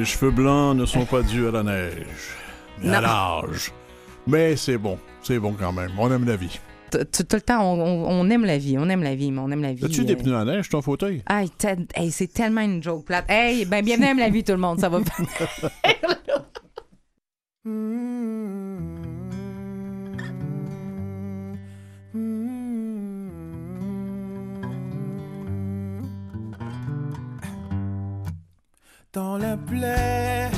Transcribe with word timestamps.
Mes 0.00 0.06
cheveux 0.06 0.30
blancs 0.30 0.74
ne 0.78 0.86
sont 0.86 1.04
pas 1.04 1.20
dus 1.20 1.46
à 1.46 1.50
la 1.50 1.62
neige, 1.62 2.06
mais 2.82 2.88
à 2.96 3.00
Non. 3.02 3.42
l'âge. 3.42 3.70
Mais 4.26 4.56
c'est 4.56 4.78
bon, 4.78 4.98
c'est 5.22 5.38
bon 5.38 5.52
quand 5.52 5.72
même. 5.72 5.90
On 5.98 6.10
aime 6.10 6.24
la 6.26 6.36
vie. 6.36 6.58
Tout 6.90 6.98
le 7.34 7.40
temps, 7.42 7.62
on, 7.62 7.78
on- 7.78 8.06
on 8.08 8.30
aime 8.30 8.46
la 8.46 8.56
vie, 8.56 8.78
on 8.78 8.88
aime 8.88 9.02
la 9.02 9.14
vie, 9.14 9.30
mais 9.30 9.40
on 9.40 9.50
aime 9.50 9.60
la 9.60 9.74
vie. 9.74 9.84
As-tu 9.84 10.00
euh, 10.00 10.04
des 10.04 10.16
pneus 10.16 10.34
à 10.36 10.46
neige, 10.46 10.70
ton 10.70 10.80
fauteuil? 10.80 11.22
Hey, 11.28 12.10
c'est 12.10 12.32
tellement 12.32 12.62
une 12.62 12.82
joke 12.82 13.04
plate. 13.04 13.26
Hey, 13.28 13.66
ben 13.66 13.84
bienvenue 13.84 14.06
à 14.06 14.10
Aime 14.12 14.18
la 14.20 14.30
vie, 14.30 14.42
tout 14.42 14.52
le 14.52 14.58
monde. 14.58 14.80
Ça 14.80 14.88
va 14.88 15.00
Dans 29.12 29.38
la 29.38 29.56
plaie 29.56 30.48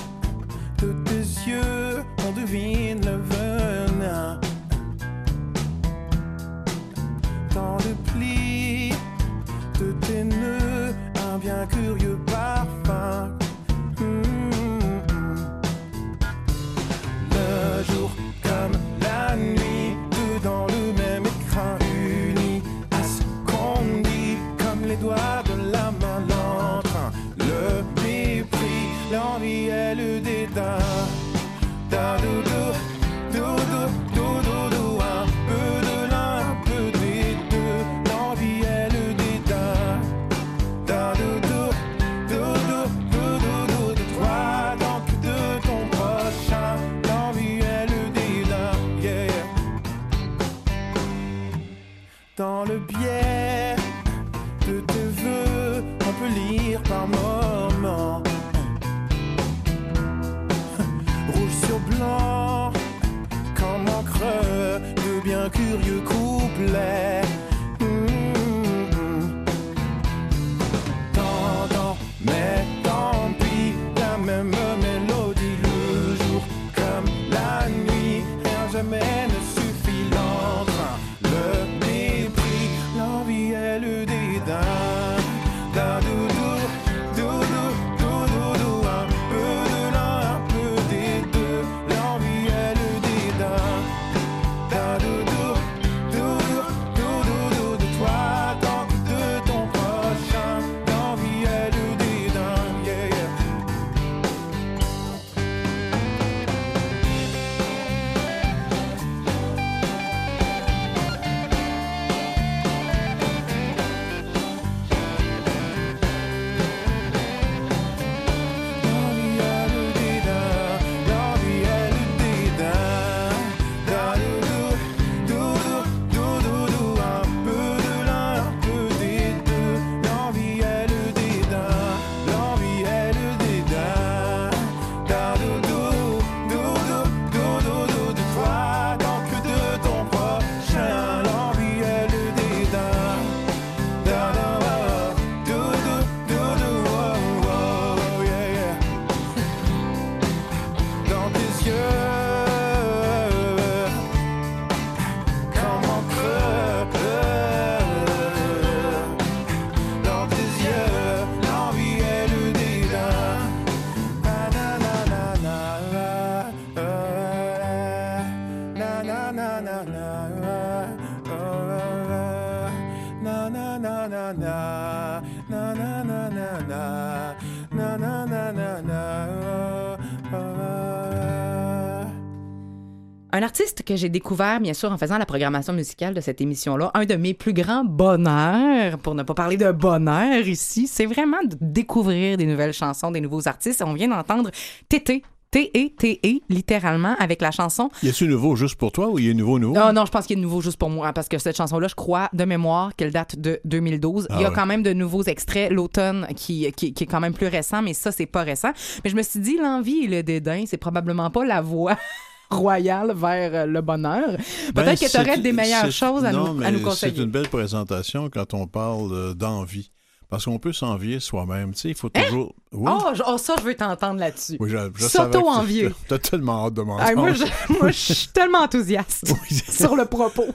que 183.94 184.00
j'ai 184.00 184.08
découvert, 184.08 184.60
bien 184.60 184.74
sûr, 184.74 184.90
en 184.90 184.98
faisant 184.98 185.18
la 185.18 185.26
programmation 185.26 185.72
musicale 185.72 186.14
de 186.14 186.20
cette 186.20 186.40
émission-là, 186.40 186.90
un 186.94 187.04
de 187.04 187.14
mes 187.14 187.34
plus 187.34 187.52
grands 187.52 187.84
bonheurs, 187.84 188.98
pour 188.98 189.14
ne 189.14 189.22
pas 189.22 189.34
parler 189.34 189.56
de 189.56 189.70
bonheur 189.70 190.46
ici, 190.46 190.86
c'est 190.86 191.06
vraiment 191.06 191.42
de 191.44 191.56
découvrir 191.60 192.36
des 192.36 192.46
nouvelles 192.46 192.72
chansons, 192.72 193.10
des 193.10 193.20
nouveaux 193.20 193.48
artistes. 193.48 193.82
On 193.86 193.94
vient 193.94 194.08
d'entendre 194.08 194.50
Tété. 194.88 195.22
T-E-T-E, 195.52 196.40
littéralement, 196.48 197.14
avec 197.18 197.42
la 197.42 197.50
chanson 197.50 197.90
Y 198.02 198.08
a-tu 198.08 198.26
nouveau 198.26 198.56
juste 198.56 198.76
pour 198.76 198.90
toi 198.90 199.08
ou 199.10 199.18
y 199.18 199.30
a 199.30 199.34
nouveau 199.34 199.58
nouveau? 199.58 199.76
Oh 199.78 199.92
non, 199.92 200.06
je 200.06 200.10
pense 200.10 200.26
qu'il 200.26 200.38
y 200.38 200.40
a 200.40 200.42
nouveau 200.42 200.62
juste 200.62 200.78
pour 200.78 200.88
moi, 200.88 201.12
parce 201.12 201.28
que 201.28 201.36
cette 201.36 201.58
chanson-là, 201.58 201.88
je 201.88 201.94
crois, 201.94 202.30
de 202.32 202.46
mémoire, 202.46 202.96
qu'elle 202.96 203.10
date 203.10 203.38
de 203.38 203.60
2012. 203.66 204.28
Ah 204.30 204.36
Il 204.36 204.40
y 204.40 204.44
a 204.46 204.48
ouais. 204.48 204.54
quand 204.54 204.64
même 204.64 204.82
de 204.82 204.94
nouveaux 204.94 205.24
extraits 205.24 205.70
l'automne 205.70 206.26
qui, 206.36 206.72
qui, 206.72 206.94
qui 206.94 207.04
est 207.04 207.06
quand 207.06 207.20
même 207.20 207.34
plus 207.34 207.48
récent, 207.48 207.82
mais 207.82 207.92
ça, 207.92 208.12
c'est 208.12 208.24
pas 208.24 208.44
récent. 208.44 208.70
Mais 209.04 209.10
je 209.10 209.14
me 209.14 209.22
suis 209.22 209.40
dit, 209.40 209.58
l'envie 209.58 210.04
et 210.04 210.06
le 210.06 210.22
dédain, 210.22 210.64
c'est 210.66 210.78
probablement 210.78 211.28
pas 211.28 211.44
la 211.44 211.60
voie 211.60 211.98
royale 212.52 213.12
vers 213.14 213.54
euh, 213.54 213.66
le 213.66 213.80
bonheur. 213.80 214.36
Ben, 214.74 214.84
Peut-être 214.84 215.00
que 215.00 215.10
tu 215.10 215.16
aurais 215.18 215.38
des 215.38 215.52
meilleures 215.52 215.90
choses 215.90 216.24
à, 216.24 216.32
non, 216.32 216.54
nous, 216.54 216.62
à 216.64 216.70
nous 216.70 216.80
conseiller. 216.80 217.14
C'est 217.16 217.22
une 217.22 217.30
belle 217.30 217.48
présentation 217.48 218.28
quand 218.30 218.54
on 218.54 218.66
parle 218.66 219.12
euh, 219.12 219.34
d'envie. 219.34 219.90
Parce 220.28 220.46
qu'on 220.46 220.58
peut 220.58 220.72
s'envier 220.72 221.20
soi-même. 221.20 221.74
Tu 221.74 221.80
sais, 221.80 221.88
il 221.90 221.94
faut 221.94 222.08
toujours. 222.08 222.54
Oui. 222.72 222.90
Oh, 222.90 223.12
oh, 223.26 223.36
ça, 223.36 223.54
je 223.58 223.64
veux 223.64 223.74
t'entendre 223.74 224.18
là-dessus. 224.18 224.56
Oui, 224.60 224.72
S'auto-envier. 224.98 225.88
tu- 225.88 225.94
T'as 226.08 226.18
tellement 226.18 226.66
hâte 226.66 226.74
de 226.74 226.80
m'entendre. 226.80 227.16
Moi, 227.16 227.32
je, 227.34 227.44
moi, 227.78 227.88
je 227.90 228.14
suis 228.14 228.28
tellement 228.28 228.60
enthousiaste 228.60 229.30
sur 229.70 229.94
le 229.94 230.06
propos. 230.06 230.46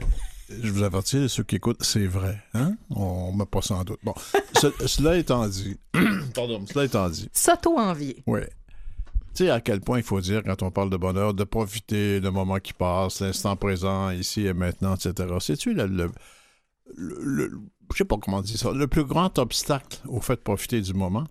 Je 0.50 0.72
vous 0.72 0.82
avertis, 0.82 1.30
ceux 1.30 1.44
qui 1.44 1.58
écoutent, 1.58 1.84
c'est 1.84 2.08
vrai. 2.08 2.42
Hein? 2.56 2.74
On 2.90 3.32
ne 3.34 3.38
met 3.38 3.46
pas 3.46 3.62
sans 3.62 3.84
doute. 3.84 4.00
Bon, 4.04 4.16
ce- 4.60 4.88
cela 4.88 5.16
étant 5.18 5.46
dit, 5.48 5.78
pardon, 6.34 6.64
cela 6.72 6.86
étant 6.86 7.08
dit, 7.10 7.30
S'auto-envier. 7.34 8.24
oui. 8.26 8.40
Tu 9.38 9.44
sais 9.44 9.52
à 9.52 9.62
quel 9.62 9.82
point 9.82 10.00
il 10.00 10.04
faut 10.04 10.20
dire, 10.20 10.42
quand 10.44 10.64
on 10.64 10.72
parle 10.72 10.90
de 10.90 10.98
bonheur, 10.98 11.36
de 11.36 11.44
profiter 11.44 12.20
le 12.20 12.32
moment 12.32 12.58
qui 12.58 12.74
passe, 12.74 13.20
l'instant 13.22 13.56
présent, 13.56 14.10
ici 14.10 14.48
et 14.48 14.54
maintenant, 14.54 14.96
etc. 14.96 15.14
Sais-tu 15.40 15.76
le, 15.76 15.86
le, 15.86 16.10
le- 16.96 17.20
le- 17.22 17.62
je 17.94 17.98
sais 17.98 18.06
pas 18.06 18.18
comment 18.18 18.42
dire 18.42 18.58
ça, 18.58 18.72
le 18.72 18.88
plus 18.88 19.04
grand 19.04 19.38
obstacle 19.38 20.00
au 20.08 20.22
fait 20.22 20.38
de 20.38 20.42
profiter 20.42 20.82
du 20.82 20.96
moment, 20.96 21.26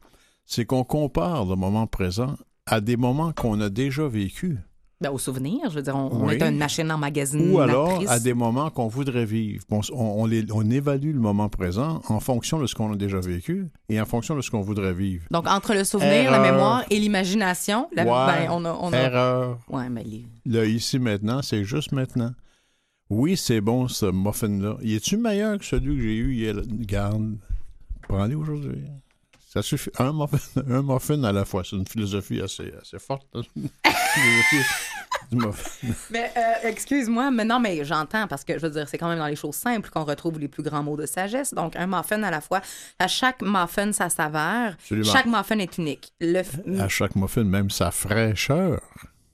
c'est 0.44 0.64
qu'on 0.64 0.85
compare 0.85 1.47
le 1.47 1.56
moment 1.56 1.88
présent 1.88 2.37
à 2.67 2.81
des 2.81 2.97
moments 2.97 3.32
qu'on 3.32 3.61
a 3.61 3.70
déjà 3.70 4.06
vécus. 4.06 4.56
Ben, 4.98 5.10
au 5.10 5.19
souvenir, 5.19 5.69
je 5.69 5.75
veux 5.76 5.82
dire, 5.82 5.94
on, 5.94 6.31
est 6.31 6.43
une 6.43 6.56
machine 6.56 6.90
emmagasinatrice. 6.90 7.52
Ou 7.54 7.60
alors 7.60 8.02
à 8.08 8.19
des 8.19 8.32
moments 8.32 8.70
qu'on 8.70 8.88
voudrait 8.88 9.26
vivre. 9.26 9.62
On, 9.70 9.81
on- 9.93 10.22
on 10.22 10.26
les- 10.26 10.50
on 10.50 10.70
évalue 10.70 11.12
le 11.12 11.20
moment 11.20 11.50
présent 11.50 12.00
en 12.08 12.19
fonction 12.19 12.58
de 12.58 12.66
ce 12.66 12.75
qu'on 12.75 12.90
a 12.94 12.96
déjà 12.96 13.20
vécu 13.20 13.69
et 13.90 14.00
en 14.00 14.06
fonction 14.06 14.34
de 14.34 14.40
ce 14.40 14.50
qu'on 14.50 14.62
voudrait 14.62 14.94
vivre. 14.94 15.26
Donc, 15.31 15.46
entre 15.48 15.75
le 15.75 15.84
souvenir, 15.84 16.31
la 16.31 16.38
mémoire 16.40 16.84
et 16.88 16.98
l'imagination, 16.98 17.88
Ouais. 17.94 18.04
ben, 18.04 18.48
on 18.50 18.64
a... 18.64 18.72
On 18.81 18.90
a... 18.94 18.96
Erreur. 18.98 19.58
Ouais, 19.69 19.90
mais 19.90 20.02
les- 20.02 20.25
Le 20.46 20.66
ici 20.66 20.98
maintenant, 20.98 21.43
c'est 21.43 21.62
juste 21.64 21.93
maintenant. 21.93 22.31
Oui, 23.10 23.37
c'est 23.37 23.60
bon 23.60 23.88
ce 23.88 24.06
muffin-là. 24.06 24.78
Y 24.82 24.94
est-tu 24.94 25.19
meilleur 25.19 25.58
que 25.58 25.64
celui 25.66 25.94
que 25.96 26.02
j'ai 26.02 26.16
eu 26.16 26.34
hier? 26.34 26.54
Garde. 26.66 27.37
Prends-le 28.08 28.34
aujourd'hui. 28.37 28.82
Ça 29.56 29.62
suffit. 29.62 29.91
Un 29.99 30.12
muffin, 30.12 30.38
un 30.69 30.82
muffin 30.82 31.25
à 31.25 31.32
la 31.32 31.44
fois. 31.47 31.62
C'est 31.64 31.76
une 31.76 31.87
philosophie 31.87 32.41
assez, 32.43 32.73
assez 32.81 32.99
forte. 32.99 33.26
hein. 33.35 33.41
Mais 36.11 36.31
euh, 36.37 36.69
excuse-moi, 36.69 37.31
mais 37.31 37.44
non, 37.44 37.58
mais 37.58 37.85
j'entends 37.85 38.26
parce 38.29 38.44
que 38.44 38.55
je 38.58 38.67
veux 38.67 38.70
dire, 38.70 38.88
c'est 38.88 38.99
quand 38.99 39.08
même 39.08 39.19
dans 39.19 39.26
les 39.26 39.35
choses 39.35 39.55
simples 39.56 39.91
qu'on 39.91 40.05
retrouve 40.05 40.38
les 40.38 40.47
plus 40.47 40.62
grands 40.62 40.82
mots 40.82 40.97
de 40.97 41.06
sagesse. 41.06 41.53
Donc, 41.55 41.75
un 41.75 41.87
muffin 41.87 42.23
à 42.23 42.31
la 42.31 42.41
fois. 42.41 42.61
À 42.99 43.08
chaque 43.08 43.43
muffin, 43.43 43.93
sa 43.93 44.08
saveur. 44.08 44.73
Absolument. 44.75 45.12
Chaque 45.12 45.26
muffin 45.26 45.58
est 45.58 45.79
unique. 45.79 46.12
Le 46.20 46.41
f- 46.43 46.81
À 46.81 46.88
chaque 46.88 47.17
muffin, 47.17 47.44
même 47.44 47.70
sa 47.70 47.91
fraîcheur, 47.91 48.81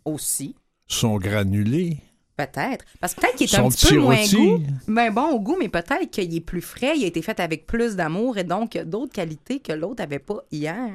aussi, 0.04 0.54
son 0.86 1.16
granulé, 1.18 1.98
peut-être. 2.36 2.84
Parce 3.00 3.14
que 3.14 3.20
peut-être 3.20 3.36
qu'il 3.36 3.44
est 3.44 3.56
son 3.56 3.66
un 3.66 3.68
petit 3.68 3.86
petit 3.86 3.94
peu 3.94 4.00
moins 4.00 4.24
goût. 4.26 4.62
Ben 4.88 5.12
bon 5.12 5.30
au 5.30 5.40
goût, 5.40 5.56
mais 5.58 5.68
peut-être 5.68 6.10
qu'il 6.10 6.34
est 6.34 6.40
plus 6.40 6.60
frais, 6.62 6.94
il 6.96 7.04
a 7.04 7.06
été 7.06 7.22
fait 7.22 7.38
avec 7.40 7.66
plus 7.66 7.96
d'amour 7.96 8.38
et 8.38 8.44
donc 8.44 8.76
d'autres 8.78 9.12
qualités 9.12 9.60
que 9.60 9.72
l'autre 9.72 10.02
n'avait 10.02 10.18
pas 10.18 10.42
hier. 10.50 10.90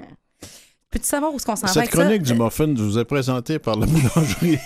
Peux-tu 0.90 1.06
savoir 1.06 1.34
où 1.34 1.36
est-ce 1.36 1.46
qu'on 1.46 1.56
s'en 1.56 1.68
va 1.68 1.74
Cette 1.74 1.90
chronique 1.90 2.26
ça? 2.26 2.34
du 2.34 2.40
muffin 2.40 2.74
vous 2.74 2.98
est 2.98 3.06
présentée 3.06 3.60
par 3.60 3.76
la 3.78 3.86
boulangerie. 3.86 4.58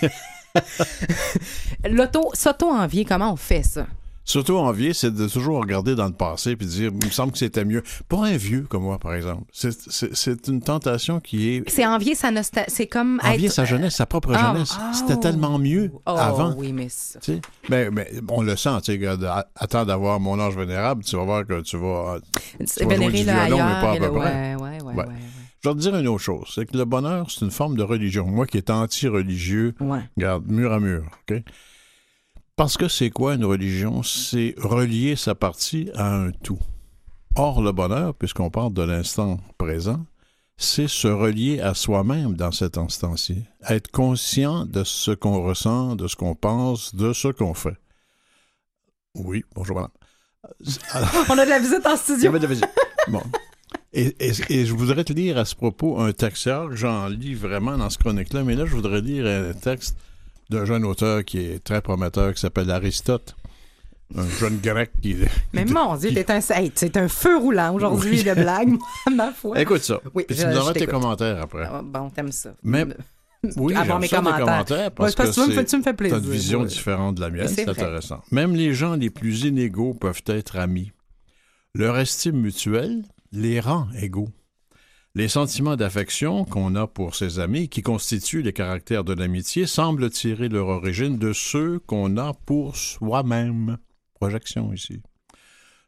L'auto, 1.89 2.29
s'auto-envier, 2.33 3.05
comment 3.05 3.33
on 3.33 3.37
fait 3.37 3.63
ça? 3.63 3.87
Surtout 4.23 4.55
envier, 4.57 4.93
c'est 4.93 5.11
de 5.13 5.27
toujours 5.27 5.59
regarder 5.61 5.95
dans 5.95 6.05
le 6.05 6.13
passé 6.13 6.55
puis 6.55 6.67
dire, 6.67 6.91
il 7.01 7.05
me 7.07 7.11
semble 7.11 7.31
que 7.31 7.39
c'était 7.39 7.65
mieux. 7.65 7.81
Pas 8.07 8.25
un 8.27 8.37
vieux 8.37 8.65
comme 8.69 8.83
moi, 8.83 8.99
par 8.99 9.15
exemple. 9.15 9.43
C'est- 9.51 10.47
une 10.47 10.61
tentation 10.61 11.19
qui 11.19 11.49
est 11.49 11.63
C'est 11.69 11.85
envier 11.85 12.13
sa 12.15 12.29
nostalgie. 12.31 12.71
C'est 12.73 12.87
comme 12.87 13.19
envier 13.23 13.47
être... 13.47 13.53
sa 13.53 13.65
jeunesse, 13.65 13.95
sa 13.95 14.05
propre 14.05 14.33
Ah, 14.35 14.53
jeunesse. 14.53 14.77
oh. 14.79 14.83
C'était 14.93 15.19
tellement 15.19 15.57
mieux 15.57 15.91
Oh, 16.05 16.11
avant. 16.17 16.53
oui, 16.55 16.71
mais 16.71 16.87
tu 17.21 17.39
on 18.29 18.41
le 18.43 18.55
sent, 18.55 18.69
tu 18.83 18.99
sais, 18.99 19.07
attends 19.55 19.85
d'avoir 19.85 20.19
mon 20.19 20.39
âge 20.39 20.55
vénérable, 20.55 21.03
tu 21.03 21.15
vas 21.15 21.23
voir 21.23 21.45
que 21.45 21.61
tu 21.61 21.77
vas. 21.77 22.17
C'est 22.65 22.85
vas 22.85 22.95
jouer 22.95 23.07
vénérer 23.09 23.17
du 23.19 23.23
violon, 23.47 23.57
mais 23.65 23.81
pas 23.81 23.91
à 23.91 23.95
peu 23.97 24.05
le- 24.05 24.11
près. 24.11 24.55
Ouais, 24.55 24.55
ouais, 24.55 24.61
ouais, 24.61 24.81
Ouais. 24.83 24.93
ouais, 24.93 25.05
ouais. 25.05 25.15
Je 25.63 25.69
vais 25.69 25.75
te 25.75 25.79
dire 25.79 25.95
une 25.95 26.07
autre 26.07 26.23
chose, 26.23 26.51
c'est 26.55 26.65
que 26.65 26.75
le 26.77 26.85
bonheur, 26.85 27.29
c'est 27.29 27.45
une 27.45 27.51
forme 27.51 27.75
de 27.77 27.83
religion. 27.83 28.25
Moi 28.25 28.47
qui 28.47 28.57
est 28.57 28.69
anti-religieux. 28.69 29.75
Regarde, 30.17 30.45
mur 30.47 30.71
à 30.71 30.79
mur, 30.79 31.03
OK? 31.29 31.37
Parce 32.61 32.77
que 32.77 32.87
c'est 32.87 33.09
quoi 33.09 33.33
une 33.33 33.43
religion? 33.43 34.03
C'est 34.03 34.53
relier 34.59 35.15
sa 35.15 35.33
partie 35.33 35.89
à 35.95 36.13
un 36.13 36.29
tout. 36.29 36.59
Or, 37.35 37.59
le 37.63 37.71
bonheur, 37.71 38.13
puisqu'on 38.13 38.51
parle 38.51 38.71
de 38.71 38.83
l'instant 38.83 39.39
présent, 39.57 40.05
c'est 40.57 40.87
se 40.87 41.07
relier 41.07 41.59
à 41.59 41.73
soi-même 41.73 42.35
dans 42.35 42.51
cet 42.51 42.77
instant-ci. 42.77 43.45
Être 43.67 43.89
conscient 43.89 44.67
de 44.67 44.83
ce 44.83 45.09
qu'on 45.09 45.41
ressent, 45.41 45.95
de 45.95 46.07
ce 46.07 46.15
qu'on 46.15 46.35
pense, 46.35 46.93
de 46.93 47.13
ce 47.13 47.29
qu'on 47.29 47.55
fait. 47.55 47.77
Oui, 49.15 49.43
bonjour 49.55 49.77
madame. 49.77 49.91
On 51.29 51.37
a 51.39 51.45
de 51.45 51.49
la 51.49 51.57
visite 51.57 51.83
en 51.87 51.97
studio. 51.97 52.31
Bon. 53.07 53.23
Et, 53.91 54.15
et- 54.19 54.33
et 54.49 54.65
je 54.67 54.73
voudrais 54.75 55.03
te 55.03 55.13
lire 55.13 55.39
à 55.39 55.45
ce 55.45 55.55
propos 55.55 55.99
un 55.99 56.11
texte. 56.13 56.47
J'en 56.73 57.07
lis 57.07 57.33
vraiment 57.33 57.75
dans 57.75 57.89
ce 57.89 57.97
chronique-là, 57.97 58.43
mais 58.43 58.53
là, 58.53 58.67
je 58.67 58.75
voudrais 58.75 59.01
lire 59.01 59.25
un 59.25 59.53
texte 59.53 59.97
d'un 60.51 60.65
jeune 60.65 60.85
auteur 60.85 61.23
qui 61.25 61.39
est 61.39 61.63
très 61.63 61.81
prometteur, 61.81 62.33
qui 62.33 62.39
s'appelle 62.41 62.69
Aristote. 62.69 63.35
Un 64.15 64.27
jeune 64.27 64.57
grec 64.59 64.91
qui. 65.01 65.15
Mais 65.53 65.63
mon 65.63 65.95
Dieu, 65.95 66.13
t'es 66.13 66.29
un, 66.29 66.39
hey, 66.49 66.69
c'est 66.75 66.97
un 66.97 67.07
feu 67.07 67.37
roulant 67.37 67.73
aujourd'hui 67.73 68.17
Oui. 68.17 68.23
de 68.25 68.33
blagues, 68.33 68.77
ma 69.15 69.31
foi. 69.31 69.59
Écoute 69.61 69.81
ça. 69.83 70.01
Oui, 70.13 70.25
Puis 70.27 70.35
je- 70.35 70.41
tu 70.41 70.47
me 70.49 70.53
donneras 70.53 70.73
tes 70.73 70.85
commentaires 70.85 71.41
après. 71.41 71.65
Ah, 71.71 71.81
Bon, 71.81 72.09
t'aimes 72.09 72.31
ça. 72.33 72.53
Même- 72.63 72.93
Oui, 73.55 73.73
Avoir 73.73 73.99
mes 73.99 74.07
commentaires. 74.09 74.39
commentaires 74.45 74.77
Ouais, 74.79 74.89
parce 74.91 75.09
c'est 75.11 75.17
parce 75.17 75.29
que 75.29 75.35
que 75.35 75.41
tu 75.45 75.49
me 75.49 75.53
fais- 75.55 75.59
c'est- 75.61 75.65
tu 75.65 75.77
me 75.77 75.81
fais 75.83 75.93
plaisir. 75.93 76.17
T'as 76.19 76.23
une 76.25 76.31
vision 76.31 76.59
ouais. 76.61 76.67
différente 76.67 77.15
de 77.15 77.21
la 77.21 77.29
mienne, 77.31 77.47
C'est 77.47 77.67
intéressant. 77.67 78.21
Même 78.31 78.53
les 78.53 78.73
gens 78.73 78.95
les 78.95 79.09
plus 79.09 79.45
inégaux 79.45 79.93
peuvent 79.95 80.21
être 80.27 80.57
amis. 80.57 80.91
Leur 81.73 81.97
estime 81.97 82.35
mutuelle 82.35 83.01
les 83.31 83.59
rend 83.61 83.87
égaux. 83.99 84.29
Les 85.13 85.27
sentiments 85.27 85.75
d'affection 85.75 86.45
qu'on 86.45 86.73
a 86.75 86.87
pour 86.87 87.15
ses 87.15 87.39
amis, 87.39 87.67
qui 87.67 87.81
constituent 87.81 88.43
les 88.43 88.53
caractères 88.53 89.03
de 89.03 89.13
l'amitié, 89.13 89.67
semblent 89.67 90.09
tirer 90.09 90.47
leur 90.47 90.67
origine 90.67 91.17
de 91.17 91.33
ceux 91.33 91.79
qu'on 91.79 92.15
a 92.15 92.33
pour 92.33 92.77
soi-même. 92.77 93.77
Projection 94.13 94.71
ici. 94.71 95.01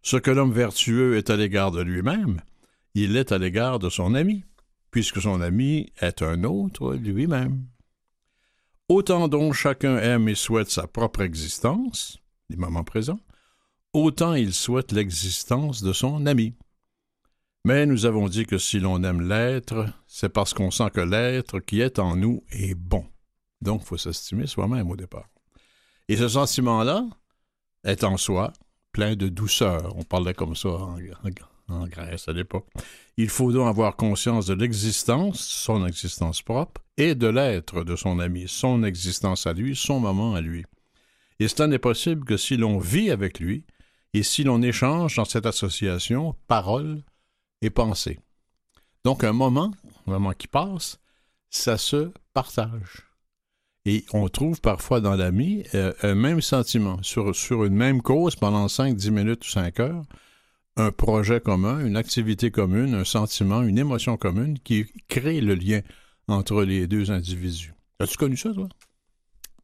Ce 0.02 0.18
que 0.18 0.30
l'homme 0.30 0.52
vertueux 0.52 1.16
est 1.16 1.30
à 1.30 1.38
l'égard 1.38 1.72
de 1.72 1.82
lui-même, 1.82 2.42
il 2.96 3.16
est 3.16 3.32
à 3.32 3.38
l'égard 3.38 3.80
de 3.80 3.90
son 3.90 4.14
ami, 4.14 4.44
puisque 4.92 5.22
son 5.22 5.40
ami 5.40 5.94
est 6.02 6.22
un 6.22 6.44
autre 6.44 6.94
lui-même. 6.96 7.66
Autant 8.90 9.30
dont 9.30 9.54
chacun 9.54 9.98
aime 10.00 10.28
et 10.28 10.36
souhaite 10.36 10.70
sa 10.70 10.86
propre 10.86 11.22
existence, 11.22 12.20
les 12.50 12.58
moments 12.58 12.84
présents, 12.84 13.22
autant 13.94 14.34
il 14.34 14.54
souhaite 14.54 14.92
l'existence 14.92 15.82
de 15.82 15.94
son 15.94 16.26
ami. 16.26 16.56
Mais 17.66 17.86
nous 17.86 18.06
avons 18.06 18.28
dit 18.28 18.46
que 18.46 18.58
si 18.58 18.80
l'on 18.80 19.04
aime 19.04 19.22
l'être, 19.22 19.86
c'est 20.06 20.28
parce 20.28 20.54
qu'on 20.54 20.70
sent 20.70 20.90
que 20.94 21.00
l'être 21.00 21.60
qui 21.62 21.80
est 21.80 21.98
en 21.98 22.18
nous 22.18 22.44
est 22.52 22.76
bon. 22.76 23.06
Donc, 23.62 23.84
il 23.84 23.88
faut 23.88 23.98
s'estimer 23.98 24.48
soi-même 24.48 24.92
au 24.92 24.98
départ. 24.98 25.30
Et 26.10 26.18
ce 26.18 26.28
sentiment-là 26.28 27.06
est 27.86 28.04
en 28.04 28.18
soi 28.18 28.52
plein 28.92 29.16
de 29.16 29.30
douceur. 29.30 29.96
On 29.96 30.04
parlait 30.04 30.34
comme 30.34 30.58
ça 30.58 30.70
en, 30.70 31.88
Grèce 31.88 32.28
à 32.28 32.34
l'époque. 32.34 32.68
Il 33.16 33.30
faut 33.30 33.54
donc 33.54 33.70
avoir 33.70 33.96
conscience 33.96 34.46
de 34.46 34.54
l'existence, 34.54 35.40
son 35.40 35.88
existence 35.88 36.42
propre, 36.42 36.82
et 36.98 37.16
de 37.16 37.28
l'être 37.28 37.86
de 37.86 37.96
son 37.96 38.20
ami, 38.20 38.50
son 38.50 38.84
existence 38.84 39.48
à 39.48 39.54
lui, 39.54 39.74
son 39.74 40.02
moment 40.02 40.36
à 40.36 40.42
lui. 40.42 40.66
Et 41.40 41.48
cela 41.48 41.68
n'est 41.68 41.80
possible 41.80 42.26
que 42.26 42.36
si 42.36 42.58
l'on 42.58 42.78
vit 42.78 43.10
avec 43.10 43.40
lui 43.40 43.64
et 44.14 44.22
si 44.22 44.44
l'on 44.44 44.62
échange 44.62 45.16
dans 45.16 45.26
cette 45.26 45.46
association 45.46 46.36
parole 46.48 47.02
et 47.64 47.70
pensée. 47.70 48.20
Donc 49.04 49.24
un 49.24 49.34
moment, 49.34 49.72
un 50.08 50.12
moment 50.12 50.34
qui 50.34 50.48
passe, 50.48 51.00
ça 51.50 51.78
se 51.78 52.12
partage. 52.34 53.04
Et 53.86 54.06
on 54.14 54.30
trouve 54.30 54.62
parfois 54.62 55.02
dans 55.02 55.16
l'ami 55.16 55.64
euh, 55.74 55.94
un 56.04 56.16
même 56.16 56.42
sentiment 56.42 57.02
sur, 57.04 57.36
sur 57.36 57.66
une 57.66 57.76
même 57.76 58.02
cause 58.02 58.36
pendant 58.36 58.68
5, 58.68 58.96
10 58.96 59.12
minutes 59.12 59.46
ou 59.46 59.50
5 59.50 59.80
heures, 59.82 60.04
un 60.78 60.92
projet 60.92 61.42
commun, 61.42 61.86
une 61.86 61.98
activité 61.98 62.50
commune, 62.50 62.94
un 62.94 63.04
sentiment, 63.04 63.62
une 63.62 63.78
émotion 63.78 64.16
commune 64.18 64.58
qui 64.60 64.86
crée 65.10 65.42
le 65.42 65.56
lien 65.56 65.82
entre 66.28 66.64
les 66.64 66.88
deux 66.88 67.12
individus. 67.12 67.74
As-tu 68.00 68.18
connu 68.18 68.38
ça, 68.38 68.54
toi? 68.54 68.70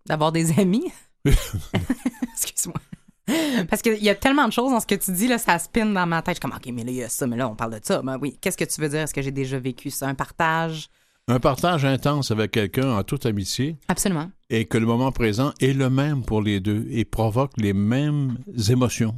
D'avoir 0.05 0.31
des 0.31 0.59
amis? 0.59 0.91
Excuse-moi. 1.25 2.79
Parce 3.69 3.81
qu'il 3.81 4.03
y 4.03 4.09
a 4.09 4.15
tellement 4.15 4.47
de 4.47 4.53
choses 4.53 4.71
dans 4.71 4.79
ce 4.79 4.87
que 4.87 4.95
tu 4.95 5.11
dis, 5.11 5.27
là, 5.27 5.37
ça 5.37 5.57
spin 5.59 5.85
dans 5.85 6.05
ma 6.07 6.21
tête. 6.21 6.35
Je 6.35 6.39
suis 6.39 6.41
comme, 6.41 6.53
OK, 6.57 6.73
mais 6.73 6.83
là, 6.83 6.91
il 6.91 6.97
y 6.97 7.03
a 7.03 7.09
ça, 7.09 7.27
mais 7.27 7.37
là, 7.37 7.49
on 7.49 7.55
parle 7.55 7.79
de 7.79 7.79
ça. 7.83 8.01
Ben 8.01 8.17
oui, 8.21 8.37
qu'est-ce 8.41 8.57
que 8.57 8.65
tu 8.65 8.81
veux 8.81 8.89
dire? 8.89 8.99
Est-ce 9.01 9.13
que 9.13 9.21
j'ai 9.21 9.31
déjà 9.31 9.59
vécu 9.59 9.89
ça? 9.89 10.07
Un 10.07 10.15
partage? 10.15 10.89
Un 11.27 11.39
partage 11.39 11.85
intense 11.85 12.31
avec 12.31 12.49
quelqu'un 12.51 12.89
en 12.97 13.03
toute 13.03 13.27
amitié 13.27 13.77
Absolument. 13.87 14.31
et 14.49 14.65
que 14.65 14.79
le 14.79 14.87
moment 14.87 15.11
présent 15.11 15.53
est 15.59 15.73
le 15.73 15.87
même 15.91 16.23
pour 16.23 16.41
les 16.41 16.59
deux 16.59 16.87
et 16.89 17.05
provoque 17.05 17.51
les 17.57 17.73
mêmes 17.73 18.39
émotions, 18.71 19.13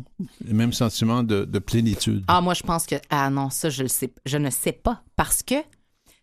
les 0.46 0.54
mêmes 0.54 0.74
sentiments 0.74 1.24
de, 1.24 1.46
de 1.46 1.60
plénitude. 1.60 2.26
Ah, 2.28 2.42
moi, 2.42 2.54
je 2.54 2.64
pense 2.64 2.86
que. 2.86 2.96
Ah 3.10 3.30
non, 3.30 3.50
ça, 3.50 3.70
je 3.70 3.84
le 3.84 3.88
sais. 3.88 4.12
Je 4.26 4.38
ne 4.38 4.50
sais 4.50 4.74
pas. 4.74 5.04
Parce 5.16 5.42
que. 5.42 5.56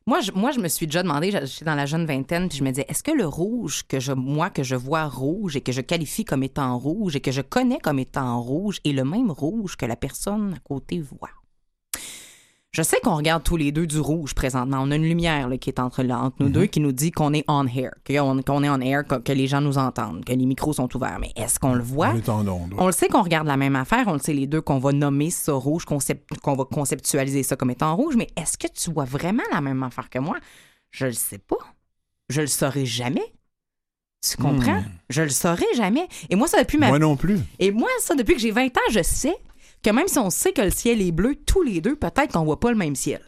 Moi 0.09 0.23
je, 0.23 0.33
moi, 0.33 0.53
je 0.53 0.59
me 0.59 0.69
suis 0.69 0.87
déjà 0.87 1.03
demandé, 1.03 1.31
j'étais 1.31 1.67
dans 1.67 1.75
la 1.75 1.85
jeune 1.85 2.07
vingtaine, 2.07 2.49
puis 2.49 2.57
je 2.57 2.65
me 2.65 2.71
disais, 2.71 2.87
est-ce 2.89 3.03
que 3.03 3.11
le 3.11 3.27
rouge 3.27 3.83
que 3.87 4.01
je, 4.01 4.13
moi, 4.13 4.49
que 4.49 4.63
je 4.63 4.75
vois 4.75 5.05
rouge 5.05 5.55
et 5.55 5.61
que 5.61 5.71
je 5.71 5.83
qualifie 5.83 6.25
comme 6.25 6.43
étant 6.43 6.79
rouge 6.79 7.15
et 7.15 7.21
que 7.21 7.31
je 7.31 7.43
connais 7.43 7.79
comme 7.79 7.99
étant 7.99 8.41
rouge 8.41 8.81
est 8.87 8.93
le 8.93 9.05
même 9.05 9.31
rouge 9.31 9.77
que 9.77 9.85
la 9.85 9.97
personne 9.97 10.55
à 10.55 10.61
côté 10.61 10.99
voit? 10.99 11.29
Je 12.71 12.83
sais 12.83 12.99
qu'on 13.03 13.17
regarde 13.17 13.43
tous 13.43 13.57
les 13.57 13.73
deux 13.73 13.87
du 13.87 13.99
rouge 13.99 14.35
présentement. 14.35 14.79
On 14.83 14.91
a 14.91 14.97
une 14.97 15.03
lumière 15.05 15.49
là, 15.49 15.57
qui 15.57 15.71
est 15.71 15.81
entre, 15.81 16.03
là, 16.03 16.19
entre 16.21 16.37
nous 16.41 16.51
deux 16.51 16.67
qui 16.67 16.81
nous 16.81 16.93
dit 16.93 17.11
qu'on 17.13 17.33
est 17.33 17.43
on 17.49 17.67
air, 17.67 17.93
qu'on 18.07 18.39
est 18.39 18.51
on 18.51 18.81
air, 18.83 19.07
que, 19.07 19.15
que 19.17 19.33
les 19.33 19.47
gens 19.47 19.63
nous 19.63 19.79
entendent, 19.79 20.23
que 20.25 20.33
les 20.35 20.45
micros 20.45 20.75
sont 20.75 20.95
ouverts. 20.95 21.19
Mais 21.19 21.33
est-ce 21.35 21.59
qu'on 21.59 21.73
le 21.75 21.83
voit? 21.83 22.11
On 22.11 22.17
est 22.19 22.29
en 22.29 22.47
onde. 22.47 22.75
On 22.77 22.85
le 22.87 22.93
sait 22.93 23.09
qu'on 23.09 23.23
regarde 23.23 23.47
la 23.47 23.57
même 23.57 23.75
affaire, 23.75 24.05
on 24.07 24.13
le 24.13 24.19
sait 24.19 24.35
les 24.35 24.47
deux 24.47 24.61
qu'on 24.61 24.79
va 24.79 24.93
nommer 24.93 25.31
ça 25.31 25.55
rouge, 25.55 25.87
concept- 25.87 26.39
qu'on 26.43 26.55
va 26.57 26.65
conceptualiser 26.67 27.43
ça 27.43 27.57
comme 27.57 27.71
étant 27.71 27.97
rouge, 27.97 28.17
mais 28.17 28.29
est-ce 28.37 28.59
que 28.59 28.67
tu 28.67 28.93
vois 28.93 29.05
vraiment 29.07 29.45
la 29.51 29.63
même 29.63 29.83
affaire 29.83 30.11
que 30.11 30.19
moi? 30.19 30.37
Je 30.91 31.07
le 31.07 31.13
sais 31.13 31.39
pas. 31.39 31.57
Je 32.29 32.43
le 32.43 32.47
saurai 32.49 32.85
jamais. 32.85 33.33
Tu 34.29 34.37
comprends? 34.37 34.83
Je 35.09 35.23
le 35.23 35.29
saurai 35.31 35.65
jamais. 35.75 36.07
Et 36.29 36.37
moi, 36.37 36.49
ça 36.49 36.59
depuis 36.63 36.77
ma... 36.77 36.89
Moi 36.89 36.99
non 36.99 37.17
plus. 37.17 37.39
Et 37.61 37.71
moi, 37.71 37.89
ça, 38.01 38.15
depuis 38.15 38.35
que 38.35 38.41
j'ai 38.41 38.51
20 38.51 38.67
ans, 38.77 38.91
je 38.91 39.03
sais 39.03 39.37
que 39.83 39.91
même 39.91 40.09
si 40.09 40.19
on 40.19 40.31
sait 40.31 40.53
que 40.53 40.63
le 40.63 40.71
ciel 40.71 41.01
est 41.03 41.13
bleu, 41.13 41.37
tous 41.47 41.63
les 41.63 41.81
deux, 41.81 41.97
peut-être 41.97 42.33
qu'on 42.33 42.45
voit 42.45 42.61
pas 42.61 42.71
le 42.71 42.77
même 42.77 42.97
ciel. 42.97 43.21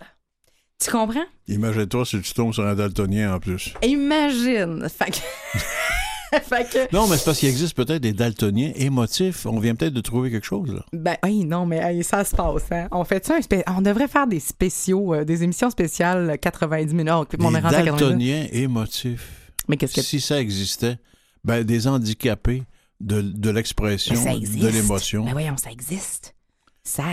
Tu 0.83 0.91
comprends? 0.91 1.25
Imagine-toi 1.49 2.07
si 2.07 2.21
tu 2.23 2.33
tombes 2.33 2.55
sur 2.55 2.67
un 2.67 2.75
daltonien 2.75 3.35
en 3.35 3.39
plus. 3.39 3.75
Imagine. 3.83 4.89
Fait 4.89 5.11
que... 5.11 6.39
fait 6.43 6.71
que... 6.71 6.95
Non, 6.95 7.07
mais 7.07 7.19
c'est 7.19 7.25
parce 7.27 7.39
qu'il 7.39 7.49
existe 7.51 7.77
peut-être 7.77 8.01
des 8.01 8.15
daltoniens 8.15 8.73
émotifs. 8.77 9.45
On 9.47 9.59
vient 9.61 9.75
peut-être 9.75 9.93
de 9.93 10.01
trouver 10.01 10.31
quelque 10.31 10.47
chose, 10.47 10.73
là. 10.73 10.85
Ben, 10.95 11.17
hey, 11.23 11.45
non, 11.45 11.67
mais 11.67 11.79
hey, 11.79 12.03
ça 12.03 12.25
se 12.25 12.35
passe, 12.35 12.63
hein. 12.73 12.89
On 12.93 13.05
fait 13.05 13.25
ça, 13.27 13.37
un 13.37 13.43
spé- 13.43 13.63
on 13.67 13.83
devrait 13.83 14.09
faire 14.09 14.27
des 14.27 14.41
spéciaux, 14.41 15.15
euh, 15.15 15.25
des 15.25 15.43
émissions 15.43 15.69
spéciales 15.71 16.31
euh, 16.31 16.37
90 16.37 16.95
minutes. 16.95 17.13
Oh, 17.15 17.27
on 17.41 17.55
est 17.55 17.59
Des 17.59 17.61
rendu 17.61 17.75
à 17.75 17.83
90 17.83 17.91
minutes. 17.91 17.91
daltoniens 18.01 18.47
émotifs. 18.53 19.53
Mais 19.69 19.77
qu'est-ce 19.77 19.95
que 19.95 20.03
Si 20.03 20.21
ça 20.21 20.41
existait, 20.41 20.97
ben, 21.45 21.63
des 21.63 21.89
handicapés 21.89 22.63
de, 23.01 23.21
de 23.21 23.51
l'expression, 23.51 24.15
de 24.15 24.69
l'émotion. 24.69 25.25
Ben 25.25 25.33
voyons, 25.33 25.57
ça 25.59 25.71
existe. 25.71 26.35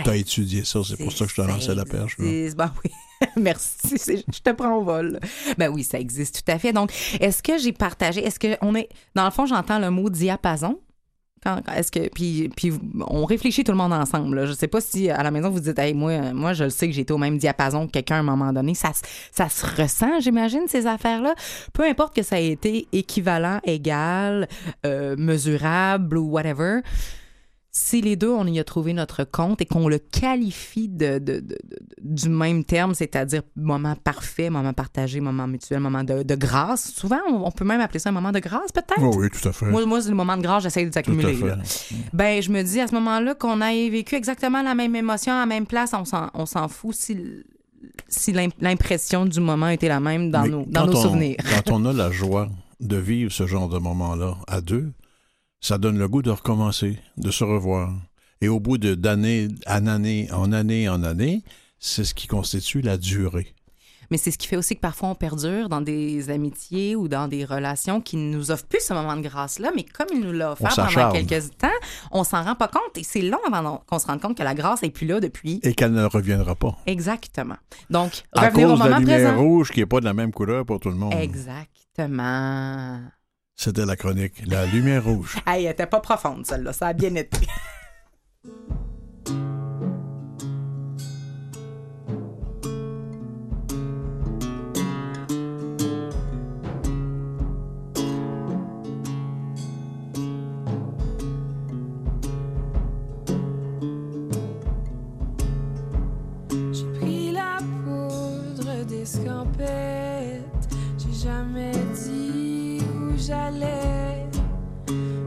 T'as 0.04 0.16
étudié 0.16 0.64
ça, 0.64 0.80
c'est 0.86 0.96
pour 0.96 1.12
ça 1.12 1.24
que 1.26 1.30
je 1.30 1.36
te 1.36 1.42
lançais 1.42 1.74
la 1.74 1.84
perche. 1.84 2.16
là. 2.18 2.24
Ben 2.56 2.72
oui. 2.84 2.90
Merci. 3.36 3.96
Je 4.32 4.40
te 4.40 4.50
prends 4.52 4.76
au 4.76 4.82
vol. 4.84 5.18
Ben 5.58 5.68
oui, 5.70 5.82
ça 5.84 5.98
existe 5.98 6.42
tout 6.44 6.52
à 6.52 6.58
fait. 6.58 6.72
Donc, 6.72 6.90
est-ce 7.20 7.42
que 7.42 7.58
j'ai 7.58 7.72
partagé, 7.72 8.24
est-ce 8.24 8.38
que 8.38 8.56
on 8.62 8.74
est, 8.74 8.88
dans 9.14 9.24
le 9.24 9.30
fond, 9.30 9.44
j'entends 9.46 9.78
le 9.78 9.90
mot 9.90 10.08
diapason? 10.08 10.78
Est-ce 11.76 11.92
que 11.92 12.08
puis 12.08 12.48
puis 12.56 12.72
on 13.08 13.24
réfléchit 13.24 13.62
tout 13.62 13.70
le 13.70 13.78
monde 13.78 13.92
ensemble. 13.92 14.34
Là. 14.40 14.46
Je 14.46 14.52
sais 14.54 14.66
pas 14.66 14.80
si 14.80 15.08
à 15.08 15.22
la 15.22 15.30
maison 15.30 15.50
vous 15.50 15.60
dites 15.60 15.78
hey, 15.78 15.94
moi 15.94 16.32
moi 16.32 16.52
je 16.52 16.64
le 16.64 16.70
sais 16.70 16.88
que 16.88 16.92
j'ai 16.92 17.02
été 17.02 17.12
au 17.12 17.18
même 17.18 17.38
diapason 17.38 17.86
que 17.86 17.92
quelqu'un 17.92 18.16
à 18.16 18.18
un 18.18 18.22
moment 18.24 18.52
donné. 18.52 18.74
Ça 18.74 18.92
se- 18.92 19.02
ça 19.30 19.48
se 19.48 19.64
ressent, 19.80 20.18
j'imagine 20.20 20.62
ces 20.66 20.86
affaires 20.88 21.22
là. 21.22 21.34
Peu 21.72 21.84
importe 21.84 22.14
que 22.16 22.24
ça 22.24 22.40
ait 22.40 22.48
été 22.48 22.88
équivalent, 22.92 23.60
égal, 23.62 24.48
euh, 24.84 25.14
mesurable 25.16 26.18
ou 26.18 26.28
whatever. 26.28 26.80
Si 27.70 28.00
les 28.00 28.16
deux, 28.16 28.30
on 28.30 28.46
y 28.46 28.58
a 28.58 28.64
trouvé 28.64 28.92
notre 28.94 29.24
compte 29.24 29.60
et 29.60 29.66
qu'on 29.66 29.88
le 29.88 29.98
qualifie 29.98 30.88
de, 30.88 31.18
de- 31.18 31.34
de- 31.34 31.40
de- 31.40 31.58
du 32.00 32.28
même 32.30 32.64
terme, 32.64 32.94
c'est-à-dire 32.94 33.42
moment 33.56 33.94
parfait, 33.94 34.48
moment 34.50 34.72
partagé, 34.72 35.20
moment 35.20 35.46
mutuel, 35.46 35.80
moment 35.80 36.02
de, 36.02 36.34
grâce, 36.34 36.90
souvent, 36.92 37.18
on, 37.30 37.44
on 37.46 37.50
peut 37.50 37.66
même 37.66 37.80
appeler 37.82 37.98
ça 37.98 38.08
un 38.08 38.12
moment 38.12 38.32
de 38.32 38.38
grâce, 38.38 38.72
peut-être? 38.72 39.00
Oh 39.02 39.12
oui, 39.18 39.28
tout 39.30 39.46
à 39.46 39.52
fait. 39.52 39.66
Moi, 39.66 39.84
moi, 39.84 40.00
c'est 40.00 40.08
le 40.08 40.14
moment 40.14 40.36
de 40.38 40.42
grâce, 40.42 40.62
j'essaie 40.62 40.86
de 40.86 40.92
s'accumuler. 40.92 41.38
Ben, 42.14 42.42
je 42.42 42.50
me 42.50 42.62
dis 42.62 42.80
à 42.80 42.86
ce 42.88 42.94
moment-là 42.94 43.34
qu'on 43.34 43.60
ait 43.60 43.90
vécu 43.90 44.14
exactement 44.14 44.62
la 44.62 44.74
même 44.74 44.96
émotion 44.96 45.34
à 45.34 45.40
la 45.40 45.46
même 45.46 45.66
place, 45.66 45.92
on 45.94 46.46
s'en, 46.46 46.68
fout 46.68 46.94
si, 46.94 47.18
si 48.08 48.32
l'im- 48.32 48.48
l'impression 48.60 49.26
du 49.26 49.40
moment 49.40 49.68
était 49.68 49.88
la 49.88 50.00
même 50.00 50.30
dans 50.30 50.42
Mais 50.42 50.48
nos, 50.48 50.64
dans 50.66 50.86
nos 50.86 50.96
on- 50.96 51.02
souvenirs. 51.02 51.36
Quand 51.64 51.70
on 51.72 51.84
a 51.84 51.92
la 51.92 52.10
joie 52.10 52.48
de 52.80 52.96
vivre 52.96 53.30
ce 53.30 53.46
genre 53.46 53.68
de 53.68 53.78
moment-là 53.78 54.36
à 54.46 54.60
deux, 54.62 54.90
ça 55.60 55.78
donne 55.78 55.98
le 55.98 56.08
goût 56.08 56.22
de 56.22 56.30
recommencer, 56.30 56.98
de 57.16 57.30
se 57.30 57.44
revoir. 57.44 57.92
Et 58.40 58.48
au 58.48 58.60
bout 58.60 58.78
de 58.78 58.94
d'année 58.94 59.48
en 59.66 59.86
année, 59.86 60.28
en 60.32 60.52
année, 60.52 60.88
en 60.88 61.02
année, 61.02 61.42
c'est 61.80 62.04
ce 62.04 62.14
qui 62.14 62.26
constitue 62.28 62.80
la 62.80 62.96
durée. 62.96 63.54
Mais 64.10 64.16
c'est 64.16 64.30
ce 64.30 64.38
qui 64.38 64.46
fait 64.46 64.56
aussi 64.56 64.74
que 64.74 64.80
parfois 64.80 65.10
on 65.10 65.14
perdure 65.14 65.68
dans 65.68 65.82
des 65.82 66.30
amitiés 66.30 66.96
ou 66.96 67.08
dans 67.08 67.28
des 67.28 67.44
relations 67.44 68.00
qui 68.00 68.16
ne 68.16 68.34
nous 68.34 68.50
offrent 68.50 68.64
plus 68.64 68.80
ce 68.80 68.94
moment 68.94 69.14
de 69.16 69.20
grâce-là, 69.20 69.70
mais 69.76 69.82
comme 69.84 70.06
il 70.14 70.20
nous 70.20 70.32
l'a 70.32 70.52
offert 70.52 70.74
pendant 70.74 71.12
quelques 71.12 71.50
temps, 71.58 71.68
on 72.10 72.24
s'en 72.24 72.42
rend 72.42 72.54
pas 72.54 72.68
compte 72.68 72.96
et 72.96 73.02
c'est 73.02 73.20
long 73.20 73.36
avant 73.52 73.82
qu'on 73.86 73.98
se 73.98 74.06
rende 74.06 74.22
compte 74.22 74.38
que 74.38 74.42
la 74.42 74.54
grâce 74.54 74.82
est 74.82 74.88
plus 74.88 75.06
là 75.06 75.20
depuis. 75.20 75.60
Et 75.62 75.74
qu'elle 75.74 75.92
ne 75.92 76.04
reviendra 76.06 76.54
pas. 76.54 76.74
Exactement. 76.86 77.56
Donc, 77.90 78.22
À 78.32 78.46
revenir 78.48 78.68
au 78.68 78.70
cause 78.70 78.78
de 78.78 78.84
la 78.84 78.88
moment 78.90 78.98
lumière 79.00 79.28
présent. 79.34 79.42
rouge 79.42 79.70
qui 79.72 79.80
n'est 79.80 79.86
pas 79.86 80.00
de 80.00 80.06
la 80.06 80.14
même 80.14 80.32
couleur 80.32 80.64
pour 80.64 80.80
tout 80.80 80.88
le 80.88 80.96
monde. 80.96 81.12
Exactement. 81.12 83.00
C'était 83.60 83.84
la 83.84 83.96
chronique. 83.96 84.46
La 84.46 84.66
lumière 84.66 85.02
rouge. 85.02 85.34
Hey, 85.46 85.64
elle 85.64 85.72
était 85.72 85.86
pas 85.86 85.98
profonde, 85.98 86.46
celle-là. 86.46 86.72
Ça 86.72 86.86
a 86.86 86.92
bien 86.92 87.12
été. 87.16 87.38
J'ai 106.72 106.86
pris 107.00 107.32
la 107.32 107.58
poudre 107.84 108.84
d'escampette. 108.86 110.44
J'ai 110.96 111.12
jamais 111.26 111.72
j'allais. 113.28 114.26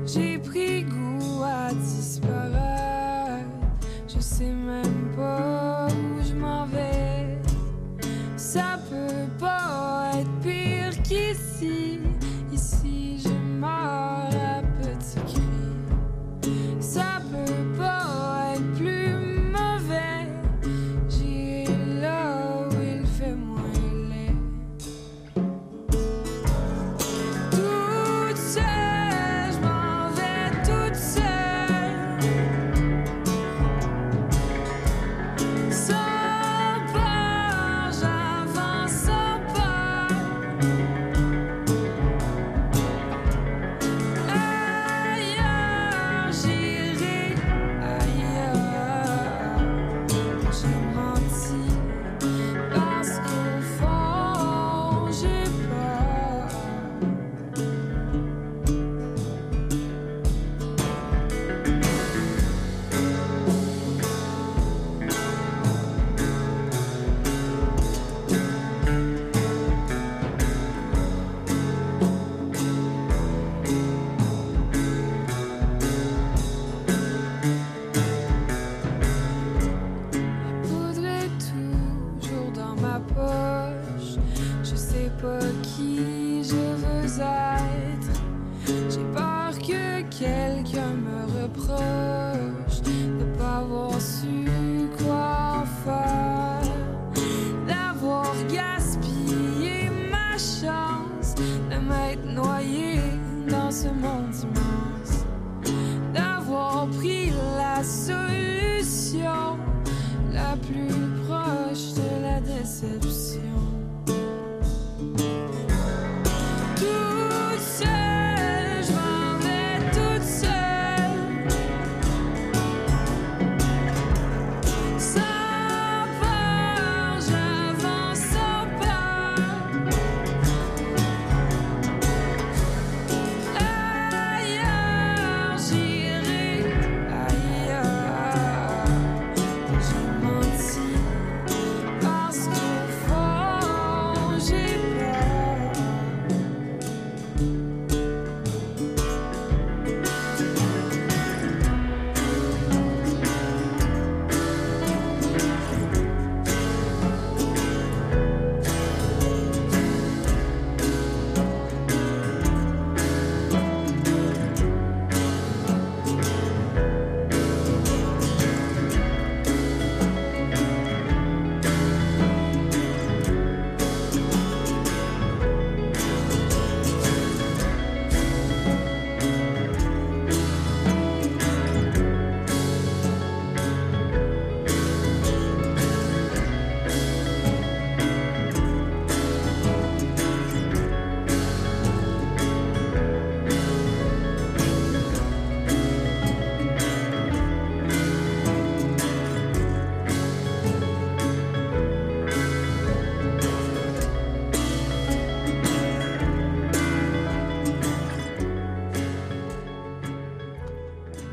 J'ai 0.06 0.40
pris 0.40 0.84
goût 0.84 1.44
à 1.44 1.72
disparaître. 1.74 3.46
Je 4.08 4.20
sais 4.20 4.54
même 4.72 5.12
pas 5.16 5.88
où 5.88 6.24
je 6.24 6.34
m'en 6.34 6.66
vais. 6.66 7.38
Ça 8.36 8.80
peut 8.90 9.21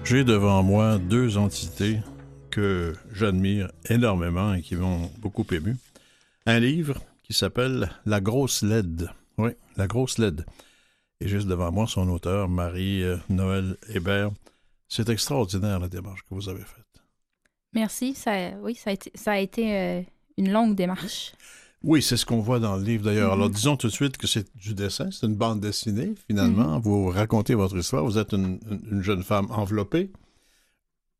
J'ai 0.08 0.24
devant 0.24 0.62
moi 0.62 0.96
deux 0.96 1.36
entités 1.36 1.98
que 2.50 2.94
j'admire 3.12 3.70
énormément 3.90 4.54
et 4.54 4.62
qui 4.62 4.74
m'ont 4.74 5.10
beaucoup 5.18 5.44
ému. 5.52 5.76
Un 6.46 6.60
livre 6.60 7.02
qui 7.24 7.34
s'appelle 7.34 7.90
La 8.06 8.22
grosse 8.22 8.62
LED. 8.62 9.10
Oui, 9.36 9.50
La 9.76 9.86
grosse 9.86 10.16
LED. 10.16 10.46
Et 11.20 11.28
juste 11.28 11.46
devant 11.46 11.70
moi, 11.70 11.86
son 11.86 12.08
auteur, 12.08 12.48
Marie-Noël 12.48 13.76
Hébert. 13.90 14.30
C'est 14.88 15.10
extraordinaire 15.10 15.78
la 15.78 15.88
démarche 15.88 16.22
que 16.22 16.34
vous 16.34 16.48
avez 16.48 16.64
faite. 16.64 17.02
Merci. 17.74 18.14
Ça, 18.14 18.32
oui, 18.62 18.74
ça 18.76 19.32
a 19.32 19.38
été, 19.38 19.76
euh, 19.76 20.02
une 20.38 20.50
longue 20.50 20.74
démarche. 20.74 21.34
Oui, 21.82 22.02
c'est 22.02 22.16
ce 22.16 22.26
qu'on 22.26 22.40
voit 22.40 22.58
dans 22.58 22.76
le 22.76 22.82
livre 22.82 23.04
d'ailleurs. 23.04 23.32
Alors 23.32 23.48
Mhm. 23.48 23.54
disons 23.54 23.76
tout 23.76 23.86
de 23.86 23.92
suite 23.92 24.16
que 24.16 24.26
c'est 24.26 24.54
du 24.56 24.74
dessin, 24.74 25.10
c'est 25.12 25.26
une 25.26 25.36
bande 25.36 25.60
dessinée 25.60 26.14
finalement. 26.26 26.80
Vous 26.80 27.06
racontez 27.06 27.54
votre 27.54 27.76
histoire, 27.76 28.04
vous 28.04 28.18
êtes 28.18 28.32
une, 28.32 28.58
une- 28.70 28.82
une 28.92 29.02
jeune 29.02 29.22
femme 29.22 29.46
enveloppée. 29.50 30.10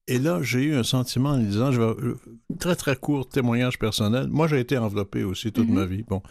Et 0.09 0.19
là, 0.19 0.43
j'ai 0.43 0.63
eu 0.63 0.75
un 0.75 0.83
sentiment 0.83 1.31
en 1.31 1.37
lisant, 1.37 1.71
je 1.71 1.81
vais, 1.81 1.87
euh, 2.03 2.19
très 2.59 2.75
très 2.75 2.97
court 2.97 3.29
témoignage 3.29 3.79
personnel. 3.79 4.27
Moi, 4.29 4.49
j'ai 4.49 4.59
été 4.59 4.77
enveloppé 4.79 5.23
aussi 5.23 5.53
toute 5.53 5.69
Mhm. 5.69 5.75
ma 5.75 5.85
vie. 5.85 6.03
Bon. 6.03 6.23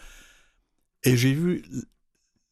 Et 1.04 1.16
j'ai 1.16 1.32
vu 1.32 1.64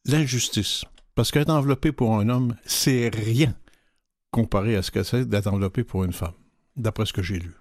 l'injustice. 0.05 0.85
Parce 1.15 1.31
qu'être 1.31 1.49
enveloppé 1.49 1.91
pour 1.91 2.17
un 2.17 2.29
homme, 2.29 2.55
c'est 2.65 3.09
rien 3.13 3.55
comparé 4.31 4.75
à 4.77 4.81
ce 4.81 4.89
que 4.91 5.03
c'est 5.03 5.25
d'être 5.27 5.47
enveloppé 5.47 5.83
pour 5.83 6.03
une 6.05 6.13
femme, 6.13 6.33
d'après 6.75 7.05
ce 7.05 7.13
que 7.13 7.21
j'ai 7.23 7.39
lu. 7.39 7.53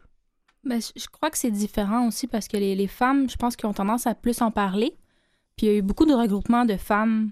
Ben, 0.66 0.80
je 0.80 1.06
crois 1.12 1.30
que 1.30 1.38
c'est 1.38 1.50
différent 1.50 2.08
aussi 2.08 2.26
parce 2.26 2.48
que 2.48 2.56
les, 2.56 2.74
les 2.74 2.86
femmes, 2.88 3.28
je 3.30 3.36
pense 3.36 3.56
qu'ils 3.56 3.68
ont 3.68 3.72
tendance 3.72 4.06
à 4.06 4.14
plus 4.14 4.42
en 4.42 4.50
parler. 4.50 4.94
Puis 5.56 5.66
il 5.66 5.72
y 5.72 5.74
a 5.74 5.78
eu 5.78 5.82
beaucoup 5.82 6.04
de 6.06 6.12
regroupements 6.14 6.64
de 6.64 6.76
femmes 6.76 7.30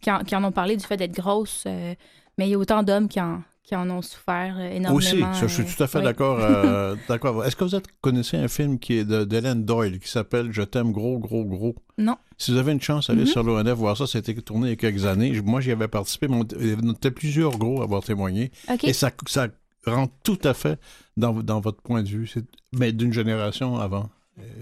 qui 0.00 0.10
en, 0.10 0.20
qui 0.20 0.36
en 0.36 0.44
ont 0.44 0.52
parlé 0.52 0.76
du 0.76 0.84
fait 0.84 0.96
d'être 0.96 1.12
grosses, 1.14 1.64
euh, 1.66 1.94
mais 2.38 2.46
il 2.48 2.50
y 2.50 2.54
a 2.54 2.58
autant 2.58 2.82
d'hommes 2.82 3.08
qui 3.08 3.20
en, 3.20 3.42
qui 3.64 3.74
en 3.76 3.88
ont 3.90 4.02
souffert 4.02 4.56
euh, 4.58 4.70
énormément. 4.70 4.96
Aussi, 4.96 5.20
ça, 5.20 5.46
je 5.46 5.46
suis 5.46 5.62
euh, 5.62 5.66
tout 5.76 5.82
à 5.82 5.86
fait 5.86 6.00
d'accord. 6.02 6.38
euh, 6.40 6.96
d'accord. 7.08 7.44
Est-ce 7.44 7.56
que 7.56 7.64
vous 7.64 7.74
êtes, 7.74 7.86
connaissez 8.00 8.36
un 8.36 8.48
film 8.48 8.78
qui 8.78 8.94
est 8.98 9.04
d'Hélène 9.04 9.64
Doyle 9.64 9.98
qui 9.98 10.08
s'appelle 10.08 10.52
Je 10.52 10.62
t'aime 10.62 10.92
gros, 10.92 11.18
gros, 11.18 11.44
gros? 11.44 11.74
Non. 11.98 12.16
Si 12.38 12.50
vous 12.52 12.56
avez 12.58 12.72
une 12.72 12.80
chance, 12.80 13.10
allez 13.10 13.22
Mhm. 13.22 13.26
sur 13.26 13.42
l'ONF 13.42 13.72
voir 13.74 13.96
ça. 13.96 14.06
Ça 14.06 14.18
a 14.18 14.20
été 14.20 14.34
tourné 14.36 14.68
il 14.68 14.70
y 14.70 14.72
a 14.72 14.76
quelques 14.76 15.04
années. 15.04 15.38
Moi, 15.42 15.60
j'y 15.60 15.72
avais 15.72 15.88
participé, 15.88 16.28
mais 16.28 16.36
on 16.36 16.44
il 16.58 16.70
y 16.72 16.74
en 16.88 16.92
était 16.92 17.10
plusieurs 17.10 17.58
gros 17.58 17.80
à 17.80 17.84
avoir 17.84 18.02
témoigné. 18.02 18.50
OK. 18.72 18.84
Et 18.84 18.92
ça, 18.94 19.10
ça 19.26 19.48
rentre 19.86 20.12
tout 20.24 20.38
à 20.44 20.54
fait 20.54 20.78
dans, 21.16 21.32
dans 21.32 21.60
votre 21.60 21.80
point 21.82 22.02
de 22.02 22.08
vue, 22.08 22.30
mais 22.72 22.92
d'une 22.92 23.12
génération 23.12 23.78
avant. 23.78 24.08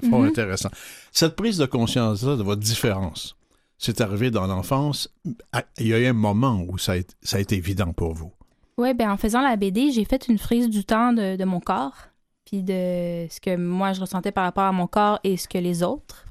C'est 0.00 0.08
Fort 0.10 0.20
Mhm. 0.20 0.28
intéressant. 0.28 0.70
Cette 1.12 1.36
prise 1.36 1.58
de 1.58 1.66
conscience-là 1.66 2.36
de 2.36 2.42
votre 2.42 2.60
différence, 2.60 3.36
c'est 3.78 4.00
arrivé 4.00 4.30
dans 4.30 4.46
l'enfance. 4.46 5.08
À- 5.52 5.64
Il 5.78 5.86
y 5.88 5.94
a 5.94 5.98
eu 6.00 6.06
un 6.06 6.12
moment 6.12 6.60
où 6.68 6.78
ça 6.78 6.92
a, 6.92 6.96
été- 6.96 7.14
ça 7.22 7.36
a 7.36 7.40
été 7.40 7.56
évident 7.56 7.92
pour 7.92 8.12
vous. 8.14 8.32
Oui, 8.76 8.92
ben 8.94 9.10
en 9.10 9.16
faisant 9.16 9.40
la 9.42 9.56
BD, 9.56 9.92
j'ai 9.92 10.04
fait 10.04 10.26
une 10.28 10.38
frise 10.38 10.68
du 10.68 10.84
temps 10.84 11.12
de, 11.12 11.36
de 11.36 11.44
mon 11.44 11.60
corps, 11.60 11.96
puis 12.44 12.62
de 12.62 13.26
ce 13.30 13.40
que 13.40 13.56
moi 13.56 13.92
je 13.92 14.00
ressentais 14.00 14.32
par 14.32 14.44
rapport 14.44 14.64
à 14.64 14.72
mon 14.72 14.86
corps 14.86 15.20
et 15.24 15.36
ce 15.36 15.46
que 15.48 15.58
les 15.58 15.82
autres 15.82 16.24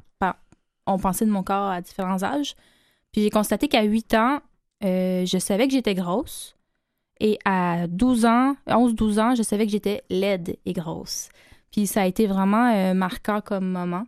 ont 0.90 0.98
pensé 1.00 1.26
de 1.26 1.32
mon 1.32 1.44
corps 1.44 1.70
à 1.70 1.82
différents 1.82 2.24
âges. 2.24 2.56
Puis 3.12 3.22
j'ai 3.22 3.30
constaté 3.30 3.68
qu'à 3.68 3.84
8 3.84 4.14
ans, 4.14 4.40
euh, 4.86 5.26
je 5.26 5.38
savais 5.38 5.68
que 5.68 5.74
j'étais 5.74 5.96
grosse. 5.96 6.56
Et 7.20 7.40
à 7.46 7.88
12 7.88 8.26
ans, 8.26 8.56
11-12 8.68 9.20
ans, 9.20 9.36
je 9.36 9.44
savais 9.44 9.66
que 9.66 9.72
j'étais 9.72 10.04
laide 10.10 10.58
et 10.66 10.74
grosse. 10.74 11.30
Puis 11.72 11.88
ça 11.88 12.02
a 12.04 12.06
été 12.06 12.28
vraiment 12.28 12.72
euh, 12.74 12.94
marquant 12.94 13.42
comme 13.42 13.68
moment. 13.70 14.04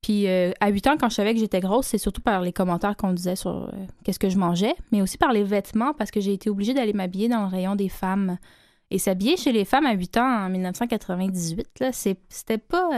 Puis 0.00 0.26
euh, 0.26 0.52
à 0.60 0.68
8 0.70 0.86
ans, 0.88 0.96
quand 0.98 1.08
je 1.08 1.14
savais 1.14 1.32
que 1.34 1.40
j'étais 1.40 1.60
grosse, 1.60 1.86
c'est 1.88 1.98
surtout 1.98 2.22
par 2.22 2.40
les 2.40 2.52
commentaires 2.52 2.96
qu'on 2.96 3.12
disait 3.12 3.36
sur 3.36 3.50
euh, 3.50 3.70
qu'est-ce 4.04 4.18
que 4.18 4.28
je 4.28 4.38
mangeais, 4.38 4.74
mais 4.90 5.02
aussi 5.02 5.18
par 5.18 5.32
les 5.32 5.44
vêtements, 5.44 5.92
parce 5.94 6.10
que 6.10 6.20
j'ai 6.20 6.32
été 6.32 6.50
obligée 6.50 6.74
d'aller 6.74 6.92
m'habiller 6.92 7.28
dans 7.28 7.42
le 7.42 7.48
rayon 7.48 7.76
des 7.76 7.88
femmes. 7.88 8.38
Et 8.90 8.98
s'habiller 8.98 9.36
chez 9.36 9.52
les 9.52 9.64
femmes 9.64 9.86
à 9.86 9.92
8 9.94 10.16
ans 10.18 10.44
en 10.46 10.48
1998, 10.50 11.68
là, 11.80 11.92
c'est- 11.92 12.18
c'était 12.28 12.58
pas, 12.58 12.90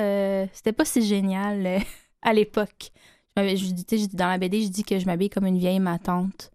pas 0.76 0.84
si 0.84 1.02
génial 1.02 1.78
à 2.22 2.32
l'époque. 2.32 2.90
Je 3.36 4.16
Dans 4.16 4.28
la 4.28 4.38
BD, 4.38 4.62
je 4.62 4.68
dis 4.68 4.82
que 4.84 4.98
je 4.98 5.06
m'habille 5.06 5.30
comme 5.30 5.46
une 5.46 5.58
vieille 5.58 5.80
ma 5.80 5.98
tante. 5.98 6.50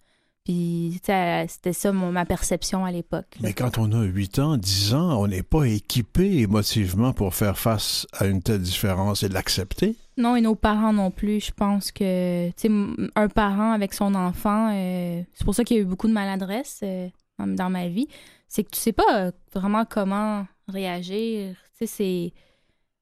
Puis, 0.49 0.99
c'était 1.03 1.73
ça 1.73 1.91
mon- 1.91 2.11
ma 2.11 2.25
perception 2.25 2.83
à 2.83 2.91
l'époque. 2.91 3.37
Mais 3.39 3.53
quand 3.53 3.77
on 3.77 3.91
a 3.91 4.01
8 4.01 4.39
ans, 4.39 4.57
10 4.57 4.95
ans, 4.95 5.21
on 5.21 5.27
n'est 5.27 5.43
pas 5.43 5.65
équipé 5.65 6.39
émotivement 6.39 7.13
pour 7.13 7.35
faire 7.35 7.55
face 7.55 8.07
à 8.13 8.25
une 8.25 8.41
telle 8.41 8.63
différence 8.63 9.21
et 9.21 9.29
l'accepter. 9.29 9.95
Non, 10.17 10.35
et 10.35 10.41
nos 10.41 10.55
parents 10.55 10.91
non 10.91 11.11
plus. 11.11 11.39
Je 11.39 11.51
pense 11.51 11.91
que, 11.91 12.47
tu 12.49 12.67
sais, 12.67 12.69
un 13.15 13.27
parent 13.27 13.73
avec 13.73 13.93
son 13.93 14.15
enfant, 14.15 14.71
euh, 14.73 15.21
c'est 15.35 15.45
pour 15.45 15.53
ça 15.53 15.63
qu'il 15.63 15.77
y 15.77 15.79
a 15.81 15.83
eu 15.83 15.85
beaucoup 15.85 16.07
de 16.07 16.13
maladresse 16.13 16.79
euh, 16.81 17.09
dans, 17.37 17.69
ma 17.69 17.87
vie. 17.87 18.07
C'est 18.47 18.63
que 18.63 18.71
tu 18.71 18.79
sais 18.79 18.91
pas 18.91 19.27
euh, 19.27 19.31
vraiment 19.53 19.85
comment 19.85 20.47
réagir. 20.67 21.55
Tu 21.77 21.85
sais, 21.85 21.85
c'est. 21.85 22.33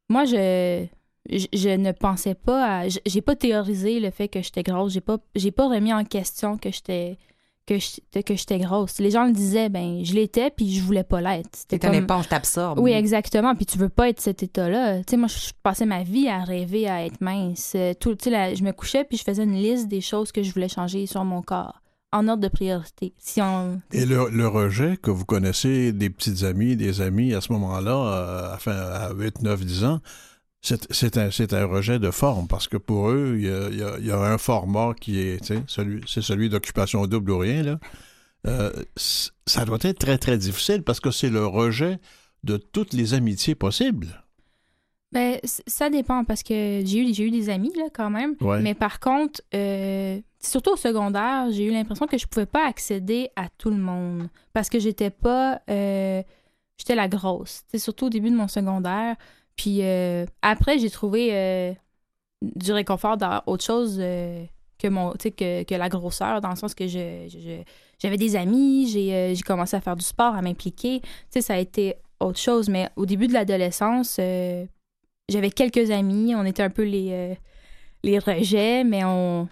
Moi, 0.09 0.25
je, 0.25 0.85
je. 1.29 1.45
je 1.53 1.69
ne 1.69 1.93
pensais 1.93 2.35
pas 2.35 2.81
à. 2.81 2.87
J'ai 3.05 3.21
pas 3.21 3.37
théorisé 3.37 4.01
le 4.01 4.11
fait 4.11 4.27
que 4.27 4.41
j'étais 4.41 4.63
grosse. 4.63 4.91
J'ai 4.91 4.99
pas, 4.99 5.17
j'ai 5.33 5.51
pas 5.51 5.69
remis 5.69 5.93
en 5.93 6.03
question 6.03 6.57
que 6.57 6.71
j'étais. 6.71 7.17
Que 7.67 7.77
j'étais 7.79 8.23
que 8.23 8.33
j'étais 8.35 8.59
grosse. 8.59 8.97
Les 8.99 9.11
gens 9.11 9.25
le 9.25 9.33
disaient, 9.33 9.67
ben, 9.67 9.99
je 10.03 10.13
l'étais, 10.13 10.49
puis 10.49 10.73
je 10.73 10.81
voulais 10.81 11.03
pas 11.03 11.19
l'être. 11.19 11.49
C'était 11.53 11.77
T'es 11.77 11.87
comme- 11.87 11.95
éponge, 11.97 12.29
t'absorbes. 12.29 12.79
oui, 12.79 12.91
exactement. 12.93 13.53
Puis 13.55 13.65
tu 13.65 13.77
veux 13.77 13.89
pas 13.89 14.07
être 14.07 14.21
cet 14.21 14.41
état-là. 14.41 14.99
Tu 14.99 15.03
sais, 15.09 15.17
moi, 15.17 15.27
je 15.27 15.51
passais 15.61 15.85
ma 15.85 16.03
vie 16.03 16.29
à 16.29 16.43
rêver 16.45 16.87
à 16.87 17.05
être 17.05 17.19
mince. 17.19 17.75
Tout, 17.99 18.15
tu 18.15 18.29
sais, 18.29 18.55
je 18.55 18.63
me 18.63 18.71
couchais 18.71 19.03
puis 19.03 19.17
je 19.17 19.23
faisais 19.23 19.43
une 19.43 19.53
liste 19.53 19.89
des 19.89 19.99
choses 19.99 20.31
que 20.31 20.43
je 20.43 20.53
voulais 20.53 20.69
changer 20.69 21.07
sur 21.07 21.25
mon 21.25 21.41
corps, 21.41 21.81
en 22.13 22.29
ordre 22.29 22.41
de 22.41 22.47
priorité. 22.47 23.13
Si 23.17 23.41
on... 23.41 23.81
Et 23.91 24.05
le, 24.05 24.29
le 24.29 24.47
rejet 24.47 24.95
que 24.95 25.11
vous 25.11 25.25
connaissez 25.25 25.91
des 25.91 26.09
petites 26.09 26.43
amies, 26.43 26.77
des 26.77 27.01
amis 27.01 27.33
à 27.33 27.41
ce 27.41 27.51
moment-là, 27.51 27.91
euh, 27.95 28.55
enfin, 28.55 28.71
à 28.77 29.11
8, 29.13 29.41
9, 29.41 29.65
10 29.65 29.83
ans, 29.83 29.99
c'est 30.61 31.17
un, 31.17 31.29
un 31.29 31.65
rejet 31.65 31.99
de 31.99 32.11
forme 32.11 32.47
parce 32.47 32.67
que 32.67 32.77
pour 32.77 33.09
eux, 33.09 33.35
il 33.37 33.45
y 33.45 33.49
a, 33.49 33.69
il 33.69 33.77
y 33.77 33.83
a- 33.83 33.97
il 33.99 34.05
y 34.05 34.11
a 34.11 34.19
un 34.19 34.37
format 34.37 34.93
qui 34.99 35.19
est, 35.19 35.53
celui, 35.67 36.01
c'est 36.07 36.21
celui 36.21 36.49
d'occupation 36.49 37.05
double 37.07 37.31
ou 37.31 37.37
rien, 37.39 37.63
là. 37.63 37.79
Euh, 38.45 38.71
ça 39.45 39.65
doit 39.65 39.77
être 39.81 39.99
très, 39.99 40.17
très 40.17 40.37
difficile 40.37 40.83
parce 40.83 40.99
que 40.99 41.11
c'est 41.11 41.29
le 41.29 41.45
rejet 41.45 41.99
de 42.43 42.57
toutes 42.57 42.93
les 42.93 43.13
amitiés 43.13 43.55
possibles. 43.55 44.23
Ben, 45.11 45.39
ça 45.43 45.89
dépend 45.89 46.23
parce 46.25 46.43
que 46.43 46.81
j'ai 46.85 46.99
eu, 46.99 47.09
eu 47.27 47.31
des 47.31 47.49
amis, 47.49 47.71
là, 47.77 47.85
quand 47.93 48.09
même. 48.09 48.35
Ouais. 48.41 48.61
Mais 48.61 48.73
par 48.73 48.99
contre, 48.99 49.41
euh, 49.53 50.19
surtout 50.41 50.71
au 50.71 50.75
secondaire, 50.75 51.47
j'ai 51.51 51.65
eu 51.65 51.71
l'impression 51.71 52.07
que 52.07 52.17
je 52.17 52.27
pouvais 52.27 52.45
pas 52.45 52.67
accéder 52.67 53.29
à 53.35 53.47
tout 53.57 53.69
le 53.69 53.77
monde 53.77 54.27
parce 54.53 54.69
que 54.69 54.79
j'étais 54.79 55.09
pas. 55.09 55.61
euh, 55.69 56.21
j'étais 56.77 56.95
la 56.95 57.07
grosse. 57.07 57.63
C'est 57.71 57.79
surtout 57.79 58.05
au 58.07 58.09
début 58.09 58.29
de 58.29 58.35
mon 58.35 58.47
secondaire. 58.49 59.15
Puis 59.57 59.79
euh, 59.81 60.25
après, 60.41 60.79
j'ai 60.79 60.89
trouvé 60.89 61.29
euh, 61.31 61.73
du 62.41 62.71
réconfort 62.71 63.17
dans 63.17 63.41
autre 63.47 63.63
chose 63.65 63.97
euh, 63.99 64.45
que, 64.77 64.87
mon, 64.87 65.11
que, 65.11 65.63
que 65.63 65.75
la 65.75 65.89
grosseur, 65.89 66.39
dans 66.41 66.51
le 66.51 66.55
sens 66.55 66.75
que 66.75 66.87
je, 66.87 67.27
j'avais 67.99 68.17
des 68.17 68.35
amis, 68.35 68.87
j'ai, 68.87 69.33
j'ai 69.35 69.41
commencé 69.41 69.75
à 69.75 69.81
faire 69.81 69.95
du 69.95 70.05
sport, 70.05 70.35
à 70.35 70.41
m'impliquer. 70.43 71.01
Tu 71.01 71.07
sais, 71.31 71.41
ça 71.41 71.55
a 71.55 71.57
été 71.57 71.95
autre 72.19 72.39
chose. 72.39 72.69
Mais 72.69 72.89
au 72.95 73.07
début 73.07 73.27
de 73.27 73.33
l'adolescence, 73.33 74.17
j'avais 74.17 75.49
quelques 75.49 75.89
amis, 75.89 76.35
on 76.35 76.45
était 76.45 76.63
un 76.63 76.69
peu 76.69 76.83
les, 76.83 77.35
les 78.03 78.19
rejets, 78.19 78.83
mais 78.83 79.03
on, 79.03 79.49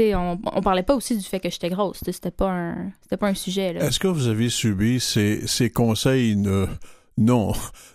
on, 0.00 0.38
on 0.44 0.60
parlait 0.62 0.82
pas 0.82 0.96
aussi 0.96 1.16
du 1.16 1.22
fait 1.22 1.38
que 1.38 1.48
j'étais 1.48 1.70
grosse. 1.70 2.00
C'était 2.04 2.32
pas 2.32 2.50
un, 2.50 2.90
c'était 3.02 3.16
pas 3.16 3.28
un 3.28 3.34
sujet. 3.34 3.72
Là. 3.72 3.84
Est-ce 3.86 4.00
que 4.00 4.08
vous 4.08 4.26
avez 4.26 4.48
subi 4.48 4.98
ces, 4.98 5.46
ces 5.46 5.70
conseils 5.70 6.34
non, 7.18 7.52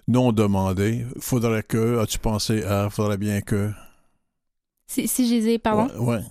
non 0.07 0.31
demandés? 0.31 1.05
Faudrait 1.19 1.63
que, 1.63 1.99
as-tu 1.99 2.19
pensé 2.19 2.63
à, 2.63 2.89
faudrait 2.89 3.17
bien 3.17 3.41
que. 3.41 3.71
Si, 4.87 5.07
si 5.07 5.27
je 5.27 5.33
les 5.35 5.47
ai, 5.53 5.59
pardon. 5.59 5.87
Ouais, 5.99 6.15
ouais. 6.15 6.21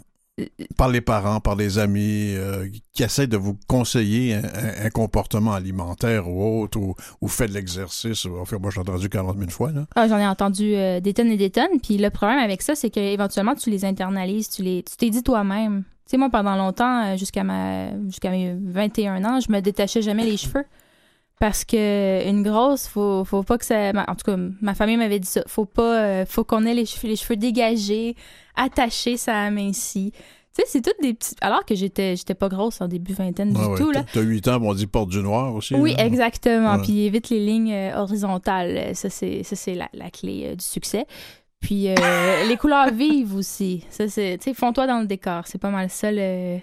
Par 0.76 0.88
les 0.88 1.00
parents, 1.00 1.40
par 1.40 1.56
les 1.56 1.78
amis 1.78 2.32
euh, 2.36 2.68
qui 2.92 3.02
essaient 3.02 3.26
de 3.26 3.36
vous 3.36 3.58
conseiller 3.66 4.34
un, 4.34 4.44
un- 4.44 4.86
un 4.86 4.90
comportement 4.90 5.52
alimentaire 5.52 6.28
ou 6.28 6.62
autre, 6.62 6.78
ou, 6.78 6.94
ou 7.20 7.26
fait 7.26 7.48
de 7.48 7.54
l'exercice. 7.54 8.24
Enfin, 8.26 8.58
moi, 8.60 8.70
j'ai 8.72 8.80
entendu 8.80 9.08
40 9.08 9.36
000 9.36 9.50
fois, 9.50 9.72
là. 9.72 9.86
Ah, 9.96 10.06
j'en 10.06 10.16
ai 10.18 10.26
entendu 10.26 10.74
euh, 10.76 11.00
des 11.00 11.12
tonnes 11.12 11.32
et 11.32 11.36
des 11.36 11.50
tonnes. 11.50 11.80
Puis 11.82 11.98
le 11.98 12.10
problème 12.10 12.38
avec 12.38 12.62
ça, 12.62 12.76
c'est 12.76 12.88
qu'éventuellement, 12.90 13.56
tu 13.56 13.68
les 13.70 13.84
internalises, 13.84 14.48
tu 14.48 14.62
les, 14.62 14.84
tu 14.84 14.96
t'es 14.96 15.10
dit 15.10 15.24
toi-même. 15.24 15.82
Tu 16.06 16.12
sais, 16.12 16.16
moi, 16.18 16.30
pendant 16.30 16.54
longtemps, 16.56 17.04
euh, 17.04 17.16
jusqu'à 17.16 17.42
ma, 17.42 17.90
jusqu'à 18.06 18.30
mes 18.30 18.54
21 18.54 19.24
ans, 19.24 19.40
je 19.40 19.50
me 19.50 19.58
détachais 19.60 20.02
jamais 20.02 20.24
les 20.24 20.36
cheveux. 20.36 20.64
Parce 21.40 21.64
que 21.64 22.28
une 22.28 22.42
grosse, 22.42 22.88
faut, 22.88 23.24
faut 23.24 23.44
pas 23.44 23.58
que 23.58 23.64
ça. 23.64 23.90
En 24.08 24.14
tout 24.14 24.24
cas, 24.24 24.36
ma 24.60 24.74
famille 24.74 24.96
m'avait 24.96 25.20
dit 25.20 25.28
ça. 25.28 25.42
Faut 25.46 25.66
pas, 25.66 26.00
euh, 26.00 26.26
faut 26.26 26.44
qu'on 26.44 26.64
ait 26.66 26.74
les 26.74 26.84
cheveux, 26.84 27.08
les 27.08 27.16
cheveux 27.16 27.36
dégagés, 27.36 28.16
attachés, 28.56 29.16
ça 29.16 29.42
amincit. 29.42 30.12
Tu 30.12 30.64
sais, 30.64 30.64
c'est 30.66 30.82
toutes 30.82 31.00
des 31.00 31.14
petites. 31.14 31.38
Alors 31.40 31.64
que 31.64 31.76
j'étais, 31.76 32.16
j'étais 32.16 32.34
pas 32.34 32.48
grosse 32.48 32.80
en 32.80 32.88
début 32.88 33.12
vingtaine 33.12 33.52
du 33.52 33.60
ouais. 33.60 33.76
tout, 33.76 33.92
là. 33.92 34.02
T'as 34.12 34.20
8 34.20 34.48
ans, 34.48 34.58
on 34.62 34.74
dit 34.74 34.88
porte 34.88 35.10
du 35.10 35.22
noir 35.22 35.54
aussi. 35.54 35.74
Oui, 35.76 35.94
là. 35.94 36.04
exactement. 36.04 36.76
Ouais. 36.76 36.82
Puis 36.82 37.02
évite 37.02 37.30
les 37.30 37.38
lignes 37.38 37.72
euh, 37.72 37.96
horizontales. 37.96 38.76
Euh, 38.76 38.94
Ça, 38.94 39.08
c'est, 39.08 39.44
ça, 39.44 39.54
c'est 39.54 39.74
la, 39.74 39.88
la 39.92 40.10
clé 40.10 40.46
euh, 40.46 40.56
du 40.56 40.64
succès. 40.64 41.06
Puis 41.60 41.88
les 42.48 42.56
couleurs 42.56 42.92
vives 42.92 43.36
aussi. 43.36 43.84
Ça, 43.90 44.08
c'est, 44.08 44.38
tu 44.38 44.50
sais, 44.50 44.54
fonds-toi 44.54 44.88
dans 44.88 45.00
le 45.00 45.06
décor. 45.06 45.42
C'est 45.46 45.58
pas 45.58 45.70
mal 45.70 45.90
ça 45.90 46.10
le. 46.10 46.58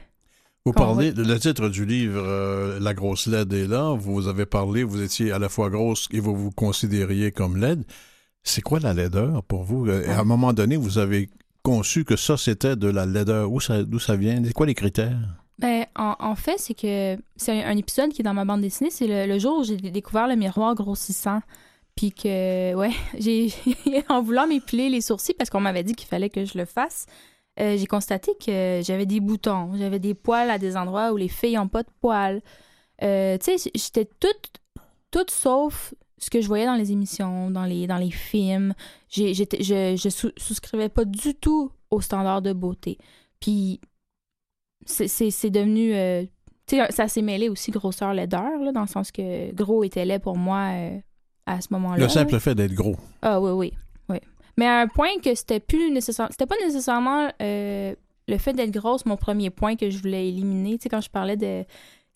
Vous 0.66 0.74
parlez, 0.74 1.12
le 1.12 1.38
titre 1.40 1.70
du 1.70 1.86
livre, 1.86 2.20
euh, 2.26 2.80
La 2.80 2.96
grosse 2.96 3.28
laide 3.28 3.54
est 3.54 3.68
là. 3.68 3.96
Vous 3.96 4.28
avez 4.28 4.48
parlé, 4.48 4.84
vous 4.84 5.02
étiez 5.04 5.32
à 5.32 5.38
la 5.38 5.48
fois 5.48 5.70
grosse 5.70 6.08
et 6.12 6.20
vous 6.20 6.36
vous 6.36 6.50
considériez 6.50 7.32
comme 7.32 7.58
laide. 7.58 7.84
C'est 8.42 8.62
quoi 8.62 8.80
la 8.80 8.94
laideur 8.94 9.44
pour 9.44 9.64
vous? 9.64 9.88
Euh, 9.88 10.08
À 10.10 10.22
un 10.22 10.24
moment 10.24 10.54
donné, 10.54 10.76
vous 10.76 10.98
avez 10.98 11.30
conçu 11.62 12.04
que 12.04 12.16
ça, 12.16 12.36
c'était 12.36 12.76
de 12.76 12.88
la 12.88 13.06
laideur. 13.06 13.52
Où 13.52 13.60
ça, 13.60 13.84
d'où 13.84 14.00
ça 14.00 14.16
vient? 14.16 14.42
C'est 14.44 14.54
quoi 14.54 14.66
les 14.66 14.74
critères? 14.74 15.20
Ben, 15.60 15.86
en, 15.96 16.16
en 16.20 16.36
fait, 16.36 16.58
c'est 16.58 16.74
que 16.74 17.16
c'est 17.36 17.64
un, 17.64 17.70
un 17.70 17.78
épisode 17.78 18.10
qui 18.12 18.22
est 18.22 18.26
dans 18.26 18.34
ma 18.34 18.44
bande 18.46 18.62
dessinée. 18.62 18.90
C'est 18.90 19.08
le, 19.08 19.32
le 19.32 19.38
jour 19.40 19.60
où 19.60 19.64
j'ai 19.64 19.78
découvert 19.78 20.28
le 20.28 20.36
miroir 20.36 20.74
grossissant. 20.74 21.42
Puis 21.96 22.12
que, 22.12 22.74
ouais, 22.74 22.92
j'ai, 23.20 23.54
en 24.10 24.24
voulant 24.24 24.48
m'épiler 24.48 24.90
les 24.90 25.02
sourcils, 25.02 25.36
parce 25.38 25.52
qu'on 25.52 25.62
m'avait 25.62 25.84
dit 25.84 25.94
qu'il 25.94 26.08
fallait 26.08 26.32
que 26.32 26.44
je 26.44 26.58
le 26.58 26.66
fasse, 26.66 27.06
euh, 27.60 27.78
j'ai 27.78 27.86
constaté 27.86 28.32
que 28.44 28.82
j'avais 28.84 29.06
des 29.06 29.20
boutons, 29.20 29.72
j'avais 29.78 30.00
des 30.00 30.14
poils 30.14 30.50
à 30.50 30.58
des 30.58 30.76
endroits 30.76 31.12
où 31.14 31.18
les 31.18 31.28
filles 31.30 31.56
n'ont 31.56 31.68
pas 31.68 31.84
de 31.84 31.90
poils. 32.02 32.42
Euh, 33.04 33.38
tu 33.38 33.58
sais, 33.58 33.72
j'étais 33.76 34.06
toute, 34.20 34.52
toute 35.12 35.32
sauf 35.32 35.94
ce 36.18 36.30
que 36.30 36.42
je 36.42 36.48
voyais 36.48 36.66
dans 36.66 36.76
les 36.76 36.92
émissions, 36.92 37.52
dans 37.52 37.66
les, 37.66 37.88
dans 37.88 37.98
les 37.98 38.12
films. 38.12 38.74
Je, 39.10 39.34
je 39.34 40.10
sous- 40.10 40.32
souscrivais 40.38 40.90
pas 40.90 41.06
du 41.06 41.36
tout 41.36 41.72
aux 41.92 42.02
standards 42.02 42.42
de 42.42 42.54
beauté. 42.54 42.98
Puis 43.40 43.80
c'est, 44.86 45.50
devenu... 45.50 45.94
euh, 45.94 46.24
tu 46.68 46.78
sais, 46.78 46.92
ça 46.92 47.08
s'est 47.08 47.22
mêlé 47.22 47.50
aussi 47.50 47.72
grosseur 47.72 48.14
laideur, 48.14 48.60
là, 48.62 48.72
dans 48.72 48.82
le 48.82 48.88
sens 48.88 49.12
que 49.12 49.54
gros 49.54 49.84
était 49.84 50.06
laid 50.06 50.20
pour 50.20 50.38
moi 50.38 50.72
à 51.46 51.62
ce 51.62 51.68
moment-là. 51.72 51.98
Le 51.98 52.10
simple 52.10 52.40
fait 52.40 52.56
d'être 52.56 52.74
gros. 52.74 52.96
Ah 53.22 53.40
oui, 53.40 53.52
oui. 53.52 53.74
Mais 54.58 54.66
à 54.66 54.80
un 54.82 54.88
point 54.88 55.10
que 55.24 55.36
c'était 55.36 55.60
plus 55.60 55.92
nécessaire. 55.92 56.28
C'était 56.32 56.46
pas 56.46 56.56
nécessairement 56.66 57.30
euh, 57.42 57.94
le 58.28 58.38
fait 58.38 58.54
d'être 58.54 58.72
grosse, 58.72 59.06
mon 59.06 59.18
premier 59.18 59.50
point 59.50 59.76
que 59.76 59.90
je 59.90 59.98
voulais 59.98 60.28
éliminer. 60.30 60.78
Tu 60.78 60.84
sais, 60.84 60.90
quand 60.90 61.02
je 61.02 61.10
parlais 61.10 61.38
de. 61.38 61.64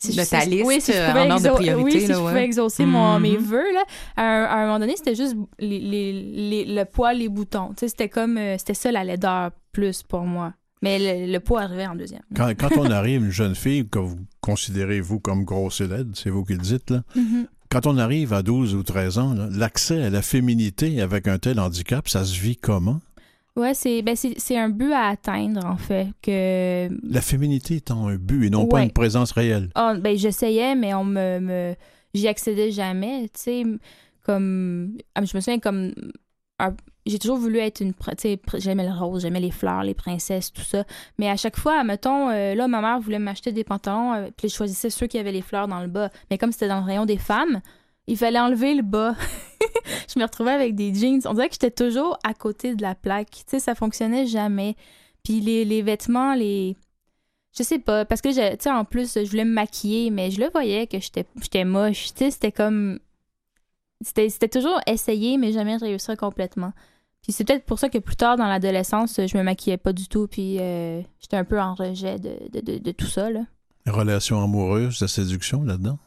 De 0.05 0.13
je- 0.13 0.29
ta 0.29 0.45
liste, 0.45 0.63
oui, 0.65 0.79
si 0.79 0.93
je 0.93 0.97
euh, 0.97 1.11
en 1.25 1.29
ordre 1.31 1.43
de 1.43 1.49
priorité, 1.55 1.83
Oui, 1.97 2.01
si 2.03 2.07
là, 2.07 2.13
je 2.15 2.19
ouais. 2.21 2.27
pouvais 2.29 2.45
exaucer 2.45 2.85
mon, 2.85 3.15
Mhm. 3.15 3.21
mes 3.21 3.35
vœux, 3.35 3.73
là. 3.73 3.83
À 4.15 4.23
un, 4.23 4.43
à 4.45 4.55
un 4.55 4.65
moment 4.67 4.79
donné, 4.79 4.95
c'était 4.95 5.13
juste 5.13 5.35
les, 5.59 5.79
les, 5.79 6.13
les- 6.13 6.65
le 6.73 6.85
poids, 6.85 7.11
les 7.13 7.27
boutons. 7.27 7.69
Tu 7.71 7.79
sais, 7.81 7.87
c'était 7.89 8.07
comme. 8.07 8.37
euh, 8.37 8.55
c'était 8.57 8.73
ça 8.75 8.93
la 8.93 9.03
laideur 9.03 9.51
plus 9.73 10.01
pour 10.03 10.21
moi. 10.21 10.53
Mais 10.81 10.97
le, 11.25 11.29
le 11.29 11.39
poids 11.41 11.63
arrivait 11.63 11.85
en 11.87 11.95
deuxième. 11.95 12.21
Quand, 12.33 12.49
quand 12.57 12.69
on 12.77 12.89
arrive, 12.89 13.25
une 13.25 13.31
jeune 13.31 13.55
fille 13.55 13.89
que 13.89 13.99
vous 13.99 14.15
considérez, 14.39 15.01
vous, 15.01 15.19
comme 15.19 15.43
grosse 15.43 15.81
et 15.81 15.87
laide, 15.87 16.11
c'est 16.15 16.29
vous 16.29 16.45
qui 16.45 16.53
le 16.53 16.59
dites, 16.59 16.89
là. 16.91 17.01
Mhm. 17.17 17.47
Quand 17.71 17.85
on 17.85 17.97
arrive 17.97 18.33
à 18.33 18.41
12 18.41 18.73
ou 18.73 18.81
13 18.83 19.17
ans, 19.19 19.35
l'accès 19.51 20.03
à 20.03 20.09
la 20.09 20.23
féminité 20.23 21.01
avec 21.01 21.27
un 21.27 21.37
tel 21.37 21.59
handicap, 21.59 22.09
ça 22.09 22.25
se 22.25 22.39
vit 22.39 22.57
comment? 22.57 22.99
Ouais, 23.55 23.73
c'est 23.73 24.01
ben 24.01 24.15
c'est 24.15 24.39
c'est 24.39 24.57
un 24.57 24.69
but 24.69 24.91
à 24.91 25.07
atteindre, 25.07 25.65
en 25.65 25.77
fait. 25.77 26.07
Que 26.21 26.89
La 27.03 27.21
féminité 27.21 27.75
étant 27.75 28.07
un 28.07 28.15
but 28.15 28.45
et 28.45 28.49
non 28.49 28.67
pas 28.67 28.81
une 28.81 28.91
présence 28.91 29.31
réelle. 29.31 29.69
Ah, 29.75 29.95
ben, 29.95 30.17
j'essayais, 30.17 30.75
mais 30.75 30.93
on 30.93 31.03
me. 31.03 31.39
me 31.39 31.75
J'y 32.13 32.27
accédais 32.27 32.71
jamais. 32.71 33.29
Tu 33.35 33.41
sais, 33.41 33.63
comme. 34.23 34.97
ah, 35.13 35.23
Je 35.23 35.35
me 35.37 35.41
souviens 35.41 35.59
comme. 35.59 35.93
J'ai 37.05 37.17
toujours 37.17 37.37
voulu 37.37 37.57
être 37.59 37.81
une. 37.81 37.93
Tu 37.93 38.11
sais, 38.17 38.39
j'aimais 38.55 38.85
le 38.85 38.93
rose, 38.93 39.21
j'aimais 39.21 39.39
les 39.39 39.51
fleurs, 39.51 39.83
les 39.83 39.93
princesses, 39.93 40.51
tout 40.51 40.61
ça. 40.61 40.83
Mais 41.17 41.29
à 41.29 41.37
chaque 41.37 41.57
fois, 41.57 41.83
mettons, 41.83 42.29
euh, 42.29 42.55
là, 42.55 42.67
ma 42.67 42.81
mère 42.81 42.99
voulait 42.99 43.19
m'acheter 43.19 43.51
des 43.51 43.63
pantalons, 43.63 44.13
euh, 44.13 44.27
puis 44.35 44.49
je 44.49 44.55
choisissais 44.55 44.89
ceux 44.89 45.07
qui 45.07 45.17
avaient 45.17 45.31
les 45.31 45.41
fleurs 45.41 45.67
dans 45.67 45.79
le 45.79 45.87
bas. 45.87 46.09
Mais 46.29 46.37
comme 46.37 46.51
c'était 46.51 46.67
dans 46.67 46.79
le 46.79 46.85
rayon 46.85 47.05
des 47.05 47.17
femmes, 47.17 47.61
il 48.07 48.17
fallait 48.17 48.39
enlever 48.39 48.73
le 48.73 48.81
bas. 48.81 49.15
je 50.13 50.19
me 50.19 50.25
retrouvais 50.25 50.51
avec 50.51 50.75
des 50.75 50.93
jeans. 50.93 51.21
On 51.25 51.33
dirait 51.33 51.47
que 51.47 51.55
j'étais 51.55 51.71
toujours 51.71 52.17
à 52.23 52.33
côté 52.33 52.75
de 52.75 52.81
la 52.81 52.95
plaque. 52.95 53.29
Tu 53.29 53.43
sais, 53.47 53.59
ça 53.59 53.75
fonctionnait 53.75 54.25
jamais. 54.27 54.75
Puis 55.23 55.39
les, 55.39 55.65
les 55.65 55.81
vêtements, 55.81 56.33
les. 56.33 56.75
Je 57.57 57.63
sais 57.63 57.79
pas, 57.79 58.05
parce 58.05 58.21
que, 58.21 58.29
tu 58.29 58.35
sais, 58.59 58.69
en 58.69 58.85
plus, 58.85 59.15
je 59.15 59.29
voulais 59.29 59.45
me 59.45 59.53
maquiller, 59.53 60.11
mais 60.11 60.29
je 60.31 60.39
le 60.39 60.49
voyais 60.49 60.85
que 60.85 60.97
j'étais 60.99 61.65
moche. 61.65 62.13
Tu 62.13 62.25
sais, 62.25 62.31
c'était 62.31 62.51
comme. 62.51 62.99
C'était 64.01 64.47
toujours 64.47 64.79
essayer, 64.87 65.37
mais 65.37 65.51
jamais 65.51 65.75
réussir 65.77 66.15
complètement. 66.17 66.71
Puis 67.21 67.33
c'est 67.33 67.43
peut-être 67.43 67.65
pour 67.65 67.79
ça 67.79 67.89
que 67.89 67.97
plus 67.97 68.15
tard, 68.15 68.37
dans 68.37 68.47
l'adolescence, 68.47 69.19
je 69.25 69.37
me 69.37 69.43
maquillais 69.43 69.77
pas 69.77 69.91
du 69.91 70.07
tout, 70.07 70.27
puis 70.27 70.57
euh, 70.59 71.01
j'étais 71.19 71.35
un 71.35 71.43
peu 71.43 71.59
en 71.59 71.73
rejet 71.73 72.17
de, 72.17 72.31
de, 72.53 72.61
de, 72.61 72.77
de 72.77 72.91
tout 72.91 73.07
ça, 73.07 73.29
là. 73.29 73.41
Relation 73.85 74.41
amoureuse, 74.41 75.01
la 75.01 75.07
séduction 75.07 75.63
là-dedans? 75.63 75.97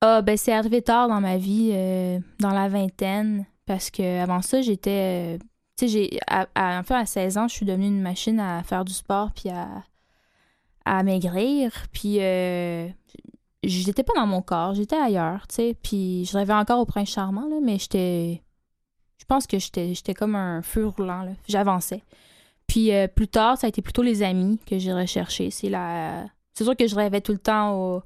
Ah, 0.00 0.22
ben 0.22 0.36
c'est 0.36 0.52
arrivé 0.52 0.82
tard 0.82 1.08
dans 1.08 1.20
ma 1.20 1.36
vie, 1.36 1.70
euh, 1.72 2.18
dans 2.40 2.50
la 2.52 2.68
vingtaine, 2.68 3.46
parce 3.66 3.90
que 3.90 4.20
avant 4.20 4.42
ça, 4.42 4.60
j'étais. 4.62 5.36
euh, 5.36 5.38
tu 5.76 5.86
sais, 5.86 5.88
j'ai. 5.88 6.18
À, 6.26 6.46
à, 6.54 6.80
enfin, 6.80 7.00
à 7.00 7.06
16 7.06 7.38
ans, 7.38 7.48
je 7.48 7.54
suis 7.54 7.66
devenue 7.66 7.86
une 7.86 8.02
machine 8.02 8.40
à 8.40 8.62
faire 8.64 8.84
du 8.84 8.92
sport 8.92 9.30
puis 9.32 9.50
à, 9.50 9.68
à 10.84 11.02
maigrir. 11.02 11.70
Puis 11.92 12.18
j'étais 13.62 14.02
pas 14.02 14.14
dans 14.14 14.26
mon 14.26 14.42
corps, 14.42 14.74
j'étais 14.74 14.96
ailleurs, 14.96 15.46
tu 15.48 15.56
sais. 15.56 15.76
Puis 15.82 16.24
je 16.24 16.36
rêvais 16.36 16.54
encore 16.54 16.80
au 16.80 16.86
prince 16.86 17.10
charmant, 17.10 17.48
là, 17.48 17.56
mais 17.62 17.78
j'étais. 17.78 18.42
Je 19.18 19.24
pense 19.24 19.46
que 19.46 19.58
j'étais 19.58 19.94
j'étais 19.94 20.14
comme 20.14 20.36
un 20.36 20.62
feu 20.62 20.86
roulant, 20.86 21.22
là. 21.22 21.32
J'avançais. 21.48 22.02
Puis 22.66 22.92
euh, 22.92 23.08
plus 23.08 23.28
tard, 23.28 23.58
ça 23.58 23.66
a 23.66 23.68
été 23.68 23.82
plutôt 23.82 24.02
les 24.02 24.22
amis 24.22 24.58
que 24.66 24.78
j'ai 24.78 24.92
recherchés. 24.92 25.50
C'est 25.50 25.70
la. 25.70 26.26
C'est 26.54 26.64
sûr 26.64 26.76
que 26.76 26.86
je 26.86 26.94
rêvais 26.94 27.20
tout 27.20 27.32
le 27.32 27.38
temps 27.38 27.74
au 27.74 28.02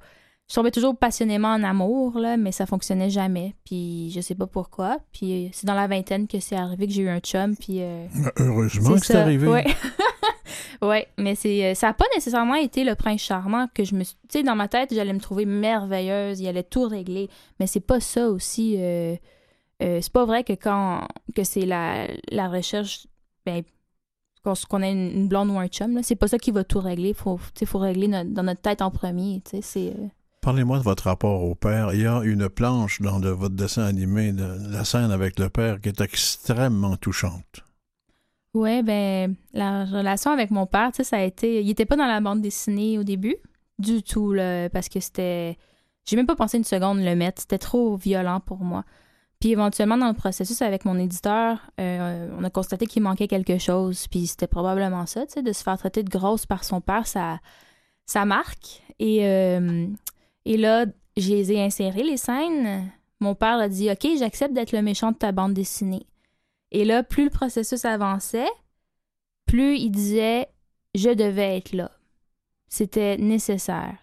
je 0.53 0.57
tombais 0.57 0.71
toujours 0.71 0.95
passionnément 0.95 1.49
en 1.49 1.63
amour, 1.65 2.19
là, 2.19 2.37
mais 2.37 2.53
ça 2.53 2.67
fonctionnait 2.67 3.09
jamais. 3.09 3.55
Puis 3.65 4.11
je 4.15 4.21
sais 4.21 4.35
pas 4.35 4.47
pourquoi. 4.47 4.99
Puis 5.11 5.49
c'est 5.55 5.67
dans 5.67 5.73
la 5.73 5.87
vingtaine 5.87 6.29
que 6.29 6.41
c'est 6.41 6.57
arrivé 6.57 6.87
que 6.87 6.93
j'ai 6.93 7.01
eu 7.05 7.09
un 7.09 7.21
chum. 7.21 7.57
Puis 7.57 7.79
euh, 7.81 8.07
Heureusement 8.39 8.97
que 8.97 9.07
c'est 9.07 9.15
arrivé. 9.17 9.49
Ouais. 9.49 9.65
ouais, 10.83 11.09
mais 11.17 11.35
c'est 11.37 11.65
euh, 11.71 11.75
ça 11.75 11.89
a 11.89 11.95
pas 11.95 12.05
nécessairement 12.15 12.57
été 12.57 12.85
le 12.85 12.95
prince 12.95 13.23
charmant 13.23 13.67
que 13.73 13.83
je 13.83 13.95
me 13.95 14.05
suis- 14.05 14.17
tu 14.29 14.41
sais 14.41 14.43
dans 14.43 14.55
ma 14.55 14.69
tête, 14.69 14.93
j'allais 14.95 15.15
me 15.15 15.21
trouver 15.21 15.47
merveilleuse, 15.47 16.39
il 16.41 16.47
allait 16.49 16.63
tout 16.63 16.87
régler, 16.87 17.31
mais 17.59 17.67
c'est 17.67 17.81
pas 17.81 18.01
ça 18.01 18.29
aussi 18.29 18.75
euh, 18.79 19.17
euh, 19.83 20.01
c'est 20.03 20.13
pas 20.13 20.27
vrai 20.27 20.45
que 20.45 20.53
quand 20.53 21.09
que 21.35 21.45
c'est 21.45 21.65
la, 21.65 22.09
la 22.31 22.49
recherche 22.51 23.07
ben 23.47 23.63
qu'on 24.45 24.53
qu'on 24.69 24.83
ait 24.83 24.93
une, 24.93 25.11
une 25.13 25.29
blonde 25.29 25.49
ou 25.51 25.59
un 25.59 25.69
chum 25.69 26.03
c'est 26.03 26.15
pas 26.17 26.29
ça 26.29 26.39
qui 26.39 26.51
va 26.51 26.63
tout 26.63 26.81
régler, 26.81 27.15
faut 27.15 27.39
faut 27.65 27.79
régler 27.79 28.09
no- 28.09 28.25
dans 28.25 28.43
notre 28.43 28.61
tête 28.61 28.83
en 28.83 28.91
premier, 28.91 29.41
c'est 29.63 29.89
euh, 29.89 30.09
Parlez-moi 30.43 30.79
de 30.79 30.83
votre 30.83 31.05
rapport 31.05 31.45
au 31.45 31.55
père. 31.55 31.95
Il 31.95 32.01
y 32.01 32.07
a 32.07 32.21
une 32.25 32.49
planche 32.49 33.01
dans 33.01 33.21
votre 33.21 33.55
dessin 33.55 33.85
animé 33.85 34.33
la 34.33 34.85
scène 34.85 35.13
avec 35.13 35.39
le 35.39 35.49
père 35.49 35.81
qui 35.81 35.89
est 35.89 36.01
extrêmement 36.01 36.97
touchante. 36.97 37.65
Ouais, 38.53 38.83
ben, 38.83 39.37
la 39.53 39.85
relation 39.85 40.33
avec 40.33 40.51
mon 40.51 40.67
père, 40.67 40.91
tu 40.91 40.97
sais, 40.97 41.05
ça 41.05 41.19
a 41.19 41.23
été. 41.23 41.63
Il 41.63 41.71
était 41.71 41.87
pas 41.87 41.95
dans 41.95 42.09
la 42.09 42.21
bande 42.21 42.43
dessinée 42.43 42.99
au 42.99 43.05
début, 43.05 43.37
du 43.79 44.03
tout, 44.03 44.35
parce 44.73 44.89
que 44.89 44.99
c'était. 44.99 45.57
J'ai 46.05 46.17
même 46.17 46.27
pas 46.27 46.35
pensé 46.35 46.59
une 46.59 46.65
seconde 46.65 46.99
le 46.99 47.15
mettre. 47.15 47.43
C'était 47.43 47.59
trop 47.59 47.97
violent 47.97 48.41
pour 48.41 48.59
moi. 48.59 48.85
Puis 49.39 49.53
éventuellement, 49.53 49.97
dans 49.97 50.09
le 50.09 50.15
processus 50.15 50.61
avec 50.61 50.85
mon 50.85 50.99
éditeur, 50.99 51.59
euh, 51.81 52.29
on 52.37 52.43
a 52.43 52.51
constaté 52.51 52.87
qu'il 52.87 53.05
manquait 53.05 53.29
quelque 53.29 53.59
chose. 53.59 54.09
Puis 54.09 54.27
c'était 54.27 54.49
probablement 54.49 55.07
ça, 55.07 55.25
tu 55.25 55.35
sais, 55.35 55.43
de 55.43 55.53
se 55.53 55.63
faire 55.63 55.79
traiter 55.79 56.03
de 56.03 56.11
grosse 56.11 56.47
par 56.47 56.65
son 56.65 56.81
père, 56.81 57.07
ça, 57.07 57.39
ça 58.07 58.25
marque. 58.25 58.83
Et, 58.99 59.25
euh, 59.27 59.87
et 60.45 60.57
là, 60.57 60.87
je 61.17 61.29
les 61.29 61.53
ai 61.53 61.63
insérés, 61.63 62.03
les 62.03 62.17
scènes. 62.17 62.91
Mon 63.21 63.35
père 63.35 63.59
a 63.59 63.69
dit 63.69 63.91
Ok, 63.91 64.07
j'accepte 64.19 64.55
d'être 64.55 64.73
le 64.73 64.83
méchant 64.83 65.13
de 65.13 65.17
ta 65.17 65.33
bande 65.33 65.55
dessinée. 65.55 66.07
Et 66.71 66.85
là, 66.85 67.03
plus 67.03 67.25
le 67.25 67.31
processus 67.31 67.85
avançait, 67.85 68.51
plus 69.47 69.77
il 69.77 69.91
disait 69.91 70.49
je 70.95 71.11
devais 71.11 71.57
être 71.57 71.73
là. 71.73 71.91
C'était 72.69 73.17
nécessaire. 73.19 73.97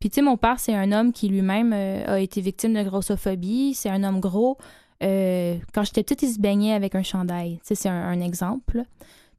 Puis 0.00 0.10
tu 0.10 0.16
sais, 0.16 0.22
mon 0.22 0.36
père, 0.36 0.60
c'est 0.60 0.74
un 0.74 0.92
homme 0.92 1.12
qui 1.12 1.28
lui-même 1.28 1.72
euh, 1.72 2.14
a 2.14 2.20
été 2.20 2.40
victime 2.40 2.74
de 2.74 2.82
grossophobie. 2.82 3.74
C'est 3.74 3.88
un 3.88 4.04
homme 4.04 4.20
gros. 4.20 4.58
Euh, 5.02 5.56
quand 5.72 5.84
j'étais 5.84 6.02
petite, 6.02 6.22
il 6.22 6.32
se 6.32 6.40
baignait 6.40 6.72
avec 6.72 6.94
un 6.94 7.02
chandail. 7.02 7.60
C'est 7.62 7.88
un, 7.88 8.20
exemple. 8.20 8.84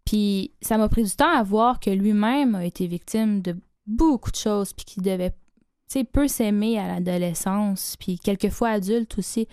Puis 0.05 0.51
ça 0.61 0.77
m'a 0.77 0.89
pris 0.89 1.03
du 1.03 1.11
temps 1.11 1.31
à 1.31 1.43
voir 1.43 1.79
que 1.79 1.89
lui-même 1.89 2.55
a 2.55 2.65
été 2.65 2.87
victime 2.87 3.41
de 3.41 3.55
beaucoup 3.85 4.31
de 4.31 4.35
choses, 4.35 4.73
puis 4.73 4.85
qu'il 4.85 5.03
devait, 5.03 5.33
sais, 5.89 6.03
peu 6.03 6.27
s'aimer 6.27 6.79
à 6.79 6.87
l'adolescence, 6.87 7.95
puis 7.99 8.19
quelquefois 8.19 8.69
adulte 8.69 9.17
aussi. 9.17 9.47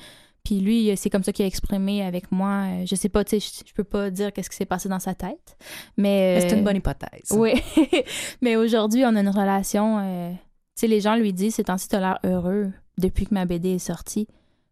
Puis 0.44 0.60
lui, 0.60 0.96
c'est 0.96 1.10
comme 1.10 1.24
ça 1.24 1.32
qu'il 1.32 1.44
a 1.44 1.48
exprimé 1.48 2.02
avec 2.04 2.30
moi. 2.30 2.66
Euh, 2.68 2.84
Je 2.86 2.94
sais 2.94 3.08
pas, 3.08 3.24
tu 3.24 3.40
sais, 3.40 3.40
je, 3.64 3.68
je 3.68 3.72
peux 3.74 3.82
pas 3.82 4.10
dire 4.10 4.32
qu'est-ce 4.32 4.48
qui 4.48 4.56
s'est 4.56 4.64
passé 4.64 4.88
dans 4.88 5.00
sa 5.00 5.12
tête. 5.14 5.56
Mais, 5.96 6.36
Mais 6.36 6.40
c'est 6.48 6.54
euh, 6.54 6.58
une 6.58 6.64
bonne 6.64 6.76
hypothèse. 6.76 7.32
Oui. 7.32 7.54
mais 8.42 8.54
aujourd'hui, 8.54 9.04
on 9.04 9.16
a 9.16 9.20
une 9.20 9.28
relation. 9.28 9.98
euh, 9.98 10.30
tu 10.30 10.36
sais, 10.76 10.86
les 10.86 11.00
gens 11.00 11.16
lui 11.16 11.32
disent 11.32 11.56
ces 11.56 11.64
temps-ci, 11.64 11.88
t'as 11.88 11.98
l'air 12.00 12.18
heureux 12.24 12.70
depuis 12.96 13.26
que 13.26 13.34
ma 13.34 13.44
BD 13.44 13.70
est 13.70 13.78
sortie. 13.78 14.28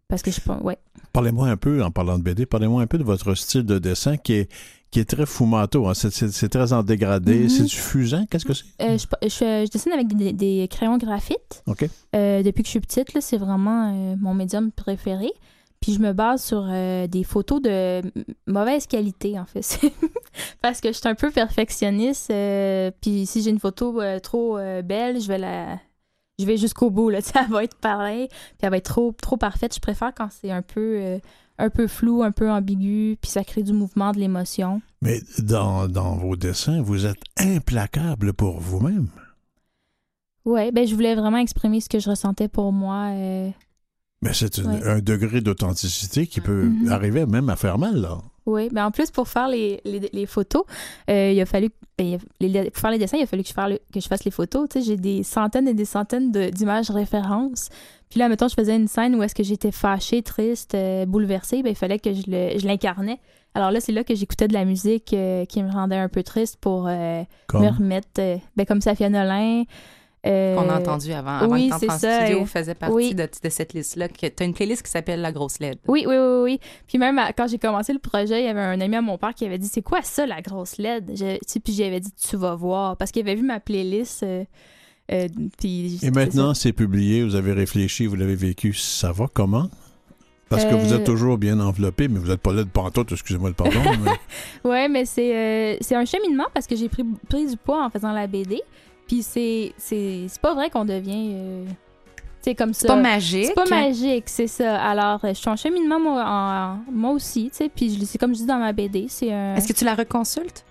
Parce 0.07 0.23
que 0.23 0.31
je 0.31 0.41
pense. 0.41 0.63
Ouais. 0.63 0.79
Parlez-moi 1.13 1.49
un 1.49 1.57
peu, 1.57 1.83
en 1.83 1.91
parlant 1.91 2.19
de 2.19 2.23
BD, 2.23 2.47
parlez-moi 2.47 2.83
un 2.83 2.87
peu 2.87 2.99
de 2.99 3.03
votre 3.05 3.35
style 3.35 3.65
de 3.65 3.79
dessin 3.81 4.17
qui 4.17 4.35
est, 4.35 4.53
qui 4.95 5.01
est 5.01 5.05
très 5.11 5.27
fumato. 5.27 5.89
Hein. 5.89 5.95
C'est, 5.95 6.49
très 6.49 6.73
en 6.73 6.85
dégradé. 6.85 7.41
Mhm. 7.41 7.49
C'est 7.49 7.65
du 7.65 7.75
fusain? 7.75 8.27
Qu'est-ce 8.31 8.45
que 8.45 8.55
c'est? 8.55 8.65
Euh, 8.81 8.97
je, 8.97 9.07
je, 9.29 9.65
je 9.67 9.71
dessine 9.71 9.91
avec 9.91 10.17
des, 10.17 10.33
des 10.33 10.69
crayons 10.71 10.99
graphites. 10.99 11.65
OK. 11.67 11.85
Euh, 12.15 12.45
depuis 12.45 12.63
que 12.63 12.69
je 12.69 12.71
suis 12.71 12.81
petite, 12.81 13.13
là, 13.13 13.21
c'est 13.21 13.37
vraiment 13.37 13.93
euh, 13.93 14.15
mon 14.21 14.35
médium 14.35 14.71
préféré. 14.71 15.33
Puis 15.81 15.95
je 15.95 15.99
me 15.99 16.13
base 16.13 16.45
sur 16.45 16.67
des 17.09 17.25
photos 17.25 17.61
de 17.61 18.03
mauvaise 18.47 18.87
qualité, 18.87 19.39
en 19.39 19.45
fait. 19.45 19.81
Parce 20.63 20.81
que 20.81 20.89
je 20.89 20.93
suis 20.93 21.09
un 21.09 21.15
peu 21.15 21.31
perfectionniste. 21.31 22.33
puis 23.03 23.27
si 23.27 23.43
j'ai 23.43 23.51
une 23.51 23.59
photo 23.59 24.01
trop 24.23 24.57
belle, 24.83 25.21
je 25.21 25.29
vais 25.29 25.39
la. 25.39 25.79
Je 26.39 26.47
vais 26.47 26.57
jusqu'au 26.57 26.89
bout, 26.89 27.11
là. 27.11 27.19
Elle 27.35 27.53
va 27.53 27.65
être 27.65 27.77
pareille, 27.77 28.29
puis 28.29 28.59
elle 28.63 28.71
va 28.71 28.79
être 28.79 28.91
trop, 28.91 29.13
trop 29.21 29.37
parfaite. 29.37 29.75
Je 29.75 29.81
préfère 29.81 30.13
quand 30.15 30.29
c'est 30.31 30.51
un 30.51 30.63
peu, 30.63 31.21
un 31.59 31.71
peu 31.71 31.87
flou, 31.87 32.23
un 32.23 32.33
peu 32.33 32.51
ambigu, 32.51 33.17
puis 33.21 33.31
ça 33.31 33.45
crée 33.45 33.63
du 33.63 33.73
mouvement, 33.73 34.13
de 34.13 34.19
l'émotion. 34.19 34.83
Mais 35.03 35.21
dans, 35.39 35.89
dans 35.89 36.17
vos 36.17 36.37
dessins, 36.37 36.83
vous 36.83 37.07
êtes 37.07 37.23
implacable 37.39 38.33
pour 38.33 38.59
vous-même. 38.61 39.09
Ouais, 40.45 40.73
ben 40.73 40.87
je 40.87 40.95
voulais 40.95 41.15
vraiment 41.15 41.39
exprimer 41.39 41.81
ce 41.81 41.89
que 41.89 41.99
je 41.99 42.11
ressentais 42.11 42.49
pour 42.49 42.73
moi. 42.73 43.11
euh, 43.13 43.51
Mais 44.23 44.33
c'est 44.35 44.59
Ouais. 44.59 44.83
un 44.85 45.01
degré 45.01 45.41
d'authenticité 45.41 46.27
qui 46.27 46.41
peut 46.41 46.65
Mhm. 46.65 46.89
arriver 46.91 47.27
même 47.27 47.49
à 47.51 47.57
faire 47.57 47.79
mal, 47.79 47.97
là. 48.01 48.19
Oui, 48.47 48.69
mais 48.73 48.83
en 48.83 48.91
plus, 48.91 49.11
pour 49.11 49.27
faire 49.29 49.49
les, 49.49 49.81
les, 49.85 50.01
les 50.13 50.27
photos, 50.27 50.65
euh, 51.09 51.33
il 51.33 51.41
a 51.41 51.47
fallu. 51.47 51.71
ben, 51.97 52.19
les- 52.41 52.71
pour 52.71 52.81
faire 52.81 52.91
les 52.91 52.99
dessins, 52.99 53.17
il 53.17 53.23
a 53.23 53.27
fallu 53.27 53.43
que 53.43 53.49
je, 53.49 53.55
fasse 53.55 53.71
le- 53.71 53.79
que 53.93 54.01
je 54.01 54.07
fasse 54.09 54.25
les 54.25 54.31
photos. 54.31 54.69
Tu 54.69 54.81
sais, 54.81 54.85
j'ai 54.87 54.97
des 54.97 55.23
centaines 55.23 55.67
et 55.69 55.75
des 55.75 55.85
centaines 55.87 56.31
de- 56.31 56.51
d'images 56.51 56.91
références. 56.91 57.71
Puis 58.11 58.21
là, 58.21 58.29
mettons, 58.29 58.49
je 58.49 58.55
faisais 58.55 58.77
une 58.77 58.87
scène 58.89 59.15
où 59.17 59.23
est-ce 59.23 59.35
que 59.35 59.43
j'étais 59.43 59.73
fâchée, 59.73 60.23
triste, 60.23 60.75
euh, 60.75 61.07
bouleversée, 61.07 61.63
ben, 61.63 61.71
il 61.71 61.77
fallait 61.77 61.99
que 61.99 62.13
je 62.13 62.67
l'incarnais. 62.67 63.19
Alors 63.55 63.71
là, 63.71 63.81
c'est 63.81 63.93
là 63.93 64.03
que 64.05 64.15
j'écoutais 64.15 64.49
de 64.49 64.53
la 64.53 64.65
musique 64.65 65.13
euh, 65.15 65.45
qui 65.47 65.63
me 65.63 65.71
rendait 65.71 65.97
un 65.97 66.09
peu 66.09 66.23
triste 66.23 66.59
pour 66.61 66.89
me 67.61 67.69
remettre. 67.79 68.09
ben, 68.57 68.67
comme 68.67 68.81
Safia 68.81 69.09
Nolin. 69.09 69.63
Euh, 70.27 70.55
Qu'on 70.57 70.69
a 70.71 70.79
entendu 70.79 71.13
avant, 71.13 71.37
avant 71.39 71.55
oui, 71.55 71.69
que 71.69 71.75
en 71.75 71.79
ça, 71.99 72.21
studio, 72.23 72.43
euh, 72.43 72.47
faisait 72.47 72.75
partie 72.75 72.95
oui. 72.95 73.15
de, 73.15 73.29
de 73.43 73.49
cette 73.51 73.75
liste-là. 73.75 74.09
que- 74.09 74.27
T'as 74.27 74.45
une 74.45 74.55
playlist 74.55 74.83
qui 74.83 74.91
s'appelle 74.91 75.21
La 75.21 75.33
Grosse 75.33 75.59
LED. 75.61 75.79
Oui, 75.87 76.05
oui, 76.09 76.15
oui, 76.17 76.43
oui. 76.43 76.61
Puis 76.87 76.99
même 76.99 77.19
à- 77.19 77.33
quand 77.33 77.47
j'ai 77.47 77.59
commencé 77.59 77.93
le 77.93 77.99
projet, 77.99 78.41
il 78.41 78.47
y 78.47 78.49
avait 78.49 78.61
un 78.61 78.81
ami 78.81 78.97
à 78.97 79.03
mon 79.03 79.19
père 79.19 79.35
qui 79.35 79.45
avait 79.45 79.59
dit 79.59 79.69
C'est 79.69 79.83
quoi 79.83 80.01
ça, 80.03 80.27
la 80.27 80.41
grosse 80.41 80.79
LED 80.79 81.11
Je- 81.15 81.35
tu 81.37 81.39
sais, 81.47 81.61
Puis 81.61 81.73
j'avais 81.75 82.01
dit 82.01 82.11
Tu 82.13 82.37
vas 82.37 82.55
voir. 82.55 82.97
Parce 82.97 83.11
qu'il 83.11 83.23
avait 83.23 83.35
vu 83.35 83.43
ma 83.45 83.61
playlist. 83.61 84.23
euh, 84.23 84.45
euh, 85.13 85.29
puis 85.59 85.99
et 86.03 86.11
maintenant, 86.11 86.55
c'est 86.55 86.73
publié, 86.73 87.23
vous 87.25 87.35
avez 87.35 87.53
réfléchi, 87.53 88.07
vous 88.07 88.17
l'avez 88.17 88.37
vécu. 88.37 88.73
Ça 88.73 89.13
va 89.13 89.27
comment? 89.33 89.69
Parce 90.49 90.65
que 90.67 90.75
vous 90.75 90.93
êtes 90.93 91.05
toujours 91.05 91.37
bien 91.37 91.59
enveloppé, 91.59 92.07
mais 92.09 92.19
vous 92.21 92.29
n'êtes 92.29 92.41
pas 92.41 92.53
là 92.53 92.63
de 92.63 92.69
pantoute, 92.69 93.11
excusez-moi 93.13 93.49
le 93.49 93.55
pardon. 93.55 93.81
mais- 94.05 94.11
Ouais, 94.71 94.89
mais 94.89 95.05
c'est 95.05 95.35
euh, 95.37 95.77
c'est 95.81 95.97
un 95.97 96.05
cheminement 96.05 96.47
parce 96.55 96.67
que 96.67 96.77
j'ai 96.77 96.89
pris, 96.89 97.03
pris 97.29 97.47
du 97.47 97.57
poids 97.57 97.85
en 97.85 97.91
faisant 97.91 98.13
la 98.13 98.27
BD. 98.27 98.63
Puis 99.07 99.23
c'est 99.23 99.73
c'est 99.77 100.27
c'est 100.29 100.41
pas 100.41 100.55
vrai 100.55 100.71
qu'on 100.71 100.85
devient. 100.85 101.33
euh, 101.35 101.65
sais, 102.43 102.55
comme 102.55 102.75
ça. 102.75 102.81
C'est 102.83 102.87
pas 102.89 102.97
magique. 102.97 103.47
C'est 103.47 103.55
pas 103.55 103.65
magique, 103.67 104.25
c'est 104.27 104.47
ça. 104.47 104.83
Alors, 104.83 105.25
euh, 105.25 105.29
je 105.29 105.35
suis 105.35 105.49
en 105.49 105.57
cheminement, 105.57 105.99
moi, 105.99 106.23
en- 106.27 106.79
moi 106.93 107.11
aussi, 107.13 107.49
tu 107.51 107.57
sais. 107.57 107.69
Puis 107.75 107.97
je- 107.99 108.05
c'est 108.05 108.19
comme 108.19 108.35
je 108.35 108.41
dis 108.41 108.47
dans 108.47 108.59
ma 108.59 108.73
BD, 108.73 109.07
c'est 109.09 109.33
un. 109.33 109.55
Est-ce 109.57 109.67
que 109.69 109.73
tu 109.73 109.85
la 109.85 109.95
reconsultes? 109.95 110.65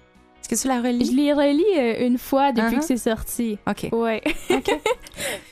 Est-ce 0.44 0.50
que 0.50 0.62
tu 0.62 0.68
la 0.68 0.82
Je 0.82 0.88
relis? 0.88 1.16
l'ai 1.16 1.32
relis 1.34 1.64
euh, 1.78 2.06
une 2.08 2.18
fois 2.18 2.52
depuis 2.52 2.76
Uh-huh. 2.76 2.80
que 2.80 2.86
c'est 2.86 2.98
sorti. 2.98 3.58
OK. 3.68 3.90
Ouais. 3.92 4.22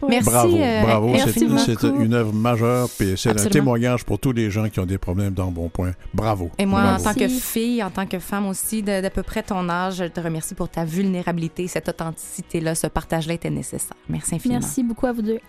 Ouais. 0.01 0.09
Merci, 0.09 0.29
bravo, 0.31 0.57
euh, 0.57 0.81
bravo. 0.81 1.07
merci 1.09 1.39
C'est 1.39 1.45
beaucoup. 1.45 1.59
c'est 1.59 1.83
une 1.83 2.13
œuvre 2.15 2.33
majeure, 2.33 2.89
puis 2.97 3.13
c'est 3.15 3.29
un 3.29 3.45
témoignage 3.47 4.03
pour 4.03 4.17
tous 4.17 4.31
les 4.31 4.49
gens 4.49 4.67
qui 4.69 4.79
ont 4.79 4.85
des 4.87 4.97
problèmes 4.97 5.33
dans 5.33 5.51
Bon 5.51 5.69
Point. 5.69 5.91
Bravo. 6.13 6.49
Et 6.57 6.65
moi, 6.65 6.81
Bravo. 6.81 7.01
en 7.07 7.13
tant 7.13 7.19
que 7.19 7.27
fille, 7.27 7.83
en 7.83 7.91
tant 7.91 8.07
que 8.07 8.17
femme 8.17 8.47
aussi, 8.47 8.81
de- 8.81 9.01
d'à 9.01 9.09
peu 9.11 9.21
près 9.21 9.43
ton 9.43 9.69
âge, 9.69 9.97
je 9.97 10.05
te 10.05 10.19
remercie 10.19 10.55
pour 10.55 10.67
ta 10.67 10.83
vulnérabilité, 10.83 11.67
cette 11.67 11.87
authenticité-là, 11.89 12.73
ce 12.73 12.87
partage-là 12.87 13.35
était 13.35 13.51
nécessaire. 13.51 13.95
Merci 14.09 14.35
infiniment. 14.35 14.59
Merci 14.61 14.81
beaucoup 14.83 15.05
à 15.05 15.11
vous 15.13 15.21
deux. 15.21 15.39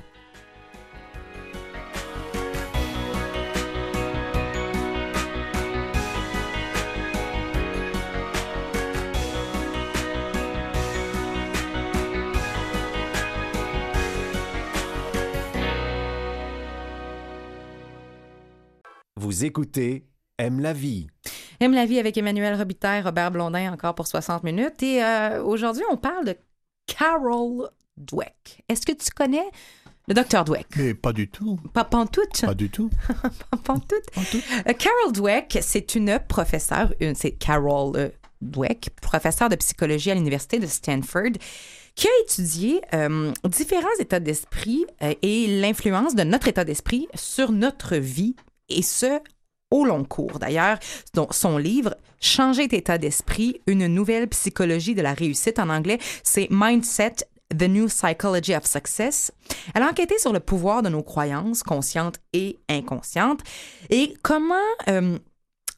Vous 19.23 19.45
écoutez 19.45 20.05
Aime 20.39 20.59
la 20.59 20.73
vie. 20.73 21.07
Aime 21.61 21.75
la 21.75 21.87
vie 21.87 22.01
avec 22.01 22.17
Emmanuel 22.19 22.57
Robitaille, 22.57 23.03
Robert 23.03 23.31
Blondin 23.31 23.73
encore 23.73 23.95
pour 23.95 24.09
60 24.09 24.43
minutes. 24.43 24.83
Et 24.83 25.01
euh, 25.05 25.45
aujourd'hui, 25.45 25.85
on 25.93 25.97
parle 25.97 26.25
de 26.25 26.37
Carol 26.89 27.69
Dweck. 27.97 28.65
Est-ce 28.69 28.85
que 28.85 28.91
tu 28.91 29.11
connais 29.15 29.45
le 30.09 30.15
docteur 30.15 30.45
Dweck? 30.45 30.67
Mais 30.77 30.95
pas 30.95 31.13
du 31.13 31.29
tout. 31.31 31.57
Pas 31.73 31.85
pantoute. 31.85 32.41
Pas 32.45 32.55
du 32.55 32.69
tout. 32.69 32.91
Pas 33.51 33.57
pantoute. 33.63 34.03
Euh, 34.67 34.73
Carol 34.73 35.13
Dweck, 35.13 35.57
c'est 35.63 35.95
une 35.95 36.19
professeure, 36.29 36.93
une- 36.99 37.15
c'est 37.15 37.31
Carol 37.31 37.93
euh, 37.97 38.09
Dweck, 38.41 38.91
professeure 39.01 39.49
de 39.51 39.55
psychologie 39.55 40.11
à 40.11 40.15
l'Université 40.17 40.59
de 40.59 40.67
Stanford, 40.67 41.31
qui 41.95 42.09
a 42.09 42.11
étudié 42.25 42.81
euh, 42.93 43.31
différents 43.45 43.87
états 44.01 44.19
d'esprit 44.19 44.85
euh, 45.03 45.15
et 45.23 45.61
l'influence 45.61 46.17
de 46.17 46.25
notre 46.25 46.49
état 46.49 46.65
d'esprit 46.65 47.07
sur 47.15 47.53
notre 47.53 47.95
vie, 47.97 48.35
et 48.77 48.83
ce, 48.83 49.21
au 49.71 49.85
long 49.85 50.05
cours. 50.05 50.39
D'ailleurs, 50.39 50.79
son 51.31 51.59
livre 51.59 51.97
Changer 52.25 52.69
d'état 52.69 52.99
d'esprit, 52.99 53.61
une 53.67 53.89
nouvelle 53.89 54.29
psychologie 54.29 54.95
de 54.95 55.03
la 55.03 55.13
réussite 55.13 55.59
en 55.59 55.69
anglais, 55.69 55.99
c'est 56.23 56.47
Mindset, 56.53 57.17
The 57.49 57.65
New 57.65 57.89
Psychology 57.89 58.55
of 58.55 58.65
Success. 58.65 59.33
Elle 59.75 59.83
a 59.83 59.89
enquêté 59.89 60.19
sur 60.19 60.33
le 60.33 60.39
pouvoir 60.39 60.83
de 60.83 60.89
nos 60.89 61.03
croyances 61.03 61.65
conscientes 61.65 62.21
et 62.33 62.61
inconscientes 62.69 63.41
et 63.91 64.15
comment 64.23 64.55
euh, 64.89 65.19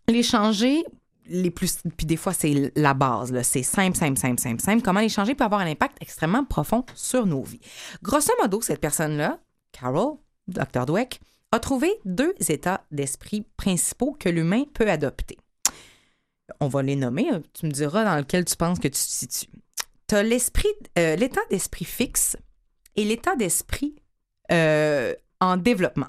les 0.07 0.23
changer 0.23 0.85
les 1.31 1.51
plus 1.51 1.79
puis 1.97 2.07
des 2.07 2.19
fois 2.19 2.35
c'est 2.35 2.71
la 2.77 2.93
base 2.93 3.33
c'est 3.41 3.63
simple 3.63 3.97
simple 3.97 4.19
simple 4.19 4.39
simple 4.39 4.61
simple 4.61 4.83
comment 4.83 5.01
les 5.01 5.09
changer 5.09 5.35
peut 5.35 5.45
avoir 5.45 5.63
un 5.63 5.67
impact 5.67 5.97
extrêmement 6.03 6.45
profond 6.45 6.85
sur 6.95 7.25
nos 7.25 7.43
vies. 7.43 7.61
Grosso 8.03 8.33
modo 8.43 8.61
cette 8.61 8.81
personne 8.81 9.17
là, 9.17 9.39
Carol, 9.73 10.19
Dr 10.47 10.85
Dweck, 10.85 11.21
a 11.61 11.99
deux 12.05 12.35
états 12.49 12.85
d'esprit 12.91 13.47
principaux 13.57 14.17
que 14.19 14.29
l'humain 14.29 14.65
peut 14.75 14.91
adopter. 14.91 15.39
On 16.61 16.69
va 16.69 16.83
les 16.83 16.97
nommer, 16.97 17.29
hein. 17.31 17.43
tu 17.53 17.67
me 17.67 17.71
diras 17.71 18.05
dans 18.05 18.17
lequel 18.17 18.45
tu 18.45 18.57
penses 18.57 18.79
que 18.79 18.89
tu 18.89 18.93
te 18.93 18.97
situes. 18.99 19.49
Tu 20.07 20.15
as 20.15 20.23
euh, 20.99 21.17
l'état 21.17 21.41
d'esprit 21.51 21.85
fixe 21.85 22.37
et 22.97 23.05
l'état 23.05 23.37
d'esprit 23.37 23.95
euh, 24.53 25.15
en 25.41 25.57
développement. 25.57 26.09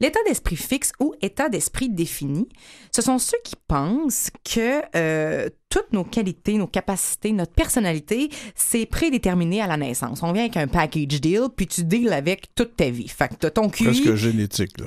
L'état 0.00 0.20
d'esprit 0.26 0.56
fixe 0.56 0.92
ou 1.00 1.14
état 1.20 1.48
d'esprit 1.48 1.88
défini, 1.90 2.48
ce 2.94 3.02
sont 3.02 3.18
ceux 3.18 3.36
qui 3.44 3.54
pensent 3.68 4.30
que 4.44 4.80
euh, 4.96 5.48
toutes 5.68 5.92
nos 5.92 6.04
qualités, 6.04 6.54
nos 6.54 6.66
capacités, 6.66 7.32
notre 7.32 7.52
personnalité, 7.52 8.30
c'est 8.54 8.86
prédéterminé 8.86 9.60
à 9.60 9.66
la 9.66 9.76
naissance. 9.76 10.22
On 10.22 10.32
vient 10.32 10.44
avec 10.44 10.56
un 10.56 10.68
package 10.68 11.20
deal, 11.20 11.48
puis 11.54 11.66
tu 11.66 11.84
deals 11.84 12.12
avec 12.12 12.54
toute 12.54 12.76
ta 12.76 12.88
vie. 12.90 13.08
Fait 13.08 13.28
que 13.28 13.34
t'as 13.34 13.50
ton 13.50 13.68
QI, 13.68 13.84
Presque 13.84 14.14
génétique, 14.14 14.80
là. 14.80 14.86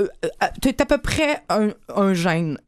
euh, 0.00 0.06
euh, 0.24 0.46
t'es 0.60 0.80
à 0.82 0.86
peu 0.86 0.98
près 0.98 1.42
un, 1.48 1.70
un 1.94 2.14
gène. 2.14 2.58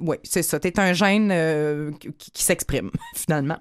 Oui, 0.00 0.16
c'est 0.24 0.42
ça. 0.42 0.58
T'es 0.60 0.78
un 0.80 0.92
gène 0.92 1.30
euh, 1.32 1.90
qui, 2.18 2.42
s'exprime, 2.42 2.90
finalement. 3.14 3.58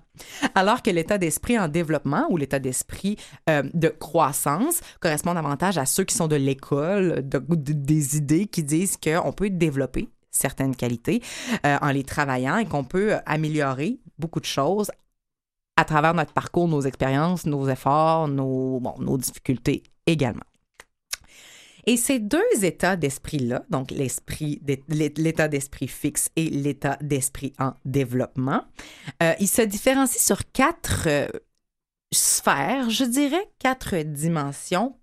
Alors 0.56 0.82
que 0.82 0.89
l'état 0.89 1.17
d'esprit 1.17 1.58
en 1.60 1.67
développement 1.67 2.25
ou 2.30 2.38
l'état 2.38 2.60
d'esprit 2.60 3.17
euh, 3.49 3.63
de 3.73 3.89
croissance 3.89 4.82
correspond 4.99 5.34
davantage 5.34 5.77
à 5.77 5.86
ceux 5.86 6.03
qui 6.03 6.15
sont 6.15 6.27
de 6.27 6.36
l'école, 6.36 7.27
de- 7.27 7.39
de- 7.39 7.73
des 7.73 8.17
idées 8.17 8.45
qui 8.47 8.63
disent 8.63 8.97
qu'on 8.97 9.32
peut 9.34 9.49
développer 9.49 10.10
certaines 10.32 10.75
qualités 10.75 11.21
euh, 11.65 11.77
en 11.82 11.89
les 11.89 12.03
travaillant 12.03 12.58
et 12.58 12.65
qu'on 12.65 12.84
peut 12.84 13.15
améliorer 13.25 13.99
beaucoup 14.19 14.39
de 14.39 14.45
choses 14.45 14.91
à 15.75 15.86
travers 15.86 16.13
notre 16.13 16.34
parcours, 16.34 16.67
nos 16.67 16.82
expériences, 16.82 17.45
nos 17.45 17.67
efforts, 17.69 18.27
nos, 18.27 18.82
nos 18.99 19.17
difficultés 19.17 19.84
également. 20.06 20.43
Et 21.88 21.95
ces 21.95 22.19
deux 22.19 22.43
états 22.63 22.97
d'esprit-là, 22.97 23.63
donc 23.69 23.91
l'état 23.91 25.47
d'esprit 25.47 25.88
fixe 25.88 26.30
et 26.36 26.50
l'état 26.50 26.97
d'esprit 27.02 27.54
en 27.60 27.73
développement, 27.86 28.65
euh, 29.23 29.34
ils 29.39 29.47
se 29.47 29.62
différencient 29.62 30.21
sur 30.21 30.52
quatre 30.52 31.08
euh, 31.08 31.28
sphères, 32.13 32.89
je 32.89 33.06
dirais 33.06 33.50
quatre 33.58 33.95
dimensions 34.04 34.97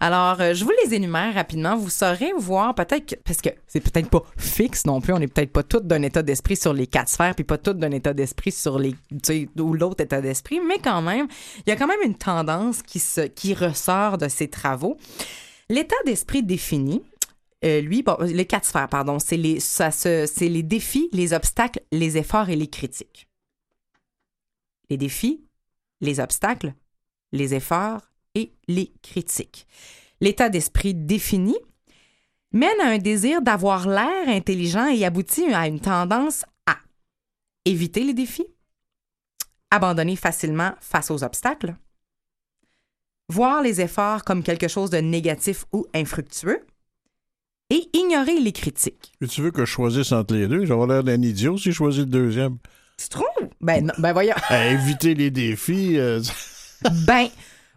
Alors, 0.00 0.40
euh, 0.40 0.54
je 0.54 0.64
vous 0.64 0.72
les 0.84 0.94
énumère 0.94 1.34
rapidement. 1.34 1.76
Vous 1.76 1.90
saurez 1.90 2.32
voir 2.36 2.74
peut-être 2.74 3.16
parce 3.24 3.40
que 3.40 3.50
c'est 3.66 3.80
peut-être 3.80 4.08
pas 4.08 4.22
fixe 4.36 4.86
non 4.86 5.00
plus, 5.00 5.12
on 5.12 5.18
n'est 5.18 5.28
peut-être 5.28 5.52
pas 5.52 5.62
toutes 5.62 5.86
d'un 5.86 6.02
état 6.02 6.22
d'esprit 6.22 6.56
sur 6.56 6.72
les 6.72 6.86
quatre 6.86 7.08
sphères, 7.08 7.34
puis 7.34 7.44
pas 7.44 7.58
toutes 7.58 7.78
d'un 7.78 7.90
état 7.90 8.12
d'esprit 8.12 8.52
sur 8.52 8.78
les, 8.78 8.94
ou 9.58 9.74
l'autre 9.74 10.02
état 10.02 10.20
d'esprit, 10.20 10.60
mais 10.60 10.78
quand 10.78 11.02
même, 11.02 11.28
il 11.66 11.70
y 11.70 11.72
a 11.72 11.76
quand 11.76 11.86
même 11.86 12.00
une 12.04 12.16
tendance 12.16 12.82
qui, 12.82 13.54
ressort 13.54 14.16
de 14.18 14.28
ces 14.28 14.48
travaux. 14.48 14.96
L'état 15.68 15.96
d'esprit 16.06 16.42
défini, 16.42 17.02
euh, 17.64 17.80
lui, 17.80 18.04
les 18.26 18.46
quatre 18.46 18.64
sphères, 18.64 18.88
pardon, 18.88 19.18
c'est 19.18 19.36
les 19.36 20.62
défis, 20.62 21.08
les 21.12 21.32
obstacles, 21.32 21.80
les 21.92 22.16
efforts 22.16 22.48
et 22.48 22.56
les 22.56 22.68
critiques. 22.68 23.28
Les 24.88 24.96
défis, 24.96 25.44
les 26.00 26.20
obstacles, 26.20 26.74
les 27.32 27.54
efforts 27.54 28.09
et 28.34 28.52
les 28.68 28.92
critiques. 29.02 29.66
L'état 30.20 30.48
d'esprit 30.48 30.94
défini, 30.94 31.56
mène 32.52 32.80
à 32.82 32.88
un 32.88 32.98
désir 32.98 33.42
d'avoir 33.42 33.88
l'air 33.88 34.28
intelligent 34.28 34.88
et 34.88 35.04
aboutit 35.04 35.52
à 35.52 35.66
une 35.66 35.80
tendance 35.80 36.44
à 36.66 36.76
éviter 37.64 38.02
les 38.04 38.14
défis, 38.14 38.46
abandonner 39.70 40.16
facilement 40.16 40.72
face 40.80 41.10
aux 41.10 41.22
obstacles, 41.22 41.76
voir 43.28 43.62
les 43.62 43.80
efforts 43.80 44.24
comme 44.24 44.42
quelque 44.42 44.68
chose 44.68 44.90
de 44.90 44.98
négatif 44.98 45.64
ou 45.72 45.86
infructueux, 45.94 46.66
et 47.72 47.88
ignorer 47.92 48.40
les 48.40 48.50
critiques. 48.50 49.12
Et 49.20 49.28
tu 49.28 49.42
veux 49.42 49.52
que 49.52 49.64
je 49.64 49.70
choisisse 49.70 50.10
entre 50.10 50.34
les 50.34 50.48
deux? 50.48 50.64
J'aurais 50.66 50.88
l'air 50.88 51.04
d'un 51.04 51.22
idiot 51.22 51.56
si 51.56 51.70
je 51.70 51.76
choisis 51.76 52.00
le 52.00 52.06
deuxième. 52.06 52.58
Tu 52.98 53.08
trouves? 53.08 53.26
Ben, 53.60 53.86
non, 53.86 53.94
ben 53.98 54.12
voyons. 54.12 54.34
À 54.48 54.66
éviter 54.66 55.14
les 55.14 55.30
défis. 55.30 55.96
euh, 55.96 56.20
Ben, 57.06 57.28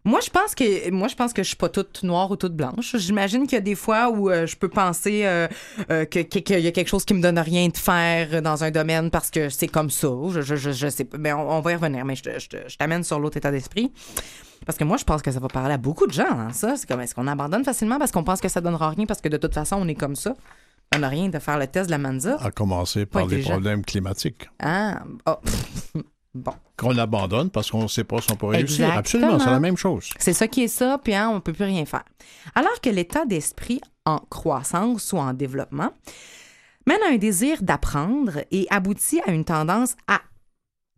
moi, 0.05 0.19
je 0.21 0.29
pense 0.29 0.53
que 0.55 0.89
moi, 0.91 1.07
je 1.07 1.15
pense 1.15 1.31
que 1.33 1.43
je 1.43 1.47
suis 1.47 1.55
pas 1.57 1.69
toute 1.69 2.03
noire 2.03 2.29
ou 2.29 2.35
toute 2.35 2.55
blanche. 2.55 2.95
J'imagine 2.97 3.43
qu'il 3.43 3.53
y 3.53 3.57
a 3.57 3.61
des 3.61 3.75
fois 3.75 4.09
où 4.09 4.29
euh, 4.29 4.45
je 4.45 4.55
peux 4.57 4.67
penser 4.69 5.21
euh, 5.25 5.47
euh, 5.91 6.05
que 6.05 6.19
que- 6.19 6.39
qu'il 6.39 6.59
y 6.59 6.67
a 6.67 6.71
quelque 6.71 6.89
chose 6.89 7.05
qui 7.05 7.13
me 7.13 7.21
donne 7.21 7.39
rien 7.39 7.67
de 7.69 7.77
faire 7.77 8.41
dans 8.41 8.63
un 8.63 8.71
domaine 8.71 9.09
parce 9.09 9.29
que 9.31 9.49
c'est 9.49 9.67
comme 9.67 9.89
ça. 9.89 10.09
Je, 10.31 10.41
je, 10.41 10.55
je, 10.55 10.71
je 10.71 10.87
sais 10.89 11.05
pas. 11.05 11.17
Mais 11.17 11.31
on, 11.33 11.49
on 11.49 11.61
va 11.61 11.71
y 11.71 11.75
revenir. 11.75 12.03
Mais 12.05 12.15
je, 12.15 12.23
je, 12.37 12.57
je 12.67 12.77
t'amène 12.77 13.03
sur 13.03 13.19
l'autre 13.19 13.37
état 13.37 13.51
d'esprit. 13.51 13.91
Parce 14.65 14.77
que 14.77 14.83
moi, 14.85 14.95
je 14.97 15.03
pense 15.03 15.21
que 15.21 15.31
ça 15.31 15.39
va 15.39 15.47
parler 15.49 15.73
à 15.73 15.77
beaucoup 15.77 16.07
de 16.07 16.13
gens, 16.13 16.23
hein, 16.39 16.53
ça. 16.53 16.75
C'est 16.77 16.87
comme, 16.87 17.01
est-ce 17.01 17.13
qu'on 17.15 17.27
abandonne 17.27 17.63
facilement 17.65 17.99
parce 17.99 18.11
qu'on 18.11 18.23
pense 18.23 18.39
que 18.39 18.47
ça 18.47 18.61
donnera 18.61 18.89
rien 18.91 19.05
parce 19.05 19.19
que 19.21 19.27
de 19.29 19.37
toute 19.37 19.53
façon, 19.53 19.77
on 19.79 19.87
est 19.89 19.95
comme 19.95 20.15
ça? 20.15 20.35
On 20.95 20.99
n'a 20.99 21.09
rien 21.09 21.27
de 21.27 21.39
faire 21.39 21.57
le 21.59 21.67
test 21.67 21.87
de 21.87 21.91
la 21.91 21.97
Manza. 21.97 22.37
à 22.41 22.51
commencer 22.51 23.05
par 23.05 23.25
les 23.25 23.41
problèmes 23.41 23.83
climatiques. 23.83 24.47
Ah, 24.59 25.01
oh. 25.27 25.35
bon. 26.33 26.53
Qu'on 26.77 26.97
abandonne 26.97 27.49
parce 27.49 27.71
qu'on 27.71 27.83
ne 27.83 27.87
sait 27.87 28.03
pas 28.03 28.21
si 28.21 28.31
on 28.31 28.35
peut 28.35 28.47
réussir. 28.47 28.85
Exactement. 28.85 28.97
Absolument, 28.99 29.39
c'est 29.39 29.51
la 29.51 29.59
même 29.59 29.77
chose. 29.77 30.09
C'est 30.17 30.33
ça 30.33 30.47
qui 30.47 30.63
est 30.63 30.67
ça, 30.67 30.99
puis 31.03 31.13
hein, 31.13 31.29
on 31.29 31.35
ne 31.35 31.39
peut 31.39 31.53
plus 31.53 31.65
rien 31.65 31.85
faire. 31.85 32.03
Alors 32.55 32.81
que 32.81 32.89
l'état 32.89 33.25
d'esprit 33.25 33.81
en 34.05 34.19
croissance 34.19 35.13
ou 35.13 35.17
en 35.17 35.33
développement 35.33 35.91
mène 36.85 37.01
à 37.07 37.13
un 37.13 37.17
désir 37.17 37.61
d'apprendre 37.61 38.39
et 38.51 38.67
aboutit 38.69 39.21
à 39.25 39.31
une 39.31 39.45
tendance 39.45 39.95
à 40.07 40.21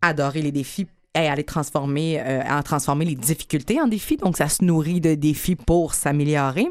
adorer 0.02 0.42
les 0.42 0.52
défis 0.52 0.88
et 1.14 1.28
à 1.28 1.36
les 1.36 1.44
transformer, 1.44 2.20
euh, 2.20 2.42
à 2.46 2.62
transformer 2.64 3.06
les 3.06 3.16
difficultés 3.16 3.80
en 3.80 3.88
défis. 3.88 4.18
Donc, 4.18 4.38
ça 4.38 4.50
se 4.50 4.64
nourrit 4.64 5.02
de 5.02 5.16
défis 5.16 5.56
pour 5.56 5.94
s'améliorer 5.94 6.68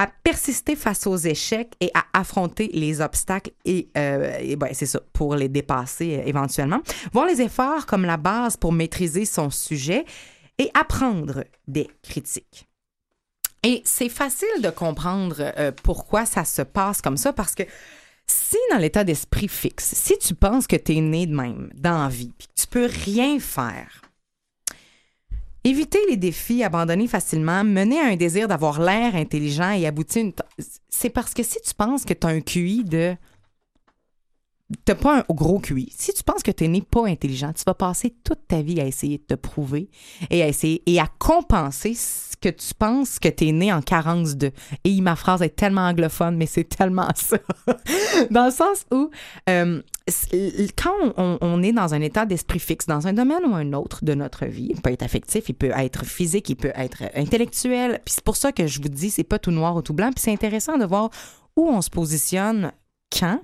à 0.00 0.06
persister 0.06 0.76
face 0.76 1.06
aux 1.06 1.18
échecs 1.18 1.74
et 1.78 1.90
à 1.92 2.06
affronter 2.18 2.70
les 2.72 3.02
obstacles 3.02 3.50
et, 3.66 3.90
euh, 3.98 4.56
ben, 4.56 4.70
c'est 4.72 4.86
ça, 4.86 4.98
pour 5.12 5.34
les 5.34 5.50
dépasser 5.50 6.16
euh, 6.16 6.22
éventuellement. 6.24 6.80
Voir 7.12 7.26
les 7.26 7.42
efforts 7.42 7.84
comme 7.84 8.06
la 8.06 8.16
base 8.16 8.56
pour 8.56 8.72
maîtriser 8.72 9.26
son 9.26 9.50
sujet 9.50 10.06
et 10.56 10.70
apprendre 10.72 11.44
des 11.68 11.90
critiques. 12.02 12.66
Et 13.62 13.82
c'est 13.84 14.08
facile 14.08 14.62
de 14.62 14.70
comprendre 14.70 15.36
euh, 15.38 15.70
pourquoi 15.82 16.24
ça 16.24 16.46
se 16.46 16.62
passe 16.62 17.02
comme 17.02 17.18
ça 17.18 17.34
parce 17.34 17.54
que 17.54 17.64
si 18.26 18.56
dans 18.70 18.78
l'état 18.78 19.04
d'esprit 19.04 19.48
fixe, 19.48 19.92
si 19.94 20.16
tu 20.16 20.34
penses 20.34 20.66
que 20.66 20.76
tu 20.76 20.96
es 20.96 21.00
né 21.02 21.26
de 21.26 21.34
même 21.34 21.68
dans 21.74 22.04
la 22.04 22.08
vie, 22.08 22.32
puis 22.38 22.48
que 22.48 22.62
tu 22.62 22.66
peux 22.68 22.86
rien 22.86 23.38
faire, 23.38 24.00
éviter 25.64 25.98
les 26.08 26.16
défis, 26.16 26.62
abandonner 26.62 27.06
facilement, 27.06 27.64
mener 27.64 28.00
à 28.00 28.06
un 28.06 28.16
désir 28.16 28.48
d'avoir 28.48 28.80
l'air 28.80 29.14
intelligent 29.14 29.72
et 29.72 29.86
aboutir 29.86 30.22
une... 30.22 30.32
C'est 30.88 31.10
parce 31.10 31.34
que 31.34 31.42
si 31.42 31.60
tu 31.60 31.74
penses 31.74 32.04
que 32.04 32.14
tu 32.14 32.26
as 32.26 32.30
un 32.30 32.40
QI 32.40 32.84
de... 32.84 33.16
T'as 34.84 34.94
pas 34.94 35.18
un 35.18 35.24
gros 35.34 35.58
QI. 35.58 35.92
Si 35.96 36.12
tu 36.12 36.22
penses 36.22 36.44
que 36.44 36.52
tu 36.52 36.68
né 36.68 36.80
pas 36.80 37.06
intelligent, 37.08 37.52
tu 37.52 37.64
vas 37.66 37.74
passer 37.74 38.14
toute 38.22 38.46
ta 38.46 38.62
vie 38.62 38.80
à 38.80 38.86
essayer 38.86 39.18
de 39.18 39.24
te 39.24 39.34
prouver 39.34 39.90
et 40.30 40.42
à 40.42 40.48
essayer 40.48 40.80
et 40.86 41.00
à 41.00 41.08
compenser 41.18 41.94
que 42.40 42.48
tu 42.48 42.74
penses 42.74 43.18
que 43.18 43.28
tu 43.28 43.48
es 43.48 43.52
né 43.52 43.72
en 43.72 43.82
carence 43.82 44.36
de. 44.36 44.50
Et 44.84 45.00
ma 45.00 45.16
phrase 45.16 45.42
est 45.42 45.56
tellement 45.56 45.82
anglophone, 45.82 46.36
mais 46.36 46.46
c'est 46.46 46.64
tellement 46.64 47.08
ça. 47.14 47.38
dans 48.30 48.46
le 48.46 48.50
sens 48.50 48.84
où, 48.90 49.10
euh, 49.48 49.82
quand 50.76 50.94
on, 51.16 51.38
on 51.40 51.62
est 51.62 51.72
dans 51.72 51.94
un 51.94 52.00
état 52.00 52.26
d'esprit 52.26 52.58
fixe, 52.58 52.86
dans 52.86 53.06
un 53.06 53.12
domaine 53.12 53.44
ou 53.44 53.54
un 53.54 53.72
autre 53.72 54.04
de 54.04 54.14
notre 54.14 54.46
vie, 54.46 54.68
il 54.70 54.80
peut 54.80 54.90
être 54.90 55.02
affectif, 55.02 55.48
il 55.48 55.54
peut 55.54 55.72
être 55.76 56.04
physique, 56.04 56.48
il 56.48 56.56
peut 56.56 56.72
être 56.74 57.04
intellectuel. 57.14 58.00
Puis 58.04 58.14
c'est 58.14 58.24
pour 58.24 58.36
ça 58.36 58.52
que 58.52 58.66
je 58.66 58.80
vous 58.80 58.88
dis, 58.88 59.10
c'est 59.10 59.24
pas 59.24 59.38
tout 59.38 59.52
noir 59.52 59.76
ou 59.76 59.82
tout 59.82 59.94
blanc. 59.94 60.10
Puis 60.12 60.22
c'est 60.22 60.32
intéressant 60.32 60.78
de 60.78 60.84
voir 60.84 61.10
où 61.56 61.68
on 61.68 61.82
se 61.82 61.90
positionne 61.90 62.72
quand. 63.10 63.40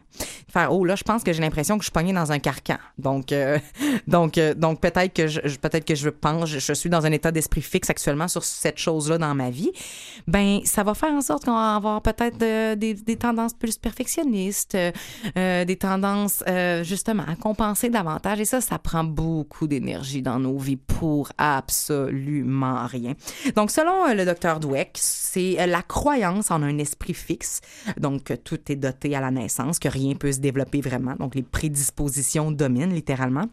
Faire, 0.49 0.73
oh 0.73 0.85
là, 0.85 0.97
je 0.97 1.03
pense 1.03 1.23
que 1.23 1.33
j'ai 1.33 1.43
l'impression 1.43 1.77
que 1.77 1.83
je 1.83 1.87
suis 1.87 1.93
pognée 1.93 2.13
dans 2.13 2.33
un 2.33 2.39
carcan. 2.39 2.79
Donc, 2.99 3.33
euh, 3.33 3.59
donc, 4.07 4.39
euh, 4.39 4.55
donc 4.55 4.81
peut-être 4.81 5.13
que 5.13 5.27
je, 5.27 5.41
peut-être 5.41 5.85
que 5.85 5.95
je 5.95 6.09
pense, 6.09 6.49
je, 6.49 6.73
suis 6.73 6.89
dans 6.89 7.05
un 7.05 7.13
état 7.13 7.33
d'esprit 7.33 7.63
fixe 7.63 7.91
actuellement 7.91 8.29
sur 8.29 8.45
cette 8.45 8.79
chose-là 8.79 9.19
dans 9.19 9.35
ma 9.35 9.51
vie. 9.51 9.73
Ben, 10.27 10.61
ça 10.65 10.83
va 10.83 10.95
faire 10.95 11.13
en 11.13 11.21
sorte 11.21 11.45
qu'on 11.45 11.55
va 11.55 11.77
avoir 11.77 12.01
peut-être 12.01 12.41
euh, 12.43 12.77
des, 12.77 12.95
des 12.95 13.17
tendances 13.17 13.55
plus 13.55 13.77
perfectionnistes, 13.77 14.77
des 15.35 15.77
tendances 15.79 16.43
justement 16.83 17.25
à 17.27 17.37
compenser 17.37 17.91
davantage. 17.91 18.41
Et 18.41 18.45
ça, 18.45 18.61
ça 18.61 18.79
prend 18.79 19.05
beaucoup 19.05 19.67
d'énergie 19.67 20.23
dans 20.23 20.39
nos 20.39 20.59
vies 20.59 20.77
pour 20.77 21.31
absolument 21.39 22.87
rien. 22.87 23.15
Donc, 23.55 23.71
selon 23.71 24.13
le 24.15 24.25
docteur 24.25 24.61
Dweck, 24.61 24.93
c'est 24.95 25.67
la 25.67 25.83
croyance 25.83 26.51
en 26.51 26.63
un 26.63 26.79
esprit 26.79 27.15
fixe, 27.15 27.61
donc 27.99 28.33
tout 28.45 28.61
est 28.71 28.77
doté 28.77 29.15
à 29.15 29.21
la 29.21 29.31
naissance, 29.31 29.56
que 29.79 29.89
rien 29.89 30.15
peut 30.15 30.33
se 30.33 30.39
développer 30.39 30.81
vraiment, 30.81 31.15
donc 31.17 31.35
les 31.35 31.43
prédispositions 31.43 32.51
dominent 32.51 32.95
littéralement. 32.95 33.47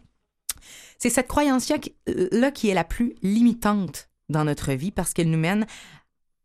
C'est 0.98 1.10
cette 1.10 1.28
croyance-là 1.28 1.78
qui, 1.78 1.94
euh, 2.08 2.28
là 2.32 2.50
qui 2.50 2.68
est 2.68 2.74
la 2.74 2.84
plus 2.84 3.14
limitante 3.22 4.08
dans 4.28 4.44
notre 4.44 4.72
vie 4.72 4.90
parce 4.90 5.12
qu'elle 5.12 5.30
nous 5.30 5.38
mène 5.38 5.66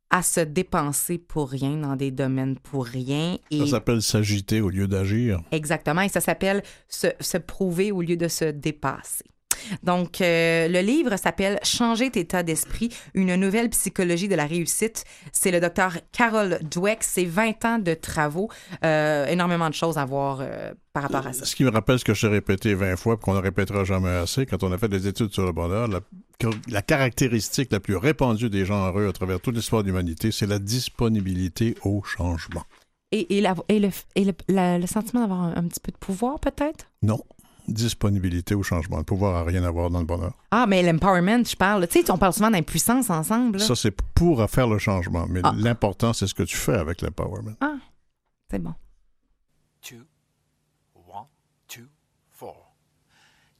à 0.09 0.23
se 0.23 0.39
dépenser 0.39 1.17
pour 1.19 1.49
rien 1.49 1.77
dans 1.77 1.95
des 1.95 2.11
domaines 2.11 2.57
pour 2.57 2.85
rien. 2.85 3.37
Et 3.51 3.59
Ça 3.59 3.67
s'appelle 3.67 4.01
s'agiter 4.01 4.59
au 4.59 4.69
lieu 4.69 4.87
d'agir. 4.87 5.41
Exactement, 5.51 6.01
et 6.01 6.09
ça 6.09 6.19
s'appelle 6.19 6.63
se, 6.87 7.07
se 7.19 7.37
prouver 7.37 7.91
au 7.91 8.01
lieu 8.01 8.17
de 8.17 8.27
se 8.27 8.45
dépasser. 8.45 9.25
Donc, 9.83 10.21
euh, 10.21 10.67
le 10.67 10.79
livre 10.81 11.15
s'appelle 11.17 11.59
Changer 11.63 12.09
tes 12.09 12.19
état 12.19 12.43
d'esprit, 12.43 12.89
une 13.13 13.33
nouvelle 13.35 13.69
psychologie 13.69 14.27
de 14.27 14.35
la 14.35 14.45
réussite. 14.45 15.05
C'est 15.31 15.51
le 15.51 15.59
docteur 15.59 15.93
Carol 16.11 16.59
Dweck. 16.69 16.99
C'est 17.01 17.23
20 17.25 17.65
ans 17.65 17.79
de 17.79 17.93
travaux, 17.93 18.49
euh, 18.83 19.25
énormément 19.27 19.69
de 19.69 19.73
choses 19.73 19.97
à 19.97 20.05
voir 20.05 20.39
euh, 20.41 20.73
par 20.93 21.03
rapport 21.03 21.25
à 21.25 21.33
ça. 21.33 21.45
Ce 21.45 21.55
qui 21.55 21.63
me 21.63 21.71
rappelle 21.71 21.97
ce 21.97 22.03
que 22.05 22.13
je 22.13 22.21
t'ai 22.21 22.27
répété 22.27 22.73
20 22.73 22.97
fois, 22.97 23.17
qu'on 23.17 23.33
ne 23.33 23.39
répétera 23.39 23.83
jamais 23.85 24.09
assez, 24.09 24.45
quand 24.45 24.63
on 24.63 24.71
a 24.71 24.77
fait 24.77 24.89
des 24.89 25.07
études 25.07 25.31
sur 25.31 25.45
le 25.45 25.51
bonheur, 25.53 25.87
la, 25.87 25.99
la 26.67 26.81
caractéristique 26.81 27.71
la 27.71 27.79
plus 27.79 27.95
répandue 27.95 28.49
des 28.49 28.65
gens 28.65 28.85
heureux 28.87 29.07
à 29.07 29.13
travers 29.13 29.39
toute 29.39 29.55
l'histoire 29.55 29.81
de 29.83 29.87
l'humanité, 29.87 30.31
c'est 30.31 30.47
la 30.47 30.59
disponibilité 30.59 31.75
au 31.83 32.03
changement. 32.03 32.63
Et, 33.11 33.37
et, 33.37 33.41
la- 33.41 33.55
et 33.69 33.79
le, 33.79 33.89
et 34.15 34.25
le- 34.25 34.33
la- 34.49 34.77
le 34.77 34.85
sentiment 34.87 35.21
d'avoir 35.21 35.41
un, 35.41 35.55
un 35.55 35.63
petit 35.67 35.79
peu 35.79 35.91
de 35.91 35.97
pouvoir, 35.97 36.39
peut-être? 36.39 36.85
Non. 37.01 37.21
Disponibilité 37.73 38.55
au 38.55 38.63
changement. 38.63 38.97
Le 38.97 39.03
pouvoir 39.03 39.33
n'a 39.33 39.43
rien 39.49 39.63
à 39.63 39.69
voir 39.71 39.89
dans 39.89 39.99
le 39.99 40.05
bonheur. 40.05 40.33
Ah, 40.51 40.65
mais 40.67 40.81
l'empowerment, 40.83 41.43
je 41.45 41.55
parle. 41.55 41.87
Tu 41.87 42.01
sais, 42.01 42.11
on 42.11 42.17
parle 42.17 42.33
souvent 42.33 42.51
d'impuissance 42.51 43.09
ensemble. 43.09 43.59
là. 43.59 43.65
Ça, 43.65 43.75
c'est 43.75 43.95
pour 44.15 44.47
faire 44.49 44.67
le 44.67 44.77
changement. 44.79 45.25
Mais 45.29 45.41
Ah. 45.43 45.53
l'important, 45.55 46.13
c'est 46.13 46.27
ce 46.27 46.33
que 46.33 46.43
tu 46.43 46.57
fais 46.57 46.73
avec 46.75 47.01
l'empowerment. 47.01 47.55
Ah, 47.61 47.75
c'est 48.49 48.59
bon. 48.59 48.73
two, 49.81 49.97
one, 51.07 51.25
two, 51.67 51.83
four. 52.31 52.73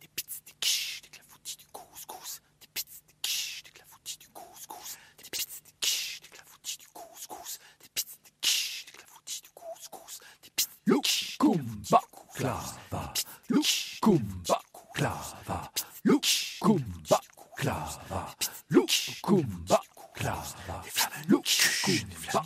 Des 0.02 0.08
petits 0.16 0.42
des 0.46 0.54
quiches, 0.60 1.02
des 1.04 1.10
clafoutis 1.10 1.58
du 1.58 1.66
couscous. 1.72 2.42
Des 2.62 2.68
petits 2.74 2.86
des 3.08 3.14
quiches, 3.22 3.64
des 3.64 3.72
clafoutis 3.72 4.18
du 4.18 4.28
couscous. 4.34 4.98
Des 5.18 5.30
petits 5.30 5.46
des 5.66 5.72
quiches, 5.80 6.22
des 6.24 6.30
clafoutis 6.30 6.78
du 6.78 6.88
couscous. 6.94 7.60
Des 7.82 7.90
petits 7.94 8.06
des 8.26 8.32
quiches, 8.42 8.86
des 8.88 8.98
clafoutis 8.98 9.42
du 9.44 9.50
couscous. 9.54 10.20
Des 10.44 10.50
petits 10.50 10.68
des 10.68 10.92
quiches, 10.92 11.36
des 11.38 11.48
clava. 11.48 11.60
Lukumba 11.66 12.02
clava. 12.36 13.14
Lukumba 13.50 14.62
clava. 14.94 15.72
Lukumba 16.06 17.20
clava. 17.58 18.36
Lukumba 18.70 19.82
clava. 20.14 20.84
Lukumba 21.28 22.46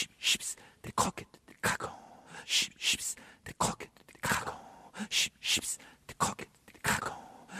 Ships, 0.00 0.36
the 0.82 1.02
cocket, 1.02 1.26
the 1.46 1.68
cackle. 1.68 1.98
Ships, 2.44 3.16
the 3.44 3.54
cocket, 3.54 3.88
the 4.06 4.18
cackle. 4.28 4.54
Ships, 5.10 5.78
the 6.06 6.14
the. 6.82 7.16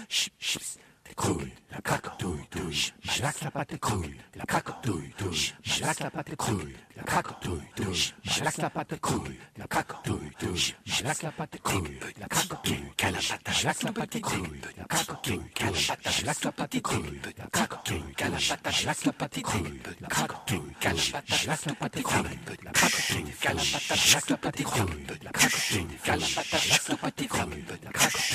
Ships, 0.08 0.78
la 1.18 1.82
la 3.44 3.50
pâte 3.50 3.78
crue, 3.78 4.14
la 4.36 4.44
craquant. 4.44 4.80
Douille, 4.82 5.12
douille, 5.20 5.54
malax 5.80 6.00
la 6.00 6.10
pâte 6.10 6.36
crue, 6.36 6.76
la 6.96 7.02
craquant. 7.02 7.36
Douille, 7.42 7.64
douille, 7.76 8.14
malax 8.38 8.58
la 8.58 8.70
pâte 8.70 9.00
crue, 9.00 9.38
la 9.56 9.66
craquant. 9.66 10.00
Douille, 10.04 10.30
douille, 10.40 10.74
malax 11.02 11.22
la 11.22 11.30
pâte 11.30 11.58
crue, 11.62 12.00
la 12.20 12.26
craquant. 12.28 12.62
Calapata, 12.96 13.50
malax 13.56 13.82
la 13.82 13.92
pâte 13.92 14.20
crue, 14.20 14.60
la 14.76 14.84
pâte 14.84 15.20
crue, 15.22 15.40
la 15.46 15.54
craquant. 15.54 15.54
Calapata, 15.54 16.10
malax 16.20 16.44
la 16.44 16.52
pâte 16.52 16.80
crue, 16.80 17.02
la 17.02 17.02
pâte 17.02 17.12
crue, 17.12 17.30
la 17.38 17.46
craquant. 17.46 17.94
Calapata, 18.20 18.70
malax 18.84 19.04
la 19.06 19.12
pâte 19.12 19.42
crue, 19.42 19.80
la 20.00 20.08
pâte 20.08 20.42
crue, 20.42 20.72
la. 20.72 20.80
Calapata, 20.80 21.24
malax 21.38 21.66
la 21.66 21.74
pâte 21.74 22.02
la. 22.64 22.72
Calapata, 23.48 23.94
malax 23.98 24.28
la 24.28 24.36
pâte 24.36 24.64
crue, 24.64 24.86
la. 25.22 25.32
Calapata, 25.32 25.66
malax 25.68 25.88
la 25.88 25.96
pâte 25.96 25.98
la. 25.98 25.98
Calapata, 26.04 26.56
malax 26.68 26.88
la 26.88 26.96
pâte 26.96 27.26
crue, 27.26 27.64
la. 27.68 27.90
Calapata, 27.90 28.26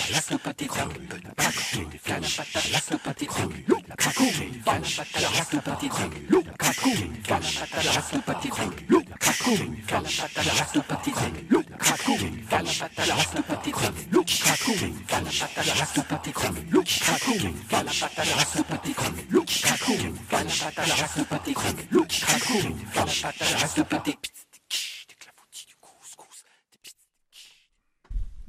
malax 0.00 0.30
la 0.30 0.38
pâte 0.38 0.38
la 0.38 0.38
pâte 0.38 0.38
crue. 0.38 0.38
Calapata, 0.38 0.38
pâte 0.38 0.66
crue, 0.66 1.10
craquant. 1.36 1.89
Calapata, 1.98 2.60
malax 2.64 2.90
la 2.90 2.98
pâte 2.98 3.26
crue, 3.26 3.64
la 3.68 3.96
craquant. 3.96 4.22
Calapata, 4.64 5.20
malax 5.20 5.52
la 5.52 5.60
pâte 5.60 5.88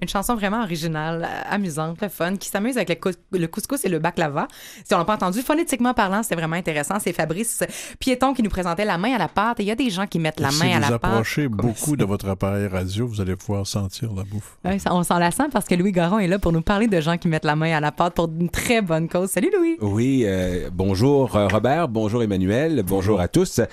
Une 0.01 0.07
chanson 0.09 0.33
vraiment 0.35 0.63
originale, 0.63 1.23
euh, 1.29 1.41
amusante, 1.55 2.01
le 2.01 2.09
fun, 2.09 2.35
qui 2.35 2.49
s'amuse 2.49 2.75
avec 2.75 2.89
le, 2.89 2.95
cous- 2.95 3.17
le 3.31 3.45
couscous 3.47 3.85
et 3.85 3.87
le 3.89 3.99
baklava. 3.99 4.47
Si 4.83 4.91
on 4.95 4.97
l'a 4.97 5.05
pas 5.05 5.13
entendu, 5.13 5.41
phonétiquement 5.41 5.93
parlant, 5.93 6.23
c'était 6.23 6.33
vraiment 6.33 6.55
intéressant. 6.55 6.95
C'est 6.99 7.13
Fabrice 7.13 7.63
Piéton 7.99 8.33
qui 8.33 8.41
nous 8.41 8.49
présentait 8.49 8.83
la 8.83 8.97
main 8.97 9.13
à 9.13 9.19
la 9.19 9.27
pâte. 9.27 9.59
Et 9.59 9.63
il 9.63 9.67
y 9.67 9.71
a 9.71 9.75
des 9.75 9.91
gens 9.91 10.07
qui 10.07 10.17
mettent 10.17 10.39
la 10.39 10.49
si 10.49 10.59
main 10.63 10.71
à 10.71 10.75
vous 10.79 10.91
la 10.93 10.97
pâte. 10.99 11.11
approchez 11.11 11.47
beaucoup 11.47 11.95
de 11.95 12.03
votre 12.03 12.27
appareil 12.29 12.65
radio, 12.65 13.05
vous 13.05 13.21
allez 13.21 13.35
pouvoir 13.35 13.67
sentir 13.67 14.11
la 14.13 14.23
bouffe. 14.23 14.57
Ça- 14.79 14.91
on 14.95 15.03
s'en 15.03 15.19
la 15.19 15.29
sent 15.29 15.49
parce 15.51 15.67
que 15.67 15.75
Louis 15.75 15.91
Garon 15.91 16.17
est 16.17 16.27
là 16.27 16.39
pour 16.39 16.51
nous 16.51 16.63
parler 16.63 16.87
de 16.87 16.99
gens 16.99 17.17
qui 17.19 17.27
mettent 17.27 17.45
la 17.45 17.55
main 17.55 17.71
à 17.77 17.79
la 17.79 17.91
pâte 17.91 18.15
pour 18.15 18.27
une 18.27 18.49
très 18.49 18.81
bonne 18.81 19.07
cause. 19.07 19.29
Salut 19.29 19.51
Louis! 19.55 19.77
Oui, 19.81 20.23
euh, 20.25 20.71
bonjour 20.73 21.35
euh, 21.35 21.47
Robert, 21.47 21.87
bonjour 21.89 22.23
Emmanuel, 22.23 22.81
bonjour 22.87 23.21
à 23.21 23.27
tous. 23.27 23.59
Euh, 23.59 23.65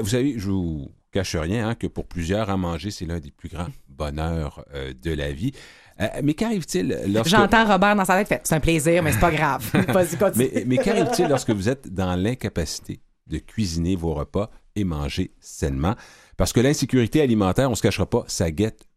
vous 0.00 0.10
savez, 0.10 0.34
je 0.38 0.48
vous 0.48 0.88
cache 1.10 1.34
rien 1.36 1.68
hein, 1.70 1.74
que 1.74 1.86
pour 1.88 2.06
plusieurs, 2.06 2.48
à 2.50 2.56
manger, 2.56 2.90
c'est 2.90 3.04
l'un 3.04 3.18
des 3.18 3.30
plus 3.32 3.48
grands 3.50 3.66
bonheurs 4.02 4.64
euh, 4.74 4.92
de 5.00 5.12
la 5.12 5.32
vie. 5.32 5.52
Euh, 6.00 6.06
mais 6.22 6.34
qu'arrive-t-il 6.34 6.98
lorsque... 7.08 7.30
J'entends 7.30 7.66
Robert 7.66 7.94
dans 7.96 8.04
sa 8.04 8.16
tête, 8.16 8.28
fait 8.28 8.40
c'est 8.44 8.54
un 8.54 8.60
plaisir, 8.60 9.02
mais 9.02 9.12
c'est 9.12 9.20
pas 9.20 9.30
grave. 9.30 9.64
Mais, 10.36 10.64
mais 10.66 10.78
qu'arrive-t-il 10.78 11.28
lorsque 11.28 11.50
vous 11.50 11.68
êtes 11.68 11.92
dans 11.92 12.16
l'incapacité 12.16 13.00
de 13.26 13.38
cuisiner 13.38 13.94
vos 13.96 14.14
repas 14.14 14.50
et 14.74 14.84
manger 14.84 15.32
sainement? 15.40 15.94
Parce 16.36 16.52
que 16.52 16.60
l'insécurité 16.60 17.20
alimentaire, 17.20 17.70
on 17.70 17.74
se 17.74 17.82
cachera 17.82 18.08
pas, 18.08 18.24
ça 18.26 18.50
guette 18.50 18.88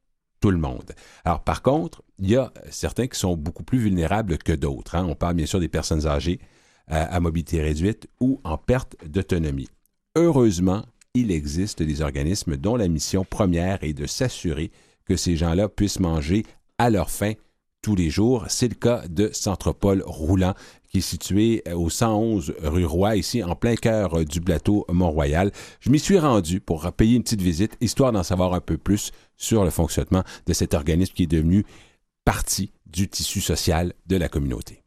tout 0.42 0.52
le 0.52 0.58
monde. 0.58 0.92
Alors, 1.24 1.44
par 1.44 1.62
contre, 1.62 2.02
il 2.20 2.30
y 2.30 2.36
a 2.38 2.52
certains 2.70 3.08
qui 3.08 3.20
sont 3.20 3.36
beaucoup 3.36 3.64
plus 3.64 3.78
vulnérables 3.80 4.38
que 4.38 4.54
d'autres. 4.54 4.96
hein. 4.96 5.06
On 5.08 5.16
parle 5.16 5.36
bien 5.36 5.46
sûr 5.46 5.60
des 5.60 5.68
personnes 5.70 6.08
âgées 6.08 6.40
euh, 6.92 7.06
à 7.10 7.20
mobilité 7.20 7.62
réduite 7.62 8.08
ou 8.20 8.40
en 8.44 8.58
perte 8.58 8.96
d'autonomie. 9.06 9.70
Heureusement, 10.16 10.84
il 11.14 11.32
existe 11.32 11.82
des 11.84 12.02
organismes 12.02 12.58
dont 12.58 12.76
la 12.76 12.88
mission 12.88 13.26
première 13.26 13.84
est 13.84 13.94
de 13.94 14.06
s'assurer 14.06 14.72
que 15.06 15.16
ces 15.16 15.36
gens-là 15.36 15.70
puissent 15.70 16.00
manger 16.00 16.46
à 16.78 16.90
leur 16.90 17.10
faim 17.10 17.34
tous 17.82 17.96
les 17.96 18.10
jours. 18.10 18.46
C'est 18.50 18.68
le 18.68 18.76
cas 18.76 19.04
de 19.08 19.30
Centropole 19.32 20.04
Roulant, 20.06 20.56
qui 20.90 21.00
est 21.00 21.02
situé 21.02 21.62
euh, 21.68 21.76
au 21.76 21.90
111 21.90 22.56
rue 22.64 22.86
Roy, 22.86 23.18
ici 23.18 23.44
en 23.44 23.56
plein 23.56 23.76
cœur 23.76 24.16
euh, 24.16 24.26
du 24.26 24.42
plateau 24.42 24.86
Mont-Royal. 24.90 25.52
Je 25.80 25.90
m'y 25.90 26.00
suis 26.00 26.18
rendu 26.18 26.60
pour 26.60 26.92
payer 26.94 27.16
une 27.16 27.24
petite 27.24 27.42
visite, 27.42 27.78
histoire 27.82 28.12
d'en 28.12 28.24
savoir 28.24 28.54
un 28.54 28.62
peu 28.62 28.78
plus 28.78 29.12
sur 29.38 29.64
le 29.64 29.70
fonctionnement 29.70 30.24
de 30.48 30.54
cet 30.54 30.74
organisme 30.74 31.14
qui 31.14 31.24
est 31.24 31.28
devenu 31.28 31.66
partie 32.24 32.72
du 32.88 33.08
tissu 33.08 33.42
social 33.42 33.94
de 34.08 34.18
la 34.18 34.30
communauté. 34.30 34.85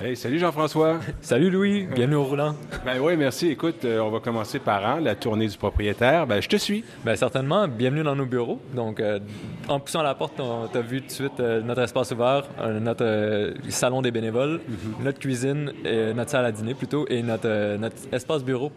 Hey, 0.00 0.14
salut 0.14 0.38
Jean-François. 0.38 1.00
Salut 1.20 1.50
Louis, 1.50 1.88
bienvenue 1.92 2.14
au 2.14 2.22
roulant. 2.22 2.54
Ben 2.84 3.00
oui, 3.00 3.16
merci. 3.16 3.48
Écoute, 3.48 3.84
euh, 3.84 3.98
on 3.98 4.10
va 4.10 4.20
commencer 4.20 4.60
par 4.60 4.84
an, 4.86 5.00
la 5.00 5.16
tournée 5.16 5.48
du 5.48 5.58
propriétaire. 5.58 6.24
Ben, 6.24 6.40
je 6.40 6.48
te 6.48 6.54
suis. 6.54 6.84
Ben 7.04 7.16
certainement, 7.16 7.66
bienvenue 7.66 8.04
dans 8.04 8.14
nos 8.14 8.24
bureaux. 8.24 8.60
Donc, 8.76 9.00
euh, 9.00 9.18
en 9.66 9.80
poussant 9.80 10.04
la 10.04 10.14
porte, 10.14 10.38
on 10.38 10.68
t'a 10.68 10.82
vu 10.82 11.00
tout 11.00 11.08
de 11.08 11.12
suite 11.12 11.40
euh, 11.40 11.62
notre 11.62 11.80
espace 11.80 12.12
ouvert, 12.12 12.44
notre 12.80 13.54
salon 13.70 14.00
des 14.00 14.12
bénévoles, 14.12 14.60
notre 15.02 15.18
cuisine, 15.18 15.72
notre 16.14 16.30
salle 16.30 16.44
à 16.44 16.52
dîner 16.52 16.74
plutôt, 16.74 17.04
et 17.08 17.20
notre, 17.20 17.76
notre 17.76 17.96
espace 18.12 18.44
bureau. 18.44 18.70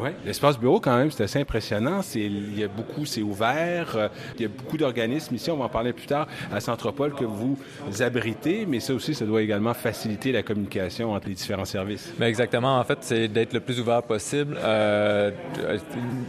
Oui, 0.00 0.08
l'espace 0.24 0.58
bureau, 0.58 0.80
quand 0.80 0.96
même, 0.96 1.10
c'est 1.10 1.24
assez 1.24 1.38
impressionnant. 1.38 2.00
Il 2.14 2.58
y 2.58 2.64
a 2.64 2.68
beaucoup, 2.68 3.04
c'est 3.04 3.20
ouvert. 3.20 4.08
il 4.36 4.42
y 4.42 4.44
a 4.46 4.48
beaucoup 4.48 4.78
d'organismes 4.78 5.34
ici, 5.34 5.50
on 5.50 5.58
va 5.58 5.66
en 5.66 5.68
parler 5.68 5.92
plus 5.92 6.06
tard, 6.06 6.26
à 6.50 6.60
Centropole, 6.60 7.12
que 7.12 7.26
vous 7.26 7.58
abritez, 8.00 8.64
mais 8.64 8.80
ça 8.80 8.94
aussi, 8.94 9.14
ça 9.14 9.26
doit 9.26 9.42
également 9.42 9.74
faciliter 9.74 10.32
la 10.32 10.42
communication 10.42 10.61
entre 10.64 11.28
les 11.28 11.34
différents 11.34 11.64
services? 11.64 12.12
Ben 12.18 12.26
exactement, 12.26 12.78
en 12.78 12.84
fait, 12.84 12.98
c'est 13.00 13.28
d'être 13.28 13.52
le 13.52 13.60
plus 13.60 13.80
ouvert 13.80 14.02
possible. 14.02 14.56
Euh, 14.62 15.30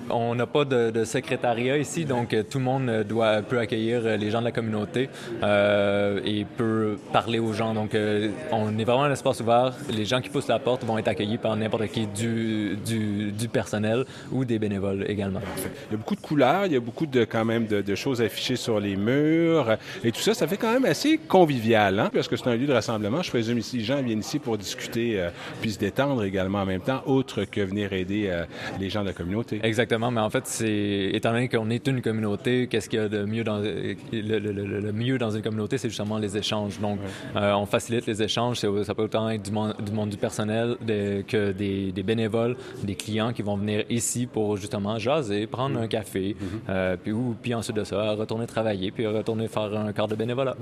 on 0.09 0.35
n'a 0.35 0.45
pas 0.45 0.65
de, 0.65 0.91
de 0.91 1.05
secrétariat 1.05 1.77
ici, 1.77 2.05
donc 2.05 2.33
euh, 2.33 2.43
tout 2.43 2.59
le 2.59 2.63
monde 2.63 2.89
euh, 2.89 3.03
doit, 3.03 3.41
peut 3.41 3.59
accueillir 3.59 4.17
les 4.17 4.29
gens 4.31 4.39
de 4.39 4.45
la 4.45 4.51
communauté 4.51 5.09
euh, 5.43 6.19
et 6.25 6.45
peut 6.45 6.97
parler 7.11 7.39
aux 7.39 7.53
gens. 7.53 7.73
Donc, 7.73 7.95
euh, 7.95 8.29
on 8.51 8.77
est 8.77 8.83
vraiment 8.83 9.03
un 9.03 9.11
espace 9.11 9.39
ouvert. 9.41 9.73
Les 9.89 10.05
gens 10.05 10.21
qui 10.21 10.29
poussent 10.29 10.47
la 10.47 10.59
porte 10.59 10.83
vont 10.83 10.97
être 10.97 11.07
accueillis 11.07 11.37
par 11.37 11.55
n'importe 11.55 11.87
qui 11.87 12.07
du, 12.07 12.77
du, 12.85 13.31
du 13.31 13.47
personnel 13.47 14.05
ou 14.31 14.45
des 14.45 14.59
bénévoles 14.59 15.05
également. 15.07 15.41
Il 15.89 15.91
y 15.91 15.95
a 15.95 15.97
beaucoup 15.97 16.15
de 16.15 16.21
couleurs, 16.21 16.65
il 16.65 16.73
y 16.73 16.75
a 16.75 16.79
beaucoup 16.79 17.05
de, 17.05 17.23
quand 17.25 17.45
même 17.45 17.67
de, 17.67 17.81
de 17.81 17.95
choses 17.95 18.21
affichées 18.21 18.55
sur 18.55 18.79
les 18.79 18.95
murs, 18.95 19.77
et 20.03 20.11
tout 20.11 20.21
ça, 20.21 20.33
ça 20.33 20.47
fait 20.47 20.57
quand 20.57 20.71
même 20.71 20.85
assez 20.85 21.17
convivial, 21.17 21.99
hein, 21.99 22.09
parce 22.13 22.27
que 22.27 22.35
c'est 22.35 22.47
un 22.47 22.55
lieu 22.55 22.67
de 22.67 22.73
rassemblement. 22.73 23.21
Je 23.21 23.29
présume 23.29 23.57
ici, 23.57 23.77
les 23.77 23.83
gens 23.83 24.01
viennent 24.01 24.22
ici 24.23 24.39
pour 24.39 24.57
discuter, 24.57 25.19
euh, 25.19 25.29
puis 25.61 25.71
se 25.71 25.79
détendre 25.79 26.23
également 26.23 26.59
en 26.59 26.65
même 26.65 26.81
temps, 26.81 27.01
autre 27.05 27.43
que 27.45 27.61
venir 27.61 27.91
aider 27.93 28.27
euh, 28.29 28.45
les 28.79 28.89
gens 28.89 29.01
de 29.01 29.07
la 29.07 29.13
communauté. 29.13 29.59
Exactement, 29.63 30.09
mais 30.11 30.21
en 30.21 30.29
fait, 30.29 30.45
c'est 30.47 31.11
étant 31.13 31.31
donné 31.31 31.49
qu'on 31.49 31.69
est 31.69 31.85
une 31.87 32.01
communauté, 32.01 32.67
qu'est-ce 32.67 32.89
qu'il 32.89 32.99
y 32.99 33.01
a 33.01 33.09
de 33.09 33.23
mieux 33.25 33.43
dans 33.43 33.59
le, 33.59 33.95
le- 34.11 34.39
le- 34.39 34.79
le 34.79 34.91
mieux 34.93 35.17
dans 35.17 35.31
une 35.31 35.41
communauté, 35.41 35.77
c'est 35.77 35.89
justement 35.89 36.17
les 36.17 36.37
échanges. 36.37 36.79
Donc, 36.79 36.99
euh, 37.35 37.53
on 37.53 37.65
facilite 37.65 38.05
les 38.07 38.21
échanges. 38.23 38.57
Ça 38.59 38.95
peut 38.95 39.03
autant 39.03 39.29
être 39.29 39.43
du 39.43 39.51
monde 39.51 39.75
du, 39.85 39.91
monde 39.91 40.09
du 40.09 40.17
personnel 40.17 40.77
de- 40.81 41.21
que 41.27 41.51
des, 41.51 41.91
des 41.91 42.03
bénévoles, 42.03 42.55
des 42.83 42.95
clients 42.95 43.33
qui 43.33 43.41
vont 43.41 43.57
venir 43.57 43.83
ici 43.89 44.25
pour 44.25 44.57
justement 44.57 44.97
jaser, 44.99 45.47
prendre 45.47 45.79
un 45.79 45.87
café, 45.87 46.35
euh, 46.69 46.95
puis 47.01 47.11
ou 47.11 47.35
puis 47.41 47.53
ensuite 47.53 47.75
de 47.75 47.83
ça, 47.83 48.13
retourner 48.13 48.45
travailler, 48.47 48.91
puis 48.91 49.05
retourner 49.07 49.47
faire 49.47 49.75
un 49.77 49.91
quart 49.91 50.07
de 50.07 50.15
bénévolat. 50.15 50.55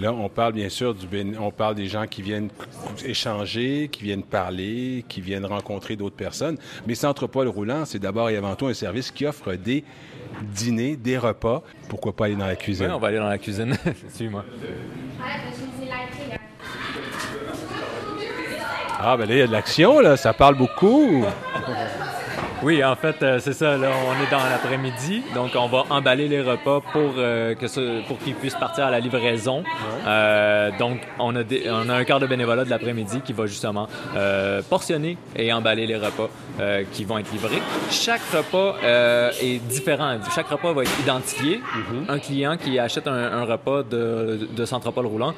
Là, 0.00 0.12
on 0.12 0.28
parle 0.28 0.52
bien 0.52 0.68
sûr 0.68 0.94
du 0.94 1.06
bén- 1.06 1.36
on 1.40 1.50
parle 1.50 1.74
des 1.74 1.86
gens 1.86 2.06
qui 2.06 2.22
viennent 2.22 2.48
échanger, 3.06 3.88
qui 3.90 4.04
viennent 4.04 4.22
parler, 4.22 5.04
qui 5.08 5.20
viennent 5.20 5.46
rencontrer 5.46 5.96
d'autres 5.96 6.16
personnes. 6.16 6.56
Mais 6.86 6.94
Centropole 6.94 7.48
Roulant, 7.48 7.84
c'est 7.84 7.98
d'abord 7.98 8.30
et 8.30 8.36
avant 8.36 8.54
tout 8.54 8.66
un 8.66 8.74
service 8.74 9.10
qui 9.10 9.26
offre 9.26 9.54
des 9.54 9.84
dîners, 10.42 10.96
des 10.96 11.18
repas. 11.18 11.62
Pourquoi 11.88 12.14
pas 12.14 12.26
aller 12.26 12.36
dans 12.36 12.46
la 12.46 12.56
cuisine? 12.56 12.86
Ouais, 12.86 12.92
on 12.92 12.98
va 12.98 13.08
aller 13.08 13.18
dans 13.18 13.28
la 13.28 13.38
cuisine. 13.38 13.76
Suis-moi. 14.14 14.44
Ah, 18.98 19.16
ben 19.16 19.28
là, 19.28 19.34
il 19.34 19.38
y 19.38 19.42
a 19.42 19.46
de 19.46 19.52
l'action, 19.52 20.00
là. 20.00 20.16
Ça 20.16 20.32
parle 20.32 20.56
beaucoup. 20.56 21.24
Oui, 22.62 22.82
en 22.82 22.96
fait, 22.96 23.22
euh, 23.22 23.38
c'est 23.38 23.52
ça. 23.52 23.76
Là, 23.76 23.88
on 24.08 24.12
est 24.24 24.30
dans 24.30 24.42
l'après-midi, 24.48 25.22
donc 25.34 25.50
on 25.56 25.66
va 25.66 25.84
emballer 25.90 26.26
les 26.26 26.40
repas 26.40 26.80
pour 26.92 27.12
euh, 27.18 27.54
que 27.54 27.68
ce- 27.68 28.00
pour 28.08 28.18
qu'ils 28.18 28.34
puissent 28.34 28.54
partir 28.54 28.86
à 28.86 28.90
la 28.90 28.98
livraison. 28.98 29.62
Euh, 30.06 30.70
donc, 30.78 31.00
on 31.18 31.36
a 31.36 31.42
des- 31.42 31.64
on 31.70 31.88
a 31.90 31.94
un 31.94 32.04
quart 32.04 32.18
de 32.18 32.26
bénévolat 32.26 32.64
de 32.64 32.70
l'après-midi 32.70 33.20
qui 33.20 33.32
va 33.34 33.46
justement 33.46 33.88
portionner 34.70 35.18
et 35.36 35.52
emballer 35.52 35.86
les 35.86 35.96
repas 35.96 36.28
qui 36.92 37.04
vont 37.04 37.18
être 37.18 37.30
livrés. 37.30 37.60
Chaque 37.90 38.22
repas 38.32 38.76
est 39.42 39.58
différent. 39.68 40.16
Chaque 40.34 40.48
repas 40.48 40.72
va 40.72 40.82
être 40.82 41.00
identifié. 41.00 41.60
Un 42.08 42.18
client 42.18 42.56
qui 42.56 42.78
achète 42.78 43.06
un, 43.06 43.12
un 43.12 43.44
repas 43.44 43.82
de, 43.82 44.48
de 44.50 44.64
Centropole 44.64 45.06
roulant 45.06 45.34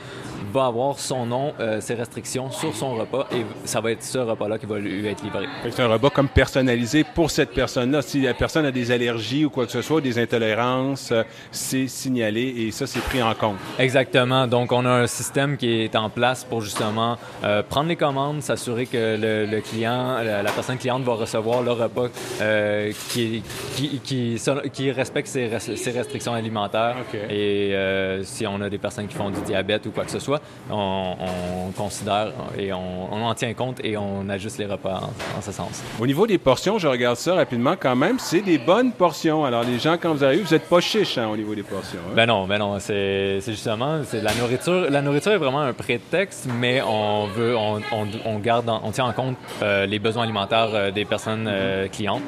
va 0.52 0.66
avoir 0.66 0.98
son 0.98 1.26
nom, 1.26 1.52
ses 1.80 1.94
restrictions 1.94 2.50
sur 2.50 2.74
son 2.74 2.94
repas 2.94 3.26
et 3.32 3.44
ça 3.64 3.80
va 3.80 3.90
être 3.90 4.02
ce 4.04 4.18
repas-là 4.18 4.58
qui 4.58 4.66
va 4.66 4.78
lui 4.78 5.06
être 5.06 5.22
livré. 5.24 5.46
C'est 5.70 5.82
un 5.82 5.88
repas 5.88 6.10
comme 6.10 6.28
personnalisé 6.28 7.04
pour 7.14 7.30
cette 7.30 7.50
personne-là. 7.50 8.02
Si 8.02 8.20
la 8.20 8.34
personne 8.34 8.66
a 8.66 8.70
des 8.70 8.90
allergies 8.90 9.44
ou 9.44 9.50
quoi 9.50 9.66
que 9.66 9.72
ce 9.72 9.82
soit, 9.82 10.00
des 10.00 10.18
intolérances, 10.18 11.10
euh, 11.12 11.22
c'est 11.50 11.88
signalé 11.88 12.54
et 12.58 12.70
ça, 12.70 12.86
c'est 12.86 13.00
pris 13.00 13.22
en 13.22 13.34
compte. 13.34 13.56
Exactement. 13.78 14.46
Donc, 14.46 14.72
on 14.72 14.84
a 14.84 14.90
un 14.90 15.06
système 15.06 15.56
qui 15.56 15.82
est 15.82 15.96
en 15.96 16.10
place 16.10 16.44
pour 16.44 16.60
justement 16.62 17.16
euh, 17.44 17.62
prendre 17.62 17.88
les 17.88 17.96
commandes, 17.96 18.42
s'assurer 18.42 18.86
que 18.86 19.16
le, 19.20 19.46
le 19.46 19.60
client, 19.60 20.18
la, 20.22 20.42
la 20.42 20.52
personne 20.52 20.78
cliente 20.78 21.02
va 21.02 21.14
recevoir 21.14 21.62
le 21.62 21.72
repas 21.72 22.08
euh, 22.40 22.92
qui, 23.10 23.42
qui, 23.76 24.00
qui, 24.00 24.40
qui 24.72 24.90
respecte 24.90 25.28
ses, 25.28 25.48
res- 25.48 25.76
ses 25.76 25.90
restrictions 25.90 26.34
alimentaires. 26.34 26.96
Et 27.30 27.74
euh, 27.74 28.22
si 28.24 28.46
on 28.46 28.60
a 28.60 28.68
des 28.68 28.78
personnes 28.78 29.06
qui 29.06 29.14
font 29.14 29.30
du 29.30 29.40
diabète 29.42 29.86
ou 29.86 29.90
quoi 29.90 30.04
que 30.04 30.10
ce 30.10 30.18
soit, 30.18 30.40
on, 30.70 31.14
on 31.20 31.70
considère 31.72 32.32
et 32.58 32.72
on, 32.72 33.12
on 33.12 33.24
en 33.24 33.34
tient 33.34 33.54
compte 33.54 33.80
et 33.84 33.96
on 33.96 34.28
ajuste 34.28 34.58
les 34.58 34.66
repas 34.66 35.00
en, 35.02 35.38
en 35.38 35.42
ce 35.42 35.52
sens. 35.52 35.82
Au 36.00 36.06
niveau 36.06 36.26
des 36.26 36.38
portions, 36.38 36.78
je 36.78 36.86
regarde 36.98 37.16
ça 37.16 37.34
rapidement 37.34 37.74
quand 37.78 37.94
même, 37.94 38.18
c'est 38.18 38.40
des 38.40 38.58
bonnes 38.58 38.90
portions. 38.92 39.44
Alors, 39.44 39.62
les 39.62 39.78
gens, 39.78 39.96
quand 40.00 40.12
vous 40.12 40.24
arrivez, 40.24 40.42
vous 40.42 40.52
n'êtes 40.52 40.68
pas 40.68 40.80
chiche 40.80 41.16
hein, 41.16 41.28
au 41.28 41.36
niveau 41.36 41.54
des 41.54 41.62
portions. 41.62 42.00
hein? 42.08 42.12
Ben 42.14 42.26
non, 42.26 42.46
ben 42.46 42.58
non, 42.58 42.78
c'est 42.80 43.40
justement, 43.46 44.00
c'est 44.04 44.20
la 44.20 44.34
nourriture. 44.34 44.90
La 44.90 45.00
nourriture 45.00 45.32
est 45.32 45.38
vraiment 45.38 45.60
un 45.60 45.72
prétexte, 45.72 46.48
mais 46.58 46.82
on 46.82 47.26
veut, 47.26 47.56
on, 47.56 47.80
on, 48.24 48.38
garde, 48.40 48.68
on 48.82 48.90
tient 48.90 49.04
en 49.04 49.12
compte 49.12 49.36
euh, 49.62 49.86
les 49.86 50.00
besoins 50.00 50.24
alimentaires 50.24 50.70
euh, 50.74 50.90
des 50.90 51.04
personnes 51.04 51.46
euh, 51.48 51.86
clientes, 51.86 52.22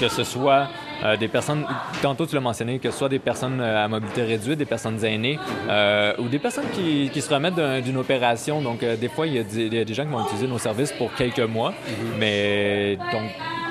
que 0.00 0.08
ce 0.08 0.24
soit 0.24 0.66
euh, 1.02 1.16
des 1.16 1.28
personnes, 1.28 1.64
tantôt 2.02 2.26
tu 2.26 2.34
l'as 2.34 2.40
mentionné, 2.40 2.78
que 2.78 2.90
ce 2.90 2.98
soit 2.98 3.08
des 3.08 3.18
personnes 3.18 3.60
euh, 3.60 3.84
à 3.84 3.88
mobilité 3.88 4.22
réduite, 4.22 4.58
des 4.58 4.64
personnes 4.64 5.02
aînées, 5.04 5.38
euh, 5.68 6.12
ou 6.18 6.28
des 6.28 6.38
personnes 6.38 6.68
qui, 6.72 7.10
qui 7.12 7.20
se 7.20 7.32
remettent 7.32 7.54
d'un- 7.56 7.80
d'une 7.80 7.96
opération. 7.96 8.60
Donc, 8.62 8.82
euh, 8.82 8.96
des 8.96 9.08
fois, 9.08 9.26
il 9.26 9.34
y, 9.34 9.38
a 9.38 9.42
des- 9.42 9.66
il 9.66 9.74
y 9.74 9.78
a 9.78 9.84
des 9.84 9.94
gens 9.94 10.04
qui 10.04 10.10
vont 10.12 10.22
utiliser 10.24 10.46
nos 10.46 10.58
services 10.58 10.92
pour 10.92 11.12
quelques 11.14 11.40
mois, 11.40 11.72
mais 12.18 12.96
donc, 13.12 13.22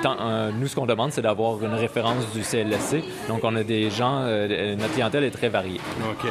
tant- 0.02 0.16
euh, 0.20 0.50
nous, 0.58 0.66
ce 0.66 0.74
qu'on 0.74 0.86
demande, 0.86 1.12
c'est 1.12 1.22
d'avoir 1.22 1.62
une 1.64 1.74
référence 1.74 2.30
du 2.34 2.42
CLSC. 2.42 3.02
Donc, 3.28 3.40
on 3.42 3.54
a 3.56 3.62
des 3.62 3.90
gens, 3.90 4.20
euh, 4.22 4.76
notre 4.76 4.92
clientèle 4.92 5.24
est 5.24 5.30
très 5.30 5.48
variée. 5.48 5.80
OK. 6.10 6.30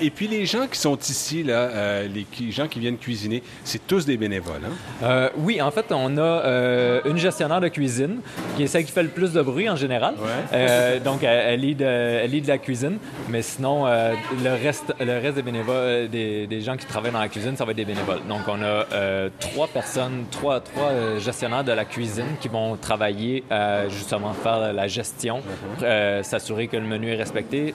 Et 0.00 0.10
puis, 0.10 0.28
les 0.28 0.46
gens 0.46 0.66
qui 0.66 0.78
sont 0.78 0.96
ici, 0.98 1.42
là, 1.42 1.54
euh, 1.54 2.08
les 2.08 2.24
qui- 2.24 2.52
gens 2.52 2.68
qui 2.68 2.80
viennent 2.80 2.98
cuisiner, 2.98 3.42
c'est 3.64 3.86
tous 3.86 4.04
des 4.04 4.16
bénévoles. 4.16 4.60
Hein? 4.66 4.72
Euh, 5.02 5.28
oui, 5.38 5.60
en 5.62 5.70
fait, 5.70 5.86
on 5.90 6.16
a 6.18 7.00
une 7.04 7.16
gestionnaire 7.18 7.60
de 7.60 7.68
cuisine 7.68 8.20
qui 8.56 8.64
est 8.64 8.66
celle 8.66 8.84
qui 8.84 8.92
fait 8.92 9.02
le 9.02 9.08
plus 9.08 9.32
de 9.32 9.42
bruit 9.42 9.68
en 9.68 9.76
général. 9.76 10.14
Ouais. 10.18 10.33
Euh, 10.52 11.00
donc, 11.00 11.22
elle, 11.22 11.60
lead, 11.60 11.82
elle 11.82 12.30
lead 12.30 12.46
la 12.46 12.58
cuisine, 12.58 12.98
mais 13.28 13.42
sinon, 13.42 13.86
euh, 13.86 14.14
le, 14.42 14.50
reste, 14.50 14.94
le 15.00 15.18
reste 15.20 15.36
des 15.36 15.42
bénévoles, 15.42 15.74
euh, 15.76 16.08
des, 16.08 16.46
des 16.46 16.60
gens 16.60 16.76
qui 16.76 16.86
travaillent 16.86 17.12
dans 17.12 17.20
la 17.20 17.28
cuisine, 17.28 17.56
ça 17.56 17.64
va 17.64 17.70
être 17.70 17.76
des 17.76 17.84
bénévoles. 17.84 18.20
Donc, 18.28 18.40
on 18.48 18.60
a 18.62 18.86
euh, 18.92 19.28
trois 19.40 19.66
personnes, 19.68 20.24
trois, 20.30 20.60
trois 20.60 21.18
gestionnaires 21.18 21.64
de 21.64 21.72
la 21.72 21.84
cuisine 21.84 22.36
qui 22.40 22.48
vont 22.48 22.76
travailler 22.76 23.44
à 23.50 23.88
justement 23.88 24.32
faire 24.32 24.72
la 24.72 24.88
gestion, 24.88 25.40
euh, 25.82 26.22
s'assurer 26.22 26.68
que 26.68 26.76
le 26.76 26.86
menu 26.86 27.12
est 27.12 27.16
respecté, 27.16 27.74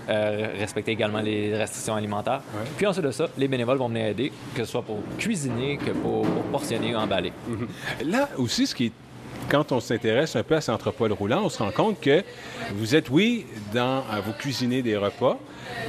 respecter 0.60 0.92
également 0.92 1.22
les 1.22 1.56
restrictions 1.56 1.96
alimentaires. 1.96 2.42
Puis 2.78 2.86
ensuite 2.86 3.06
de 3.06 3.12
ça, 3.12 3.28
les 3.38 3.48
bénévoles 3.48 3.78
vont 3.78 3.90
venir 3.90 4.08
aider, 4.08 4.32
que 4.56 4.64
ce 4.64 4.72
soit 4.72 4.82
pour 4.82 5.00
cuisiner, 5.18 5.78
que 5.78 5.92
pour, 5.92 6.22
pour 6.24 6.44
portionner 6.44 6.96
ou 6.96 6.98
emballer. 6.98 7.32
Là 8.06 8.30
aussi, 8.38 8.68
ce 8.68 8.76
qui 8.76 8.88
est 8.88 8.92
quand 9.50 9.72
on 9.72 9.80
s'intéresse 9.80 10.36
un 10.36 10.44
peu 10.44 10.56
à 10.56 10.62
Centropole 10.62 11.12
roulant, 11.12 11.42
on 11.44 11.50
se 11.50 11.58
rend 11.58 11.72
compte 11.72 12.00
que 12.00 12.24
vous 12.74 12.96
êtes, 12.96 13.10
oui, 13.10 13.46
dans, 13.74 14.04
vous 14.24 14.34
cuisiner 14.34 14.82
des 14.82 14.96
repas, 14.96 15.40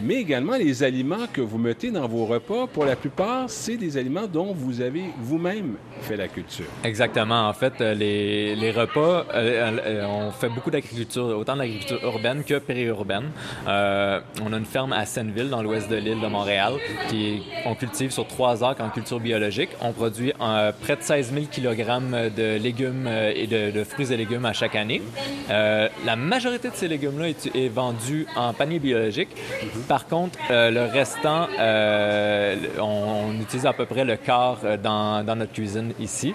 mais 0.03 0.17
également 0.17 0.57
les 0.57 0.83
aliments 0.83 1.27
que 1.33 1.41
vous 1.41 1.59
mettez 1.59 1.91
dans 1.91 2.07
vos 2.09 2.27
repas, 2.27 2.67
pour 2.67 2.85
la 2.85 2.97
plupart, 2.97 3.49
c'est 3.49 3.77
des 3.77 3.97
aliments 3.97 4.27
dont 4.27 4.53
vous 4.53 4.81
avez 4.81 5.05
vous-même 5.21 5.77
fait 6.03 6.17
la 6.17 6.29
culture. 6.29 6.67
Exactement. 6.85 7.49
En 7.49 7.53
fait, 7.53 7.75
euh, 7.81 7.95
les, 7.95 8.71
repas, 8.71 9.27
euh, 9.35 9.79
euh, 9.85 10.07
on 10.07 10.31
fait 10.31 10.49
beaucoup 10.49 10.71
d'agriculture, 10.71 11.25
autant 11.25 11.55
de 11.55 11.61
l'agriculture 11.61 12.03
urbaine 12.03 12.45
que 12.45 12.59
périurbaine. 12.59 13.31
On 13.67 14.53
a 14.53 14.57
une 14.57 14.65
ferme 14.65 14.93
à 14.93 15.05
Senneville, 15.07 15.51
dans 15.51 15.63
l'ouest 15.63 15.91
de 15.91 15.97
l'île 15.97 16.21
de 16.21 16.27
Montréal, 16.27 16.75
qui 17.09 17.43
on 17.67 17.75
cultive 17.75 18.11
sur 18.11 18.27
trois 18.27 18.65
acres 18.65 18.83
en 18.83 18.91
culture 18.91 19.21
biologique. 19.21 19.71
On 19.81 19.93
produit 19.93 20.33
près 20.81 20.97
de 20.97 21.03
16 21.03 21.33
000 21.33 21.47
kg 21.47 21.81
de 22.35 22.57
légumes 22.57 23.09
et 23.09 23.47
de, 23.47 23.85
fruits 23.85 24.13
et 24.13 24.17
légumes 24.17 24.45
à 24.45 24.53
chaque 24.53 24.75
année. 24.75 25.03
La 25.49 26.17
majorité 26.17 26.69
de 26.71 26.75
ces 26.75 26.89
légumes-là 26.89 27.29
est 27.29 27.69
vendue 27.69 28.27
en 28.37 28.53
panier 28.53 28.79
biologique. 28.79 29.29
Par 29.89 30.07
contre, 30.07 30.39
euh, 30.51 30.71
le 30.71 30.85
restant, 30.85 31.47
euh, 31.59 32.57
on, 32.79 33.31
on 33.31 33.41
utilise 33.41 33.67
à 33.67 33.73
peu 33.73 33.87
près 33.87 34.05
le 34.05 34.17
quart 34.17 34.59
euh, 34.65 34.77
dans, 34.77 35.25
dans 35.25 35.37
notre 35.37 35.53
cuisine 35.53 35.93
ici. 36.01 36.35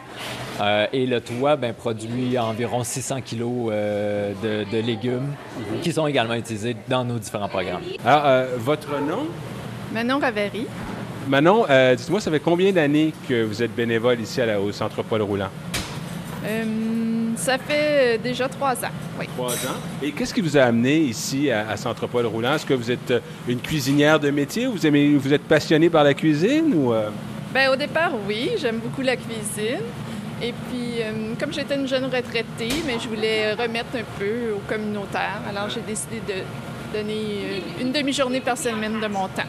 Euh, 0.61 0.87
et 0.93 1.05
le 1.05 1.19
toit 1.21 1.55
ben, 1.55 1.73
produit 1.73 2.37
environ 2.37 2.83
600 2.83 3.21
kilos 3.21 3.69
euh, 3.71 4.31
de, 4.41 4.69
de 4.71 4.81
légumes 4.81 5.33
qui 5.81 5.91
sont 5.91 6.07
également 6.07 6.35
utilisés 6.35 6.75
dans 6.87 7.03
nos 7.03 7.17
différents 7.19 7.49
programmes. 7.49 7.81
Alors, 8.05 8.23
euh, 8.25 8.47
votre 8.57 8.99
nom? 9.01 9.27
Manon 9.93 10.19
Ravary. 10.19 10.65
Manon, 11.27 11.65
euh, 11.69 11.95
dites-moi, 11.95 12.19
ça 12.19 12.31
fait 12.31 12.39
combien 12.39 12.71
d'années 12.71 13.13
que 13.27 13.43
vous 13.43 13.63
êtes 13.63 13.75
bénévole 13.75 14.19
ici 14.19 14.41
à 14.41 14.45
la, 14.45 14.61
au 14.61 14.71
Centre 14.71 15.01
Paul 15.03 15.21
Roulant? 15.23 15.49
Euh, 17.35 17.37
ça 17.37 17.57
fait 17.57 18.17
déjà 18.17 18.47
trois 18.47 18.73
ans. 18.73 18.91
Oui. 19.19 19.27
Trois 19.35 19.53
ans. 19.53 19.77
Et 20.01 20.11
qu'est-ce 20.11 20.33
qui 20.33 20.41
vous 20.41 20.57
a 20.57 20.61
amené 20.61 20.97
ici 20.97 21.51
à, 21.51 21.69
à 21.69 21.77
Centre 21.77 22.07
Paul 22.07 22.25
Roulant? 22.25 22.55
Est-ce 22.55 22.65
que 22.65 22.73
vous 22.73 22.91
êtes 22.91 23.11
euh, 23.11 23.19
une 23.47 23.59
cuisinière 23.59 24.19
de 24.19 24.29
métier? 24.31 24.65
Vous, 24.67 24.85
aimez, 24.85 25.15
vous 25.15 25.33
êtes 25.33 25.43
passionné 25.43 25.89
par 25.89 26.03
la 26.03 26.13
cuisine 26.13 26.73
ou... 26.75 26.93
euh? 26.93 27.09
Ben, 27.53 27.69
au 27.71 27.75
départ, 27.75 28.11
oui, 28.27 28.51
j'aime 28.57 28.79
beaucoup 28.79 29.01
la 29.01 29.15
cuisine. 29.15 29.79
Et 30.41 30.53
puis, 30.67 30.99
euh, 30.99 31.33
comme 31.39 31.53
j'étais 31.53 31.75
une 31.75 31.87
jeune 31.87 32.05
retraitée, 32.05 32.83
mais 32.85 32.95
je 33.01 33.07
voulais 33.07 33.53
remettre 33.53 33.95
un 33.95 34.19
peu 34.19 34.51
au 34.53 34.59
communautaire. 34.67 35.39
Alors, 35.49 35.69
j'ai 35.69 35.79
décidé 35.79 36.21
de 36.27 36.97
donner 36.97 37.13
euh, 37.13 37.81
une 37.81 37.93
demi-journée 37.93 38.41
par 38.41 38.57
semaine 38.57 38.99
de 38.99 39.07
mon 39.07 39.27
temps. 39.29 39.43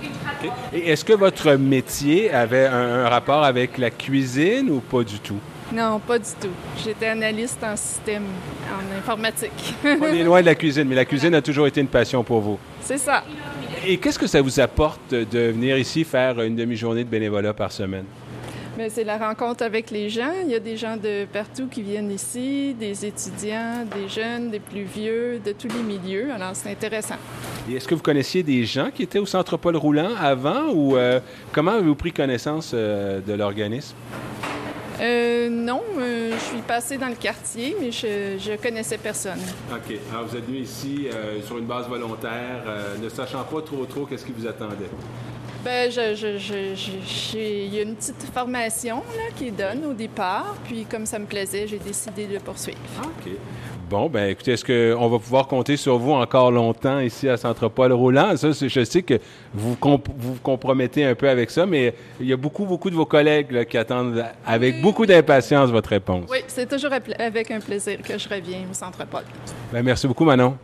Et 0.73 0.91
est-ce 0.91 1.05
que 1.05 1.13
votre 1.13 1.53
métier 1.55 2.33
avait 2.33 2.67
un, 2.67 3.05
un 3.05 3.09
rapport 3.09 3.43
avec 3.43 3.79
la 3.79 3.91
cuisine 3.91 4.71
ou 4.71 4.79
pas 4.79 5.03
du 5.03 5.19
tout? 5.19 5.41
Non, 5.73 5.99
pas 5.99 6.19
du 6.19 6.31
tout. 6.41 6.51
J'étais 6.85 7.07
analyste 7.07 7.63
en 7.65 7.77
système, 7.77 8.25
en 8.71 8.99
informatique. 8.99 9.75
On 9.85 10.05
est 10.05 10.23
loin 10.23 10.41
de 10.41 10.47
la 10.47 10.55
cuisine, 10.55 10.85
mais 10.85 10.95
la 10.95 11.05
cuisine 11.05 11.35
a 11.35 11.43
toujours 11.43 11.67
été 11.67 11.81
une 11.81 11.89
passion 11.89 12.23
pour 12.23 12.41
vous. 12.41 12.59
C'est 12.83 12.99
ça. 12.99 13.25
Et 13.87 13.99
qu'est-ce 13.99 14.19
que 14.19 14.27
ça 14.27 14.41
vous 14.41 14.61
apporte 14.61 15.11
de 15.11 15.51
venir 15.51 15.77
ici 15.77 16.05
faire 16.05 16.41
une 16.41 16.55
demi-journée 16.55 17.05
de 17.05 17.09
bénévolat 17.09 17.53
par 17.53 17.73
semaine? 17.73 18.05
Mais 18.79 18.91
c'est 18.91 19.05
la 19.05 19.17
rencontre 19.17 19.65
avec 19.65 19.91
les 19.91 20.11
gens. 20.11 20.33
Il 20.45 20.51
y 20.51 20.55
a 20.55 20.61
des 20.61 20.77
gens 20.77 20.99
de 20.99 21.25
partout 21.25 21.67
qui 21.67 21.81
viennent 21.81 22.13
ici, 22.13 22.75
des 22.79 23.07
étudiants, 23.07 23.87
des 23.91 24.09
jeunes, 24.09 24.51
des 24.51 24.61
plus 24.61 24.83
vieux, 24.85 25.41
de 25.45 25.53
tous 25.53 25.69
les 25.69 25.83
milieux. 25.83 26.31
Alors, 26.31 26.51
c'est 26.53 26.71
intéressant. 26.71 27.15
Et 27.71 27.77
est-ce 27.77 27.89
que 27.89 27.95
vous 27.95 28.03
connaissiez 28.03 28.43
des 28.43 28.65
gens 28.65 28.91
qui 28.95 29.03
étaient 29.03 29.19
au 29.19 29.25
Centre 29.25 29.57
Paul 29.57 29.77
Roulant 29.77 30.11
avant 30.21 30.69
ou 30.75 30.97
euh, 30.97 31.21
comment 31.53 31.73
avez-vous 31.73 31.95
pris 31.95 32.13
connaissance 32.13 32.73
euh, 32.75 33.21
de 33.27 33.33
l'organisme? 33.33 33.97
Euh, 35.01 35.49
non, 35.51 35.83
euh, 35.99 36.33
je 36.33 36.45
suis 36.45 36.63
passée 36.63 36.97
dans 36.97 37.09
le 37.09 37.15
quartier, 37.15 37.77
mais 37.81 37.91
je, 37.91 38.37
je 38.39 38.57
connaissais 38.57 38.99
personne. 38.99 39.39
OK. 39.71 39.97
Alors, 40.11 40.27
vous 40.27 40.37
êtes 40.37 40.47
venu 40.47 40.59
ici 40.59 41.09
euh, 41.13 41.43
sur 41.43 41.59
une 41.59 41.67
base 41.67 41.89
volontaire, 41.89 42.63
euh, 42.67 42.97
ne 43.03 43.09
sachant 43.09 43.45
pas 43.45 43.61
trop 43.63 43.85
trop 43.85 44.07
qu'est-ce 44.07 44.25
qui 44.25 44.33
vous 44.33 44.47
attendait. 44.47 44.91
Ben, 45.65 45.91
je, 45.91 47.37
il 47.37 47.75
y 47.75 47.79
a 47.81 47.83
une 47.83 47.97
petite 47.97 48.23
formation 48.33 48.97
là, 48.97 49.35
qui 49.35 49.49
est 49.49 49.51
donne 49.51 49.85
au 49.85 49.93
départ, 49.93 50.55
puis 50.65 50.85
comme 50.85 51.07
ça 51.07 51.19
me 51.19 51.27
plaisait, 51.27 51.67
j'ai 51.67 51.79
décidé 51.79 52.27
de 52.27 52.39
poursuivre. 52.39 52.79
OK. 53.03 53.33
Bon, 53.89 54.09
ben 54.09 54.31
écoutez, 54.31 54.53
est-ce 54.53 54.65
qu'on 54.65 55.09
va 55.09 55.19
pouvoir 55.21 55.47
compter 55.47 55.77
sur 55.77 55.97
vous 55.97 56.11
encore 56.11 56.51
longtemps 56.51 56.99
ici 56.99 57.29
à 57.29 57.37
Centre 57.37 57.69
Paul 57.69 57.93
Roulant? 57.93 58.37
Ça, 58.37 58.49
je 58.51 58.85
sais 58.85 59.03
que 59.03 59.15
vous 59.55 59.77
comp- 59.77 60.09
vous 60.19 60.35
compromettez 60.43 61.05
un 61.05 61.15
peu 61.15 61.29
avec 61.29 61.53
ça, 61.53 61.67
mais 61.67 61.95
il 62.19 62.27
y 62.27 62.33
a 62.33 62.37
beaucoup, 62.37 62.65
beaucoup 62.65 62.91
de 62.91 62.97
vos 62.97 63.07
collègues 63.07 63.53
là, 63.53 63.65
qui 63.65 63.79
attendent 63.79 64.25
avec 64.45 64.83
beaucoup 64.83 65.07
d'impatience 65.07 65.71
votre 65.71 65.91
réponse. 65.91 66.25
Oui, 66.29 66.39
c'est 66.49 66.69
toujours 66.69 66.91
avec 66.93 67.51
un 67.53 67.61
plaisir 67.61 67.99
que 68.03 68.19
je 68.19 68.29
reviens 68.29 68.63
au 68.69 68.75
Centre 68.75 69.07
Paul. 69.07 69.23
Ben, 69.73 69.85
merci 69.85 70.09
beaucoup, 70.09 70.25
Manon. 70.25 70.57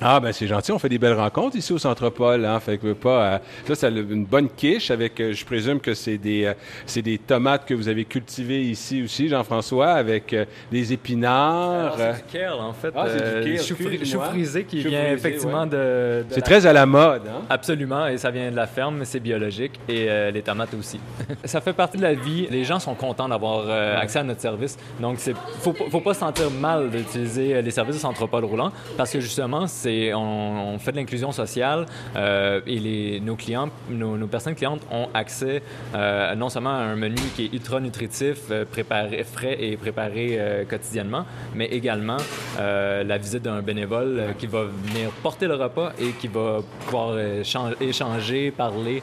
Ah, 0.00 0.20
ben 0.20 0.32
c'est 0.32 0.46
gentil. 0.46 0.72
On 0.72 0.78
fait 0.78 0.88
des 0.88 0.98
belles 0.98 1.14
rencontres 1.18 1.56
ici 1.56 1.72
au 1.72 1.78
Centre 1.78 2.10
Paul. 2.10 2.44
Hein, 2.44 2.60
fait 2.60 2.78
que 2.78 2.92
pas. 2.92 3.24
euh, 3.34 3.38
ça, 3.68 3.74
c'est 3.74 3.88
une 3.88 4.24
bonne 4.24 4.48
quiche 4.48 4.90
avec. 4.90 5.18
euh, 5.20 5.32
je 5.32 5.44
présume 5.44 5.80
que 5.80 5.94
c'est 5.94 6.18
des, 6.18 6.44
euh, 6.46 6.54
c'est 6.86 7.02
des 7.02 7.18
tomates 7.18 7.66
que 7.66 7.74
vous 7.74 7.88
avez 7.88 8.04
cultivées 8.04 8.62
ici 8.62 9.02
aussi, 9.02 9.28
Jean-François, 9.28 9.88
avec 9.92 10.32
euh, 10.32 10.44
des 10.70 10.92
épinards. 10.92 11.94
C'est 11.96 12.12
du 12.12 12.22
kale, 12.32 12.52
en 12.54 12.72
fait. 12.72 12.92
Ah, 12.94 13.06
c'est 13.08 13.42
du 13.44 13.50
kale, 13.56 13.64
chou, 13.64 13.74
fri- 13.74 13.86
excuse-moi. 13.94 14.24
chou 14.26 14.30
frisé 14.30 14.64
qui 14.64 14.82
Chou 14.82 14.88
vient 14.88 15.00
frisé, 15.00 15.14
effectivement 15.14 15.62
ouais. 15.62 15.68
de, 15.68 16.24
de 16.28 16.34
c'est 16.34 16.40
très 16.42 16.66
à 16.66 16.72
la 16.72 16.86
mode. 16.86 17.22
Hein? 17.28 17.42
Absolument, 17.50 18.06
et 18.06 18.18
ça 18.18 18.30
vient 18.30 18.50
de 18.50 18.56
la 18.56 18.66
ferme, 18.66 18.96
mais 18.98 19.04
c'est 19.04 19.20
biologique, 19.20 19.78
et 19.88 20.08
les 20.32 20.42
tomates 20.42 20.74
aussi. 20.74 21.00
ça 21.44 21.60
fait 21.60 21.72
partie 21.72 21.96
de 21.98 22.02
la 22.02 22.14
vie. 22.14 22.46
Les 22.50 22.64
gens 22.64 22.78
sont 22.78 22.94
contents 22.94 23.28
d'avoir 23.28 23.68
accès 23.98 24.18
à 24.20 24.22
notre 24.22 24.40
service. 24.40 24.76
Donc, 25.00 25.18
il 25.26 25.34
faut, 25.60 25.72
pas- 25.72 25.84
faut 25.90 26.00
pas 26.00 26.14
se 26.14 26.20
sentir 26.20 26.50
mal 26.50 26.90
d'utiliser 26.90 27.60
les 27.62 27.70
services 27.70 27.96
de 27.96 28.00
Centre 28.00 28.26
Paul 28.26 28.44
Roulant, 28.44 28.72
parce 28.96 29.10
que 29.12 29.20
justement, 29.20 29.66
c'est 29.74 30.14
on, 30.14 30.78
fait 30.78 30.92
de 30.92 30.96
l'inclusion 30.96 31.32
sociale 31.32 31.86
euh, 32.16 32.60
et 32.66 33.20
nos 33.20 33.36
clients, 33.36 33.68
nos, 33.90 34.26
personnes 34.26 34.54
clientes 34.54 34.82
ont 34.90 35.08
accès 35.14 35.62
euh, 35.94 36.34
non 36.34 36.48
seulement 36.48 36.70
à 36.70 36.82
un 36.92 36.96
menu 36.96 37.20
qui 37.34 37.46
est 37.46 37.52
ultra 37.52 37.80
nutritif, 37.80 38.38
euh, 38.50 38.64
préparé, 38.64 39.24
frais 39.24 39.56
et 39.60 39.76
préparé 39.76 40.64
quotidiennement, 40.68 41.24
mais 41.54 41.66
également 41.66 42.16
la 42.58 43.18
visite 43.18 43.42
d'un 43.42 43.62
bénévole 43.62 44.34
qui 44.38 44.46
va 44.46 44.64
venir 44.64 45.10
porter 45.22 45.46
le 45.46 45.54
repas 45.54 45.92
et 46.00 46.10
qui 46.20 46.28
va 46.28 46.60
pouvoir 46.84 47.16
chan- 47.42 47.72
échanger, 47.80 48.50
parler. 48.50 49.02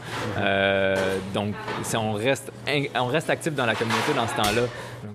Donc, 1.34 1.54
c'est- 1.84 1.98
on 1.98 2.14
reste, 2.14 2.52
on 2.96 3.06
reste 3.08 3.30
actif 3.30 3.54
dans 3.54 3.66
la 3.66 3.76
communauté 3.76 4.14
dans 4.16 4.28
ce 4.28 4.36
temps-là. 4.36 5.11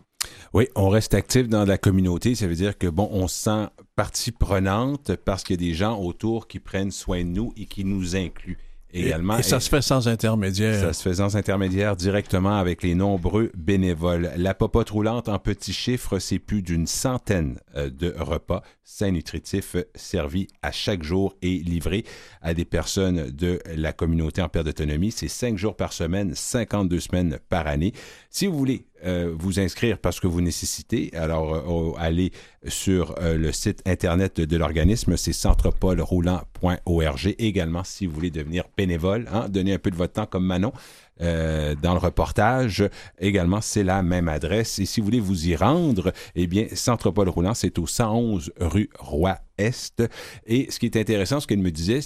Oui, 0.57 0.69
on 0.75 0.89
reste 0.89 1.13
actif 1.13 1.51
dans 1.51 1.67
la 1.67 1.77
communauté. 1.77 2.35
Ça 2.35 2.47
veut 2.47 2.55
dire 2.55 2.79
que, 2.79 2.87
bon, 2.87 3.11
on 3.13 3.29
se 3.29 3.43
sent 3.43 3.67
partie 3.95 4.33
prenante 4.33 5.15
parce 5.17 5.45
qu'il 5.45 5.61
y 5.61 5.67
a 5.67 5.69
des 5.69 5.75
gens 5.75 6.01
autour 6.01 6.49
qui 6.49 6.61
prennent 6.61 6.93
soin 6.93 7.25
de 7.25 7.29
nous 7.29 7.53
et 7.59 7.67
qui 7.67 7.85
nous 7.85 8.17
incluent 8.17 8.57
également. 8.91 9.37
Et, 9.37 9.41
et 9.41 9.43
ça 9.43 9.61
se 9.61 9.69
fait 9.69 9.83
sans 9.83 10.09
intermédiaire. 10.09 10.81
Ça 10.81 10.95
se 10.95 11.03
fait 11.03 11.17
sans 11.17 11.37
intermédiaire 11.37 11.95
directement 11.95 12.57
avec 12.57 12.83
les 12.83 12.95
nombreux 12.95 13.53
bénévoles. 13.55 14.31
La 14.39 14.55
popote 14.55 14.89
roulante 14.89 15.29
en 15.29 15.39
petits 15.39 15.75
chiffres, 15.75 16.19
c'est 16.19 16.39
plus 16.39 16.63
d'une 16.63 16.87
centaine 16.87 17.59
euh, 17.75 17.91
de 17.91 18.15
repas 18.19 18.63
sains 18.83 19.11
nutritifs 19.11 19.75
euh, 19.75 19.85
servis 19.95 20.49
à 20.63 20.73
chaque 20.73 21.03
jour 21.03 21.35
et 21.43 21.59
livrés 21.59 22.05
à 22.41 22.55
des 22.55 22.65
personnes 22.65 23.31
de 23.31 23.59
la 23.75 23.93
communauté 23.93 24.41
en 24.41 24.49
perte 24.49 24.65
d'autonomie. 24.65 25.13
C'est 25.13 25.29
cinq 25.29 25.59
jours 25.59 25.77
par 25.77 25.93
semaine, 25.93 26.35
52 26.35 27.01
semaines 27.01 27.39
par 27.51 27.67
année. 27.67 27.93
Si 28.31 28.47
vous 28.47 28.57
voulez 28.57 28.87
euh, 29.05 29.35
vous 29.39 29.61
inscrire 29.61 29.99
parce 29.99 30.21
que 30.21 30.27
vous 30.27 30.41
nécessitez, 30.41 31.11
alors 31.15 31.55
euh, 31.55 31.93
allez 31.99 32.33
sur 32.67 33.15
euh, 33.21 33.37
le 33.37 33.53
site 33.53 33.83
internet 33.87 34.41
de, 34.41 34.57
l'organisme, 34.57 35.19
c'est 35.19 35.35
centrepolroulant.org. 35.35 37.35
Également, 37.39 37.85
si 37.85 38.07
vous 38.07 38.15
voulez 38.15 38.31
devenir 38.31 38.65
bénévole, 38.77 39.29
hein, 39.31 39.51
donner 39.51 39.75
un 39.75 39.79
peu 39.79 39.91
de 39.91 39.97
votre 39.97 40.15
temps 40.15 40.25
comme 40.27 40.47
Manon. 40.47 40.73
dans 41.21 41.93
le 41.93 41.99
reportage, 41.99 42.89
également, 43.19 43.61
c'est 43.61 43.85
la 43.85 44.03
même 44.03 44.29
adresse. 44.29 44.79
Et 44.79 44.87
si 44.87 45.01
vous 45.01 45.07
voulez 45.07 45.21
vous 45.21 45.49
y 45.49 45.57
rendre, 45.57 46.13
eh 46.35 46.47
bien, 46.47 46.67
Centre 46.73 47.11
Paul 47.11 47.29
Roulant, 47.29 47.55
c'est 47.55 47.79
au 47.79 47.87
111 47.87 48.53
rue 48.61 48.89
Roi-Est. 48.99 50.03
Et 50.47 50.71
ce 50.71 50.79
qui 50.79 50.87
est 50.87 50.97
intéressant, 50.97 51.41
ce 51.41 51.47
qu'il 51.47 51.61
me 51.61 51.71
disait, 51.71 52.01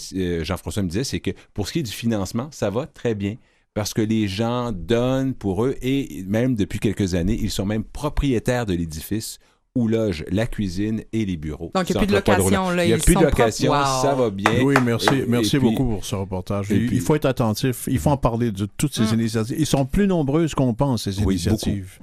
Jean-François 0.45 0.83
me 0.83 0.89
disait, 0.89 1.05
c'est 1.05 1.21
que 1.21 1.31
pour 1.55 1.69
ce 1.69 1.75
qui 1.75 1.79
est 1.79 1.85
du 1.85 1.93
financement, 1.93 2.49
ça 2.51 2.69
va 2.69 2.87
très 2.87 3.15
bien 3.15 3.37
parce 3.75 3.95
que 3.95 4.03
les 4.03 4.27
gens 4.29 4.73
donnent 4.73 5.35
pour 5.35 5.65
eux 5.65 5.77
et 5.83 6.25
même 6.27 6.55
depuis 6.57 6.79
quelques 6.79 7.15
années, 7.15 7.39
ils 7.41 7.51
sont 7.51 7.65
même 7.67 7.85
propriétaires 7.85 8.67
de 8.67 8.75
l'édifice 8.75 9.39
où 9.77 9.87
loge 9.87 10.25
la 10.33 10.49
cuisine 10.49 11.05
et 11.13 11.25
les 11.25 11.37
bureaux. 11.37 11.71
Donc, 11.77 11.89
il 11.89 11.95
y 11.95 11.97
a 11.97 12.01
plus 12.01 12.07
de 12.09 12.13
location, 12.15 12.71
là, 12.71 12.85
Il 12.85 12.89
n'y 12.89 12.93
a 12.93 12.97
ils 12.97 13.03
plus 13.03 13.15
de 13.15 13.21
location. 13.21 13.71
Wow. 13.71 13.85
ça 14.03 14.15
va 14.17 14.31
bien. 14.31 14.51
Oui, 14.65 14.75
merci, 14.85 15.09
Et- 15.15 15.27
merci 15.29 15.57
et 15.57 15.59
puis- 15.61 15.69
beaucoup 15.71 15.85
pour 15.87 16.05
ce 16.05 16.17
reportage. 16.17 16.73
et 16.73 16.75
Il, 16.77 16.87
puis- 16.89 16.97
il 16.97 17.03
faut 17.03 17.15
être 17.15 17.27
attentif. 17.27 17.85
Il 17.89 18.01
faut 18.01 18.11
en 18.11 18.17
parler 18.17 18.51
de 18.51 18.67
toutes 18.77 18.93
ces 18.95 19.15
Mm. 19.15 19.21
initiatives. 19.21 19.57
Ils 19.61 19.67
sont 19.67 19.87
plus 19.87 20.09
nombreuses 20.09 20.55
qu'on 20.55 20.75
pense, 20.75 21.05
ces 21.09 21.23
Oui, 21.23 21.35
initiatives. 21.35 22.01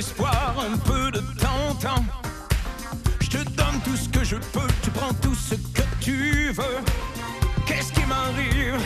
D'espoir, 0.00 0.54
un 0.58 0.78
peu 0.78 1.10
de 1.10 1.20
temps. 1.38 1.76
Je 3.20 3.28
te 3.28 3.42
donne 3.50 3.78
tout 3.84 3.96
ce 3.96 4.08
que 4.08 4.24
je 4.24 4.36
peux, 4.36 4.70
tu 4.82 4.90
prends 4.92 5.12
tout 5.12 5.34
ce 5.34 5.54
que 5.54 5.82
tu 6.00 6.52
veux. 6.52 6.78
Qu'est-ce 7.66 7.92
qui 7.92 8.04
m'arrive? 8.06 8.80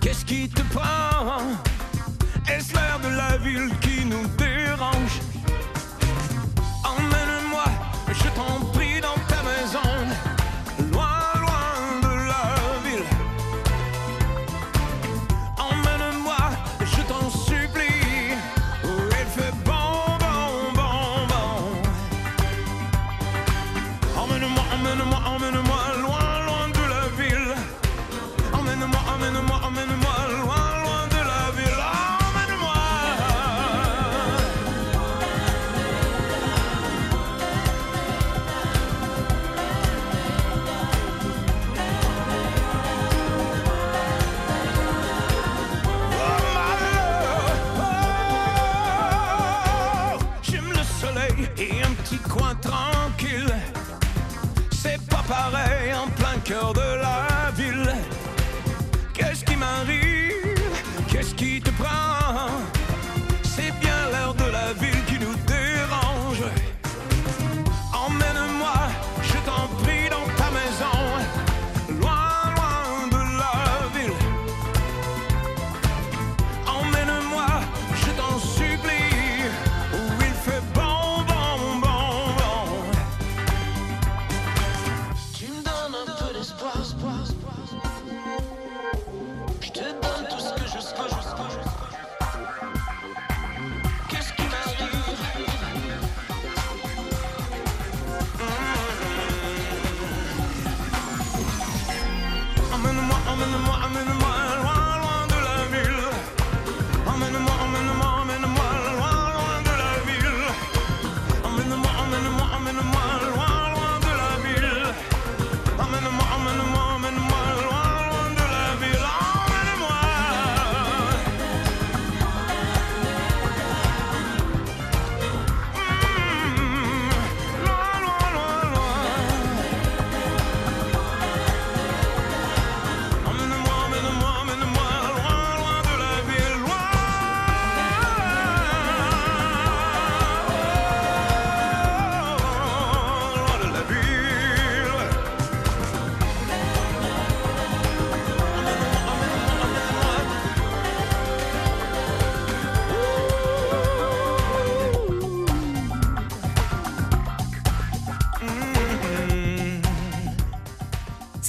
Qu'est-ce 0.00 0.24
qui 0.24 0.48
te 0.48 0.62
prend? 0.74 1.42
Est-ce 2.50 2.74
l'air 2.74 2.98
de 3.04 3.10
la 3.16 3.36
ville 3.36 3.70
qui 3.82 4.04
nous 4.04 4.26
dérange? 4.36 5.20
Emmène-moi, 6.92 7.66
je 8.08 8.28
t'en 8.38 8.58
prie, 8.72 8.81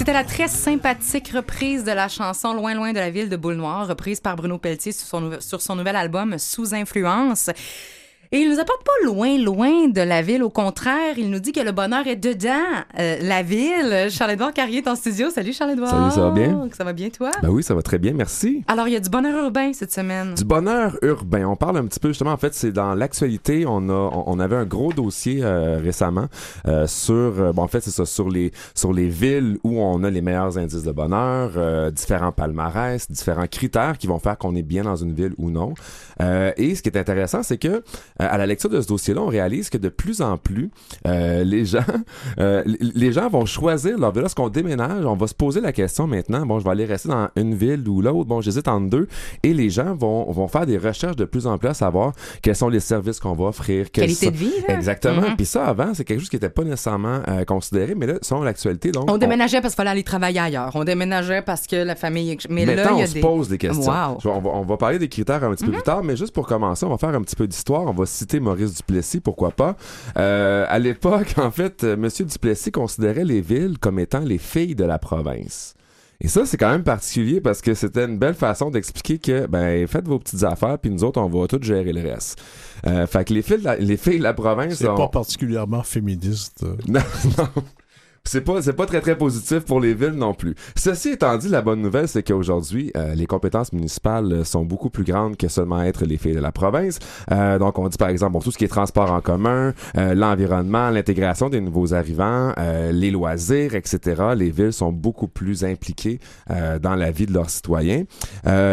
C'était 0.04 0.12
la 0.12 0.24
très 0.24 0.48
sympathique 0.48 1.30
reprise 1.30 1.82
de 1.82 1.90
la 1.90 2.08
chanson 2.08 2.52
Loin, 2.52 2.74
loin 2.74 2.92
de 2.92 2.98
la 2.98 3.08
ville 3.08 3.30
de 3.30 3.36
Boule 3.36 3.54
Noire, 3.54 3.88
reprise 3.88 4.20
par 4.20 4.36
Bruno 4.36 4.58
Pelletier 4.58 4.92
sur 4.92 5.06
son, 5.06 5.40
sur 5.40 5.62
son 5.62 5.76
nouvel 5.76 5.96
album 5.96 6.38
Sous 6.38 6.74
influence. 6.74 7.48
Et 8.34 8.38
il 8.38 8.50
nous 8.50 8.58
apporte 8.58 8.82
pas 8.82 9.06
loin, 9.06 9.38
loin 9.38 9.86
de 9.86 10.00
la 10.00 10.20
ville. 10.20 10.42
Au 10.42 10.50
contraire, 10.50 11.16
il 11.16 11.30
nous 11.30 11.38
dit 11.38 11.52
que 11.52 11.60
le 11.60 11.70
bonheur 11.70 12.04
est 12.08 12.16
dedans 12.16 12.48
euh, 12.98 13.16
la 13.22 13.44
ville. 13.44 14.08
Charles-Édouard 14.10 14.52
Carrier 14.52 14.78
est 14.78 14.88
en 14.88 14.96
studio. 14.96 15.30
Salut 15.30 15.52
Charles-Édouard. 15.52 15.88
Salut, 15.88 16.10
ça 16.10 16.20
va 16.20 16.30
bien? 16.32 16.68
Ça 16.76 16.82
va 16.82 16.92
bien, 16.92 17.10
toi? 17.10 17.30
Ben 17.42 17.50
oui, 17.50 17.62
ça 17.62 17.76
va 17.76 17.82
très 17.82 18.00
bien, 18.00 18.12
merci. 18.12 18.64
Alors, 18.66 18.88
il 18.88 18.94
y 18.94 18.96
a 18.96 18.98
du 18.98 19.08
bonheur 19.08 19.44
urbain 19.44 19.72
cette 19.72 19.92
semaine. 19.92 20.34
Du 20.34 20.44
bonheur 20.44 20.98
urbain. 21.02 21.46
On 21.46 21.54
parle 21.54 21.76
un 21.76 21.86
petit 21.86 22.00
peu 22.00 22.08
justement, 22.08 22.32
en 22.32 22.36
fait, 22.36 22.54
c'est 22.54 22.72
dans 22.72 22.96
l'actualité. 22.96 23.66
On 23.68 23.88
a, 23.88 23.92
on, 23.92 24.24
on 24.26 24.40
avait 24.40 24.56
un 24.56 24.64
gros 24.64 24.92
dossier 24.92 25.38
euh, 25.44 25.78
récemment 25.80 26.26
euh, 26.66 26.88
sur, 26.88 27.54
bon, 27.54 27.62
en 27.62 27.68
fait, 27.68 27.82
c'est 27.82 27.92
ça, 27.92 28.04
sur 28.04 28.28
les, 28.28 28.50
sur 28.74 28.92
les 28.92 29.06
villes 29.06 29.58
où 29.62 29.80
on 29.80 30.02
a 30.02 30.10
les 30.10 30.22
meilleurs 30.22 30.58
indices 30.58 30.82
de 30.82 30.90
bonheur, 30.90 31.52
euh, 31.56 31.92
différents 31.92 32.32
palmarès, 32.32 33.08
différents 33.08 33.46
critères 33.46 33.96
qui 33.96 34.08
vont 34.08 34.18
faire 34.18 34.38
qu'on 34.38 34.56
est 34.56 34.62
bien 34.62 34.82
dans 34.82 34.96
une 34.96 35.12
ville 35.12 35.34
ou 35.38 35.50
non. 35.50 35.74
Euh, 36.20 36.50
et 36.56 36.74
ce 36.74 36.82
qui 36.82 36.88
est 36.88 36.98
intéressant, 36.98 37.44
c'est 37.44 37.58
que 37.58 37.68
euh, 37.68 37.80
à 38.28 38.38
la 38.38 38.46
lecture 38.46 38.70
de 38.70 38.80
ce 38.80 38.86
dossier-là, 38.88 39.20
on 39.22 39.26
réalise 39.28 39.70
que 39.70 39.78
de 39.78 39.88
plus 39.88 40.20
en 40.20 40.36
plus, 40.36 40.70
euh, 41.06 41.44
les 41.44 41.64
gens, 41.64 41.84
euh, 42.38 42.62
les 42.66 43.12
gens 43.12 43.28
vont 43.28 43.46
choisir 43.46 43.98
leur 43.98 44.12
ville. 44.12 44.22
Lorsqu'on 44.22 44.48
déménage, 44.48 45.04
on 45.04 45.14
va 45.16 45.26
se 45.26 45.34
poser 45.34 45.60
la 45.60 45.72
question 45.72 46.06
maintenant. 46.06 46.46
Bon, 46.46 46.58
je 46.58 46.64
vais 46.64 46.70
aller 46.70 46.84
rester 46.84 47.08
dans 47.08 47.28
une 47.36 47.54
ville 47.54 47.86
ou 47.88 48.00
l'autre. 48.00 48.24
Bon, 48.24 48.40
j'hésite 48.40 48.68
entre 48.68 48.88
deux. 48.88 49.08
Et 49.42 49.52
les 49.54 49.70
gens 49.70 49.94
vont, 49.94 50.30
vont 50.30 50.48
faire 50.48 50.66
des 50.66 50.78
recherches 50.78 51.16
de 51.16 51.24
plus 51.24 51.46
en 51.46 51.58
plus 51.58 51.68
à 51.68 51.74
savoir 51.74 52.12
quels 52.42 52.56
sont 52.56 52.68
les 52.68 52.80
services 52.80 53.20
qu'on 53.20 53.34
va 53.34 53.44
offrir. 53.46 53.90
Qualité 53.90 54.26
sont- 54.26 54.32
de 54.32 54.36
vie, 54.36 54.52
là. 54.68 54.74
Exactement. 54.74 55.28
Mhm. 55.30 55.36
Puis 55.36 55.46
ça, 55.46 55.66
avant, 55.66 55.92
c'est 55.94 56.04
quelque 56.04 56.20
chose 56.20 56.28
qui 56.30 56.36
n'était 56.36 56.48
pas 56.48 56.64
nécessairement 56.64 57.20
euh, 57.28 57.44
considéré, 57.44 57.94
mais 57.94 58.06
là, 58.06 58.14
selon 58.22 58.42
l'actualité, 58.42 58.90
donc. 58.92 59.10
On 59.10 59.18
déménageait 59.18 59.60
parce 59.60 59.74
qu'il 59.74 59.78
fallait 59.78 59.90
aller 59.90 60.02
travailler 60.02 60.40
ailleurs. 60.40 60.70
On 60.74 60.84
déménageait 60.84 61.42
parce 61.42 61.66
que 61.66 61.76
la 61.76 61.94
famille. 61.94 62.36
Mais 62.48 62.64
Maintenant, 62.66 62.82
là, 62.84 62.90
il 62.94 63.00
y 63.00 63.02
on 63.02 63.06
se 63.06 63.18
pose 63.18 63.48
des 63.48 63.58
questions. 63.58 63.90
Wow. 63.90 64.18
On, 64.24 64.40
va, 64.40 64.50
on 64.50 64.62
va 64.62 64.76
parler 64.76 64.98
des 64.98 65.08
critères 65.08 65.42
un 65.44 65.54
petit 65.54 65.64
peu 65.64 65.72
plus 65.72 65.82
tard, 65.82 66.02
mais 66.02 66.16
juste 66.16 66.32
pour 66.34 66.46
commencer, 66.46 66.84
on 66.84 66.90
va 66.90 66.98
faire 66.98 67.10
un 67.14 67.22
petit 67.22 67.36
peu 67.36 67.46
d'histoire. 67.46 67.82
On 67.82 67.92
va 67.92 68.06
citer 68.14 68.40
Maurice 68.40 68.74
Duplessis, 68.76 69.20
pourquoi 69.20 69.50
pas. 69.50 69.76
Euh, 70.16 70.64
à 70.68 70.78
l'époque, 70.78 71.34
en 71.36 71.50
fait, 71.50 71.84
euh, 71.84 71.96
Monsieur 71.96 72.24
Duplessis 72.24 72.70
considérait 72.70 73.24
les 73.24 73.40
villes 73.40 73.78
comme 73.78 73.98
étant 73.98 74.20
les 74.20 74.38
filles 74.38 74.74
de 74.74 74.84
la 74.84 74.98
province. 74.98 75.74
Et 76.20 76.28
ça, 76.28 76.46
c'est 76.46 76.56
quand 76.56 76.70
même 76.70 76.84
particulier 76.84 77.40
parce 77.40 77.60
que 77.60 77.74
c'était 77.74 78.04
une 78.04 78.18
belle 78.18 78.34
façon 78.34 78.70
d'expliquer 78.70 79.18
que, 79.18 79.46
ben, 79.46 79.86
faites 79.88 80.06
vos 80.06 80.18
petites 80.18 80.44
affaires, 80.44 80.78
puis 80.78 80.90
nous 80.90 81.02
autres, 81.04 81.20
on 81.20 81.28
va 81.28 81.46
tout 81.48 81.58
gérer 81.60 81.92
le 81.92 82.00
reste. 82.00 82.40
Euh, 82.86 83.06
fait 83.06 83.24
que 83.26 83.34
les 83.34 83.42
filles 83.42 83.58
de 83.58 83.64
la, 83.64 83.76
les 83.76 83.96
filles 83.96 84.18
de 84.18 84.22
la 84.22 84.32
province... 84.32 84.74
C'est 84.74 84.88
on- 84.88 84.94
pas 84.94 85.08
particulièrement 85.08 85.82
féministe. 85.82 86.64
non, 86.88 87.00
non. 87.36 87.48
C'est 88.26 88.40
pas, 88.40 88.62
c'est 88.62 88.72
pas 88.72 88.86
très 88.86 89.02
très 89.02 89.18
positif 89.18 89.60
pour 89.66 89.80
les 89.80 89.92
villes 89.92 90.14
non 90.14 90.32
plus. 90.32 90.54
Ceci 90.76 91.10
étant 91.10 91.36
dit, 91.36 91.48
la 91.50 91.60
bonne 91.60 91.82
nouvelle, 91.82 92.08
c'est 92.08 92.22
qu'aujourd'hui, 92.22 92.90
euh, 92.96 93.14
les 93.14 93.26
compétences 93.26 93.70
municipales 93.74 94.32
euh, 94.32 94.44
sont 94.44 94.64
beaucoup 94.64 94.88
plus 94.88 95.04
grandes 95.04 95.36
que 95.36 95.46
seulement 95.46 95.82
être 95.82 96.06
les 96.06 96.16
filles 96.16 96.34
de 96.34 96.40
la 96.40 96.50
province. 96.50 96.98
Euh, 97.30 97.58
donc, 97.58 97.78
on 97.78 97.86
dit 97.86 97.98
par 97.98 98.08
exemple, 98.08 98.32
bon, 98.32 98.40
tout 98.40 98.50
ce 98.50 98.56
qui 98.56 98.64
est 98.64 98.68
transport 98.68 99.12
en 99.12 99.20
commun, 99.20 99.74
euh, 99.98 100.14
l'environnement, 100.14 100.88
l'intégration 100.88 101.50
des 101.50 101.60
nouveaux 101.60 101.92
arrivants, 101.92 102.54
euh, 102.56 102.92
les 102.92 103.10
loisirs, 103.10 103.74
etc. 103.74 104.22
Les 104.34 104.50
villes 104.50 104.72
sont 104.72 104.90
beaucoup 104.90 105.28
plus 105.28 105.62
impliquées 105.62 106.18
euh, 106.50 106.78
dans 106.78 106.94
la 106.94 107.10
vie 107.10 107.26
de 107.26 107.32
leurs 107.34 107.50
citoyens. 107.50 108.04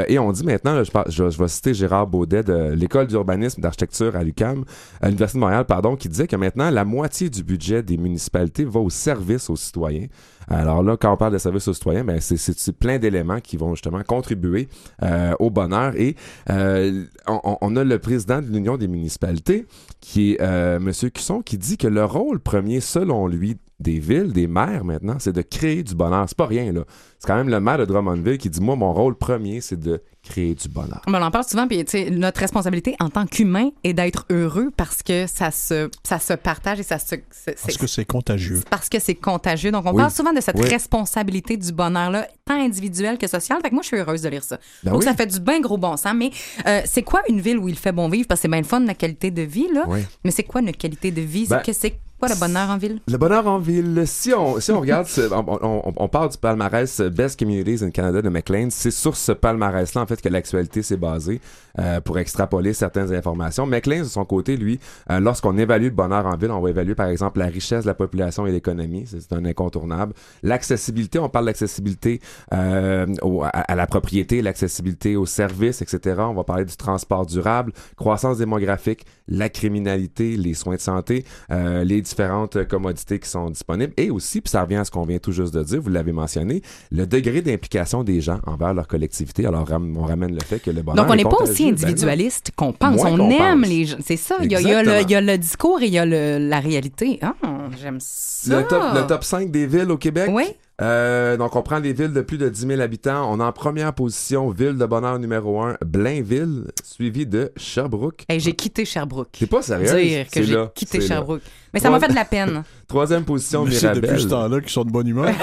Et 0.08 0.18
on 0.18 0.32
dit 0.32 0.46
maintenant, 0.46 0.82
je, 0.82 0.92
je, 1.10 1.24
vais 1.24 1.48
citer 1.50 1.74
Gérard 1.74 2.08
Baudet 2.08 2.44
de 2.44 2.72
l'école 2.74 3.08
d'urbanisme 3.08 3.62
d'architecture 3.62 4.16
à 4.16 4.24
l'UCAM, 4.24 4.64
à 5.02 5.08
l'Université 5.08 5.40
de 5.40 5.42
Montréal, 5.42 5.66
pardon, 5.66 5.98
qui 5.98 6.08
disait 6.08 6.28
que 6.28 6.38
maintenant, 6.38 6.70
la 6.70 6.86
moitié 6.86 7.30
du 7.30 7.44
budget 7.44 7.84
des 7.84 7.98
municipalités 7.98 8.64
va 8.64 8.80
au 8.80 8.90
service 8.90 9.41
aux 9.50 9.56
citoyens. 9.56 10.08
Alors 10.48 10.84
là, 10.84 10.98
quand 10.98 11.14
on 11.14 11.18
parle 11.18 11.34
de 11.34 11.38
service 11.38 11.68
aux 11.68 11.74
citoyens, 11.74 12.04
ben 12.04 12.20
c'est, 12.20 12.78
plein 12.78 13.00
d'éléments 13.00 13.40
qui 13.40 13.58
vont 13.58 13.74
justement 13.74 14.02
contribuer 14.04 14.68
euh, 15.04 15.34
au 15.40 15.50
bonheur. 15.50 15.96
Et 15.96 16.16
euh, 16.50 17.06
on, 17.28 17.76
a 17.76 17.84
le 17.84 18.00
président 18.00 18.42
de 18.42 18.48
l'Union 18.48 18.78
des 18.78 18.88
municipalités, 18.88 19.66
qui 20.00 20.34
est 20.34 20.42
euh, 20.42 20.80
Monsieur 20.80 21.10
Cusson, 21.10 21.42
qui 21.42 21.58
dit 21.58 21.78
que 21.78 21.88
le 21.88 22.04
rôle 22.04 22.40
premier, 22.40 22.82
selon 22.82 23.28
lui, 23.28 23.58
des 23.80 24.00
villes, 24.00 24.32
des 24.32 24.48
maires 24.48 24.84
maintenant, 24.84 25.18
c'est 25.20 25.34
de 25.34 25.42
créer 25.42 25.84
du 25.84 25.96
bonheur. 25.96 26.26
C'est 26.28 26.38
pas 26.38 26.46
rien, 26.46 26.72
là. 26.72 26.84
C'est 27.20 27.28
quand 27.28 27.36
même 27.36 27.50
le 27.50 27.60
maire 27.60 27.78
de 27.78 27.86
Drummondville 27.86 28.38
qui 28.38 28.50
dit, 28.50 28.62
moi, 28.62 28.76
mon 28.76 28.94
rôle 28.94 29.16
premier, 29.16 29.62
c'est 29.62 29.80
de 29.80 30.02
créer 30.32 30.56
du 30.56 30.68
bonheur. 30.70 31.02
On 31.08 31.14
en 31.14 31.32
parle 31.32 31.46
souvent, 31.46 31.68
puis 31.68 31.84
tu 31.86 31.92
sais, 31.92 32.10
notre 32.10 32.40
responsabilité 32.40 32.96
en 33.00 33.10
tant 33.10 33.26
qu'humain 33.26 33.70
est 33.84 33.94
d'être 33.94 34.26
heureux 34.30 34.72
parce 34.76 35.04
que 35.04 35.28
ça 35.28 35.52
se, 35.52 35.90
ça 36.04 36.20
se 36.20 36.34
partage 36.34 36.80
et 36.80 36.84
ça 36.84 37.00
se. 37.00 37.16
c'est- 37.32 37.62
Parce 37.62 37.78
que 37.78 37.88
c'est 37.88 38.06
contagieux. 38.06 38.62
parce 38.70 38.90
que 38.90 39.00
c'est 39.00 39.16
contagieux. 39.16 39.72
Donc, 39.72 39.86
on 39.86 39.92
Oui. 39.92 39.98
parle 39.98 40.12
souvent 40.12 40.34
de 40.34 40.42
cette 40.42 40.58
Oui. 40.58 40.68
responsabilité 40.70 41.58
du 41.58 41.72
bonheur-là, 41.72 42.28
tant 42.46 42.56
individuel 42.62 43.18
que 43.18 43.28
social. 43.28 43.60
Fait 43.62 43.70
que 43.70 43.74
moi, 43.76 43.82
je 43.84 43.88
suis 43.88 43.98
heureuse 43.98 44.22
de 44.22 44.30
lire 44.30 44.44
ça. 44.44 44.58
Ben 44.84 44.92
Donc, 44.92 45.02
oui. 45.02 45.06
ça 45.06 45.14
fait 45.14 45.28
du 45.28 45.40
bien 45.40 45.60
gros 45.60 45.78
bon 45.78 45.98
sens. 45.98 46.14
Mais 46.16 46.32
euh, 46.68 46.82
c'est 46.86 47.04
quoi 47.04 47.22
une 47.30 47.42
ville 47.42 47.58
où 47.58 47.68
il 47.68 47.78
fait 47.78 47.92
bon 47.92 48.10
vivre? 48.10 48.28
Parce 48.28 48.40
que 48.40 48.44
c'est 48.44 48.48
bien 48.52 48.60
le 48.62 48.66
fun, 48.66 48.80
la 48.82 48.94
qualité 48.96 49.32
de 49.32 49.42
vie, 49.42 49.68
là. 49.74 49.86
Oui. 49.88 50.00
Mais 50.24 50.32
c'est 50.32 50.44
quoi 50.44 50.62
une 50.62 50.72
qualité 50.72 51.12
de 51.12 51.22
vie? 51.22 51.48
Ben, 51.48 51.60
c'est 51.66 51.72
que 51.72 51.78
c'est 51.78 51.94
quoi 52.20 52.30
le 52.30 52.36
bonheur 52.36 52.70
en 52.70 52.78
ville? 52.78 53.00
Le 53.08 53.18
bonheur 53.18 53.48
en 53.48 53.58
ville, 53.58 54.04
si 54.06 54.32
on, 54.34 54.60
si 54.60 54.72
on 54.72 54.80
regarde, 54.80 55.08
on, 55.32 55.58
on, 55.64 55.94
on 55.96 56.08
parle 56.08 56.30
du 56.30 56.38
palmarès 56.38 57.02
Best 57.02 57.40
Communities 57.40 57.84
in 57.84 57.90
Canada 57.90 58.22
de 58.22 58.30
McLean, 58.30 58.68
c'est 58.70 58.92
sur 58.92 59.16
ce 59.18 59.32
palmarès-là, 59.32 60.02
en 60.02 60.06
fait, 60.06 60.21
que 60.22 60.30
l'actualité 60.30 60.82
s'est 60.82 60.98
basée 60.98 61.42
euh, 61.80 62.02
pour 62.02 62.20
extrapoler 62.20 62.74
certaines 62.74 63.14
informations. 63.14 63.66
McLean, 63.66 64.00
de 64.00 64.06
son 64.06 64.26
côté, 64.26 64.58
lui, 64.58 64.80
euh, 65.10 65.20
lorsqu'on 65.20 65.58
évalue 65.58 65.86
le 65.86 65.90
bonheur 65.92 66.26
en 66.26 66.36
ville, 66.36 66.52
on 66.52 66.62
va 66.62 66.70
évaluer, 66.70 66.96
par 66.96 67.08
exemple, 67.08 67.40
la 67.40 67.48
richesse 67.48 67.84
de 67.84 67.88
la 67.88 67.94
population 67.94 68.46
et 68.46 68.52
l'économie, 68.52 69.06
c'est 69.08 69.34
un 69.34 69.46
incontournable. 69.46 70.14
L'accessibilité, 70.44 71.20
on 71.20 71.30
parle 71.30 71.46
d'accessibilité 71.46 72.22
euh, 72.54 73.06
à, 73.44 73.72
à 73.72 73.76
la 73.76 73.88
propriété, 73.88 74.42
l'accessibilité 74.42 75.16
aux 75.16 75.26
services, 75.26 75.82
etc. 75.82 76.16
On 76.20 76.34
va 76.34 76.44
parler 76.44 76.66
du 76.66 76.76
transport 76.76 77.26
durable, 77.26 77.74
croissance 77.96 78.38
démographique, 78.38 79.06
la 79.28 79.50
criminalité, 79.50 80.38
les 80.38 80.54
soins 80.54 80.76
de 80.76 80.82
santé, 80.82 81.26
euh, 81.52 81.84
les 81.84 82.02
différentes 82.02 82.68
commodités 82.68 83.20
qui 83.20 83.30
sont 83.30 83.50
disponibles 83.50 83.94
et 83.98 84.10
aussi, 84.12 84.42
puis 84.42 84.50
ça 84.50 84.62
revient 84.62 84.76
à 84.76 84.86
ce 84.86 84.92
qu'on 84.92 85.06
vient 85.06 85.20
tout 85.20 85.32
juste 85.32 85.54
de 85.54 85.64
dire, 85.64 85.82
vous 85.82 85.90
l'avez 85.90 86.12
mentionné, 86.12 86.62
le 86.92 87.06
degré 87.08 87.42
d'implication 87.42 88.04
des 88.04 88.22
gens 88.22 88.40
envers 88.46 88.74
leur 88.74 88.88
collectivité. 88.88 89.46
Alors, 89.46 89.68
on 89.72 90.04
ramène 90.04 90.34
le 90.34 90.42
fait 90.42 90.60
que 90.60 90.72
le 90.72 90.82
bonheur 90.82 91.04
Donc, 91.04 91.12
on 91.12 91.18
est 91.18 91.24
n'est 91.24 91.30
pas 91.30 91.42
aussi 91.42 91.61
Ben 91.66 91.70
individualiste 91.72 92.52
qu'on 92.56 92.74
pense. 92.74 92.96
Moins 92.96 93.12
on 93.12 93.18
qu'on 93.18 93.30
aime 93.32 93.62
pense. 93.62 93.70
les 93.70 93.86
gens. 93.86 93.98
C'est 94.06 94.18
ça. 94.18 94.36
Il 94.42 94.52
y, 94.52 94.56
a, 94.56 94.62
il 94.62 94.68
y 94.68 94.72
a 94.74 94.84
le, 94.84 94.90
Exactement. 94.92 95.08
il 95.08 95.12
y 95.12 95.16
a 95.16 95.22
le 95.22 95.38
discours 95.38 95.82
et 95.82 95.88
il 95.88 95.94
y 95.94 96.00
a 96.00 96.06
le- 96.06 96.38
la 96.40 96.60
réalité. 96.60 97.20
Ah, 97.22 97.34
j'aime 97.82 97.98
ça. 98.00 98.60
Le 98.62 98.68
top, 98.68 98.84
le 98.96 99.08
top 99.08 99.24
5 99.24 99.52
des 99.52 99.66
villes 99.68 99.92
au 99.92 99.98
Québec? 99.98 100.30
Oui. 100.32 100.46
Euh, 100.82 101.38
donc, 101.38 101.56
on 101.56 101.62
prend 101.62 101.78
les 101.78 101.94
villes 101.94 102.12
de 102.12 102.22
plus 102.22 102.40
de 102.40 102.50
10 102.50 102.66
000 102.66 102.82
habitants. 102.82 103.32
On 103.32 103.40
a 103.40 103.46
en 103.46 103.52
première 103.52 103.94
position, 103.94 104.50
ville 104.50 104.80
de 104.80 104.86
bonheur 104.88 105.20
numéro 105.20 105.62
1, 105.62 105.78
Blainville, 105.86 106.64
suivi 106.84 107.28
de 107.28 107.52
Sherbrooke. 107.56 108.26
Hey, 108.28 108.40
j'ai 108.40 108.54
quitté 108.54 108.84
Sherbrooke. 108.84 109.30
T'es 109.38 109.46
pas 109.46 109.62
sérieux? 109.62 109.86
Dire 109.96 110.26
que 110.26 110.32
C'est 110.34 110.44
j'ai 110.44 110.56
là, 110.56 110.72
quitté 110.74 110.98
là. 110.98 111.06
Sherbrooke. 111.06 111.42
Mais 111.72 111.80
ça 111.80 111.92
m'a 111.92 112.00
fait 112.00 112.08
de 112.08 112.16
la 112.16 112.26
peine. 112.26 112.64
Troisième 112.88 113.24
position, 113.26 113.64
Mais 113.64 113.72
c'est 113.76 113.82
Mirabel. 113.90 114.02
depuis 114.10 114.24
ce 114.24 114.28
temps-là 114.30 114.60
qu'ils 114.60 114.70
sont 114.72 114.84
de 114.84 114.90
bonne 114.92 115.08
humeur. 115.08 115.30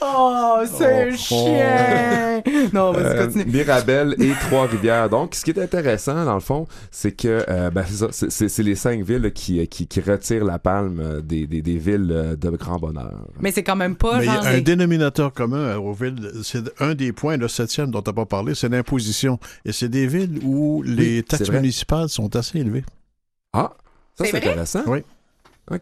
Oh, 0.00 0.58
c'est 0.64 1.08
Oh. 1.12 1.16
chien! 1.16 2.42
Non, 2.72 2.92
vas-y, 2.92 3.04
Euh, 3.04 3.26
continue. 3.26 3.44
Mirabel 3.46 4.14
et 4.18 4.32
Trois-Rivières. 4.48 5.08
Donc, 5.08 5.34
ce 5.34 5.44
qui 5.44 5.50
est 5.50 5.58
intéressant, 5.58 6.24
dans 6.24 6.34
le 6.34 6.40
fond, 6.40 6.66
c'est 6.90 7.12
que 7.12 7.44
euh, 7.48 7.70
ben, 7.70 7.84
c'est 8.10 8.62
les 8.62 8.74
cinq 8.74 9.02
villes 9.02 9.32
qui, 9.32 9.66
qui, 9.68 9.86
qui 9.86 10.00
retirent 10.00 10.44
la 10.44 10.58
palme 10.58 11.00
euh, 11.00 11.20
des, 11.20 11.46
des, 11.46 11.62
des 11.62 11.78
villes 11.78 12.36
de 12.40 12.50
grand 12.50 12.78
bonheur. 12.78 13.26
Mais 13.40 13.50
c'est 13.52 13.62
quand 13.62 13.76
même 13.76 13.96
pas 13.96 14.18
Mais 14.18 14.24
il 14.24 14.26
y 14.26 14.30
a 14.30 14.34
genre. 14.36 14.46
un 14.46 14.60
dénominateur 14.60 15.32
commun 15.32 15.76
aux 15.76 15.92
villes. 15.92 16.30
C'est 16.42 16.64
un 16.80 16.94
des 16.94 17.12
points, 17.12 17.36
le 17.36 17.48
septième 17.48 17.90
dont 17.90 18.02
tu 18.02 18.10
n'as 18.10 18.14
pas 18.14 18.26
parlé, 18.26 18.54
c'est 18.54 18.68
l'imposition. 18.68 19.38
Et 19.64 19.72
c'est 19.72 19.88
des 19.88 20.06
villes 20.06 20.40
où 20.44 20.82
les 20.82 21.22
taxes 21.22 21.50
municipales 21.50 22.08
sont 22.08 22.34
assez 22.36 22.58
élevées. 22.58 22.84
Ah, 23.52 23.72
ça 24.18 24.24
C'est 24.24 24.36
intéressant. 24.36 24.82
Oui. 24.86 25.00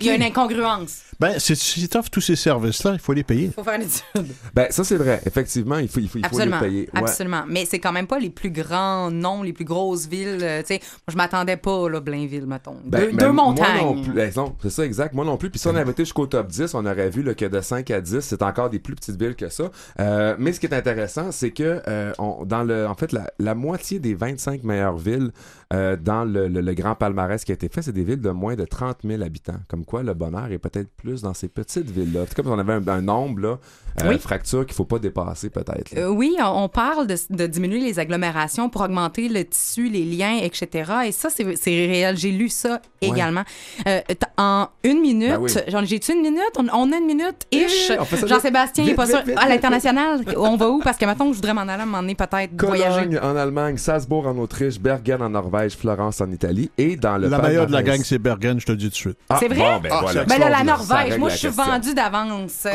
Il 0.01 0.07
y 0.07 0.11
a 0.11 0.15
une 0.15 0.23
incongruence. 0.23 1.03
Ben, 1.19 1.39
si 1.39 1.57
tu 1.89 1.97
offres 1.99 2.11
tous 2.11 2.21
ces 2.21 2.37
services-là, 2.37 2.93
il 2.95 2.99
faut 3.01 3.13
les 3.13 3.25
payer. 3.25 3.47
Il 3.47 3.53
faut 3.53 3.65
faire 3.65 3.75
une 3.75 3.83
étude. 3.83 4.33
Ben, 4.55 4.67
ça 4.71 4.85
c'est 4.85 4.97
vrai. 4.97 5.21
Effectivement, 5.27 5.79
il 5.79 5.89
faut, 5.89 5.99
il 6.01 6.09
faut, 6.09 6.19
il 6.19 6.27
faut 6.27 6.39
les 6.39 6.51
payer. 6.61 6.81
Ouais. 6.95 7.01
Absolument. 7.01 7.45
Mais 7.49 7.65
c'est 7.65 7.79
quand 7.81 7.93
même 7.93 8.07
pas 8.07 8.19
les 8.21 8.31
plus 8.31 8.51
grands 8.51 9.11
noms, 9.11 9.43
les 9.43 9.53
plus 9.53 9.65
grosses 9.65 10.07
villes. 10.07 10.39
euh, 10.43 10.61
tu 10.63 10.69
sais, 10.69 10.81
moi, 10.81 11.13
je 11.13 11.17
m'attendais 11.17 11.57
pas, 11.57 11.89
là, 11.89 12.01
Blainville, 12.01 12.47
mettons. 12.47 12.77
Ben, 12.85 13.01
deux, 13.01 13.07
ben, 13.09 13.17
deux 13.27 13.33
montagnes. 13.33 13.83
non 13.83 14.03
plus. 14.03 14.13
Ben, 14.13 14.33
c'est 14.63 14.71
ça, 14.71 14.85
exact. 14.85 15.15
Moi 15.15 15.25
non 15.25 15.37
plus. 15.37 15.51
Puis 15.51 15.59
si 15.59 15.67
on 15.67 15.75
avait 15.75 15.91
été 15.91 16.05
jusqu'au 16.05 16.27
top 16.27 16.47
10, 16.49 16.75
on 16.75 16.87
aurait 16.87 17.11
vu 17.11 17.23
là, 17.23 17.35
que 17.35 17.45
de 17.45 17.61
5 17.61 17.91
à 17.91 18.01
10, 18.01 18.21
c'est 18.21 18.43
encore 18.43 18.71
des 18.71 18.79
plus 18.79 18.95
petites 18.95 19.21
villes 19.21 19.35
que 19.37 19.49
ça. 19.49 19.71
Euh, 20.01 20.37
mais 20.39 20.53
ce 20.53 20.61
qui 20.61 20.67
est 20.67 20.75
intéressant, 20.75 21.33
c'est 21.33 21.51
que 21.51 21.83
euh, 21.89 22.13
on- 22.19 22.45
dans 22.45 22.63
le, 22.63 22.87
en 22.87 22.95
fait, 22.95 23.11
la, 23.13 23.31
la 23.41 23.55
moitié 23.57 23.99
des 23.99 24.15
25 24.15 24.63
meilleures 24.65 24.97
villes 24.97 25.31
euh, 25.73 25.97
dans 25.97 26.25
le, 26.25 26.49
le- 26.49 26.61
le 26.61 26.75
grand 26.75 26.95
palmarès 26.95 27.45
qui 27.45 27.51
a 27.53 27.55
été 27.55 27.69
fait, 27.69 27.83
c'est 27.83 27.93
des 27.93 28.05
villes 28.05 28.21
de 28.21 28.31
moins 28.31 28.55
de 28.55 28.65
30 28.65 28.99
000 29.05 29.23
habitants. 29.23 29.55
Comme 29.73 29.87
quoi 29.87 30.03
le 30.03 30.13
bonheur 30.13 30.53
est 30.53 30.59
peut-être 30.59 30.91
plus 30.99 31.23
dans 31.23 31.33
ces 31.33 31.49
petites 31.49 31.89
villes-là. 31.91 32.27
C'est 32.29 32.35
comme 32.35 32.45
si 32.45 32.53
on 32.53 32.59
avait 32.59 32.75
un, 32.75 32.87
un 32.89 33.01
nombre, 33.01 33.41
là, 33.41 33.59
Oui. 34.05 34.19
fracture 34.19 34.65
qu'il 34.67 34.75
faut 34.75 34.85
pas 34.85 34.99
dépasser, 34.99 35.51
peut-être. 35.51 35.97
Euh, 35.97 36.09
oui, 36.09 36.37
on 36.41 36.63
on 36.63 36.69
parle 36.69 37.07
de, 37.09 37.17
de 37.31 37.47
diminuer 37.47 37.81
les 37.81 37.99
agglomérations 37.99 38.69
pour 38.69 38.83
augmenter 38.83 39.29
le 39.29 39.45
tissu, 39.45 39.89
les 39.89 40.05
liens, 40.05 40.39
etc. 40.41 40.93
Et 41.07 41.13
ça, 41.13 41.29
c'est 41.29 41.57
c'est 41.57 41.71
réel. 41.71 42.17
J'ai 42.17 42.31
lu 42.31 42.49
ça 42.49 42.81
également. 43.01 43.43
Euh, 43.89 44.01
en 44.39 44.69
une 44.85 45.01
minute, 45.01 45.31
Ben 45.31 45.39
oui. 45.41 45.51
genre, 45.69 45.85
j'ai-tu 45.85 46.13
une 46.13 46.23
minute? 46.23 46.41
On, 46.57 46.67
on 46.73 46.93
a 46.93 46.97
une 46.97 47.07
minute, 47.07 47.47
ish. 47.51 47.91
Oui, 47.91 48.29
Jean-Sébastien, 48.29 48.85
il 48.85 48.89
est 48.89 48.91
vite, 48.91 48.97
pas 48.97 49.05
vite, 49.07 49.17
sûr. 49.17 49.25
vite, 49.25 49.37
à 49.39 49.49
l'international, 49.49 50.21
on 50.37 50.57
va 50.57 50.69
où? 50.71 50.81
Parce 50.81 50.97
que 50.97 51.05
maintenant, 51.05 51.27
je 51.33 51.37
voudrais 51.37 51.55
m'en 51.55 51.63
aller 51.63 52.15
peut-être 52.15 52.51
voyager. 52.59 53.07
Cologne 53.09 53.19
en 53.23 53.37
Allemagne, 53.37 53.77
Salzbourg 53.77 54.27
en 54.27 54.39
Autriche, 54.39 54.79
Bergen 54.79 55.21
en 55.23 55.31
Norvège, 55.31 55.77
Florence 55.77 56.21
en 56.21 56.31
Italie 56.31 56.71
et 56.79 56.97
dans 56.97 57.19
le 57.19 57.29
La 57.29 57.39
meilleure 57.39 57.67
de 57.67 57.73
la 57.73 57.83
gang, 57.83 58.01
c'est 58.05 58.19
Bergen, 58.19 58.61
je 58.61 58.67
te 58.67 58.73
le 58.73 58.79
dis 58.79 58.85
tout 58.87 58.91
de 58.91 58.95
suite. 58.95 59.19
Ah, 59.29 59.37
C'est 59.41 59.49
vrai? 59.49 59.59
Bon, 59.59 59.81
ben 59.81 59.91
Ah, 59.93 59.99
voilà. 60.03 60.25
Ben 60.25 60.39
là, 60.39 60.49
la 60.51 60.65
Norvège, 60.65 61.19
moi, 61.19 61.29
je 61.29 61.37
suis 61.37 61.49
vendue 61.49 61.95
d'avance. 61.95 62.67
Euh, 62.67 62.71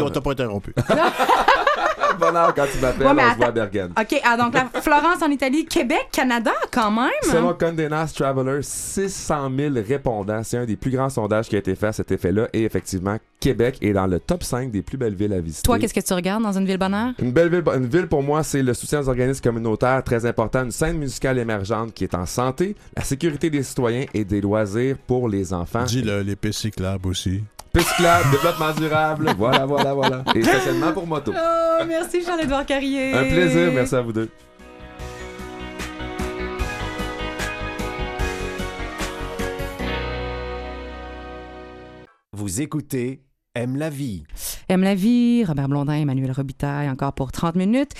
on 0.00 0.10
t'a 0.10 0.20
pas 0.20 0.34
interrompu. 0.42 0.74
Bonheur 2.18 2.54
quand 2.54 2.66
tu 2.70 2.78
m'appelles, 2.78 3.06
Ouais, 3.06 3.22
on 3.24 3.32
se 3.32 3.36
voit 3.36 3.46
à. 3.46 3.50
Bergen. 3.52 3.90
OK, 3.98 4.20
ah, 4.22 4.36
donc 4.36 4.54
la 4.54 4.66
Florence 4.80 5.22
en 5.22 5.30
Italie, 5.30 5.64
Québec, 5.64 6.08
Canada, 6.12 6.52
quand 6.70 6.90
même? 6.90 7.10
Selon 7.22 7.54
Condé 7.54 7.88
Nast 7.88 8.16
Traveler, 8.16 8.60
600 8.62 9.50
000 9.56 9.74
répondants. 9.86 10.42
C'est 10.42 10.58
un 10.58 10.64
des 10.66 10.76
plus 10.76 10.90
grands 10.90 11.08
sondages 11.08 11.48
qui 11.48 11.56
a 11.56 11.58
été 11.58 11.74
fait 11.74 11.86
à 11.88 11.92
cet 11.92 12.12
effet-là. 12.12 12.48
Et 12.52 12.64
effectivement, 12.64 13.16
Québec 13.40 13.78
est 13.80 13.92
dans 13.92 14.06
le 14.06 14.20
top 14.20 14.44
5 14.44 14.70
des 14.70 14.82
plus 14.82 14.96
belles 14.98 15.14
villes 15.14 15.32
à 15.32 15.40
visiter. 15.40 15.62
Toi, 15.64 15.78
qu'est-ce 15.78 15.94
que 15.94 16.00
tu 16.00 16.12
regardes 16.12 16.42
dans 16.42 16.56
une 16.56 16.66
ville 16.66 16.78
bonheur? 16.78 17.12
Une 17.18 17.32
belle 17.32 17.48
ville, 17.48 17.64
une 17.74 17.86
ville 17.86 18.06
pour 18.06 18.22
moi, 18.22 18.42
c'est 18.42 18.62
le 18.62 18.74
soutien 18.74 19.00
aux 19.00 19.08
organismes 19.08 19.42
communautaires, 19.42 20.02
très 20.04 20.26
important, 20.26 20.64
une 20.64 20.70
scène 20.70 20.98
musicale 20.98 21.38
émergente 21.38 21.92
qui 21.94 22.04
est 22.04 22.14
en 22.14 22.26
santé, 22.26 22.76
la 22.96 23.02
sécurité 23.02 23.50
des 23.50 23.62
citoyens 23.62 24.04
et 24.14 24.24
des 24.24 24.40
loisirs 24.40 24.96
pour 25.06 25.28
les 25.28 25.52
enfants. 25.54 25.84
Dis-le, 25.84 26.20
les 26.20 26.36
pistes 26.36 26.60
cyclables 26.60 27.08
aussi. 27.08 27.42
Piste 27.72 27.88
cyclable, 27.88 28.30
développement 28.30 28.72
durable, 28.74 29.34
voilà, 29.38 29.64
voilà, 29.64 29.94
voilà. 29.94 30.24
Et 30.34 30.42
stationnement 30.42 30.92
pour 30.92 31.06
moto. 31.06 31.32
Oh, 31.34 31.84
merci 31.88 32.22
Charles-Édouard 32.22 32.66
Carrier. 32.66 33.14
Un 33.14 33.24
plaisir, 33.24 33.72
merci 33.72 33.94
à 33.94 34.02
vous 34.02 34.12
deux. 34.12 34.28
Vous 42.34 42.60
écoutez 42.60 43.22
Aime 43.54 43.76
la 43.76 43.90
vie. 43.90 44.24
Aime 44.70 44.82
la 44.82 44.94
vie, 44.94 45.44
Robert 45.44 45.68
Blondin, 45.68 45.92
Emmanuel 45.92 46.32
Robitaille, 46.32 46.88
encore 46.88 47.12
pour 47.12 47.32
30 47.32 47.56
minutes. 47.56 47.92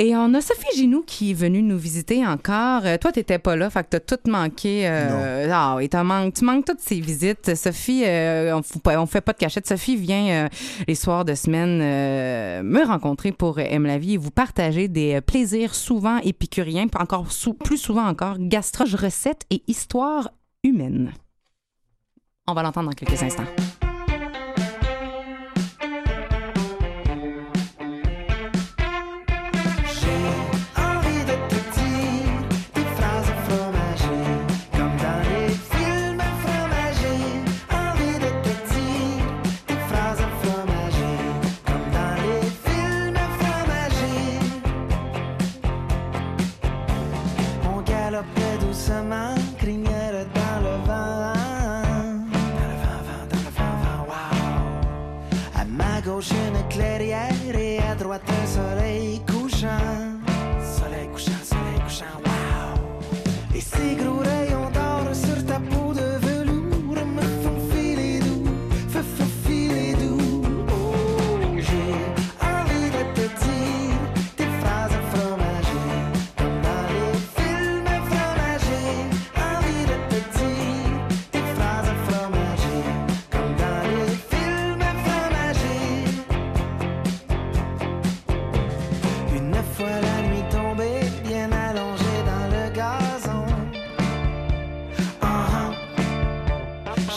Et 0.00 0.14
on 0.14 0.32
a 0.34 0.40
Sophie 0.40 0.76
Ginou 0.76 1.02
qui 1.04 1.32
est 1.32 1.34
venue 1.34 1.60
nous 1.60 1.76
visiter 1.76 2.24
encore. 2.24 2.82
Euh, 2.84 2.98
toi, 2.98 3.10
t'étais 3.10 3.40
pas 3.40 3.56
là, 3.56 3.68
fait 3.68 3.82
que 3.82 3.96
t'as 3.96 4.16
tout 4.16 4.30
manqué. 4.30 4.86
Euh, 4.88 5.48
ah 5.52 5.74
oui, 5.76 5.88
manqué, 6.04 6.30
tu 6.30 6.44
manques 6.44 6.66
toutes 6.66 6.78
ces 6.78 7.00
visites. 7.00 7.56
Sophie, 7.56 8.04
euh, 8.06 8.54
on, 8.56 8.90
on 8.96 9.06
fait 9.06 9.20
pas 9.20 9.32
de 9.32 9.38
cachette. 9.38 9.66
Sophie 9.66 9.96
vient 9.96 10.44
euh, 10.44 10.48
les 10.86 10.94
soirs 10.94 11.24
de 11.24 11.34
semaine 11.34 11.78
me 12.62 12.86
rencontrer 12.86 13.32
pour 13.32 13.58
Aime 13.58 13.86
la 13.86 13.98
vie 13.98 14.14
et 14.14 14.16
vous 14.18 14.30
partager 14.30 14.86
des 14.86 15.20
plaisirs 15.20 15.74
souvent 15.74 16.18
épicuriens, 16.18 16.86
puis 16.86 17.02
encore 17.02 17.32
sou- 17.32 17.54
plus 17.54 17.78
souvent 17.78 18.06
encore 18.06 18.36
gastro 18.38 18.84
recettes 18.84 19.46
et 19.50 19.64
histoires 19.66 20.30
humaines. 20.62 21.12
On 22.46 22.54
va 22.54 22.62
l'entendre 22.62 22.90
dans 22.90 22.94
quelques 22.94 23.20
instants. 23.20 23.42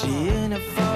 Ah. 0.04 0.08
J'ai 0.08 0.46
une 0.46 0.91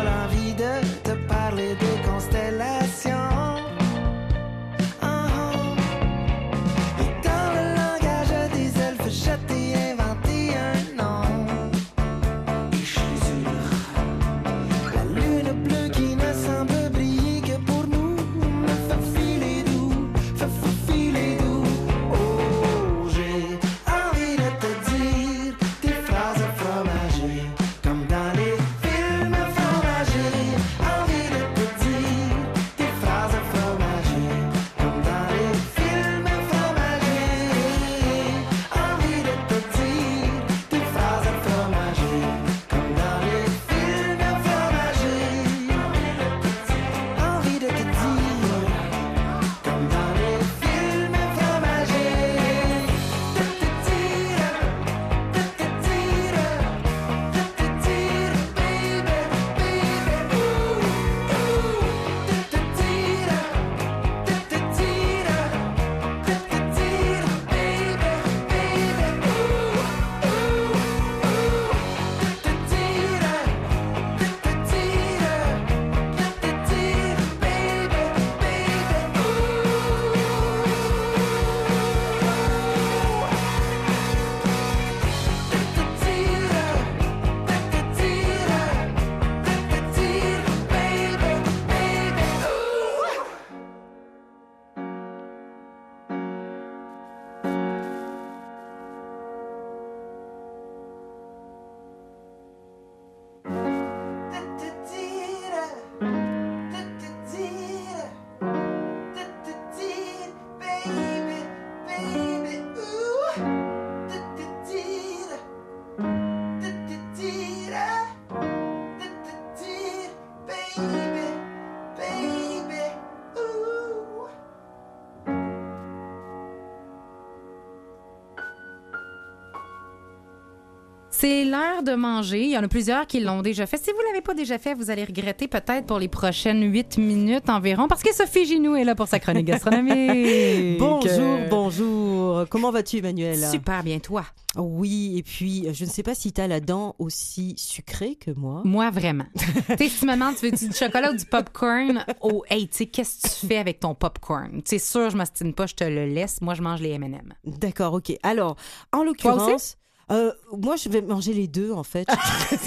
de 131.86 131.96
manger. 131.96 132.44
Il 132.44 132.50
y 132.50 132.58
en 132.58 132.64
a 132.64 132.68
plusieurs 132.68 133.08
qui 133.08 133.22
l'ont 133.22 133.42
déjà 133.42 133.66
fait. 133.66 133.78
Si 133.78 133.92
vous 133.92 134.02
l'avez 134.08 134.22
pas 134.22 134.34
déjà 134.34 134.58
fait, 134.58 134.74
vous 134.74 134.90
allez 134.90 135.06
regretter 135.06 135.48
peut-être 135.48 135.86
pour 135.86 136.00
les 136.00 136.08
prochaines 136.08 136.64
huit 136.70 136.98
minutes 136.98 137.50
environ, 137.50 137.88
parce 137.88 138.04
que 138.04 138.14
Sophie 138.14 138.46
Ginou 138.46 138.76
est 138.76 138.84
là 138.84 138.96
pour 138.96 139.08
sa 139.08 139.20
chronique 139.20 139.46
gastronomique. 139.46 140.78
Bonjour, 140.80 141.38
bonjour. 141.50 142.46
Comment 142.50 142.72
vas-tu, 142.72 142.98
Emmanuel? 142.98 143.38
Super 143.52 143.84
bien, 143.84 144.00
toi? 144.00 144.26
Oui, 144.58 145.16
et 145.18 145.24
puis 145.24 145.68
je 145.74 145.86
ne 145.86 145.90
sais 145.90 146.04
pas 146.04 146.16
si 146.16 146.32
tu 146.32 146.42
as 146.42 146.48
la 146.48 146.60
dent 146.60 146.96
aussi 146.98 147.54
sucrée 147.58 148.16
que 148.16 148.32
moi. 148.32 148.62
Moi, 148.66 148.90
vraiment. 148.90 149.26
tu 149.36 149.78
sais, 149.78 149.90
si 149.90 150.00
tu 150.00 150.06
demandes, 150.06 150.36
tu 150.36 150.50
veux 150.50 150.52
du 150.52 150.74
chocolat 150.74 151.12
ou 151.12 151.16
du 151.16 151.26
popcorn? 151.26 152.06
Oh, 152.22 152.44
hey, 152.50 152.68
tu 152.68 152.78
sais, 152.78 152.86
qu'est-ce 152.86 153.22
que 153.22 153.40
tu 153.40 153.48
fais 153.48 153.58
avec 153.58 153.80
ton 153.80 153.94
popcorn? 153.96 154.62
Tu 154.62 154.62
sais, 154.66 154.80
sûr, 154.80 155.10
je 155.10 155.18
m'astine 155.18 155.54
pas, 155.54 155.68
je 155.68 155.76
te 155.76 155.84
le 155.84 156.08
laisse. 156.08 156.42
Moi, 156.42 156.54
je 156.54 156.62
mange 156.62 156.82
les 156.82 156.92
M&M. 156.92 157.34
D'accord, 157.46 157.94
ok. 157.94 158.14
Alors, 158.24 158.56
en 158.92 159.04
l'occurrence, 159.04 159.78
euh, 160.12 160.32
moi, 160.58 160.76
je 160.76 160.90
vais 160.90 161.02
manger 161.02 161.34
les 161.34 161.48
deux, 161.48 161.72
en 161.72 161.84
fait. 161.84 162.08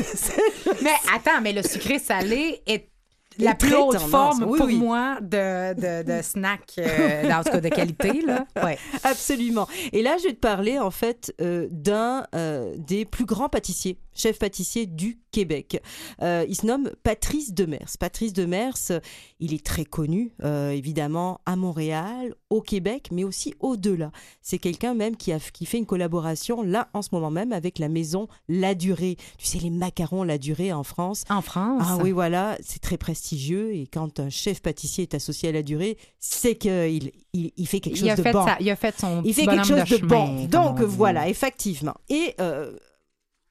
Mais 0.83 0.95
attends, 1.15 1.41
mais 1.43 1.53
le 1.53 1.63
sucré 1.63 1.99
salé 1.99 2.63
est 2.67 2.89
la 3.39 3.55
plus 3.55 3.75
haute 3.75 3.99
forme 4.01 4.45
Oui, 4.45 4.59
pour 4.59 4.67
oui. 4.67 4.77
moi 4.77 5.19
de, 5.21 5.75
de, 5.75 6.03
de 6.17 6.23
snack, 6.23 6.73
euh, 6.79 7.31
en 7.31 7.45
tout 7.45 7.51
cas 7.53 7.61
de 7.61 7.69
qualité. 7.69 8.23
Là. 8.23 8.47
Ouais. 8.65 8.79
Absolument. 9.05 9.69
Et 9.93 10.03
là, 10.03 10.17
je 10.19 10.25
vais 10.25 10.35
te 10.35 10.41
parler 10.41 10.79
en 10.79 10.91
fait 10.91 11.33
euh, 11.41 11.69
d'un 11.71 12.27
euh, 12.35 12.75
des 12.77 13.05
plus 13.05 13.25
grands 13.25 13.49
pâtissiers, 13.49 13.99
chef 14.19 14.39
pâtissier 14.39 14.87
du 14.87 15.19
Québec. 15.31 15.81
Euh, 16.23 16.45
il 16.49 16.55
se 16.57 16.67
nomme 16.67 16.91
Patrice 17.03 17.53
Demers. 17.55 17.89
Patrice 18.01 18.33
Demers, 18.33 18.75
euh, 18.91 19.01
il 19.41 19.55
est 19.55 19.65
très 19.65 19.85
connu, 19.85 20.33
euh, 20.43 20.71
évidemment, 20.71 21.41
à 21.47 21.55
Montréal, 21.57 22.35
au 22.51 22.61
Québec, 22.61 23.09
mais 23.13 23.25
aussi 23.25 23.55
au-delà. 23.61 24.11
C'est 24.43 24.59
quelqu'un 24.59 24.95
même 24.95 25.17
qui, 25.17 25.33
a, 25.33 25.39
qui 25.39 25.67
fait 25.67 25.79
une 25.79 25.87
collaboration 25.87 26.63
là 26.63 26.89
en 26.95 27.03
ce 27.03 27.11
moment 27.13 27.31
même 27.31 27.53
avec 27.53 27.79
la 27.79 27.89
maison 27.89 28.27
La 28.49 28.75
Durée. 28.75 29.17
Tu 29.39 29.47
sais, 29.47 29.59
les 29.59 29.71
macarons 29.71 30.25
La 30.25 30.39
Durée 30.39 30.73
en 30.73 30.83
France. 30.83 31.25
En 31.31 31.43
France. 31.43 31.83
Ah 31.85 31.99
oui, 32.03 32.11
voilà, 32.11 32.57
c'est 32.65 32.81
très 32.81 32.97
prestigieux. 32.97 33.75
Et 33.75 33.87
quand 33.87 34.19
un 34.21 34.31
chef 34.31 34.61
pâtissier 34.63 35.03
est 35.03 35.15
associé 35.15 35.51
à 35.51 35.53
La 35.53 35.63
Durée, 35.63 35.99
c'est 36.19 36.57
qu'il 36.57 37.13
il, 37.35 37.53
il 37.57 37.67
fait 37.69 37.81
quelque 37.81 37.97
chose 37.97 38.07
Il 38.07 38.11
a, 38.11 38.17
de 38.17 38.23
fait 38.23 38.33
bon. 38.33 38.45
sa- 38.47 38.57
il 38.61 38.71
a 38.71 38.77
fait 38.77 38.99
son 38.99 39.23
Il 39.25 39.35
fait 39.35 39.47
quelque 39.47 39.67
chose 39.67 39.81
de, 39.81 39.85
chemin, 39.85 40.07
bon. 40.09 40.45
Donc 40.47 40.81
voilà, 40.81 41.29
effectivement. 41.29 41.95
Et 42.09 42.35
euh, 42.41 42.73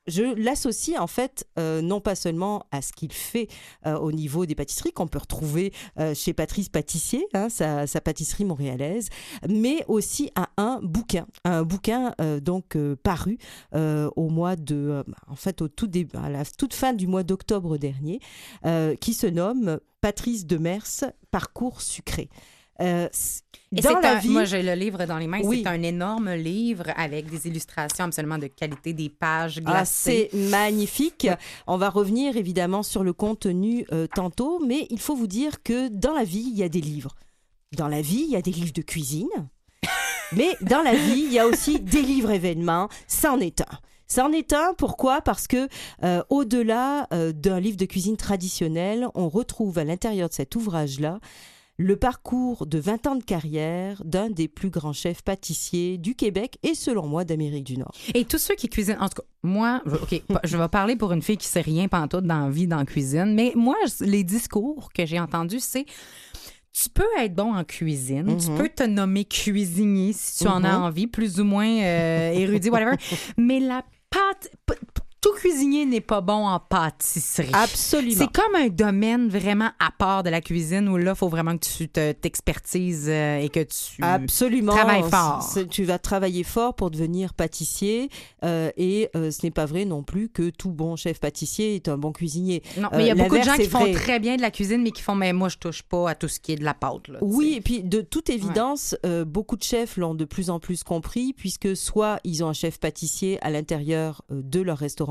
je 0.07 0.23
l'associe 0.41 0.99
en 0.99 1.07
fait 1.07 1.47
euh, 1.59 1.81
non 1.81 2.01
pas 2.01 2.15
seulement 2.15 2.65
à 2.71 2.81
ce 2.81 2.93
qu'il 2.93 3.11
fait 3.11 3.47
euh, 3.85 3.97
au 3.97 4.11
niveau 4.11 4.45
des 4.45 4.55
pâtisseries 4.55 4.91
qu'on 4.91 5.07
peut 5.07 5.19
retrouver 5.19 5.73
euh, 5.99 6.13
chez 6.13 6.33
Patrice 6.33 6.69
Pâtissier, 6.69 7.27
hein, 7.33 7.49
sa, 7.49 7.85
pâtisserie 8.01 8.45
montréalaise, 8.45 9.09
mais 9.49 9.83
aussi 9.87 10.31
à 10.35 10.49
un 10.57 10.79
bouquin, 10.81 11.27
un 11.43 11.63
bouquin 11.63 12.13
donc 12.41 12.77
paru 13.03 13.37
au 13.73 14.29
mois 14.29 14.55
de, 14.55 14.75
euh, 14.75 15.03
en 15.27 15.35
fait 15.35 15.61
au 15.61 15.67
tout 15.67 15.87
début, 15.87 16.15
à 16.17 16.29
la 16.29 16.45
toute 16.45 16.73
fin 16.73 16.93
du 16.93 17.07
mois 17.07 17.23
d'octobre 17.23 17.77
dernier, 17.77 18.19
qui 18.99 19.13
se 19.13 19.27
nomme 19.27 19.79
Patrice 20.01 20.45
Demers, 20.45 21.11
Parcours 21.31 21.81
sucré. 21.81 22.29
Euh, 22.81 23.07
Et 23.75 23.81
dans 23.81 23.99
la 23.99 24.13
un- 24.15 24.19
vie, 24.19 24.29
Moi, 24.29 24.45
j'ai 24.45 24.63
le 24.63 24.73
livre 24.73 25.05
dans 25.05 25.17
les 25.17 25.27
mains. 25.27 25.41
Oui. 25.43 25.61
C'est 25.63 25.69
un 25.69 25.81
énorme 25.83 26.31
livre 26.33 26.85
avec 26.95 27.29
des 27.29 27.47
illustrations 27.47 28.05
absolument 28.05 28.37
de 28.37 28.47
qualité, 28.47 28.93
des 28.93 29.09
pages 29.09 29.59
Ah, 29.65 29.71
glacées. 29.71 30.29
c'est 30.31 30.37
magnifique. 30.37 31.27
On 31.67 31.77
va 31.77 31.89
revenir 31.89 32.37
évidemment 32.37 32.83
sur 32.83 33.03
le 33.03 33.13
contenu 33.13 33.85
euh, 33.91 34.07
tantôt, 34.07 34.59
mais 34.65 34.87
il 34.89 34.99
faut 34.99 35.15
vous 35.15 35.27
dire 35.27 35.63
que 35.63 35.89
dans 35.89 36.13
la 36.13 36.23
vie, 36.23 36.47
il 36.51 36.57
y 36.57 36.63
a 36.63 36.69
des 36.69 36.81
livres. 36.81 37.15
Dans 37.75 37.87
la 37.89 38.01
vie, 38.01 38.23
il 38.25 38.31
y 38.31 38.35
a 38.37 38.41
des 38.41 38.51
livres 38.51 38.71
de 38.73 38.81
cuisine, 38.81 39.27
mais 40.31 40.55
dans 40.61 40.81
la 40.81 40.93
vie, 40.95 41.23
il 41.25 41.33
y 41.33 41.39
a 41.39 41.47
aussi 41.47 41.79
des 41.79 42.01
livres 42.01 42.31
événements. 42.31 42.87
C'en 43.07 43.39
est 43.39 43.61
un. 43.61 43.65
C'en 44.09 44.31
est 44.31 44.53
un, 44.53 44.73
pourquoi? 44.77 45.19
Parce 45.19 45.47
que 45.47 45.67
euh, 46.03 46.23
au-delà 46.29 47.07
euh, 47.13 47.33
d'un 47.33 47.59
livre 47.59 47.75
de 47.75 47.83
cuisine 47.83 48.15
traditionnel, 48.15 49.07
on 49.15 49.27
retrouve 49.27 49.77
à 49.79 49.83
l'intérieur 49.83 50.29
de 50.29 50.33
cet 50.33 50.55
ouvrage-là 50.55 51.19
le 51.79 51.95
parcours 51.95 52.65
de 52.65 52.79
20 52.79 53.05
ans 53.07 53.15
de 53.15 53.23
carrière 53.23 54.01
d'un 54.03 54.29
des 54.31 54.47
plus 54.47 54.69
grands 54.71 54.93
chefs 54.93 55.21
pâtissiers 55.21 55.97
du 55.99 56.15
Québec 56.15 56.57
et 56.63 56.73
selon 56.73 57.05
moi 57.07 57.23
d'Amérique 57.23 57.65
du 57.65 57.77
Nord. 57.77 57.93
Et 58.15 58.25
tous 58.25 58.39
ceux 58.39 58.55
qui 58.55 58.67
cuisinent, 58.67 58.97
en 58.99 59.09
tout 59.09 59.21
cas, 59.21 59.27
moi, 59.43 59.83
je- 59.85 59.95
OK, 59.95 60.23
je 60.43 60.57
vais 60.57 60.67
parler 60.69 60.95
pour 60.95 61.11
une 61.13 61.21
fille 61.21 61.37
qui 61.37 61.45
sait 61.47 61.61
rien 61.61 61.87
pantoute 61.87 62.23
dans 62.25 62.45
la 62.45 62.49
vie, 62.49 62.65
dans 62.67 62.77
la 62.77 62.85
cuisine, 62.85 63.33
mais 63.35 63.53
moi, 63.55 63.75
les 64.01 64.23
discours 64.23 64.91
que 64.91 65.05
j'ai 65.05 65.19
entendus, 65.19 65.59
c'est 65.59 65.85
tu 66.73 66.89
peux 66.89 67.05
être 67.19 67.33
bon 67.35 67.53
en 67.55 67.63
cuisine, 67.63 68.37
tu 68.37 68.49
Mhm. 68.51 68.57
peux 68.57 68.69
te 68.69 68.83
nommer 68.83 69.25
cuisinier 69.25 70.13
si 70.13 70.43
tu 70.43 70.47
en 70.47 70.63
as 70.63 70.77
Mhm. 70.77 70.83
envie, 70.83 71.07
plus 71.07 71.39
ou 71.39 71.43
moins 71.43 71.67
euh, 71.67 72.31
érudit, 72.31 72.69
whatever, 72.71 72.95
mais 73.37 73.59
la 73.59 73.83
pâte, 74.09 74.49
tout 75.19 75.33
cuisinier 75.33 75.85
n'est 75.85 76.01
pas 76.01 76.21
bon 76.21 76.47
en 76.47 76.59
pâtisserie. 76.59 77.49
Absolument. 77.53 78.15
C'est 78.17 78.31
comme 78.31 78.55
un 78.55 78.67
domaine 78.69 79.27
vraiment 79.29 79.69
à 79.79 79.91
part 79.91 80.23
de 80.23 80.29
la 80.29 80.41
cuisine 80.41 80.87
où 80.89 80.97
là, 80.97 81.11
il 81.13 81.17
faut 81.17 81.27
vraiment 81.27 81.57
que 81.57 81.65
tu 81.65 81.89
te- 81.89 82.11
t'expertises 82.11 83.07
euh, 83.09 83.39
et 83.39 83.49
que 83.49 83.61
tu 83.63 84.01
Absolument. 84.03 84.73
travailles 84.73 85.09
fort. 85.09 85.43
Tu 85.69 85.83
vas 85.83 85.97
travailler 85.99 86.43
fort 86.43 86.75
pour 86.75 86.91
devenir 86.91 87.33
pâtissier 87.33 88.09
euh, 88.43 88.69
et 88.77 89.09
euh, 89.15 89.31
ce 89.31 89.39
n'est 89.43 89.51
pas 89.51 89.65
vrai 89.65 89.85
non 89.85 90.03
plus 90.03 90.29
que 90.29 90.49
tout 90.49 90.71
bon 90.71 90.95
chef 90.95 91.19
pâtissier 91.19 91.75
est 91.75 91.87
un 91.87 91.97
bon 91.97 92.11
cuisinier. 92.11 92.61
Non, 92.77 92.89
mais 92.91 93.03
il 93.03 93.07
y 93.07 93.09
a 93.09 93.13
Euh, 93.13 93.15
beaucoup 93.17 93.37
de 93.37 93.43
gens 93.43 93.55
qui 93.57 93.67
font 93.67 93.91
très 93.93 94.19
bien 94.19 94.35
de 94.35 94.41
la 94.41 94.51
cuisine, 94.51 94.81
mais 94.83 94.91
qui 94.91 95.01
font, 95.01 95.15
mais 95.15 95.33
moi, 95.33 95.49
je 95.49 95.57
touche 95.57 95.81
pas 95.81 96.11
à 96.11 96.15
tout 96.15 96.27
ce 96.27 96.39
qui 96.39 96.51
est 96.51 96.55
de 96.57 96.63
la 96.63 96.73
pâte. 96.75 97.07
Là, 97.07 97.17
Oui, 97.21 97.53
et 97.57 97.61
puis 97.61 97.81
de 97.83 98.01
toute 98.01 98.29
évidence, 98.29 98.95
beaucoup 99.25 99.55
de 99.57 99.63
chefs 99.63 99.97
l'ont 99.97 100.13
de 100.15 100.25
plus 100.25 100.49
en 100.49 100.59
plus 100.59 100.83
compris, 100.83 101.33
puisque 101.33 101.75
soit 101.75 102.19
ils 102.23 102.43
ont 102.43 102.49
un 102.49 102.53
chef 102.53 102.79
pâtissier 102.79 103.39
à 103.43 103.49
l'intérieur 103.49 104.21
de 104.29 104.61
leur 104.61 104.77
restaurant, 104.77 105.06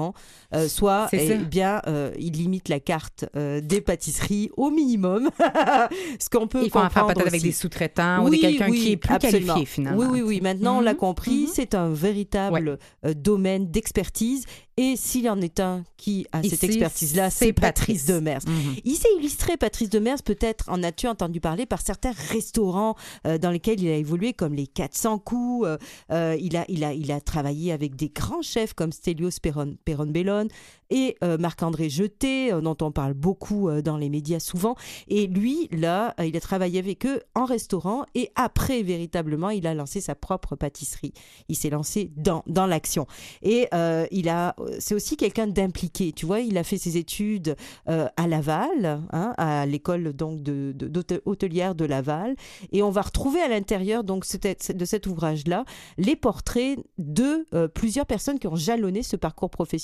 euh, 0.55 0.68
soit 0.68 1.09
eh 1.12 1.36
bien 1.38 1.80
euh, 1.86 2.12
ils 2.18 2.32
limitent 2.32 2.68
la 2.68 2.80
carte 2.80 3.24
euh, 3.36 3.61
des 3.61 3.80
pâtisseries 3.80 4.51
au 4.57 4.70
minimum, 4.70 5.30
ce 6.18 6.28
qu'on 6.30 6.47
peut 6.47 6.62
Ils 6.64 6.70
font 6.70 6.80
comprendre 6.82 7.09
peut-être 7.14 7.20
avec 7.28 7.34
aussi. 7.40 7.47
des 7.47 7.53
sous-traitants 7.53 8.22
ou 8.22 8.24
Oui, 8.28 8.36
des 8.36 8.38
quelqu'un 8.40 8.70
oui, 8.70 8.78
qui 8.80 8.92
est 8.92 8.97
plus 8.97 9.14
absolument. 9.14 9.55
qualifié, 9.55 9.66
finalement. 9.66 9.99
Oui, 10.01 10.07
oui, 10.11 10.20
oui. 10.22 10.40
Maintenant, 10.40 10.78
on 10.78 10.80
l'a 10.80 10.92
Mhm, 10.92 10.99
compris, 10.99 11.42
mhm. 11.42 11.51
c'est 11.53 11.74
un 11.74 11.90
véritable 11.90 12.78
euh, 13.05 13.14
domaine 13.14 13.70
d'expertise. 13.70 14.44
Et 14.78 14.94
s'il 14.97 15.22
y 15.24 15.30
en 15.30 15.40
est 15.40 15.59
un 15.59 15.84
qui 15.97 16.26
a 16.32 16.42
cette 16.42 16.62
expertise-là, 16.62 17.30
c'est 17.30 17.55
Patrice 17.55 18.05
Patrice. 18.05 18.07
Demers. 18.07 18.40
Mhm. 18.47 18.74
Il 18.84 18.94
s'est 18.94 19.09
illustré, 19.18 19.57
Patrice 19.57 19.88
Demers, 19.88 20.22
peut-être 20.22 20.66
en 20.68 20.82
as-tu 20.82 21.07
entendu 21.09 21.40
parler 21.40 21.64
par 21.64 21.80
certains 21.80 22.12
restaurants 22.12 22.94
euh, 23.26 23.38
dans 23.38 23.51
lesquels 23.51 23.80
il 23.82 23.88
a 23.88 23.97
évolué, 23.97 24.34
comme 24.34 24.53
les 24.55 24.66
400 24.66 25.18
coups. 25.18 25.66
euh, 26.11 26.36
il, 26.38 26.57
a, 26.59 26.66
il, 26.68 26.84
a, 26.84 26.92
il 26.92 27.11
a 27.11 27.20
travaillé 27.22 27.72
avec 27.72 27.97
des 27.97 28.11
grands 28.11 28.42
chefs 28.42 28.74
comme 28.74 28.92
Stelios 28.92 29.30
Peron, 29.42 29.76
Bellone 29.95 30.49
et 30.91 31.16
euh, 31.22 31.39
Marc-André 31.39 31.89
Jeté, 31.89 32.53
euh, 32.53 32.61
dont 32.61 32.76
on 32.80 32.93
parle 32.93 33.14
beaucoup 33.14 33.68
euh, 33.68 33.82
dans 33.82 33.97
les 33.97 34.09
médias 34.09 34.41
souvent. 34.41 34.76
Et 35.09 35.26
lui, 35.26 35.68
là, 35.72 36.14
il 36.22 36.37
a 36.37 36.41
travaillé 36.41 36.78
avec 36.78 37.07
eux 37.07 37.20
en 37.34 37.45
restaurant 37.45 38.05
et 38.14 38.30
après, 38.34 38.82
véritablement, 38.82 39.51
il 39.51 39.66
a 39.66 39.74
lancé 39.74 40.01
sa 40.01 40.14
propre 40.14 40.57
pâtisserie. 40.57 41.12
Il 41.49 41.57
s'est 41.57 41.70
lancé 41.70 42.11
dans, 42.16 42.43
dans 42.47 42.66
l'action. 42.66 43.07
Et 43.43 43.68
il 44.11 44.28
a, 44.28 44.55
c'est 44.78 44.95
aussi 44.95 45.16
quelqu'un 45.16 45.47
d'impliqué. 45.47 46.12
Tu 46.12 46.26
vois, 46.26 46.41
il 46.41 46.57
a 46.59 46.64
fait 46.64 46.78
ses 46.78 46.97
études 46.97 47.57
à 47.87 48.26
Laval, 48.26 49.03
hein, 49.12 49.34
à 49.37 49.66
l'école 49.66 50.12
donc 50.12 50.43
de, 50.43 50.72
de- 50.72 51.22
hôtelière 51.24 51.74
de 51.74 51.84
Laval, 51.84 52.37
et 52.72 52.82
on 52.82 52.91
va 52.91 53.03
retrouver 53.03 53.41
à 53.41 53.49
l'intérieur 53.49 54.05
donc 54.05 54.24
de 54.26 54.84
cet 54.84 55.07
ouvrage-là 55.07 55.64
les 55.99 56.16
portraits 56.16 56.78
de 56.99 57.47
plusieurs 57.68 58.07
personnes 58.07 58.39
qui 58.39 58.47
ont 58.47 58.57
jalonné 58.57 59.03
ce 59.03 59.16
parcours 59.16 59.51
professionnel 59.51 59.76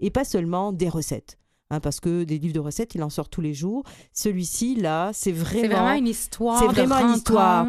et 0.00 0.10
pas 0.10 0.24
seulement 0.24 0.72
des 0.72 0.88
recettes. 0.88 1.38
Hein, 1.70 1.80
parce 1.80 2.00
que 2.00 2.24
des 2.24 2.38
livres 2.38 2.54
de 2.54 2.60
recettes, 2.60 2.94
il 2.94 3.02
en 3.02 3.10
sort 3.10 3.28
tous 3.28 3.40
les 3.40 3.54
jours. 3.54 3.82
Celui-ci, 4.12 4.74
là, 4.76 5.10
c'est 5.12 5.32
vraiment, 5.32 5.62
C'est 5.62 5.68
vraiment 5.68 5.92
une 5.92 6.06
histoire. 6.08 6.58
c'est 6.60 6.66
vraiment 6.66 6.98
une 6.98 7.14
histoire. 7.16 7.66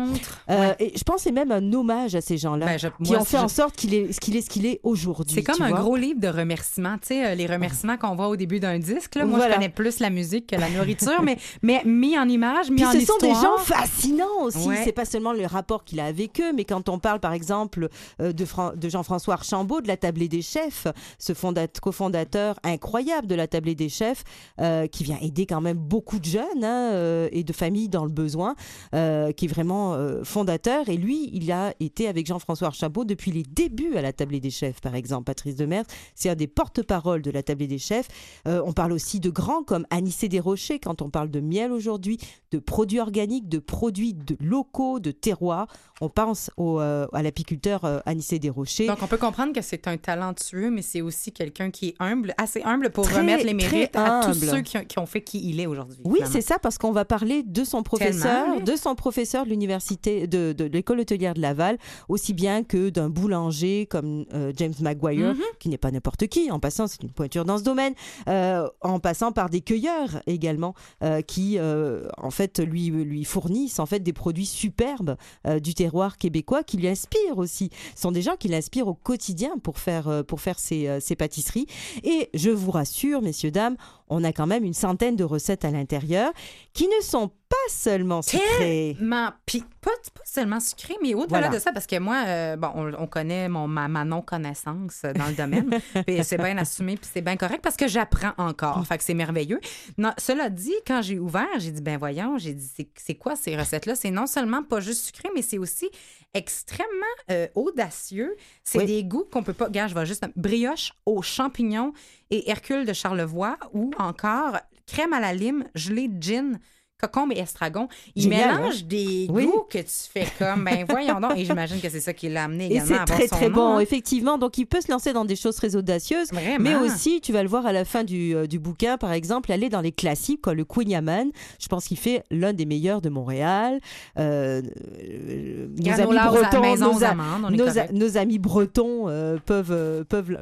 Euh, 0.49 0.57
Ouais. 0.69 0.75
et 0.79 0.93
je 0.97 1.03
pense 1.03 1.17
que 1.17 1.21
c'est 1.23 1.31
même 1.31 1.51
un 1.51 1.73
hommage 1.73 2.15
à 2.15 2.21
ces 2.21 2.37
gens-là 2.37 2.65
Ben, 2.65 2.79
je- 2.79 2.87
qui 2.87 3.11
moi, 3.11 3.21
ont 3.21 3.25
fait 3.25 3.37
je- 3.37 3.43
en 3.43 3.47
sorte 3.47 3.75
qu'il 3.75 3.93
est 3.93 4.13
ce 4.13 4.19
qu'il 4.19 4.35
est, 4.35 4.41
ce 4.41 4.49
qu'il 4.49 4.65
est 4.65 4.79
aujourd'hui. 4.83 5.35
C'est 5.35 5.43
comme 5.43 5.61
un 5.61 5.69
vois. 5.69 5.79
gros 5.79 5.95
livre 5.95 6.19
de 6.19 6.27
remerciements. 6.27 6.97
Tu 6.99 7.07
sais, 7.07 7.25
euh, 7.25 7.35
les 7.35 7.45
remerciements 7.47 7.97
qu'on 7.97 8.15
voit 8.15 8.27
au 8.29 8.35
début 8.35 8.59
d'un 8.59 8.79
disque. 8.79 9.15
Là. 9.15 9.25
Moi, 9.25 9.37
Voilà. 9.37 9.53
je 9.53 9.55
connais 9.57 9.69
plus 9.69 9.99
la 9.99 10.09
musique 10.09 10.47
que 10.47 10.55
la 10.55 10.69
nourriture, 10.69 11.21
mais, 11.23 11.37
mais 11.61 11.81
mis 11.85 12.17
en 12.17 12.27
image, 12.29 12.69
mis 12.69 12.77
Puis 12.77 12.85
en 12.85 12.91
ce 12.91 12.97
histoire. 12.97 13.19
sont 13.19 13.27
des 13.27 13.33
gens 13.33 13.57
fascinants 13.57 14.41
aussi. 14.43 14.67
Ouais. 14.67 14.81
C'est 14.83 14.91
pas 14.91 15.05
seulement 15.05 15.33
le 15.33 15.45
rapport 15.45 15.83
qu'il 15.83 15.99
a 15.99 16.05
avec 16.05 16.39
eux, 16.39 16.53
mais 16.53 16.65
quand 16.65 16.89
on 16.89 16.99
parle 16.99 17.19
par 17.19 17.33
exemple 17.33 17.89
euh, 18.21 18.31
de, 18.31 18.45
Fran- 18.45 18.73
de 18.75 18.89
Jean-François 18.89 19.33
Archambault 19.35 19.81
de 19.81 19.87
la 19.87 19.97
Tablée 19.97 20.27
des 20.27 20.41
Chefs, 20.41 20.87
ce 21.19 21.33
fondat- 21.33 21.67
cofondateur 21.81 22.59
incroyable 22.63 23.27
de 23.27 23.35
la 23.35 23.47
Tablée 23.47 23.75
des 23.75 23.86
des 23.87 23.93
chefs, 23.93 24.23
euh, 24.59 24.87
qui 24.87 25.03
vient 25.05 25.17
aider 25.21 25.45
quand 25.45 25.61
même 25.61 25.77
beaucoup 25.77 26.19
de 26.19 26.25
jeunes 26.25 26.63
hein, 26.63 26.91
euh, 26.91 27.29
et 27.31 27.43
de 27.43 27.53
familles 27.53 27.87
dans 27.87 28.03
le 28.03 28.11
besoin, 28.11 28.55
euh, 28.93 29.31
qui 29.31 29.45
est 29.45 29.47
vraiment 29.47 29.97
fondateur. 30.23 30.89
Et 30.89 30.97
lui, 30.97 31.29
il 31.33 31.51
a 31.51 31.73
été 31.79 32.07
avec 32.07 32.27
Jean-François 32.27 32.67
Archambault 32.67 33.05
depuis 33.05 33.31
les 33.31 33.43
débuts 33.43 33.95
à 33.95 34.01
la 34.01 34.11
Tablée 34.11 34.39
des 34.39 34.49
chefs, 34.49 34.81
par 34.81 34.95
exemple. 34.95 35.23
Patrice 35.25 35.55
Demers, 35.55 35.85
c'est 36.15 36.29
un 36.29 36.35
des 36.35 36.47
porte-parole 36.47 37.21
de 37.21 37.31
la 37.31 37.43
Tablée 37.43 37.67
des 37.67 37.77
chefs. 37.77 38.07
On 38.45 38.73
parle 38.73 38.91
aussi 38.91 39.19
de 39.19 39.29
grands 39.29 39.63
comme 39.63 39.85
Anissé 39.89 40.27
Desrochers, 40.27 40.79
quand 40.79 41.01
on 41.01 41.09
parle 41.09 41.29
de 41.29 41.39
miel 41.39 41.71
aujourd'hui, 41.71 42.17
de 42.51 42.59
produits 42.59 42.99
organiques, 42.99 43.47
de 43.47 43.59
produits 43.59 44.13
de 44.13 44.35
locaux, 44.41 44.99
de 44.99 45.11
terroirs. 45.11 45.67
On 46.01 46.09
pense 46.09 46.51
au, 46.57 46.79
à 46.79 47.21
l'apiculteur 47.21 48.01
Anissé 48.05 48.39
Desrochers. 48.39 48.87
Donc, 48.87 49.01
on 49.01 49.07
peut 49.07 49.17
comprendre 49.17 49.53
que 49.53 49.61
c'est 49.61 49.87
un 49.87 49.97
talentueux, 49.97 50.69
mais 50.69 50.81
c'est 50.81 51.01
aussi 51.01 51.31
quelqu'un 51.31 51.71
qui 51.71 51.89
est 51.89 51.95
humble, 51.99 52.33
assez 52.37 52.61
humble 52.63 52.89
pour 52.89 53.05
Très, 53.05 53.19
remettre 53.19 53.45
les 53.45 53.57
très 53.57 53.76
à 53.93 54.21
tous 54.25 54.33
ceux 54.33 54.61
qui 54.61 54.77
ont, 54.77 54.85
qui 54.85 54.99
ont 54.99 55.05
fait 55.05 55.21
qui 55.21 55.49
il 55.49 55.59
est 55.59 55.65
aujourd'hui. 55.65 55.97
Oui, 56.03 56.19
c'est 56.25 56.41
ça, 56.41 56.59
parce 56.59 56.77
qu'on 56.77 56.91
va 56.91 57.05
parler 57.05 57.43
de 57.43 57.63
son 57.63 57.83
professeur, 57.83 58.45
oui. 58.57 58.63
de 58.63 58.75
son 58.75 58.95
professeur 58.95 59.45
de 59.45 59.49
l'université, 59.49 60.27
de, 60.27 60.53
de 60.53 60.65
l'école 60.65 60.99
hôtelière 60.99 61.33
de 61.33 61.41
Laval, 61.41 61.77
aussi 62.09 62.33
bien 62.33 62.63
que 62.63 62.89
d'un 62.89 63.09
boulanger 63.09 63.85
comme 63.89 64.25
euh, 64.33 64.51
James 64.55 64.73
Maguire, 64.81 65.33
Mhm. 65.33 65.41
qui 65.59 65.69
n'est 65.69 65.77
pas 65.77 65.91
n'importe 65.91 66.27
qui. 66.27 66.51
En 66.51 66.59
passant, 66.59 66.87
c'est 66.87 67.01
une 67.03 67.11
pointure 67.11 67.45
dans 67.45 67.57
ce 67.57 67.63
domaine. 67.63 67.93
euh, 68.27 68.67
en 68.81 68.99
passant 68.99 69.31
par 69.31 69.49
des 69.49 69.61
cueilleurs 69.61 70.21
également, 70.27 70.73
euh, 71.03 71.21
qui 71.21 71.57
en 71.59 72.31
fait 72.31 72.59
lui 72.59 72.87
lui 72.89 73.23
fournissent 73.23 73.79
en 73.79 73.85
fait 73.85 73.99
des 73.99 74.13
produits 74.13 74.45
superbes 74.45 75.15
du 75.61 75.73
terroir 75.73 76.17
québécois, 76.17 76.63
qui 76.63 76.77
lui 76.77 76.87
inspirent 76.87 77.37
aussi. 77.37 77.69
Ce 77.95 78.01
sont 78.01 78.11
des 78.11 78.21
gens 78.21 78.35
qui 78.37 78.47
l'inspirent 78.47 78.87
au 78.87 78.93
quotidien 78.93 79.57
pour 79.61 79.77
faire 79.79 80.23
pour 80.25 80.41
faire 80.41 80.59
ses, 80.59 80.99
ses 80.99 81.15
pâtisseries. 81.15 81.67
Et 82.03 82.29
je 82.33 82.49
vous 82.49 82.71
rassure, 82.71 83.21
messieurs 83.21 83.51
dames, 83.51 83.66
them 83.67 83.77
on 84.09 84.23
a 84.23 84.31
quand 84.31 84.47
même 84.47 84.63
une 84.63 84.73
centaine 84.73 85.15
de 85.15 85.23
recettes 85.23 85.65
à 85.65 85.71
l'intérieur 85.71 86.31
qui 86.73 86.87
ne 86.87 87.01
sont 87.03 87.29
pas 87.49 87.55
seulement 87.69 88.21
sucrées. 88.21 88.95
Tellement- 88.97 89.31
Puis 89.45 89.63
pas, 89.81 89.91
pas 90.13 90.21
seulement 90.25 90.59
sucré, 90.59 90.95
mais 91.01 91.13
au-delà 91.13 91.39
Voilà. 91.39 91.49
de 91.49 91.59
ça, 91.59 91.71
parce 91.71 91.87
que 91.87 91.97
moi, 91.97 92.23
euh, 92.27 92.55
bon, 92.57 92.69
on, 92.75 92.93
on 93.01 93.07
connaît 93.07 93.47
mon, 93.47 93.67
ma, 93.69 93.87
ma 93.87 94.03
non-connaissance 94.03 95.03
dans 95.15 95.27
le 95.27 95.33
domaine. 95.33 95.69
puis 96.07 96.23
c'est 96.23 96.37
bien 96.37 96.57
assumé, 96.57 96.97
puis 96.97 97.09
c'est 97.13 97.21
bien 97.21 97.37
correct 97.37 97.61
parce 97.63 97.77
que 97.77 97.87
j'apprends 97.87 98.33
encore. 98.37 98.85
Fait 98.85 98.97
que 98.97 99.03
c'est 99.03 99.13
merveilleux. 99.13 99.59
Non, 99.97 100.11
cela 100.17 100.49
dit, 100.49 100.73
quand 100.85 101.01
j'ai 101.01 101.19
ouvert, 101.19 101.47
j'ai 101.59 101.71
dit, 101.71 101.81
ben 101.81 101.97
voyons, 101.97 102.37
j'ai 102.37 102.53
dit, 102.53 102.69
c'est- 102.75 102.89
c'est 102.97 103.15
quoi 103.15 103.35
ces 103.37 103.55
recettes-là? 103.55 103.95
C'est 103.95 104.11
non 104.11 104.27
seulement 104.27 104.61
pas 104.63 104.81
juste 104.81 105.05
sucré, 105.05 105.29
mais 105.33 105.41
c'est 105.41 105.57
aussi 105.57 105.89
extrêmement 106.33 106.87
euh, 107.31 107.47
audacieux. 107.55 108.35
C'est 108.63 108.79
Oui. 108.79 108.85
des 108.85 109.03
goûts 109.03 109.25
qu'on 109.31 109.43
peut 109.43 109.53
pas. 109.53 109.69
Gars, 109.69 109.87
je 109.87 109.95
vais 109.95 110.05
juste. 110.05 110.25
Brioche 110.35 110.91
aux 111.05 111.21
champignons 111.21 111.93
et 112.29 112.49
Hercule 112.49 112.85
de 112.85 112.93
Charlevoix 112.93 113.57
ou 113.73 113.91
encore 113.97 114.57
crème 114.85 115.13
à 115.13 115.19
la 115.19 115.33
lime, 115.33 115.65
gelée 115.75 116.07
de 116.07 116.21
gin. 116.21 116.59
Cocombe 116.99 117.31
et 117.33 117.39
estragon. 117.39 117.87
Il 118.15 118.23
Génial, 118.23 118.55
mélange 118.57 118.83
des 118.85 119.27
Oui. 119.29 119.45
goûts 119.45 119.65
que 119.69 119.77
tu 119.77 119.85
fais 119.87 120.25
comme, 120.39 120.63
ben 120.63 120.83
voyons 120.89 121.19
donc. 121.19 121.33
Et 121.37 121.45
j'imagine 121.45 121.79
que 121.79 121.89
c'est 121.89 121.99
ça 121.99 122.13
qui 122.13 122.27
l'a 122.29 122.45
amené 122.45 122.65
Et 122.65 122.71
également 122.71 122.87
c'est 122.87 122.93
à 122.95 123.01
avoir 123.03 123.17
très 123.19 123.27
très 123.27 123.49
nom, 123.49 123.55
bon, 123.55 123.67
hein. 123.75 123.79
effectivement. 123.79 124.37
Donc 124.39 124.57
il 124.57 124.65
peut 124.65 124.81
se 124.81 124.91
lancer 124.91 125.13
dans 125.13 125.25
des 125.25 125.35
choses 125.35 125.55
très 125.55 125.75
audacieuses, 125.75 126.31
Vraiment. 126.31 126.57
mais 126.63 126.75
aussi, 126.75 127.21
tu 127.21 127.31
vas 127.31 127.43
le 127.43 127.49
voir 127.49 127.65
à 127.67 127.71
la 127.71 127.85
fin 127.85 128.03
du, 128.03 128.35
euh, 128.35 128.47
du 128.47 128.57
bouquin, 128.59 128.97
par 128.97 129.11
exemple, 129.13 129.51
aller 129.51 129.69
dans 129.69 129.81
les 129.81 129.91
classiques 129.91 130.41
comme 130.41 130.55
le 130.57 130.65
Queen 130.65 130.89
Yaman. 130.89 131.29
Je 131.59 131.67
pense 131.67 131.85
qu'il 131.87 131.97
fait 131.97 132.23
l'un 132.31 132.53
des 132.53 132.65
meilleurs 132.65 133.01
de 133.01 133.09
Montréal. 133.09 133.79
Euh, 134.17 134.61
euh, 134.99 135.67
nos 135.77 135.91
amis 136.01 136.17
bretons, 136.17 136.61
maison 136.61 136.93
nos, 136.93 137.03
a- 137.03 137.07
amandes, 137.09 137.51
nos, 137.55 137.63
a- 137.67 137.73
correct. 137.73 137.93
nos 137.93 138.17
amis 138.17 138.39
bretons 138.39 139.07
euh, 139.07 139.37
peuvent 139.45 139.71
euh, 139.71 140.03
peuvent 140.03 140.35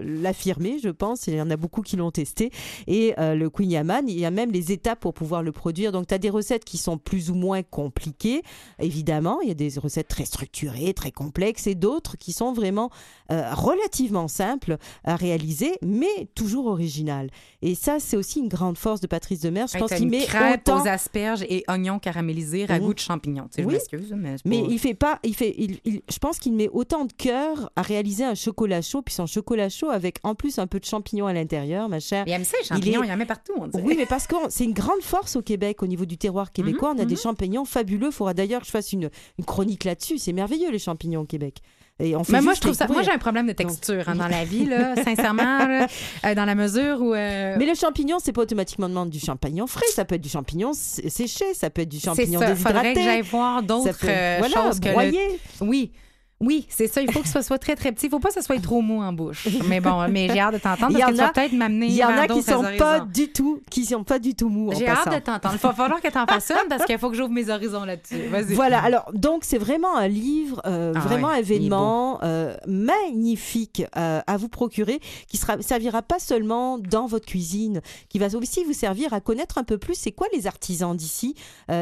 l'affirmer, 0.00 0.78
je 0.82 0.88
pense. 0.88 1.26
Il 1.26 1.34
y 1.34 1.42
en 1.42 1.50
a 1.50 1.56
beaucoup 1.56 1.82
qui 1.82 1.96
l'ont 1.96 2.10
testé. 2.10 2.50
Et 2.86 3.14
le 3.18 3.48
Queen 3.48 3.70
Yaman, 3.70 4.08
il 4.08 4.18
y 4.18 4.24
a 4.24 4.30
même 4.30 4.50
les 4.50 4.72
étapes 4.72 5.00
pour 5.00 5.14
pouvoir 5.14 5.42
le 5.42 5.52
produire. 5.52 5.89
Donc 5.90 6.06
tu 6.06 6.14
as 6.14 6.18
des 6.18 6.30
recettes 6.30 6.64
qui 6.64 6.78
sont 6.78 6.98
plus 6.98 7.30
ou 7.30 7.34
moins 7.34 7.62
compliquées, 7.62 8.42
évidemment. 8.78 9.40
Il 9.42 9.48
y 9.48 9.50
a 9.50 9.54
des 9.54 9.72
recettes 9.78 10.08
très 10.08 10.24
structurées, 10.24 10.94
très 10.94 11.10
complexes, 11.12 11.66
et 11.66 11.74
d'autres 11.74 12.16
qui 12.16 12.32
sont 12.32 12.52
vraiment 12.52 12.90
euh, 13.32 13.52
relativement 13.54 14.28
simples 14.28 14.76
à 15.04 15.16
réaliser, 15.16 15.72
mais 15.82 16.28
toujours 16.34 16.66
originales. 16.66 17.30
Et 17.62 17.74
ça, 17.74 17.98
c'est 18.00 18.16
aussi 18.16 18.40
une 18.40 18.48
grande 18.48 18.78
force 18.78 19.00
de 19.00 19.06
Patrice 19.06 19.40
Demers. 19.40 19.66
Je 19.68 19.78
pense 19.78 19.92
qu'il 19.92 20.08
met 20.08 20.24
crêpe 20.24 20.62
autant... 20.66 20.82
aux 20.82 20.88
asperges 20.88 21.42
et 21.48 21.64
oignons 21.68 21.98
caramélisés, 21.98 22.64
ragoût 22.66 22.88
Mhm. 22.88 22.94
de 22.94 22.98
champignons. 22.98 23.48
Tu 23.54 23.62
sais, 23.62 23.64
Oui. 23.64 23.74
Je 23.90 23.96
m'excuse, 23.96 24.14
mais 24.44 24.64
il 24.68 24.78
fait 24.78 24.94
pas, 24.94 25.18
il 25.22 25.34
fait, 25.34 25.54
il, 25.58 25.78
il- 25.84 26.02
je 26.10 26.18
pense 26.18 26.38
qu'il 26.38 26.52
met 26.54 26.68
autant 26.68 27.04
de 27.04 27.12
cœur 27.12 27.70
à 27.76 27.82
réaliser 27.82 28.24
un 28.24 28.34
chocolat 28.34 28.82
chaud, 28.82 29.02
puis 29.02 29.14
son 29.14 29.26
chocolat 29.26 29.68
chaud 29.68 29.90
avec 29.90 30.18
en 30.22 30.34
plus 30.34 30.58
un 30.58 30.66
peu 30.66 30.80
de 30.80 30.84
champignons 30.84 31.26
à 31.26 31.32
l'intérieur, 31.32 31.88
ma 31.88 32.00
chère. 32.00 32.24
Il 32.26 32.32
aime 32.32 32.44
ça, 32.44 32.56
les 32.60 32.66
champignons, 32.66 33.02
est- 33.02 33.06
il 33.08 33.12
en 33.12 33.16
met 33.16 33.26
partout, 33.26 33.52
on 33.58 33.66
dirait. 33.66 33.82
Oui, 33.84 33.94
mais 33.96 34.06
parce 34.06 34.26
que 34.26 34.34
c'est 34.48 34.64
une 34.64 34.72
grande 34.74 35.02
force 35.02 35.36
au 35.36 35.42
Québec, 35.42 35.79
au 35.82 35.88
niveau 35.88 36.04
du 36.04 36.18
terroir 36.18 36.52
québécois. 36.52 36.94
Mhm, 36.94 37.00
on 37.00 37.02
a 37.02 37.06
des 37.06 37.14
mhm. 37.14 37.20
champignons 37.20 37.64
fabuleux. 37.64 38.08
Il 38.08 38.12
faudra 38.12 38.34
d'ailleurs 38.34 38.60
que 38.60 38.66
je 38.66 38.70
fasse 38.72 38.92
une, 38.92 39.10
une 39.38 39.44
chronique 39.44 39.84
là-dessus. 39.84 40.18
C'est 40.18 40.32
merveilleux, 40.32 40.70
les 40.70 40.78
champignons 40.78 41.20
au 41.20 41.26
Québec. 41.26 41.58
Et 42.02 42.16
on 42.16 42.24
fait 42.24 42.32
Mais 42.32 42.40
moi, 42.40 42.54
je 42.54 42.60
trouve 42.60 42.72
ça. 42.72 42.86
Moi, 42.88 43.02
j'ai 43.02 43.10
un 43.10 43.18
problème 43.18 43.46
de 43.46 43.52
texture 43.52 44.04
hein, 44.08 44.14
dans 44.14 44.26
la 44.28 44.44
vie, 44.44 44.64
là, 44.64 44.94
sincèrement, 45.04 45.58
là, 45.66 45.86
euh, 46.24 46.34
dans 46.34 46.46
la 46.46 46.54
mesure 46.54 47.02
où. 47.02 47.12
euh, 47.12 47.56
Mais 47.58 47.66
le 47.66 47.74
champignon, 47.74 48.16
c'est 48.22 48.32
pas 48.32 48.40
automatiquement 48.42 49.04
du 49.04 49.20
champignon 49.20 49.66
frais. 49.66 49.84
Ça 49.92 50.06
peut 50.06 50.14
être 50.14 50.22
du 50.22 50.30
champignon 50.30 50.72
sé- 50.72 51.10
séché, 51.10 51.52
ça 51.52 51.68
peut 51.68 51.82
être 51.82 51.90
du 51.90 52.00
champignon 52.00 52.40
ça. 52.40 52.56
Faudrait 52.56 52.72
que 52.72 52.94
déshydraté. 52.94 53.02
j'aille 53.02 53.22
voir 53.22 53.62
d'autres 53.62 53.90
euh, 54.04 54.36
voilà, 54.38 54.54
choses 54.54 54.80
que 54.80 54.86
le- 54.86 54.92
broyer. 54.92 55.40
Oui. 55.60 55.92
Oui, 56.40 56.66
c'est 56.70 56.86
ça. 56.86 57.02
Il 57.02 57.12
faut 57.12 57.20
que 57.20 57.28
ce 57.28 57.42
soit 57.42 57.58
très, 57.58 57.76
très 57.76 57.92
petit. 57.92 58.06
Il 58.06 58.10
faut 58.10 58.18
pas 58.18 58.28
que 58.30 58.34
ce 58.34 58.40
soit 58.40 58.58
trop 58.62 58.80
mou 58.80 59.02
en 59.02 59.12
bouche. 59.12 59.46
Mais 59.68 59.80
bon, 59.80 60.08
mais 60.08 60.28
j'ai 60.32 60.40
hâte 60.40 60.54
de 60.54 60.58
t'entendre 60.58 60.92
Il 60.92 60.96
y 60.98 61.00
parce 61.00 61.12
que 61.12 61.12
en 61.12 61.16
tu 61.16 61.22
vas 61.22 61.28
a- 61.28 61.32
peut-être 61.32 61.52
m'amener 61.52 61.86
Il 61.86 61.92
y 61.94 62.02
en 62.04 62.08
a 62.16 62.26
qui 62.26 62.42
sont 62.42 62.64
pas 62.78 63.00
du 63.00 63.28
tout, 63.30 63.60
qui 63.70 63.84
sont 63.84 64.04
pas 64.04 64.18
du 64.18 64.34
tout 64.34 64.48
mous. 64.48 64.72
J'ai 64.72 64.88
hâte 64.88 65.12
de 65.14 65.18
t'entendre. 65.18 65.54
Il 65.54 65.58
va 65.60 65.72
falloir 65.74 66.00
que 66.00 66.08
tu 66.08 66.18
en 66.18 66.26
fasses 66.26 66.50
une 66.50 66.68
parce 66.68 66.84
qu'il 66.86 66.98
faut 66.98 67.10
que 67.10 67.16
j'ouvre 67.16 67.30
mes 67.30 67.50
horizons 67.50 67.84
là-dessus. 67.84 68.22
Vas-y. 68.30 68.54
Voilà, 68.54 68.82
alors 68.82 69.10
donc 69.12 69.44
c'est 69.44 69.58
vraiment 69.58 69.96
un 69.96 70.08
livre, 70.08 70.62
euh, 70.66 70.92
Ah 70.96 71.00
vraiment 71.00 71.28
ouais, 71.28 71.40
événement 71.40 72.20
euh, 72.22 72.56
magnifique 72.66 73.82
euh, 73.96 74.20
à 74.26 74.36
vous 74.36 74.48
procurer, 74.48 75.00
qui 75.28 75.36
sera, 75.36 75.60
servira 75.60 76.02
pas 76.02 76.18
seulement 76.18 76.78
dans 76.78 77.06
votre 77.06 77.26
cuisine, 77.26 77.80
qui 78.08 78.18
va 78.18 78.26
aussi 78.34 78.64
vous 78.64 78.72
servir 78.72 79.12
à 79.12 79.20
connaître 79.20 79.58
un 79.58 79.64
peu 79.64 79.76
plus 79.78 79.94
c'est 79.94 80.12
quoi 80.12 80.26
les 80.32 80.46
artisans 80.46 80.96
d'ici, 80.96 81.34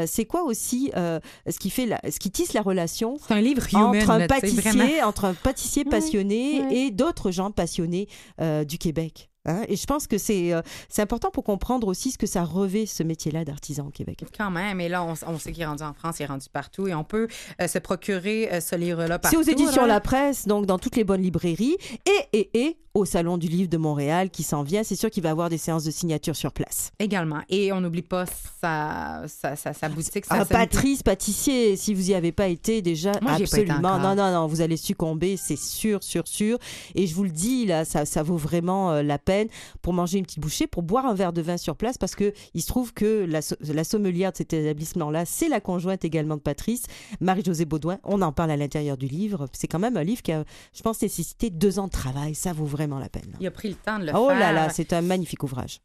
c'est 0.06 0.24
quoi 0.24 0.42
aussi 0.42 0.90
ce 0.94 1.58
qui 1.58 1.70
fait, 1.70 1.86
la- 1.86 2.00
ce 2.10 2.18
qui 2.18 2.30
tisse 2.30 2.52
la 2.54 2.62
relation 2.62 3.16
C'est 3.26 3.34
un 3.34 3.40
livre 3.40 3.62
entre 3.76 4.10
un 4.10 4.26
vraiment. 4.50 4.84
entre 5.06 5.24
un 5.24 5.34
pâtissier 5.34 5.84
passionné 5.84 6.62
et 6.70 6.90
d'autres 6.90 7.30
gens 7.30 7.50
passionnés 7.50 8.08
euh, 8.40 8.64
du 8.64 8.78
Québec. 8.78 9.27
Hein. 9.48 9.62
et 9.68 9.76
je 9.76 9.86
pense 9.86 10.06
que 10.06 10.18
c'est 10.18 10.52
euh, 10.52 10.62
c'est 10.88 11.02
important 11.02 11.30
pour 11.30 11.44
comprendre 11.44 11.86
aussi 11.88 12.10
ce 12.10 12.18
que 12.18 12.26
ça 12.26 12.44
revêt 12.44 12.86
ce 12.86 13.02
métier-là 13.02 13.44
d'artisan 13.44 13.86
au 13.86 13.90
Québec. 13.90 14.24
Quand 14.36 14.50
même, 14.50 14.80
et 14.80 14.88
là, 14.88 15.02
on, 15.04 15.14
on 15.26 15.38
sait 15.38 15.52
qu'il 15.52 15.62
est 15.62 15.66
rendu 15.66 15.82
en 15.82 15.94
France, 15.94 16.16
il 16.20 16.24
est 16.24 16.26
rendu 16.26 16.46
partout, 16.52 16.86
et 16.86 16.94
on 16.94 17.04
peut 17.04 17.28
euh, 17.60 17.66
se 17.66 17.78
procurer 17.78 18.48
euh, 18.52 18.60
ce 18.60 18.76
livre-là 18.76 19.14
C'est 19.24 19.36
partout. 19.36 19.38
aux 19.38 19.42
éditions 19.42 19.82
là. 19.82 19.94
La 19.94 20.00
Presse, 20.00 20.46
donc 20.46 20.66
dans 20.66 20.78
toutes 20.78 20.96
les 20.96 21.04
bonnes 21.04 21.22
librairies, 21.22 21.76
et, 22.06 22.38
et, 22.38 22.50
et 22.66 22.76
au 22.94 23.04
Salon 23.04 23.38
du 23.38 23.46
Livre 23.46 23.68
de 23.68 23.76
Montréal 23.76 24.28
qui 24.28 24.42
s'en 24.42 24.62
vient. 24.64 24.82
C'est 24.82 24.96
sûr 24.96 25.08
qu'il 25.08 25.22
va 25.22 25.28
y 25.28 25.32
avoir 25.32 25.50
des 25.50 25.58
séances 25.58 25.84
de 25.84 25.90
signature 25.92 26.34
sur 26.34 26.52
place. 26.52 26.90
Également. 26.98 27.40
Et 27.48 27.70
on 27.72 27.80
n'oublie 27.80 28.02
pas 28.02 28.24
sa, 28.60 29.22
sa, 29.28 29.54
sa, 29.54 29.72
sa 29.72 29.88
boutique. 29.88 30.24
sa 30.24 30.40
Ah, 30.40 30.44
Patrice 30.44 31.04
Pâtissier, 31.04 31.76
si 31.76 31.94
vous 31.94 32.10
y 32.10 32.14
avez 32.14 32.32
pas 32.32 32.48
été 32.48 32.82
déjà, 32.82 33.12
Moi, 33.22 33.32
absolument. 33.32 33.78
Non, 33.98 34.16
non, 34.16 34.32
non, 34.32 34.46
vous 34.48 34.62
allez 34.62 34.76
succomber, 34.76 35.36
c'est 35.36 35.58
sûr, 35.58 36.02
sûr, 36.02 36.26
sûr. 36.26 36.58
Et 36.96 37.06
je 37.06 37.14
vous 37.14 37.22
le 37.24 37.30
dis, 37.30 37.66
là, 37.66 37.84
ça, 37.84 38.04
ça 38.04 38.24
vaut 38.24 38.36
vraiment 38.36 39.00
la 39.00 39.18
peine 39.18 39.37
pour 39.82 39.92
manger 39.92 40.18
une 40.18 40.24
petite 40.24 40.40
bouchée, 40.40 40.66
pour 40.66 40.82
boire 40.82 41.06
un 41.06 41.14
verre 41.14 41.32
de 41.32 41.42
vin 41.42 41.56
sur 41.56 41.76
place, 41.76 41.98
parce 41.98 42.14
que 42.14 42.32
il 42.54 42.62
se 42.62 42.66
trouve 42.66 42.92
que 42.92 43.24
la, 43.28 43.42
so- 43.42 43.56
la 43.60 43.84
sommelière 43.84 44.32
de 44.32 44.36
cet 44.38 44.52
établissement-là, 44.52 45.24
c'est 45.24 45.48
la 45.48 45.60
conjointe 45.60 46.04
également 46.04 46.36
de 46.36 46.40
Patrice, 46.40 46.84
Marie-Josée 47.20 47.64
Baudouin. 47.64 47.98
On 48.04 48.22
en 48.22 48.32
parle 48.32 48.50
à 48.50 48.56
l'intérieur 48.56 48.96
du 48.96 49.06
livre. 49.06 49.46
C'est 49.52 49.66
quand 49.68 49.78
même 49.78 49.96
un 49.96 50.04
livre 50.04 50.22
qui 50.22 50.32
a, 50.32 50.44
je 50.74 50.82
pense, 50.82 51.00
nécessité 51.02 51.50
deux 51.50 51.78
ans 51.78 51.86
de 51.86 51.92
travail. 51.92 52.34
Ça 52.34 52.52
vaut 52.52 52.64
vraiment 52.66 52.98
la 52.98 53.08
peine. 53.08 53.36
Il 53.40 53.46
a 53.46 53.50
pris 53.50 53.68
le 53.68 53.74
temps 53.74 53.98
de 53.98 54.06
le 54.06 54.12
Oh 54.14 54.28
faire. 54.28 54.38
là 54.38 54.52
là, 54.52 54.68
c'est 54.70 54.92
un 54.92 55.02
magnifique 55.02 55.42
ouvrage. 55.42 55.80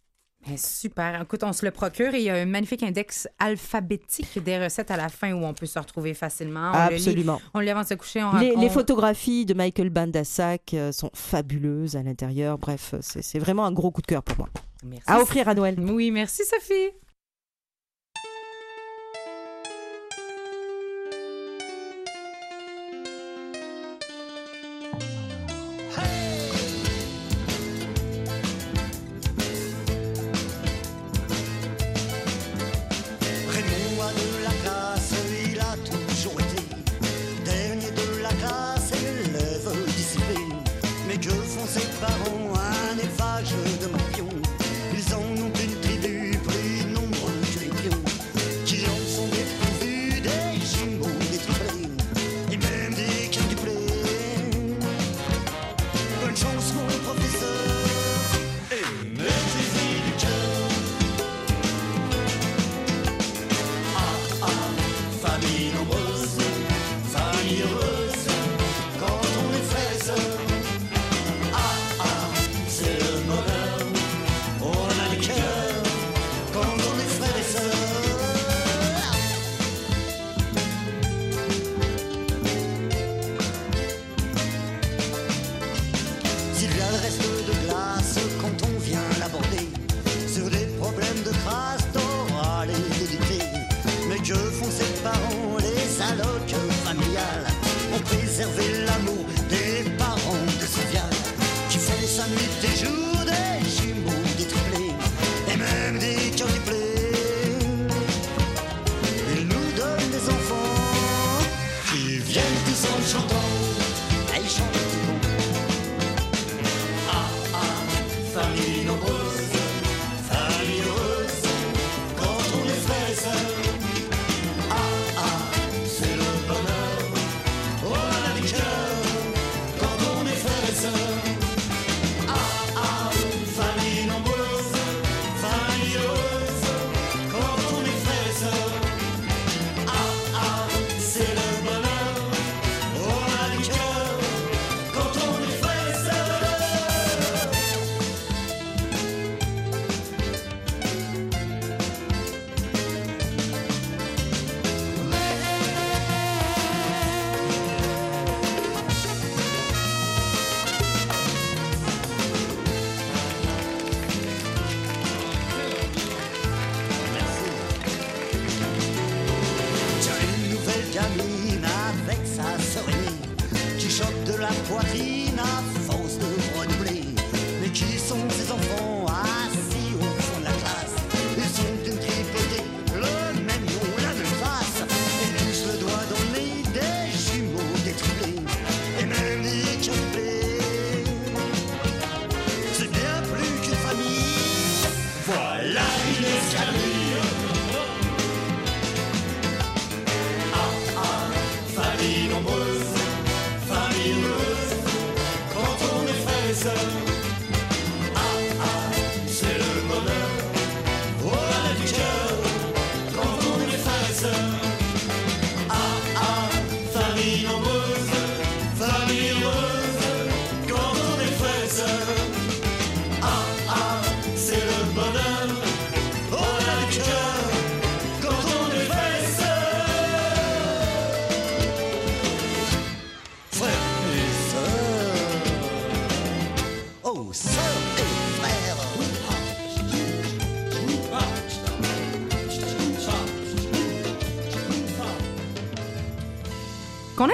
Super. 0.57 1.21
Écoute, 1.21 1.43
on 1.43 1.53
se 1.53 1.65
le 1.65 1.71
procure 1.71 2.13
et 2.13 2.17
il 2.19 2.23
y 2.23 2.29
a 2.29 2.35
un 2.35 2.45
magnifique 2.45 2.83
index 2.83 3.27
alphabétique 3.39 4.43
des 4.43 4.63
recettes 4.63 4.91
à 4.91 4.97
la 4.97 5.09
fin 5.09 5.33
où 5.33 5.43
on 5.43 5.53
peut 5.53 5.65
se 5.65 5.79
retrouver 5.79 6.13
facilement. 6.13 6.71
On 6.73 6.83
le 6.85 6.89
lit- 6.89 6.95
Absolument. 6.95 7.41
on 7.53 7.59
le 7.59 7.65
lit 7.65 7.71
avant 7.71 7.81
de 7.83 7.87
se 7.87 7.93
coucher. 7.93 8.23
On, 8.23 8.37
Les, 8.37 8.53
on- 8.55 8.61
les 8.61 8.69
photographies 8.69 9.45
de 9.45 9.53
Michael 9.53 9.89
Bandassac 9.89 10.73
euh, 10.73 10.91
sont 10.91 11.09
fabuleuses 11.13 11.95
à 11.95 12.03
l'intérieur. 12.03 12.57
Bref, 12.57 12.95
c'est 13.01 13.21
c'est 13.23 13.39
vraiment 13.39 13.65
un 13.65 13.71
gros 13.71 13.91
coup 13.91 14.01
de 14.01 14.07
cœur 14.07 14.23
pour 14.23 14.37
moi. 14.37 14.49
Merci. 14.85 15.03
À 15.07 15.19
offrir 15.21 15.47
à 15.47 15.53
Noël. 15.53 15.75
Oui, 15.79 16.11
merci 16.11 16.43
Sophie. 16.45 16.91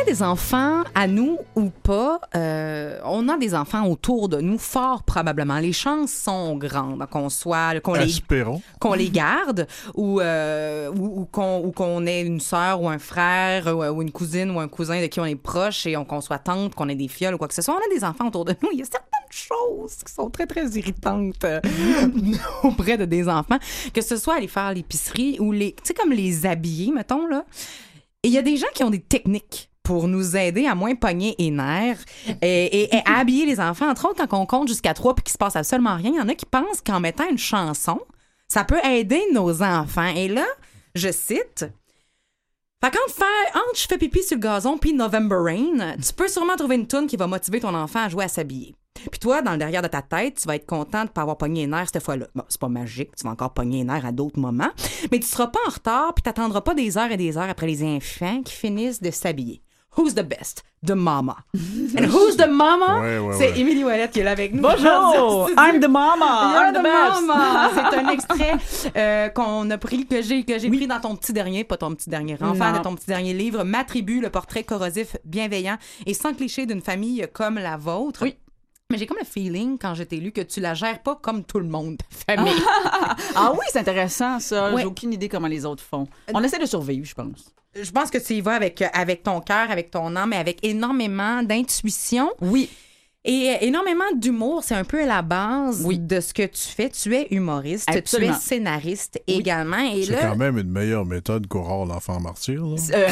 Des 0.09 0.23
enfants 0.23 0.83
à 0.95 1.05
nous 1.05 1.37
ou 1.55 1.69
pas, 1.69 2.19
euh, 2.35 2.99
on 3.05 3.29
a 3.29 3.37
des 3.37 3.53
enfants 3.53 3.85
autour 3.85 4.27
de 4.27 4.41
nous, 4.41 4.57
fort 4.57 5.03
probablement. 5.03 5.59
Les 5.59 5.71
chances 5.71 6.11
sont 6.11 6.55
grandes 6.57 7.05
qu'on 7.11 7.29
soit, 7.29 7.79
qu'on 7.81 7.93
les, 7.93 8.11
qu'on 8.79 8.93
les 8.95 9.11
garde 9.11 9.67
ou, 9.93 10.19
euh, 10.19 10.89
ou, 10.89 11.21
ou 11.21 11.71
qu'on, 11.71 12.05
ait 12.07 12.21
une 12.21 12.39
sœur 12.39 12.81
ou 12.81 12.89
un 12.89 12.97
frère 12.97 13.67
ou, 13.67 13.83
ou 13.83 14.01
une 14.01 14.11
cousine 14.11 14.49
ou 14.49 14.59
un 14.59 14.67
cousin 14.67 14.99
de 14.99 15.05
qui 15.05 15.19
on 15.19 15.25
est 15.25 15.35
proche 15.35 15.85
et 15.85 15.95
on, 15.95 16.05
qu'on 16.05 16.21
soit 16.21 16.39
tante, 16.39 16.73
qu'on 16.73 16.89
ait 16.89 16.95
des 16.95 17.07
fioles 17.07 17.35
ou 17.35 17.37
quoi 17.37 17.47
que 17.47 17.53
ce 17.53 17.61
soit. 17.61 17.75
On 17.75 17.77
a 17.77 17.95
des 17.95 18.03
enfants 18.03 18.29
autour 18.29 18.45
de 18.45 18.55
nous. 18.63 18.69
Il 18.73 18.79
y 18.79 18.81
a 18.81 18.85
certaines 18.85 19.09
choses 19.29 19.97
qui 20.03 20.11
sont 20.11 20.31
très, 20.31 20.47
très 20.47 20.65
irritantes 20.69 21.43
euh, 21.43 21.61
auprès 22.63 22.97
de 22.97 23.05
des 23.05 23.29
enfants, 23.29 23.59
que 23.93 24.01
ce 24.01 24.17
soit 24.17 24.37
aller 24.37 24.47
faire 24.47 24.73
l'épicerie 24.73 25.37
ou 25.39 25.51
les, 25.51 25.73
tu 25.73 25.81
sais, 25.83 25.93
comme 25.93 26.13
les 26.13 26.47
habiller, 26.47 26.91
mettons, 26.91 27.27
là. 27.27 27.45
Et 28.23 28.27
il 28.27 28.33
y 28.33 28.37
a 28.37 28.41
des 28.41 28.57
gens 28.57 28.67
qui 28.73 28.83
ont 28.83 28.89
des 28.89 28.99
techniques 28.99 29.68
pour 29.89 30.07
nous 30.07 30.37
aider 30.37 30.67
à 30.67 30.75
moins 30.75 30.93
pogner 30.93 31.33
les 31.39 31.49
nerfs 31.49 32.05
et, 32.43 32.95
et- 32.95 33.01
habiller 33.07 33.47
les 33.47 33.59
enfants. 33.59 33.89
Entre 33.89 34.07
autres, 34.07 34.23
quand 34.27 34.39
on 34.39 34.45
compte 34.45 34.67
jusqu'à 34.67 34.93
trois 34.93 35.15
puis 35.15 35.23
qu'il 35.23 35.31
se 35.33 35.37
passe 35.39 35.55
absolument 35.55 35.95
rien, 35.95 36.11
il 36.11 36.17
y 36.17 36.21
en 36.21 36.29
a 36.29 36.35
qui 36.35 36.45
pensent 36.45 36.81
qu'en 36.85 36.99
mettant 36.99 37.27
une 37.27 37.39
chanson, 37.39 37.99
ça 38.47 38.63
peut 38.63 38.77
aider 38.85 39.19
nos 39.33 39.63
enfants. 39.63 40.13
Et 40.15 40.27
là, 40.27 40.45
je 40.93 41.11
cite... 41.11 41.65
Fait 42.81 42.91
quand 42.91 43.11
faire 43.11 43.55
entre 43.55 43.79
je 43.79 43.87
fais 43.87 43.97
pipi 43.97 44.21
sur 44.21 44.37
le 44.37 44.41
gazon 44.41 44.77
puis 44.77 44.93
November 44.93 45.37
Rain, 45.37 45.95
tu 45.97 46.13
peux 46.13 46.27
sûrement 46.27 46.55
trouver 46.55 46.75
une 46.75 46.87
tune 46.87 47.07
qui 47.07 47.17
va 47.17 47.25
motiver 47.25 47.59
ton 47.59 47.73
enfant 47.73 48.03
à 48.05 48.09
jouer 48.09 48.25
à 48.25 48.27
s'habiller. 48.27 48.75
Puis 49.11 49.19
toi, 49.19 49.41
dans 49.41 49.53
le 49.53 49.57
derrière 49.57 49.81
de 49.81 49.87
ta 49.87 50.03
tête, 50.03 50.35
tu 50.39 50.47
vas 50.47 50.55
être 50.55 50.67
content 50.67 51.05
de 51.05 51.09
pas 51.09 51.23
avoir 51.23 51.37
pogné 51.37 51.61
les 51.61 51.67
nerfs 51.67 51.89
cette 51.91 52.03
fois-là. 52.03 52.27
Bon, 52.35 52.43
c'est 52.47 52.61
pas 52.61 52.69
magique, 52.69 53.15
tu 53.17 53.23
vas 53.23 53.31
encore 53.31 53.55
pogner 53.55 53.79
les 53.79 53.85
nerfs 53.85 54.05
à 54.05 54.11
d'autres 54.11 54.39
moments, 54.39 54.69
mais 55.11 55.19
tu 55.19 55.25
seras 55.25 55.47
pas 55.47 55.59
en 55.67 55.71
retard 55.71 56.13
puis 56.13 56.21
t'attendras 56.21 56.61
pas 56.61 56.75
des 56.75 56.95
heures 56.97 57.11
et 57.11 57.17
des 57.17 57.37
heures 57.39 57.49
après 57.49 57.65
les 57.65 57.83
enfants 57.83 58.43
qui 58.43 58.53
finissent 58.53 59.01
de 59.01 59.09
s'habiller. 59.09 59.63
Who's 59.97 60.13
the 60.13 60.23
best? 60.23 60.63
The 60.83 60.95
mama. 60.95 61.43
And 61.97 62.05
who's 62.05 62.37
the 62.37 62.47
mama? 62.47 63.01
Ouais, 63.01 63.17
ouais, 63.17 63.35
c'est 63.37 63.51
ouais. 63.51 63.59
Émilie 63.59 63.83
Ouellette 63.83 64.11
qui 64.11 64.19
est 64.19 64.23
là 64.23 64.31
avec 64.31 64.53
nous. 64.53 64.61
Bonjour, 64.61 65.49
I'm 65.57 65.79
the 65.81 65.89
mama, 65.89 66.53
You're 66.53 66.67
I'm 66.67 66.73
the 66.73 66.77
the 66.77 66.83
best. 66.83 67.25
mama. 67.25 67.71
C'est 67.75 67.97
un 67.97 68.07
extrait 68.09 68.53
euh, 68.95 69.29
qu'on 69.29 69.69
a 69.71 69.77
pris, 69.77 70.05
que 70.05 70.21
j'ai, 70.21 70.43
que 70.43 70.57
j'ai 70.59 70.69
pris 70.69 70.87
dans 70.87 70.99
ton 70.99 71.15
petit 71.15 71.33
dernier, 71.33 71.63
pas 71.63 71.75
ton 71.75 71.93
petit 71.95 72.09
dernier 72.09 72.37
enfant, 72.41 72.71
de 72.71 72.79
ton 72.79 72.95
petit 72.95 73.07
dernier 73.07 73.33
livre, 73.33 73.63
Ma 73.63 73.83
tribu, 73.83 74.21
le 74.21 74.29
portrait 74.29 74.63
corrosif, 74.63 75.17
bienveillant 75.25 75.77
et 76.05 76.13
sans 76.13 76.33
cliché 76.33 76.65
d'une 76.65 76.81
famille 76.81 77.27
comme 77.33 77.55
la 77.55 77.75
vôtre. 77.75 78.21
Oui. 78.23 78.37
Mais 78.91 78.97
j'ai 78.97 79.05
comme 79.05 79.17
le 79.19 79.25
feeling, 79.25 79.77
quand 79.77 79.93
je 79.95 80.03
t'ai 80.03 80.17
lu, 80.17 80.31
que 80.31 80.41
tu 80.41 80.61
la 80.61 80.73
gères 80.75 81.03
pas 81.03 81.15
comme 81.21 81.43
tout 81.43 81.59
le 81.59 81.67
monde, 81.67 81.97
famille. 82.27 82.53
Ah 83.35 83.51
oui, 83.53 83.65
c'est 83.71 83.79
intéressant, 83.79 84.39
ça. 84.39 84.71
Ouais. 84.71 84.81
J'ai 84.81 84.87
aucune 84.87 85.13
idée 85.13 85.29
comment 85.29 85.47
les 85.47 85.65
autres 85.65 85.83
font. 85.83 86.07
On 86.33 86.41
essaie 86.43 86.57
de 86.57 86.65
survivre, 86.65 87.05
je 87.05 87.13
pense. 87.13 87.53
Je 87.83 87.91
pense 87.91 88.09
que 88.09 88.17
tu 88.17 88.33
y 88.33 88.41
vas 88.41 88.53
avec, 88.55 88.83
avec 88.93 89.23
ton 89.23 89.41
cœur, 89.41 89.69
avec 89.71 89.91
ton 89.91 90.15
âme, 90.15 90.29
mais 90.29 90.37
avec 90.37 90.59
énormément 90.63 91.43
d'intuition. 91.43 92.29
Oui. 92.41 92.69
Et 93.25 93.49
euh, 93.49 93.57
énormément 93.65 94.05
d'humour, 94.15 94.63
c'est 94.63 94.75
un 94.75 94.85
peu 94.85 95.05
la 95.05 95.21
base 95.21 95.85
de 95.85 96.19
ce 96.21 96.33
que 96.33 96.43
tu 96.43 96.61
fais. 96.69 96.89
Tu 96.89 97.13
es 97.13 97.27
humoriste, 97.31 97.89
Absolument. 97.93 98.31
tu 98.31 98.37
es 98.37 98.41
scénariste 98.41 99.21
également. 99.27 99.77
Et 99.93 100.03
C'est 100.05 100.13
là, 100.13 100.29
quand 100.29 100.37
même 100.37 100.57
une 100.57 100.71
meilleure 100.71 101.05
méthode 101.05 101.45
qu'Aurore 101.47 101.85
l'enfant 101.85 102.21
martyr. 102.21 102.63
là. 102.65 102.75
Euh, 102.93 103.07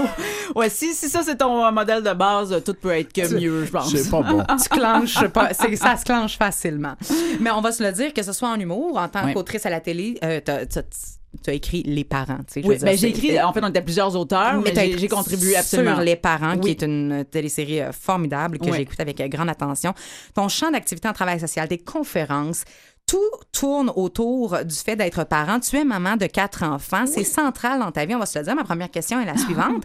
ouais, 0.56 0.70
si, 0.70 0.94
si 0.94 1.10
ça 1.10 1.22
c'est 1.22 1.36
ton 1.36 1.62
euh, 1.62 1.70
modèle 1.72 2.02
de 2.02 2.12
base, 2.14 2.58
tout 2.64 2.72
peut 2.74 2.92
être 2.92 3.12
que 3.12 3.34
mieux, 3.34 3.66
je 3.66 3.70
pense. 3.70 3.94
c'est 3.94 4.10
pas 4.10 4.22
bon. 4.22 4.42
tu 4.62 4.68
clenches 4.70 5.26
pas. 5.28 5.52
c'est- 5.52 5.76
ça 5.76 5.94
se 5.98 6.04
clenche 6.06 6.38
facilement. 6.38 6.94
Mais 7.38 7.50
on 7.50 7.60
va 7.60 7.70
se 7.72 7.82
le 7.82 7.92
dire, 7.92 8.14
que 8.14 8.22
ce 8.22 8.32
soit 8.32 8.48
en 8.48 8.58
humour, 8.58 8.96
en 8.96 9.08
tant 9.08 9.30
qu'autrice 9.34 9.66
à 9.66 9.70
la 9.70 9.80
télé, 9.80 10.18
euh, 10.24 10.40
t'as- 10.42 10.64
t'as- 10.64 10.80
tu 11.44 11.50
as 11.50 11.52
écrit 11.54 11.82
Les 11.84 12.04
parents. 12.04 12.38
tu 12.46 12.60
sais, 12.60 12.66
Oui, 12.66 12.76
ben, 12.80 12.96
j'ai 12.96 13.08
écrit, 13.08 13.40
en 13.40 13.52
fait, 13.52 13.60
on 13.62 13.68
était 13.68 13.82
plusieurs 13.82 14.14
auteurs, 14.16 14.60
mais, 14.60 14.74
j'ai- 14.98 15.08
contribué 15.08 15.56
absolument. 15.56 15.94
Sur 15.94 16.04
Les 16.04 16.16
Parents, 16.16 16.58
qui 16.58 16.70
est 16.70 16.82
une 16.82 17.24
télésérie 17.30 17.80
euh, 17.80 17.92
formidable 17.92 18.58
que 18.58 18.64
Oui. 18.66 18.72
j'ai 18.74 18.82
écoutée 18.82 19.02
avec 19.02 19.20
euh, 19.20 19.28
grande 19.28 19.48
attention. 19.48 19.94
Ton 20.34 20.48
champ 20.48 20.70
d'activité 20.70 21.08
en 21.08 21.12
travail 21.12 21.38
social, 21.40 21.68
tes 21.68 21.78
conférences, 21.78 22.64
tout 23.06 23.18
tourne 23.52 23.90
autour 23.96 24.64
du 24.64 24.74
fait 24.74 24.94
d'être 24.96 25.24
parent. 25.24 25.58
Tu 25.60 25.76
es 25.76 25.84
maman 25.84 26.16
de 26.16 26.26
quatre 26.26 26.62
enfants. 26.62 27.06
C'est 27.06 27.24
central 27.24 27.80
dans 27.80 27.90
ta 27.90 28.04
vie. 28.04 28.14
On 28.14 28.18
va 28.20 28.26
se 28.26 28.38
le 28.38 28.44
dire. 28.44 28.54
Ma 28.54 28.62
première 28.64 28.90
question 28.90 29.20
est 29.20 29.26
la 29.26 29.36
suivante. 29.38 29.82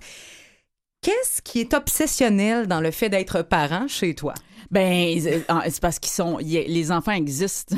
Qu'est-ce 1.02 1.42
qui 1.42 1.60
est 1.60 1.74
obsessionnel 1.74 2.68
dans 2.68 2.82
le 2.82 2.90
fait 2.92 3.10
d'être 3.10 3.42
parent 3.44 3.88
chez 3.88 4.16
toi? 4.16 4.34
Ben, 4.76 5.20
c'est 5.22 5.46
ah, 5.48 5.64
c'est 5.70 5.80
parce 5.82 6.00
qu'ils 6.00 6.12
sont. 6.12 6.38
Les 6.42 6.92
enfants 6.92 7.14
existent. 7.14 7.76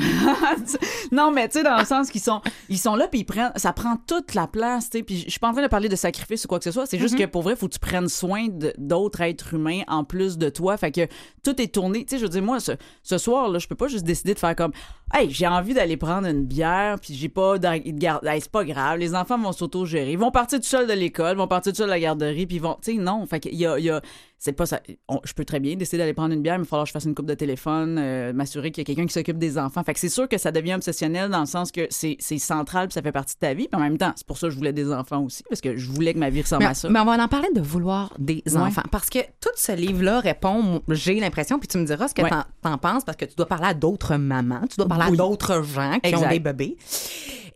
non, 1.12 1.30
mais 1.30 1.48
tu 1.48 1.58
sais, 1.58 1.62
dans 1.64 1.78
le 1.78 1.84
sens 1.84 2.10
qu'ils 2.10 2.20
sont, 2.20 2.40
ils 2.68 2.78
sont 2.78 2.96
là, 2.96 3.06
puis 3.08 3.20
ils 3.20 3.24
prennent. 3.24 3.52
Ça 3.56 3.72
prend 3.72 3.96
toute 4.06 4.34
la 4.34 4.46
place, 4.46 4.90
tu 4.90 4.98
sais. 4.98 5.02
Puis 5.04 5.22
je 5.24 5.30
suis 5.30 5.38
pas 5.40 5.48
en 5.48 5.52
train 5.52 5.62
de 5.62 5.68
parler 5.68 5.88
de 5.88 5.96
sacrifice 5.96 6.44
ou 6.44 6.48
quoi 6.48 6.58
que 6.58 6.64
ce 6.64 6.72
soit. 6.72 6.86
C'est 6.86 6.98
juste 6.98 7.14
Mhm. 7.14 7.20
que 7.20 7.26
pour 7.26 7.42
vrai, 7.42 7.54
faut 7.56 7.68
que 7.68 7.74
tu 7.74 7.78
prennes 7.78 8.08
soin 8.08 8.48
d'autres 8.78 9.20
êtres 9.20 9.54
humains 9.54 9.82
en 9.86 10.02
plus 10.04 10.38
de 10.38 10.48
toi. 10.48 10.76
Fait 10.76 10.90
que 10.90 11.06
tout 11.44 11.60
est 11.60 11.72
tourné. 11.72 12.04
Tu 12.04 12.10
sais, 12.16 12.18
je 12.18 12.24
veux 12.24 12.28
dire, 12.30 12.42
moi, 12.42 12.58
ce, 12.60 12.72
ce 13.02 13.16
soir, 13.16 13.48
là, 13.48 13.58
je 13.58 13.68
peux 13.68 13.74
pas 13.76 13.88
juste 13.88 14.04
décider 14.04 14.34
de 14.34 14.38
faire 14.38 14.56
comme. 14.56 14.72
Hey, 15.14 15.30
j'ai 15.30 15.46
envie 15.46 15.72
d'aller 15.74 15.96
prendre 15.96 16.26
une 16.26 16.44
bière, 16.44 16.96
puis 17.00 17.14
j'ai 17.14 17.28
pas 17.28 17.58
de 17.58 17.68
de 17.68 17.98
garde. 17.98 18.26
Hey, 18.26 18.40
c'est 18.40 18.50
pas 18.50 18.64
grave, 18.64 18.98
les 18.98 19.14
enfants 19.14 19.38
vont 19.38 19.52
s'auto-gérer. 19.52 20.12
Ils 20.12 20.18
vont 20.18 20.30
partir 20.30 20.58
tout 20.58 20.66
seuls 20.66 20.86
de 20.86 20.92
l'école, 20.92 21.36
vont 21.36 21.46
partir 21.46 21.72
tout 21.72 21.76
seuls 21.78 21.86
de 21.86 21.92
la 21.92 22.00
garderie, 22.00 22.46
puis 22.46 22.56
ils 22.56 22.62
vont. 22.62 22.76
Tu 22.82 22.92
sais, 22.96 22.98
non. 22.98 23.24
Fait 23.26 23.40
qu'il 23.40 23.54
y 23.54 23.66
a. 23.66 23.78
il 23.78 23.84
y 23.84 23.90
a- 23.90 24.02
c'est 24.38 24.52
pas 24.52 24.66
ça. 24.66 24.80
on- 25.08 25.20
je 25.24 25.32
peux 25.32 25.44
très 25.44 25.60
bien 25.60 25.74
décider 25.76 25.98
d'aller 25.98 26.14
prendre 26.14 26.32
une 26.34 26.42
bière, 26.42 26.58
mais 26.58 26.62
il 26.62 26.66
va 26.66 26.70
falloir 26.70 26.84
que 26.84 26.88
je 26.88 26.92
fasse 26.92 27.04
une 27.04 27.14
coupe 27.14 27.26
de 27.26 27.34
téléphone, 27.34 27.98
euh, 27.98 28.32
m'assurer 28.32 28.70
qu'il 28.70 28.82
y 28.82 28.84
a 28.84 28.86
quelqu'un 28.86 29.06
qui 29.06 29.12
s'occupe 29.12 29.38
des 29.38 29.58
enfants. 29.58 29.82
Fait 29.82 29.94
que 29.94 30.00
c'est 30.00 30.08
sûr 30.08 30.28
que 30.28 30.38
ça 30.38 30.52
devient 30.52 30.74
obsessionnel 30.74 31.30
dans 31.30 31.40
le 31.40 31.46
sens 31.46 31.72
que 31.72 31.86
c'est 31.90 32.16
c'est 32.20 32.38
central, 32.38 32.88
puis 32.88 32.94
ça 32.94 33.02
fait 33.02 33.12
partie 33.12 33.34
de 33.34 33.40
ta 33.40 33.54
vie. 33.54 33.68
Puis 33.68 33.80
en 33.80 33.82
même 33.82 33.98
temps, 33.98 34.12
c'est 34.16 34.26
pour 34.26 34.38
ça 34.38 34.46
que 34.46 34.52
je 34.52 34.56
voulais 34.56 34.72
des 34.72 34.92
enfants 34.92 35.22
aussi, 35.22 35.42
parce 35.48 35.60
que 35.60 35.76
je 35.76 35.90
voulais 35.90 36.14
que 36.14 36.18
ma 36.18 36.30
vie 36.30 36.42
ressemble 36.42 36.62
Mais, 36.64 36.70
à 36.70 36.74
ça. 36.74 36.88
mais 36.88 37.00
on 37.00 37.04
va 37.04 37.22
en 37.22 37.28
parler 37.28 37.48
de 37.54 37.60
vouloir 37.60 38.12
des 38.18 38.42
Ouais. 38.46 38.56
enfants. 38.56 38.82
Parce 38.90 39.10
que 39.10 39.18
tout 39.40 39.50
ce 39.56 39.72
livre-là 39.72 40.20
répond, 40.20 40.82
j'ai 40.88 41.18
l'impression, 41.20 41.58
puis 41.58 41.68
tu 41.68 41.78
me 41.78 41.84
diras 41.84 42.08
ce 42.08 42.14
que 42.14 42.22
Ouais. 42.22 42.30
t'en, 42.30 42.44
t'en 42.62 42.78
penses, 42.78 43.04
parce 43.04 43.16
que 43.16 43.24
tu 43.24 43.34
dois 43.34 43.46
parler 43.46 43.66
à 43.68 43.74
d'autres 43.74 44.16
mamans, 44.16 44.62
tu 44.70 44.76
dois 44.76 44.86
parler 44.88 45.06
Oui. 45.10 45.14
à 45.14 45.16
d'autres 45.16 45.62
gens 45.62 45.98
qui 46.02 46.14
ont 46.14 46.28
des 46.28 46.38
bébés. 46.40 46.76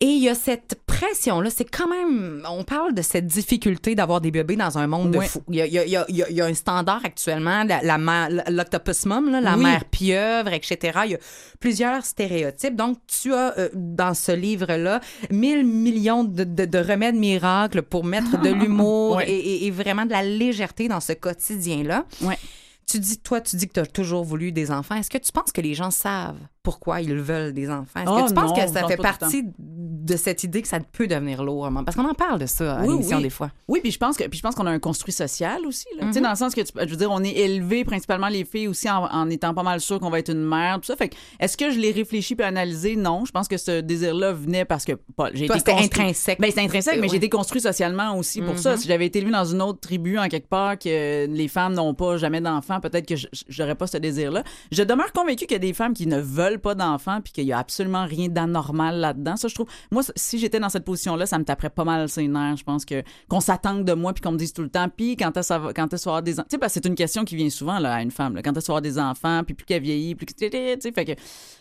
Et 0.00 0.06
il 0.06 0.22
y 0.24 0.28
a 0.28 0.34
cette 0.34 0.80
pression-là, 0.84 1.48
c'est 1.48 1.64
quand 1.64 1.88
même, 1.88 2.42
on 2.50 2.64
parle 2.64 2.92
de 2.92 3.02
cette 3.02 3.26
difficulté 3.28 3.94
d'avoir 3.94 4.20
des 4.20 4.32
bébés 4.32 4.56
dans 4.56 4.76
un 4.76 4.88
monde 4.88 5.14
Ouais. 5.14 5.24
de 5.26 5.30
fous. 5.30 5.42
Il 5.48 5.54
y 5.54 5.60
a, 5.60 5.66
il 5.66 5.72
y 5.74 5.78
a- 5.78 5.84
il 5.86 6.16
y 6.16 6.22
a- 6.24 6.28
il 6.30 6.36
y 6.36 6.40
un 6.40 6.54
standard 6.72 7.00
actuellement, 7.04 7.64
la, 7.64 7.82
la 7.82 7.98
mère- 7.98 8.30
l'octopus 8.50 9.04
là, 9.06 9.40
la 9.40 9.56
Oui. 9.56 9.62
mère 9.64 9.84
pieuvre, 9.84 10.52
etc. 10.52 11.00
Il 11.04 11.10
y 11.12 11.14
a 11.14 11.18
plusieurs 11.60 12.04
stéréotypes. 12.04 12.74
Donc, 12.76 12.98
tu 13.06 13.32
as 13.34 13.58
euh, 13.58 13.68
dans 13.74 14.14
ce 14.14 14.32
livre-là 14.32 15.00
mille 15.30 15.64
millions 15.66 16.24
de, 16.24 16.44
de- 16.44 16.64
de 16.64 16.78
remèdes 16.78 17.14
miracles 17.16 17.82
pour 17.82 18.04
mettre 18.04 18.40
de 18.40 18.48
l'humour 18.60 19.16
Ouais. 19.16 19.30
et, 19.30 19.36
et- 19.38 19.66
et 19.66 19.70
vraiment 19.70 20.06
de 20.06 20.12
la 20.12 20.22
légèreté 20.22 20.88
dans 20.88 21.00
ce 21.00 21.12
quotidien-là. 21.12 22.04
Ouais. 22.22 22.38
Tu 22.86 22.98
dis, 22.98 23.18
toi, 23.18 23.40
tu 23.40 23.56
dis 23.56 23.68
que 23.68 23.72
tu 23.74 23.80
as 23.80 23.86
toujours 23.86 24.24
voulu 24.24 24.52
des 24.52 24.70
enfants. 24.70 24.96
Est-ce 24.96 25.08
que 25.10 25.18
tu 25.18 25.32
penses 25.32 25.52
que 25.52 25.60
les 25.60 25.72
gens 25.74 25.90
savent 25.90 26.36
pourquoi 26.62 27.00
ils 27.00 27.14
veulent 27.14 27.52
des 27.52 27.70
enfants? 27.70 28.00
Est-ce 28.00 28.10
Oh 28.10 28.22
que 28.24 28.28
tu 28.28 28.34
penses 28.34 28.50
non, 28.50 28.54
que 28.66 28.70
ça 28.70 28.86
fait 28.86 28.96
partie 28.96 29.44
de 29.58 30.16
cette 30.16 30.44
idée 30.44 30.62
que 30.62 30.68
ça 30.68 30.78
peut 30.80 31.06
devenir 31.06 31.42
lourd? 31.42 31.70
Parce 31.84 31.96
qu'on 31.96 32.08
en 32.08 32.14
parle 32.14 32.38
de 32.40 32.46
ça 32.46 32.76
à 32.76 32.82
Oui, 32.82 32.88
l'émission 32.88 33.16
oui. 33.16 33.22
des 33.22 33.30
fois. 33.30 33.50
Oui, 33.68 33.80
puis 33.82 33.90
je 33.92 33.98
pense 33.98 34.16
que 34.16 34.24
puis 34.24 34.36
je 34.38 34.42
pense 34.42 34.54
qu'on 34.54 34.66
a 34.66 34.70
un 34.70 34.78
construit 34.78 35.12
social 35.12 35.64
aussi. 35.66 35.86
Là. 35.98 36.06
Tu 36.06 36.12
sais, 36.12 36.18
Mhm. 36.20 36.24
dans 36.24 36.30
le 36.30 36.36
sens 36.36 36.54
que 36.54 36.60
tu- 36.60 36.72
je 36.76 36.86
veux 36.90 36.96
dire, 36.96 37.10
on 37.10 37.22
est 37.24 37.30
élevé 37.36 37.84
principalement 37.84 38.28
les 38.28 38.44
filles 38.44 38.68
aussi 38.68 38.90
en, 38.90 39.04
en 39.04 39.30
étant 39.30 39.54
pas 39.54 39.62
mal 39.62 39.80
sûr 39.80 39.98
qu'on 39.98 40.10
va 40.10 40.18
être 40.18 40.30
une 40.30 40.44
mère, 40.44 40.76
tout 40.80 40.86
ça. 40.86 40.96
Fait 40.96 41.08
que 41.08 41.16
est-ce 41.40 41.56
que 41.56 41.70
je 41.70 41.78
l'ai 41.78 41.92
réfléchi 41.92 42.34
puis 42.36 42.44
analysé? 42.44 42.94
Non, 42.96 43.24
je 43.24 43.32
pense 43.32 43.48
que 43.48 43.56
ce 43.56 43.80
désir-là 43.80 44.32
venait 44.32 44.64
parce 44.64 44.84
que 44.84 44.92
pas, 45.16 45.30
j'ai 45.32 45.44
été 45.46 45.54
construit- 45.54 45.84
intrinsèque. 45.84 46.40
Ben, 46.40 46.50
c'est 46.54 46.60
intrinsèque, 46.62 46.98
mais 47.00 47.08
j'ai 47.08 47.16
été 47.16 47.28
construit 47.30 47.60
socialement 47.60 48.16
aussi 48.18 48.42
pour 48.42 48.58
ça. 48.58 48.72
Mhm. 48.72 48.76
Si 48.78 48.88
j'avais 48.88 49.06
été 49.06 49.20
élevée 49.20 49.32
dans 49.32 49.44
une 49.46 49.62
autre 49.62 49.80
tribu 49.80 50.18
en 50.18 50.28
quelque 50.28 50.48
part 50.48 50.78
que 50.78 51.26
les 51.26 51.48
femmes 51.48 51.74
n'ont 51.74 51.94
pas 51.94 52.16
jamais 52.18 52.40
d'enfants, 52.40 52.71
peut-être 52.80 53.06
que 53.06 53.14
j'aurais 53.48 53.74
pas 53.74 53.86
ce 53.86 53.96
désir-là. 53.96 54.44
Je 54.70 54.82
demeure 54.82 55.12
convaincue 55.12 55.46
qu'il 55.46 55.52
y 55.52 55.56
a 55.56 55.58
des 55.58 55.72
femmes 55.72 55.94
qui 55.94 56.06
ne 56.06 56.20
veulent 56.20 56.60
pas 56.60 56.74
d'enfants 56.74 57.20
puis 57.22 57.32
qu'il 57.32 57.44
y 57.44 57.52
a 57.52 57.58
absolument 57.58 58.06
rien 58.06 58.28
d'anormal 58.28 58.98
là-dedans. 58.98 59.36
Ça, 59.36 59.48
je 59.48 59.54
trouve. 59.54 59.68
Moi, 59.90 60.02
si 60.16 60.38
j'étais 60.38 60.60
dans 60.60 60.68
cette 60.68 60.84
position-là, 60.84 61.26
ça 61.26 61.38
me 61.38 61.44
taperait 61.44 61.70
pas 61.70 61.84
mal 61.84 62.08
ses 62.08 62.26
nerfs. 62.28 62.56
Je 62.56 62.64
pense 62.64 62.84
que 62.84 63.02
qu'on 63.28 63.40
s'attende 63.40 63.84
de 63.84 63.92
moi 63.92 64.12
puis 64.12 64.22
qu'on 64.22 64.32
me 64.32 64.38
dise 64.38 64.52
tout 64.52 64.62
le 64.62 64.70
temps. 64.70 64.88
Puis 64.88 65.16
quand 65.16 65.36
est-ce 65.36 65.72
quand 65.72 65.92
vas 65.92 65.98
avoir 66.06 66.22
des 66.22 66.38
enfants. 66.40 66.46
Tu 66.48 66.54
sais, 66.54 66.58
parce 66.58 66.72
c'est 66.72 66.86
une 66.86 66.94
question 66.94 67.24
qui 67.24 67.36
vient 67.36 67.50
souvent 67.50 67.78
là, 67.78 67.94
à 67.94 68.02
une 68.02 68.10
femme. 68.10 68.40
Quand 68.42 68.56
est-ce 68.56 68.70
avoir 68.70 68.82
des 68.82 68.98
enfants? 68.98 69.42
Puis 69.44 69.54
plus 69.54 69.64
qu'elle 69.64 69.82
vieillit, 69.82 70.14
plus 70.14 70.26
que 70.26 70.32
tu 70.32 70.48
sais, 70.50 70.92
fait 70.92 71.04
que 71.04 71.12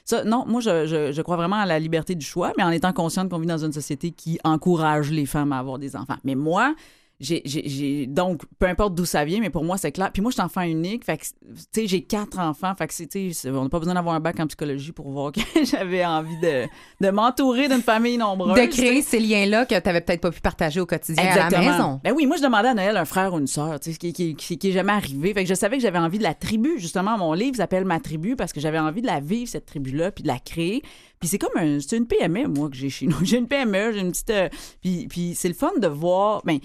ça, 0.06 0.24
non, 0.24 0.46
moi, 0.48 0.62
je, 0.62 1.12
je 1.12 1.22
crois 1.22 1.36
vraiment 1.36 1.58
à 1.58 1.66
la 1.66 1.80
liberté 1.80 2.16
du 2.16 2.26
choix, 2.26 2.54
mais 2.58 2.64
en 2.64 2.72
étant 2.72 2.94
consciente 2.94 3.30
qu'on 3.30 3.40
vit 3.40 3.48
dans 3.48 3.64
une 3.64 3.74
société 3.74 4.12
qui 4.12 4.40
encourage 4.44 5.12
les 5.12 5.26
femmes 5.26 5.52
à 5.54 5.60
avoir 5.60 5.80
des 5.80 5.96
enfants. 5.96 6.18
Mais 6.24 6.36
moi, 6.36 6.74
j'ai, 7.22 8.08
donc, 8.08 8.42
peu 8.60 8.66
importe 8.66 8.96
d'où 8.96 9.06
ça 9.06 9.24
vient, 9.26 9.40
mais 9.40 9.50
pour 9.50 9.64
moi, 9.64 9.78
c'est 9.78 9.92
clair. 9.92 10.12
Puis 10.12 10.22
moi, 10.22 10.32
je 10.32 10.36
suis 10.36 10.42
enfant 10.42 10.62
unique. 10.62 11.06
Fait 11.06 11.18
que, 11.18 11.24
tu 11.24 11.30
sais, 11.72 11.88
j'ai 11.88 12.02
quatre 12.02 12.40
enfants. 12.40 12.74
Fait 12.76 12.88
que, 12.88 12.94
c'est- 12.94 13.50
on 13.50 13.64
n'a 13.64 13.70
pas 13.70 13.80
besoin 13.80 13.94
d'avoir 13.94 14.16
un 14.16 14.20
bac 14.20 14.40
en 14.40 14.48
psychologie 14.48 14.92
pour 14.92 15.10
voir 15.12 15.32
que 15.32 15.40
j'avais 15.64 16.04
envie 16.06 16.38
de, 16.40 16.66
de 17.00 17.10
m'entourer 17.12 17.68
d'une 17.68 17.82
famille 17.82 18.18
nombreuse. 18.18 18.56
De 18.56 18.66
créer 18.66 19.02
ces 19.02 19.20
liens-là 19.20 19.66
que 19.66 19.76
tu 19.76 19.82
peut-être 19.82 20.22
pas 20.22 20.32
pu 20.32 20.42
partager 20.42 20.80
au 20.80 20.86
quotidien 20.86 21.24
à 21.24 21.50
la 21.50 21.60
maison. 21.72 22.02
Ben 22.04 22.14
oui, 22.16 22.26
moi, 22.26 22.38
je 22.38 22.44
demandais 22.44 22.70
à 22.70 22.74
Noël 22.74 22.98
un 22.98 23.06
frère 23.06 23.34
ou 23.34 23.40
une 23.40 23.48
sœur, 23.48 23.80
tu 23.80 23.90
sais, 23.90 23.94
ce 23.94 24.00
qui, 24.00 24.14
qui, 24.14 24.36
qui, 24.36 24.58
qui 24.58 24.70
est 24.70 24.74
jamais 24.74 24.94
arrivé. 24.94 25.34
Fait 25.34 25.44
que 25.44 25.50
je 25.50 25.54
savais 25.54 25.78
que 25.78 25.84
j'avais 25.84 26.00
envie 26.00 26.18
de 26.18 26.24
la 26.24 26.34
tribu. 26.34 26.80
Justement, 26.80 27.18
mon 27.18 27.34
livre 27.34 27.58
s'appelle 27.58 27.86
Ma 27.86 28.00
tribu 28.00 28.36
parce 28.36 28.54
que 28.54 28.60
j'avais 28.60 28.80
envie 28.80 29.02
de 29.02 29.08
la 29.08 29.20
vivre, 29.20 29.50
cette 29.50 29.66
tribu-là, 29.66 30.12
puis 30.12 30.24
de 30.24 30.28
la 30.28 30.40
créer. 30.40 30.82
Puis 31.20 31.30
c'est 31.30 31.38
comme 31.38 31.56
un, 31.56 31.80
c'est 31.80 31.98
une 31.98 32.08
PME, 32.08 32.48
moi, 32.48 32.70
que 32.70 32.76
j'ai 32.76 32.90
chez 32.90 33.06
nous. 33.06 33.18
J'ai 33.24 33.38
une 33.38 33.48
PME, 33.48 33.92
j'ai 33.94 34.00
une 34.00 34.12
petite. 34.12 34.30
euh, 34.32 34.50
puis 34.82 35.06
puis 35.08 35.34
c'est 35.36 35.48
le 35.50 35.54
fun 35.54 35.70
de 35.78 35.88
voir. 35.88 36.42
Ben, 36.46 36.58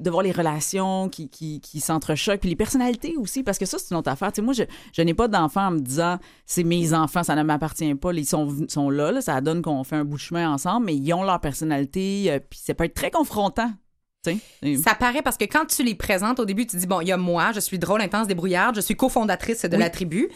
de 0.00 0.10
voir 0.10 0.22
les 0.22 0.32
relations 0.32 1.08
qui, 1.08 1.28
qui, 1.28 1.60
qui 1.60 1.80
s'entrechoquent, 1.80 2.40
puis 2.40 2.50
les 2.50 2.56
personnalités 2.56 3.16
aussi, 3.16 3.42
parce 3.42 3.58
que 3.58 3.66
ça, 3.66 3.78
c'est 3.78 3.90
une 3.90 3.98
autre 3.98 4.10
affaire. 4.10 4.32
Tu 4.32 4.36
sais, 4.36 4.42
moi, 4.42 4.54
je, 4.54 5.02
n'ai 5.02 5.14
pas 5.14 5.28
d'enfants 5.28 5.68
en 5.68 5.70
me 5.72 5.80
disant 5.80 6.18
c'est 6.46 6.64
mes 6.64 6.94
enfants, 6.94 7.22
ça 7.22 7.34
ne 7.34 7.42
m'appartient 7.42 7.94
pas, 7.94 8.12
ils 8.12 8.26
sont, 8.26 8.66
sont 8.68 8.90
là, 8.90 9.12
là, 9.12 9.20
ça 9.20 9.40
donne 9.40 9.62
qu'on 9.62 9.84
fait 9.84 9.96
un 9.96 10.04
bout 10.04 10.16
de 10.16 10.20
chemin 10.20 10.52
ensemble, 10.52 10.86
mais 10.86 10.96
ils 10.96 11.12
ont 11.12 11.22
leur 11.22 11.40
personnalité, 11.40 12.30
euh, 12.30 12.38
puis 12.38 12.60
ça 12.62 12.74
peut 12.74 12.84
être 12.84 12.94
très 12.94 13.10
confrontant. 13.10 13.70
Ça 14.76 14.94
paraît 14.94 15.22
parce 15.22 15.36
que 15.36 15.44
quand 15.46 15.66
tu 15.66 15.82
les 15.82 15.96
présentes 15.96 16.38
au 16.38 16.44
début, 16.44 16.64
tu 16.66 16.76
dis 16.76 16.86
bon, 16.86 17.00
il 17.00 17.08
y 17.08 17.12
a 17.12 17.16
moi, 17.16 17.50
je 17.52 17.58
suis 17.60 17.78
drôle, 17.78 18.00
intense, 18.00 18.28
débrouillarde, 18.28 18.76
je 18.76 18.80
suis 18.80 18.94
cofondatrice 18.94 19.62
de 19.62 19.76
Oui. 19.76 19.82
la 19.82 19.90
tribu. 19.90 20.28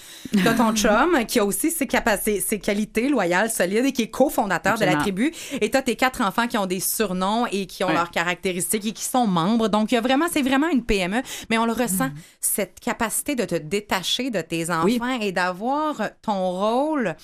T'as 0.43 0.55
ton 0.55 0.73
chum 0.75 1.25
qui 1.27 1.39
a 1.39 1.45
aussi 1.45 1.71
ses 1.71 1.87
capacités, 1.87 2.41
ses 2.41 2.59
qualités 2.59 3.09
loyales, 3.09 3.49
solides 3.51 3.85
et 3.87 3.93
qui 3.93 4.03
est 4.03 4.11
cofondateur 4.11 4.77
de 4.77 4.85
la 4.85 4.97
tribu. 4.97 5.33
Et 5.61 5.71
t'as 5.71 5.83
tes 5.83 5.95
quatre 5.95 6.21
enfants 6.21 6.49
qui 6.49 6.59
ont 6.59 6.67
des 6.67 6.81
surnoms 6.81 7.47
et 7.47 7.67
qui 7.67 7.85
ont 7.85 7.93
leurs 7.93 8.11
caractéristiques 8.11 8.87
et 8.87 8.93
qui 8.93 9.05
sont 9.05 9.27
membres. 9.29 9.69
Donc 9.69 9.93
il 9.93 9.95
y 9.95 9.99
a 9.99 10.01
vraiment, 10.01 10.27
c'est 10.33 10.43
vraiment 10.43 10.69
une 10.69 10.85
PME, 10.85 11.23
mais 11.51 11.59
on 11.59 11.65
le 11.67 11.73
ressent 11.73 12.09
Mm. 12.09 12.15
cette 12.41 12.81
capacité 12.81 13.35
de 13.37 13.45
te 13.45 13.55
détacher 13.55 14.31
de 14.31 14.41
tes 14.41 14.71
enfants 14.71 14.85
Oui. 14.85 15.01
et 15.21 15.33
d'avoir 15.33 16.11
ton 16.23 16.51
rôle 16.51 17.15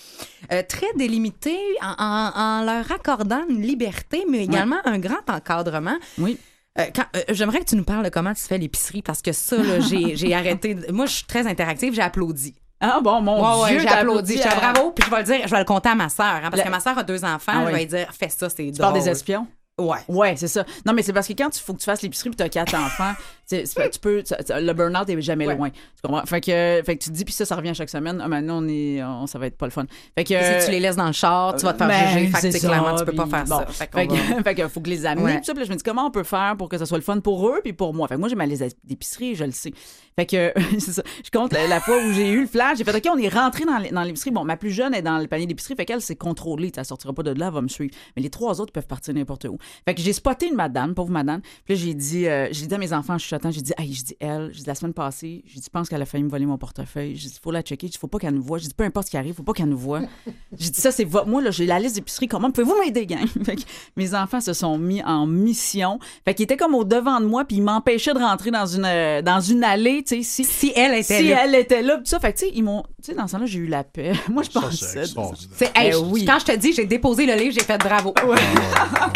euh, 0.53 0.63
très 0.69 0.87
délimité 0.97 1.57
en, 1.83 1.95
en- 1.99 2.33
en 2.35 2.65
leur 2.65 2.91
accordant 2.93 3.43
une 3.49 3.63
liberté, 3.63 4.25
mais 4.31 4.45
également 4.45 4.79
un 4.85 4.99
grand 4.99 5.29
encadrement. 5.29 5.97
Oui. 6.19 6.39
Euh, 6.79 6.85
euh, 7.17 7.21
J'aimerais 7.31 7.61
que 7.61 7.65
tu 7.67 7.77
nous 7.77 7.85
parles 7.85 8.05
de 8.05 8.09
comment 8.09 8.33
tu 8.33 8.43
fais 8.43 8.57
l'épicerie 8.59 9.03
parce 9.03 9.21
que 9.23 9.33
ça, 9.33 9.57
j'ai 9.81 10.35
arrêté. 10.35 10.77
Moi, 10.91 11.07
je 11.07 11.13
suis 11.17 11.25
très 11.27 11.47
interactive, 11.47 11.93
j'ai 11.95 12.03
applaudi. 12.03 12.55
Ah 12.81 13.01
bon, 13.03 13.21
mon 13.21 13.41
Ouais, 13.41 13.63
ouais, 13.63 13.71
Dieu, 13.73 13.81
j'ai 13.81 13.89
applaudi. 13.89 14.39
Je 14.39 14.49
à- 14.49 14.55
bravo, 14.55 14.91
puis 14.91 15.05
je 15.05 15.11
vais 15.11 15.19
le 15.19 15.25
dire, 15.25 15.41
je 15.47 15.51
vais 15.53 15.59
le 15.59 15.65
compter 15.65 15.91
à 15.91 15.95
ma 15.95 16.09
sœur, 16.09 16.27
hein, 16.43 16.49
parce 16.51 16.63
que 16.63 16.69
ma 16.69 16.81
sœur 16.81 16.99
a 16.99 17.03
deux 17.05 17.25
enfants. 17.25 17.53
Ah 17.55 17.61
je 17.61 17.67
oui. 17.67 17.73
vais 17.73 17.79
lui 17.81 17.87
dire, 17.87 18.09
fais 18.13 18.29
ça, 18.29 18.49
c'est 18.49 18.57
Tu 18.73 18.73
parles 18.81 18.93
drôle. 18.95 19.05
des 19.05 19.09
espions? 19.11 19.47
Ouais. 19.83 19.99
Ouais, 20.09 20.35
c'est 20.37 20.49
ça. 20.49 20.65
Non, 20.87 20.93
mais 20.93 21.03
c'est 21.03 21.13
parce 21.13 21.27
que 21.29 21.33
quand 21.33 21.55
il 21.57 21.61
faut 21.61 21.73
que 21.75 21.79
tu 21.79 21.85
fasses 21.85 22.03
l'épicerie 22.03 22.31
puis 22.31 22.37
tu 22.37 22.43
as 22.43 22.49
quatre 22.49 22.75
enfants, 22.75 23.13
tu 23.49 23.59
peux, 24.01 24.23
tu- 24.23 24.35
tu- 24.45 24.53
le 24.55 24.73
burn-out 24.73 25.09
est 25.09 25.21
jamais 25.21 25.47
Ouais. 25.47 25.57
loin. 25.57 25.71
Tu 25.71 25.77
comprends? 26.03 26.25
Fait 26.25 26.41
que, 26.41 26.83
fait 26.85 26.97
que 26.97 27.03
tu 27.05 27.11
te 27.11 27.15
dis, 27.15 27.25
puis 27.25 27.35
ça, 27.35 27.45
ça 27.45 27.57
revient 27.57 27.75
chaque 27.75 27.91
semaine. 27.91 28.21
Ah, 28.23 28.29
maintenant, 28.29 28.63
on 28.63 28.69
est, 28.69 29.03
on- 29.03 29.27
ça 29.27 29.39
va 29.39 29.47
être 29.47 29.57
pas 29.59 29.67
le 29.67 29.73
fun. 29.73 29.85
Fait 30.17 30.25
que. 30.25 30.35
Si 30.61 30.67
tu 30.67 30.71
les 30.73 30.81
laisses 30.81 30.97
dans 30.97 31.07
le 31.07 31.13
char, 31.13 31.55
tu 31.57 31.65
vas 31.65 31.73
te 31.73 31.79
faire 31.79 31.89
Ben, 31.89 32.09
juger. 32.09 32.27
Fait 32.29 32.49
que, 32.49 32.53
tu 32.55 32.59
ça, 32.61 32.69
clairement, 32.69 32.95
tu 32.97 33.05
peux 33.05 33.13
pas 33.13 33.27
faire 33.27 33.45
bon. 33.45 33.59
ça. 33.59 33.67
Fait 33.67 34.07
que, 34.07 34.15
fait 34.45 34.55
que 34.55 34.69
faut 34.69 34.81
que 34.81 34.91
les 34.91 35.05
amener. 35.07 35.25
Ouais. 35.25 35.41
Ça, 35.43 35.53
puis 35.53 35.61
là, 35.61 35.67
je 35.67 35.71
me 35.73 35.77
dis 35.77 35.83
comment 35.83 36.07
on 36.07 36.11
peut 36.11 36.23
faire 36.25 36.55
pour 36.57 36.69
que 36.69 36.79
ça 36.79 36.87
soit 36.87 36.99
le 36.99 37.05
fun 37.05 37.21
pour 37.21 37.49
eux 37.49 37.61
puis 37.63 37.73
pour 37.73 37.93
moi? 37.95 38.09
Fait 38.09 38.15
que 38.15 38.21
moi, 38.21 38.29
j'ai 38.29 38.35
ma 38.37 38.47
liste 38.47 38.65
d'épicerie, 38.85 39.35
je 39.35 39.45
le 39.45 39.53
sais. 39.53 39.73
Fait 40.17 40.27
que, 40.27 40.53
c'est 40.79 40.93
ça. 40.93 41.03
Je 41.25 41.31
compte 41.31 41.53
la, 41.53 41.67
la 41.67 41.81
fois 41.81 41.97
où 41.99 42.13
j'ai 42.13 42.31
eu 42.31 42.43
le 42.43 42.47
flash, 42.47 42.79
j'ai 42.79 42.85
fait, 42.85 42.95
OK, 42.97 43.09
on 43.15 43.19
est 43.19 43.29
rentré 43.29 43.65
dans 43.65 44.03
l'épicerie. 44.03 44.31
Bon, 44.31 44.45
ma 44.45 44.57
plus 44.57 44.71
jeune 44.71 44.95
est 44.95 45.03
dans 45.03 45.19
le 45.19 45.27
panier 45.27 45.47
d'épicerie, 45.47 45.75
fait 45.75 45.85
qu'elle, 45.85 46.01
c'est 46.03 46.17
contrôlé. 46.17 46.71
Ça 46.75 46.85
sortira 46.85 47.13
pas 47.13 47.23
de 47.23 47.31
là, 47.33 47.47
elle 47.49 47.55
va 47.55 47.61
me 47.63 47.69
suivre. 47.69 47.95
Mais 48.17 48.23
les 48.23 48.31
trois 48.31 48.61
autres 48.61 48.73
peuvent 48.73 48.87
partir 48.87 49.15
n'importe 49.15 49.45
où. 49.47 49.57
Fait 49.85 49.95
que 49.95 50.01
j'ai 50.03 50.13
spoté 50.13 50.49
une 50.49 50.55
madame, 50.57 50.95
pauvre 50.95 51.11
madame. 51.11 51.41
Puis 51.65 51.75
là, 51.75 51.81
j'ai 51.81 51.95
dit, 51.95 52.27
euh, 52.27 52.49
j'ai 52.51 52.67
dit 52.67 52.75
à 52.75 52.79
mes 52.79 52.93
enfants, 52.93 53.19
je 53.19 53.27
suis 53.27 53.37
j'ai 53.51 53.63
dit, 53.63 53.73
hey, 53.79 53.93
je 53.93 54.03
dis, 54.05 54.17
elle, 54.21 54.51
je 54.53 54.59
dis, 54.59 54.65
la 54.67 54.75
semaine 54.75 54.93
passée, 54.95 55.43
j'ai 55.47 55.57
dit, 55.61 55.65
je 55.65 55.71
pense 55.71 55.89
qu'elle 55.89 56.03
a 56.03 56.07
failli 56.07 56.25
me 56.25 56.29
voler 56.31 56.47
mon 56.47 56.59
portefeuille. 56.59 57.17
J'ai 57.17 57.29
dit, 57.29 57.39
faut 57.43 57.51
la 57.51 57.63
checker. 57.63 57.87
Il 57.87 57.97
faut 57.97 58.07
pas 58.09 58.19
qu'elle 58.19 58.35
nous 58.35 58.43
voit. 58.43 58.59
J'ai 58.59 58.69
dit, 58.69 58.75
peu 58.75 58.85
importe 58.85 59.07
ce 59.07 59.11
qui 59.11 59.17
arrive, 59.17 59.35
faut 59.35 59.43
pas 59.43 59.53
qu'elle 59.53 59.69
nous 59.69 59.79
voit. 59.79 60.01
J'ai 60.59 60.71
dit, 60.71 60.81
ça, 60.81 60.93
c'est 60.93 61.05
vo- 61.05 61.25
moi, 61.27 61.41
là, 61.43 61.51
j'ai 61.51 61.67
la 61.67 61.79
liste 61.81 61.95
d'épicerie. 61.97 62.29
Comment 62.29 62.51
pouvez-vous 62.51 62.77
m'aider, 62.79 63.07
gang? 63.07 63.27
Fait 63.45 63.57
que 63.57 63.63
mes 63.97 64.15
enfants 64.15 64.41
se 64.41 64.53
sont 64.53 64.77
mis 64.79 65.03
en 65.03 65.27
mission. 65.27 65.99
Fait 66.25 66.35
qu'ils 66.35 66.45
étaient 66.45 66.57
comme 66.57 66.75
au 66.75 66.85
devant 66.85 67.21
de 67.21 67.27
moi, 67.27 67.45
puis 67.45 67.57
ils 67.57 67.63
m'empêchaient 67.63 68.13
de 68.15 68.19
rentrer 68.19 68.51
dans 68.51 68.67
une, 68.67 68.85
euh, 68.85 69.23
dans 69.23 69.41
une 69.41 69.65
allée, 69.65 70.03
tu 70.07 70.17
sais, 70.17 70.23
si, 70.23 70.45
Si 70.45 70.73
elle 70.77 70.95
était 70.95 71.19
si 71.19 71.29
là. 71.31 71.45
elle 71.45 71.55
était 71.55 71.83
là, 71.83 71.97
puis 71.99 72.07
ça. 72.07 72.21
Fait 72.21 72.33
que, 72.33 72.39
tu 72.39 72.47
sais, 72.47 72.53
ils 72.55 72.63
m'ont, 72.63 72.83
tu 72.83 73.05
sais, 73.11 73.15
dans 73.15 73.27
ce 73.27 73.33
temps-là, 73.33 73.47
j'ai 73.47 73.59
eu 73.61 73.67
la 73.67 73.83
paix. 73.85 74.13
Moi, 74.31 74.43
je 74.43 74.51
Ça, 74.51 74.61
pense 74.61 74.75
c'est 74.81 75.01
extraordinaire. 75.01 75.57
C'est- 75.57 75.73
hey, 75.75 75.93
Eh 75.95 75.97
oui. 75.97 76.25
Quand 76.27 76.39
je 76.39 76.45
te 76.45 76.57
dis, 76.57 76.73
j'ai 76.73 76.85
déposé 76.87 77.27
le 77.27 77.35
livre, 77.35 77.55
j'ai 77.59 77.65
fait 77.65 77.79
bravo. 77.79 78.13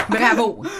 bravo. 0.09 0.36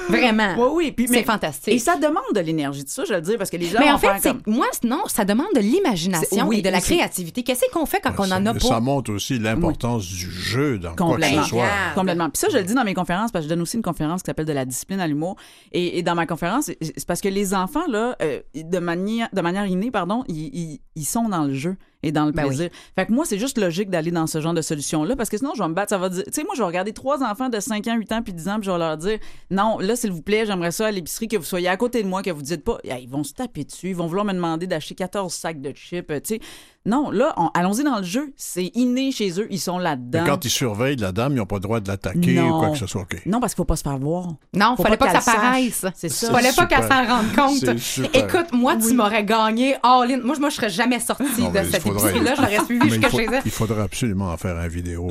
Vraiment. 0.09 0.55
Oui, 0.59 0.69
oui. 0.87 0.93
Puis, 0.93 1.07
mais- 1.09 1.19
C'est 1.19 1.25
fantastique. 1.25 1.75
Et 1.75 1.79
ça 1.79 1.97
demande 1.97 2.23
de 2.35 2.41
l'énergie, 2.41 2.85
tout 2.85 2.91
ça, 2.91 3.05
je 3.05 3.13
le 3.15 3.21
dis, 3.21 3.37
parce 3.37 3.51
que 3.51 3.57
les 3.57 3.67
gens 3.67 3.79
Mais 3.81 3.91
en 3.91 3.99
fait, 3.99 4.09
c'est- 4.21 4.31
comme... 4.31 4.43
moi, 4.55 4.67
non, 4.85 5.03
ça 5.07 5.25
demande 5.25 5.47
de 5.55 5.61
l'imagination 5.61 6.47
oui, 6.49 6.59
et 6.59 6.63
de 6.63 6.69
la 6.69 6.79
aussi. 6.79 6.95
créativité. 6.97 7.43
Qu'est-ce 7.43 7.65
qu'on 7.73 7.87
fait 7.87 8.01
quand 8.01 8.13
on 8.19 8.31
en 8.31 8.47
a 8.47 8.53
ça, 8.55 8.61
ça 8.61 8.69
pas? 8.75 8.81
montre 8.81 9.13
aussi 9.13 9.39
l'importance 9.39 10.07
du 10.07 10.31
jeu 10.31 10.79
dans 10.79 10.95
quoi 10.95 10.97
que 10.97 11.13
Complètement. 11.13 11.43
ce 11.43 11.49
soit. 11.49 11.69
Complètement. 11.95 12.31
Puis 12.31 12.39
ça, 12.39 12.49
je 12.51 12.59
le 12.59 12.65
dis 12.65 12.75
dans 12.75 12.85
mes 12.85 12.95
conférences, 12.95 13.33
parce 13.33 13.45
que 13.45 13.49
je 13.51 13.55
donne 13.55 13.63
aussi 13.63 13.77
une 13.77 13.83
conférence 13.83 14.23
qui 14.23 14.27
s'appelle 14.27 14.47
De 14.47 14.53
la 14.53 14.65
discipline 14.65 15.01
à 15.01 15.07
l'humour. 15.07 15.37
Et, 15.73 15.99
et 15.99 16.03
dans 16.03 16.15
ma 16.15 16.27
conférence, 16.27 16.67
c'est- 16.67 16.79
c'est 16.81 17.07
parce 17.07 17.21
que 17.21 17.29
les 17.29 17.55
enfants, 17.55 17.87
là, 17.89 18.17
euh, 18.23 18.41
de, 18.55 18.79
manière, 18.79 19.29
de 19.33 19.41
manière 19.41 19.67
innée, 19.67 19.91
pardon, 19.91 20.25
ils, 20.29 20.51
ils- 20.55 20.81
ils 20.95 21.05
sont 21.05 21.29
dans 21.29 21.45
le 21.45 21.55
jeu. 21.55 21.77
Et 22.07 22.13
dans 22.13 22.27
le 22.27 22.33
Ben 22.33 22.47
plaisir. 22.47 22.71
Fait 22.95 23.07
que 23.07 23.13
moi, 23.13 23.25
c'est 23.25 23.39
juste 23.39 23.59
logique 23.59 23.91
d'aller 23.91 24.11
dans 24.11 24.27
ce 24.27 24.41
genre 24.41 24.55
de 24.55 24.63
solution-là 24.63 25.17
parce 25.17 25.29
que 25.29 25.39
sinon, 25.39 25.53
je 25.55 25.63
vais 25.63 25.69
me 25.69 25.75
battre. 25.75 25.91
Ça 25.91 25.99
va 25.99 26.09
dire, 26.09 26.25
tu 26.25 26.33
sais, 26.33 26.45
moi, 26.45 26.55
je 26.55 26.61
vais 26.61 26.67
regarder 26.67 26.93
trois 26.93 27.23
enfants 27.23 27.49
de 27.49 27.59
5 27.59 27.87
ans, 27.89 27.97
8 27.97 28.13
ans, 28.13 28.23
puis 28.23 28.33
10 28.33 28.49
ans, 28.49 28.55
puis 28.61 28.67
je 28.67 28.71
vais 28.71 28.79
leur 28.79 28.97
dire, 28.97 29.19
non, 29.51 29.79
là, 29.79 29.97
s'il 29.97 30.13
vous 30.13 30.23
plaît, 30.23 30.47
j'aimerais 30.47 30.71
ça 30.71 30.87
à 30.87 30.91
l'épicerie 30.91 31.29
que 31.29 31.37
vous 31.37 31.45
soyez 31.45 31.69
à 31.69 31.77
côté 31.77 32.03
de 32.03 32.09
moi, 32.09 32.23
que 32.23 32.31
vous 32.31 32.43
dites 32.43 32.65
pas, 32.65 32.79
ils 32.85 33.09
vont 33.09 33.25
se 33.25 33.33
taper 33.33 33.65
dessus, 33.65 33.91
ils 33.91 33.97
vont 33.97 34.07
vouloir 34.07 34.25
me 34.25 34.33
demander 34.33 34.67
d'acheter 34.67 34.95
14 34.95 35.33
sacs 35.33 35.61
de 35.61 35.73
chips, 35.73 36.11
euh, 36.11 36.21
tu 36.21 36.37
sais. 36.37 36.41
Non, 36.87 37.11
là, 37.11 37.35
on- 37.37 37.49
allons-y 37.53 37.85
dans 37.85 37.99
le 37.99 38.05
jeu. 38.05 38.33
C'est 38.37 38.71
inné 38.75 39.11
chez 39.13 39.41
eux, 39.41 39.47
ils 39.51 39.59
sont 39.61 39.79
Mais 39.79 39.85
là-dedans. 39.85 40.25
quand 40.25 40.45
ils 40.45 40.51
surveillent 40.51 40.97
la 40.97 41.13
dame, 41.13 41.33
ils 41.33 41.37
n'ont 41.37 41.45
pas 41.47 41.57
le 41.57 41.61
droit 41.61 41.81
de 41.81 41.89
l'attaquer 41.89 42.35
Non. 42.35 42.57
ou 42.57 42.61
quoi 42.61 42.71
que 42.71 42.79
ce 42.79 42.87
soit. 42.87 43.05
Non, 43.27 43.41
parce 43.41 43.53
qu'il 43.53 43.59
faut 43.59 43.65
pas 43.65 43.77
se 43.77 43.83
faire 43.83 43.99
voir. 43.99 44.29
Non, 44.55 44.75
Faut 44.77 44.83
fallait 44.85 44.97
pas, 44.97 45.07
pas 45.13 45.19
que 45.19 45.25
ça 45.25 45.33
paraisse. 45.35 45.85
C'est 45.95 46.09
ça. 46.09 46.31
Fallait 46.31 46.53
pas 46.53 46.67
qu'elle 46.67 46.83
s'en 46.89 47.05
rende 47.07 47.35
compte. 47.35 48.15
Écoute, 48.15 48.53
moi, 48.53 48.77
tu 48.77 48.95
m'aurais 48.95 49.25
gagné 49.25 49.75
all 49.83 50.11
in. 50.13 50.19
Moi, 50.23 50.37
moi, 50.39 50.49
je 50.51 50.55
serais 50.57 50.71
jamais 50.71 51.01
sortie 51.01 51.25
Non, 51.39 51.49
de 51.49 51.53
mais 51.55 51.65
il 51.67 51.71
cette 51.73 51.83
faudrait- 51.83 52.11
épicerie-là. 52.11 52.35
J'aurais 52.37 52.65
suivi 52.65 52.79
Mais 52.81 52.87
il 52.87 52.93
jusqu'à 52.93 53.11
chez 53.11 53.25
elle. 53.33 53.43
Il 53.45 53.51
faudrait 53.51 53.83
absolument 53.83 54.27
en 54.33 54.37
faire 54.37 54.57
un 54.57 54.69
vidéo. 54.69 55.09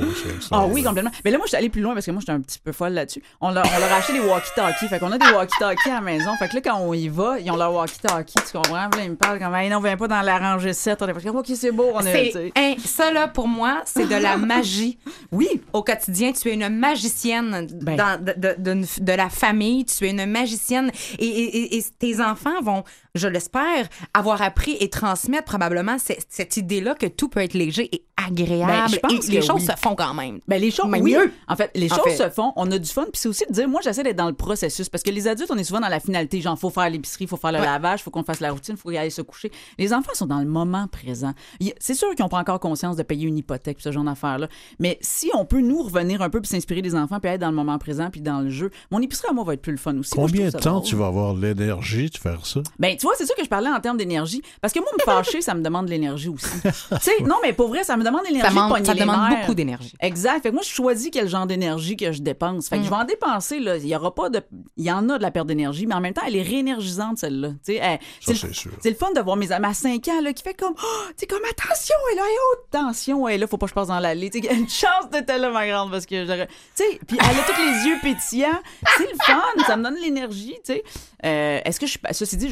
Ah 0.50 0.66
oui, 0.66 0.82
complètement. 0.82 1.10
Mais 1.24 1.30
là, 1.30 1.36
moi, 1.38 1.44
je 1.46 1.50
suis 1.50 1.56
allée 1.58 1.68
plus 1.68 1.82
loin 1.82 1.92
parce 1.94 2.06
que 2.06 2.10
moi, 2.10 2.20
j'étais 2.20 2.32
un 2.32 2.40
petit 2.40 2.58
peu 2.58 2.72
folle 2.72 2.92
là-dessus. 2.94 3.22
On 3.40 3.50
leur, 3.50 3.64
on 3.66 3.78
leur 3.80 3.92
a 3.92 3.96
acheté 3.96 4.14
des 4.14 4.20
walkie-talkies. 4.20 4.88
Fait 4.88 4.98
qu'on 4.98 5.12
a 5.12 5.18
des 5.18 5.26
walkie-talkies 5.26 5.90
à 5.90 5.94
la 5.94 6.00
maison. 6.00 6.30
Fait 6.38 6.48
que 6.48 6.54
là, 6.54 6.60
quand 6.62 6.78
on 6.80 6.92
y 6.94 7.08
va, 7.08 7.38
ils 7.38 7.50
ont 7.50 7.56
leur 7.56 7.72
walkie-talkie. 7.74 8.34
Tu 8.50 8.52
comprends? 8.56 8.74
Là, 8.76 8.88
ils 9.04 9.10
me 9.10 9.16
parlent 9.16 9.38
comme, 9.38 9.54
hey, 9.54 9.68
non, 9.68 9.80
viens 9.80 9.96
pas 9.96 10.08
dans 10.08 10.22
la 10.22 10.38
rangée 10.38 10.72
7. 10.72 11.02
On 11.02 11.08
est 11.08 11.12
comme, 11.24 11.36
OK, 11.36 11.46
c'est 11.66 11.72
beau. 11.72 11.90
On 11.94 12.00
est, 12.06 12.52
hein, 12.56 12.74
ça, 12.84 13.12
là, 13.12 13.28
pour 13.28 13.48
moi, 13.48 13.82
c'est 13.86 14.06
de 14.08 14.14
la 14.14 14.36
magie. 14.36 14.98
Oui. 15.32 15.48
Au 15.72 15.82
quotidien, 15.82 16.32
tu 16.32 16.48
es 16.48 16.54
une 16.54 16.68
magicienne 16.68 17.66
Ben. 17.82 17.96
dans- 17.96 18.22
de, 18.24 18.32
de- 18.36 18.56
d'une- 18.58 18.86
de 19.04 19.12
la 19.12 19.28
famille. 19.28 19.84
Tu 19.84 20.06
es 20.06 20.10
une 20.10 20.26
magicienne. 20.26 20.90
Et, 21.18 21.26
et- 21.26 21.56
et- 21.74 21.78
et 21.78 21.84
tes 21.98 22.20
enfants 22.20 22.60
vont, 22.62 22.84
je 23.14 23.28
l'espère, 23.28 23.88
avoir 24.14 24.42
appris 24.42 24.76
et 24.80 24.88
transmettre 24.90 25.44
probablement 25.44 25.96
cette, 25.98 26.56
idée-là 26.56 26.94
que 26.94 27.06
tout 27.06 27.28
peut 27.28 27.40
être 27.40 27.54
léger 27.54 27.88
et 27.94 28.04
agréable. 28.16 28.66
Ben, 28.72 28.86
je 28.88 28.96
pense 28.96 29.12
et 29.28 29.30
les 29.32 29.38
que 29.40 29.44
choses 29.44 29.60
oui. 29.60 29.66
se 29.66 29.72
font 29.78 29.94
quand 29.94 30.14
même. 30.14 30.40
Ben, 30.48 30.60
les 30.60 30.70
choses, 30.70 30.86
oui. 30.90 31.00
mieux. 31.12 31.32
En 31.48 31.56
fait, 31.56 31.70
les 31.74 31.92
En 31.92 31.96
choses 31.96 32.04
fait. 32.16 32.16
se 32.16 32.30
font, 32.30 32.52
on 32.56 32.70
a 32.70 32.78
du 32.78 32.88
fun, 32.88 33.02
puis 33.04 33.12
c'est 33.20 33.28
aussi 33.28 33.44
de 33.48 33.52
dire, 33.52 33.68
moi, 33.68 33.80
j'essaie 33.84 34.02
d'être 34.02 34.16
dans 34.16 34.26
le 34.28 34.34
processus, 34.34 34.88
parce 34.88 35.02
que 35.02 35.10
les 35.10 35.28
adultes, 35.28 35.50
on 35.52 35.56
est 35.58 35.64
souvent 35.64 35.80
dans 35.80 35.88
la 35.88 36.00
finalité, 36.00 36.40
genre, 36.40 36.58
faut 36.58 36.70
faire 36.70 36.88
l'épicerie, 36.90 37.26
faut 37.26 37.36
faire 37.36 37.52
le 37.52 37.58
Ouais. 37.58 37.64
lavage, 37.66 38.02
faut 38.02 38.10
qu'on 38.10 38.24
fasse 38.24 38.40
la 38.40 38.52
routine, 38.52 38.76
faut 38.76 38.90
y 38.90 38.96
aller 38.98 39.10
se 39.10 39.22
coucher. 39.22 39.50
Les 39.78 39.92
enfants 39.92 40.12
sont 40.14 40.26
dans 40.26 40.38
le 40.40 40.46
moment 40.46 40.86
présent. 40.88 41.34
C'est 41.78 41.94
sûr 41.94 42.14
qu'ils 42.14 42.24
n'ont 42.24 42.28
pas 42.28 42.38
encore 42.38 42.60
conscience 42.60 42.96
de 42.96 43.02
payer 43.02 43.26
une 43.26 43.38
hypothèque, 43.38 43.78
ce 43.80 43.90
genre 43.92 44.04
d'affaires-là, 44.04 44.48
mais 44.78 44.98
si 45.00 45.30
on 45.34 45.44
peut 45.44 45.60
nous 45.60 45.82
revenir 45.82 46.22
un 46.22 46.30
peu, 46.30 46.40
puis 46.40 46.48
s'inspirer 46.48 46.82
des 46.82 46.94
enfants, 46.94 47.20
puis 47.20 47.30
être 47.30 47.40
dans 47.40 47.50
le 47.50 47.54
moment 47.56 47.78
présent, 47.78 48.08
puis 48.10 48.20
dans 48.20 48.40
le 48.40 48.50
jeu, 48.50 48.70
mon 48.90 49.00
épicerie 49.00 49.28
à 49.30 49.32
moi 49.32 49.44
va 49.44 49.54
être 49.54 49.62
plus 49.62 49.72
le 49.72 49.78
fun 49.78 49.96
aussi. 49.98 50.10
Combien 50.10 50.46
de 50.46 50.50
temps 50.52 50.76
drôle. 50.76 50.82
tu 50.84 50.96
vas 50.96 51.06
avoir 51.06 51.34
l'énergie 51.34 52.10
de 52.10 52.16
faire 52.16 52.44
ça? 52.46 52.60
Ben, 52.78 52.96
tu 52.96 53.02
vois, 53.06 53.14
c'est 53.16 53.26
ça 53.26 53.34
que 53.34 53.44
je 53.44 53.48
parlais 53.48 53.70
en 53.70 53.80
termes 53.80 53.96
d'énergie. 53.96 54.42
Parce 54.60 54.72
que 54.72 54.80
moi, 54.80 54.88
me 54.98 55.02
fâcher, 55.04 55.40
ça 55.40 55.54
me 55.54 55.62
demande 55.62 55.86
de 55.86 55.90
l'énergie 55.90 56.28
aussi. 56.28 56.48
tu 56.62 56.70
sais, 57.00 57.22
non, 57.22 57.36
mais 57.42 57.52
pour 57.52 57.68
vrai, 57.68 57.84
ça 57.84 57.96
me 57.96 58.04
demande 58.04 58.22
de 58.22 58.28
l'énergie. 58.28 58.54
Ça, 58.54 58.80
de 58.80 58.84
ça 58.86 58.94
les 58.94 59.00
demande 59.00 59.30
beaucoup 59.40 59.54
d'énergie. 59.54 59.92
Exact. 60.00 60.42
Fait 60.42 60.48
que 60.50 60.54
moi, 60.54 60.62
je 60.62 60.70
choisis 60.70 61.10
quel 61.12 61.28
genre 61.28 61.46
d'énergie 61.46 61.96
que 61.96 62.12
je 62.12 62.22
dépense. 62.22 62.68
Fait 62.68 62.76
que 62.76 62.82
Mm. 62.82 62.84
je 62.84 62.90
vais 62.90 62.96
en 62.96 63.04
dépenser, 63.04 63.60
là. 63.60 63.76
Il 63.76 63.86
y 63.86 63.96
aura 63.96 64.14
pas 64.14 64.28
de. 64.30 64.40
Il 64.76 64.84
y 64.84 64.92
en 64.92 65.08
a 65.08 65.18
de 65.18 65.22
la 65.22 65.30
perte 65.30 65.46
d'énergie, 65.46 65.86
mais 65.86 65.94
en 65.94 66.00
même 66.00 66.14
temps, 66.14 66.22
elle 66.26 66.36
est 66.36 66.42
réénergisante, 66.42 67.18
celle-là. 67.18 67.50
Tu 67.64 67.74
sais, 67.74 68.00
c'est 68.20 68.34
sûr. 68.34 68.70
c'est 68.80 68.90
le 68.90 68.96
fun 68.96 69.12
de 69.14 69.20
voir 69.20 69.36
mes 69.36 69.52
amis 69.52 69.66
à 69.66 69.74
5 69.74 70.06
ans, 70.08 70.20
là, 70.22 70.32
qui 70.32 70.42
fait 70.42 70.54
comme. 70.54 70.74
Oh, 70.76 71.02
tu 71.10 71.14
sais, 71.18 71.26
comme 71.54 71.66
attention, 71.68 71.94
elle 72.12 72.18
a 72.18 72.22
haute 72.22 72.70
tension, 72.70 73.28
elle 73.28 73.40
là, 73.40 73.46
faut 73.46 73.56
pas 73.58 73.66
que 73.66 73.70
je 73.70 73.74
passe 73.74 73.88
dans 73.88 73.98
l'allée. 73.98 74.30
Tu 74.30 74.42
sais, 74.42 74.54
une 74.54 74.68
chance 74.68 75.10
d'être 75.10 75.28
là, 75.28 75.50
ma 75.50 75.66
grande, 75.66 75.90
parce 75.90 76.06
que 76.06 76.24
j'aurais. 76.26 76.46
Tu 76.76 76.84
sais, 76.84 77.00
puis 77.06 77.18
elle 77.20 77.38
a 77.38 77.42
tous 77.42 77.60
les 77.60 77.88
yeux 77.88 77.96
pétillants. 78.02 78.60
C'est 78.98 79.04
le 79.10 79.16
fun, 79.24 79.42
ça 79.66 79.76
me 79.76 79.82
donne 79.84 79.94
de 79.94 80.00
l'énergie, 80.00 80.54
tu 80.64 80.74
sais. 80.74 80.82
Euh, 81.24 81.60
est-ce 81.64 81.80
que 81.80 81.86
je 81.86 81.92
suis. 81.92 82.00
Ceci 82.12 82.36
dit, 82.36 82.46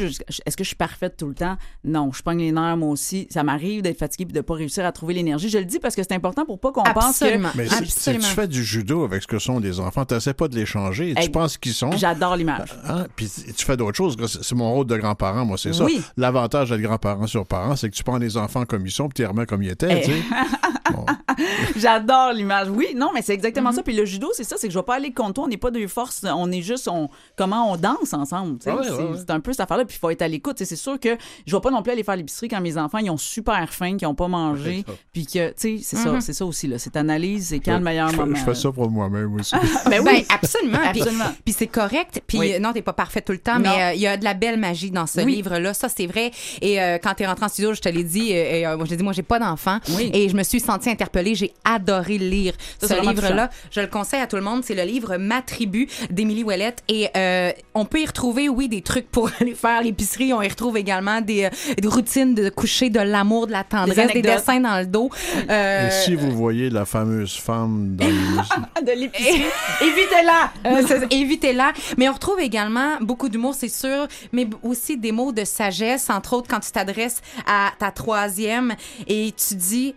est-ce 0.47 0.57
que 0.57 0.65
je 0.65 0.69
suis 0.69 0.77
parfaite 0.77 1.17
tout 1.17 1.29
le 1.29 1.35
temps? 1.35 1.57
Non, 1.85 2.11
je 2.13 2.23
pogne 2.23 2.39
les 2.39 2.53
nerfs, 2.53 2.77
moi 2.77 2.89
aussi. 2.91 3.27
Ça 3.31 3.43
m'arrive 3.43 3.83
d'être 3.83 3.99
fatiguée 3.99 4.27
et 4.31 4.33
de 4.33 4.41
pas 4.41 4.55
réussir 4.55 4.85
à 4.87 4.93
trouver 4.93 5.15
l'énergie. 5.15 5.49
Je 5.49 5.59
le 5.59 5.65
dis 5.65 5.79
parce 5.79 5.95
que 5.95 6.03
c'est 6.03 6.15
important 6.15 6.45
pour 6.45 6.59
pas 6.59 6.73
qu'on 6.73 6.83
pense 6.83 7.19
que. 7.19 7.25
Absolument. 7.25 7.51
Mais 7.55 7.69
si, 7.69 7.87
si 7.87 8.13
tu 8.19 8.21
fais 8.23 8.49
du 8.49 8.65
judo 8.65 9.05
avec 9.05 9.23
ce 9.23 9.27
que 9.27 9.39
sont 9.39 9.61
des 9.61 9.81
enfants, 9.81 10.05
tu 10.05 10.35
pas 10.35 10.49
de 10.49 10.57
les 10.57 10.67
changer. 10.67 11.15
Tu 11.15 11.23
Hey, 11.23 11.29
penses 11.29 11.59
qu'ils 11.59 11.75
sont? 11.75 11.93
J'adore 11.93 12.37
l'image. 12.37 12.75
Hein? 12.89 13.07
Puis 13.15 13.31
tu 13.57 13.65
fais 13.65 13.77
d'autres 13.77 13.97
choses. 13.97 14.17
C'est 14.27 14.43
c'est 14.43 14.55
mon 14.55 14.73
rôle 14.73 14.87
de 14.87 14.97
grand-parent, 14.97 15.45
moi, 15.45 15.59
c'est 15.59 15.73
ça. 15.73 15.85
L'avantage 16.17 16.71
d'être 16.71 16.81
grand-parent 16.81 17.27
sur 17.27 17.47
parent, 17.47 17.77
c'est 17.77 17.91
que 17.91 17.95
tu 17.95 18.05
prends 18.05 18.19
les 18.19 18.37
enfants 18.37 18.65
comme 18.75 18.87
ils 18.87 18.91
sont, 18.91 19.09
puis 19.09 19.15
tu 19.15 19.23
les 19.23 19.29
remets 19.29 19.47
comme 19.47 19.63
ils 19.63 19.71
étaient. 19.71 20.01
Eh. 20.01 20.05
tu 20.05 20.11
sais. 20.11 20.23
J'adore 21.77 22.33
l'image. 22.33 22.69
Oui, 22.71 22.89
non, 22.97 23.11
mais 23.15 23.23
c'est 23.23 23.35
exactement 23.35 23.65
Mm-hmm. 23.71 23.75
ça. 23.77 23.83
Puis 23.83 23.95
le 23.97 24.05
judo, 24.05 24.29
c'est 24.35 24.45
ça, 24.45 24.57
c'est 24.59 24.67
que 24.69 24.73
je 24.75 24.79
vais 24.79 24.85
pas 24.85 24.97
aller 24.97 25.13
contre 25.13 25.35
toi. 25.35 25.45
On 25.45 25.49
n'est 25.49 25.57
pas 25.57 25.71
deux 25.71 25.87
forces. 25.89 26.25
On 26.25 26.51
est 26.53 26.61
juste, 26.61 26.87
on, 26.89 27.09
comment 27.37 27.73
on 27.73 27.77
danse 27.77 28.13
ensemble. 28.13 28.59
tu 28.59 28.65
sais. 28.65 28.73
Ouais, 28.73 28.83
c'est 28.85 28.93
ouais. 28.93 29.31
un 29.31 29.41
peu 29.41 29.53
cette 29.53 29.61
affaire-là. 29.61 29.85
Puis 29.85 29.97
il 29.97 30.01
faut 30.01 30.11
être 30.11 30.23
à 30.23 30.29
l'écoute. 30.29 30.57
C'est 30.63 30.77
sûr 30.77 30.99
que 31.01 31.17
je 31.47 31.55
vais 31.57 31.61
pas 31.61 31.71
non 31.71 31.83
plus 31.83 31.93
aller 31.93 32.03
faire 32.03 32.17
l'épicerie 32.17 32.49
quand 32.49 32.61
mes 32.61 32.77
enfants 32.77 32.99
ils 32.99 33.11
ont 33.11 33.17
super 33.17 33.73
faim, 33.73 33.97
qu'ils 33.97 34.07
ont 34.09 34.15
pas 34.15 34.29
mangé. 34.29 34.85
Puis 35.13 35.27
que, 35.27 35.49
tu 35.51 35.55
sais, 35.57 35.79
c'est 35.83 35.97
ça, 35.97 36.13
Mhm. 36.13 36.21
c'est 36.21 36.33
ça 36.33 36.45
aussi. 36.45 36.67
là. 36.67 36.79
C'est 36.79 36.97
analyse, 36.97 37.49
c'est 37.49 37.61
quand 37.61 37.79
le 37.79 37.85
meilleur 37.85 38.11
je, 38.11 38.17
moment. 38.17 38.35
je 38.37 38.43
fais 38.45 38.55
ça 38.55 38.71
pour 38.73 38.91
moi-même 38.91 39.35
aussi. 39.35 39.55
Ben 39.89 40.03
Ben, 40.03 40.13
oui. 40.15 40.27
absolument. 40.29 40.79
Puis- 40.93 41.01
Absolument. 41.03 41.33
Puis, 41.45 41.55
c'est 41.57 41.67
correct. 41.67 42.23
Puis 42.27 42.39
Oui. 42.39 42.53
euh, 42.55 42.59
non, 42.59 42.73
t'es 42.73 42.83
pas 42.83 42.93
parfait 42.93 43.21
tout 43.23 43.33
le 43.33 43.39
temps, 43.39 43.55
Non. 43.59 43.71
mais 43.77 43.83
euh, 43.83 43.95
il 43.95 44.01
y 44.01 44.07
a 44.07 44.17
de 44.17 44.25
la 44.25 44.35
belle 44.35 44.59
magie 44.59 44.91
dans 44.91 45.07
ce 45.07 45.21
Oui. 45.21 45.37
livre-là. 45.37 45.73
Ça, 45.75 45.89
c'est 45.89 46.07
vrai. 46.07 46.31
Et 46.61 46.81
euh, 46.81 46.99
quand 47.03 47.15
t'es 47.15 47.27
rentré 47.27 47.45
en 47.45 47.49
studio, 47.49 47.73
je 47.75 47.81
te 47.81 47.89
l'ai 47.89 48.05
dit, 48.05 48.33
euh, 48.33 48.35
et, 48.59 48.67
euh, 48.67 48.77
moi, 48.77 48.85
je 48.87 48.91
t'ai 48.91 48.97
dit, 48.97 49.03
moi, 49.05 49.13
j'ai 49.13 49.23
pas 49.23 49.39
d'enfant. 49.39 49.79
Oui. 49.97 50.11
Et 50.13 50.29
je 50.29 50.37
me 50.37 50.43
suis 50.43 50.61
sentie 50.61 50.89
interpellée. 50.95 51.35
J'ai 51.35 51.53
adoré 51.65 52.19
le 52.19 52.29
lire. 52.29 52.55
Ça, 52.81 52.89
ce 52.89 53.01
livre-là, 53.01 53.51
je 53.71 53.81
le 53.81 53.87
conseille 53.87 54.21
à 54.21 54.27
tout 54.27 54.37
le 54.37 54.43
monde. 54.43 54.63
C'est 54.65 54.75
le 54.75 54.83
livre 54.83 55.17
Ma 55.17 55.43
tribu 55.43 55.89
d'Émilie 56.11 56.45
Ouellette. 56.45 56.83
Et 56.89 57.09
euh, 57.17 57.51
on 57.75 57.85
peut 57.85 58.01
y 58.01 58.07
retrouver, 58.07 58.49
oui, 58.49 58.69
des 58.69 58.83
trucs 58.83 59.11
pour 59.11 59.31
aller 59.41 59.55
faire 59.55 59.83
l'épicerie. 59.83 60.33
On 60.33 60.43
y 60.43 60.49
retrouve 60.49 60.77
également 60.77 61.21
des, 61.21 61.45
euh, 61.45 61.75
des 61.81 61.89
routines 61.89 62.35
de 62.35 62.49
coucher, 62.49 62.91
de 62.91 63.01
l'amour, 63.01 63.47
de 63.47 63.53
la 63.53 63.65
tendresse, 63.65 64.13
des, 64.13 64.23
dessins 64.23 64.61
dans 64.61 64.79
le 64.79 64.87
dos. 64.87 65.11
Euh, 65.51 65.89
Et 65.89 65.91
si 65.91 66.15
vous 66.15 66.31
voyez 66.31 66.71
la 66.71 66.85
fameuse 66.85 67.37
femme 67.37 67.97
dans 67.97 68.07
le... 68.07 68.83
de 68.87 68.93
l'épicerie, 68.99 69.45
évitez-la. 69.81 70.53
Euh, 70.67 71.07
Évitez-la. 71.11 71.73
Mais 71.99 72.09
on 72.09 72.13
retrouve 72.13 72.41
également 72.41 72.97
beaucoup 73.01 73.29
d'humour, 73.29 73.55
c'est 73.55 73.69
sûr, 73.69 74.07
mais 74.33 74.47
aussi 74.63 74.97
des 74.97 75.13
mots 75.13 75.33
de 75.33 75.45
sagesse, 75.45 76.11
entre 76.11 76.35
autres 76.35 76.49
quand 76.49 76.61
tu 76.61 76.71
t'adresses 76.71 77.21
à 77.47 77.73
ta 77.79 77.91
troisième 77.91 78.75
et 79.07 79.33
tu 79.33 79.55
dis. 79.55 79.95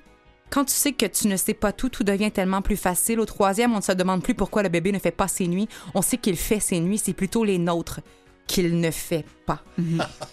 Quand 0.49 0.65
tu 0.65 0.73
sais 0.73 0.93
que 0.93 1.05
tu 1.05 1.27
ne 1.27 1.35
sais 1.37 1.53
pas 1.53 1.71
tout, 1.71 1.89
tout 1.89 2.03
devient 2.03 2.31
tellement 2.31 2.61
plus 2.61 2.77
facile. 2.77 3.19
Au 3.19 3.25
troisième, 3.25 3.73
on 3.73 3.77
ne 3.77 3.81
se 3.81 3.91
demande 3.91 4.23
plus 4.23 4.33
pourquoi 4.35 4.63
le 4.63 4.69
bébé 4.69 4.91
ne 4.91 4.99
fait 4.99 5.11
pas 5.11 5.27
ses 5.27 5.47
nuits. 5.47 5.67
On 5.93 6.01
sait 6.01 6.17
qu'il 6.17 6.37
fait 6.37 6.59
ses 6.59 6.79
nuits, 6.79 6.97
c'est 6.97 7.13
plutôt 7.13 7.43
les 7.43 7.57
nôtres 7.57 7.99
qu'il 8.47 8.79
ne 8.79 8.91
fait 8.91 9.25
pas. 9.45 9.59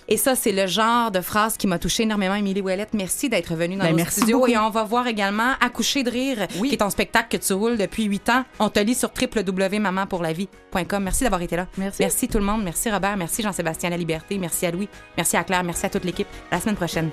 Et 0.08 0.16
ça, 0.16 0.36
c'est 0.36 0.52
le 0.52 0.68
genre 0.68 1.10
de 1.10 1.20
phrase 1.20 1.56
qui 1.56 1.66
m'a 1.66 1.80
touché 1.80 2.04
énormément, 2.04 2.36
Émilie 2.36 2.60
Ouellette. 2.60 2.94
Merci 2.94 3.28
d'être 3.28 3.56
venue 3.56 3.74
dans 3.74 3.82
Ben, 3.82 3.96
merci 3.96 4.20
studios. 4.20 4.38
beaucoup. 4.38 4.52
Et 4.52 4.56
on 4.56 4.70
va 4.70 4.84
voir 4.84 5.08
également 5.08 5.54
Accoucher 5.60 6.04
de 6.04 6.10
rire, 6.10 6.46
Oui. 6.60 6.68
qui 6.68 6.74
est 6.76 6.78
ton 6.78 6.90
spectacle 6.90 7.36
que 7.36 7.44
tu 7.44 7.52
roules 7.54 7.76
depuis 7.76 8.04
huit 8.04 8.28
ans. 8.28 8.44
On 8.60 8.68
te 8.68 8.78
lit 8.78 8.94
sur 8.94 9.10
www.mamanpourlavie.com. 9.20 11.02
Merci 11.02 11.24
d'avoir 11.24 11.42
été 11.42 11.56
là. 11.56 11.66
Merci. 11.76 12.02
Merci 12.02 12.28
tout 12.28 12.38
le 12.38 12.44
monde. 12.44 12.62
Merci 12.62 12.88
Robert. 12.88 13.16
Merci 13.16 13.42
Jean-Sébastien 13.42 13.90
La 13.90 13.96
Liberté. 13.96 14.38
Merci 14.38 14.64
à 14.66 14.70
Louis. 14.70 14.88
Merci 15.16 15.36
à 15.36 15.42
Claire. 15.42 15.64
Merci 15.64 15.86
à 15.86 15.90
toute 15.90 16.04
l'équipe. 16.04 16.28
À 16.52 16.54
la 16.54 16.60
semaine 16.60 16.76
prochaine. 16.76 17.10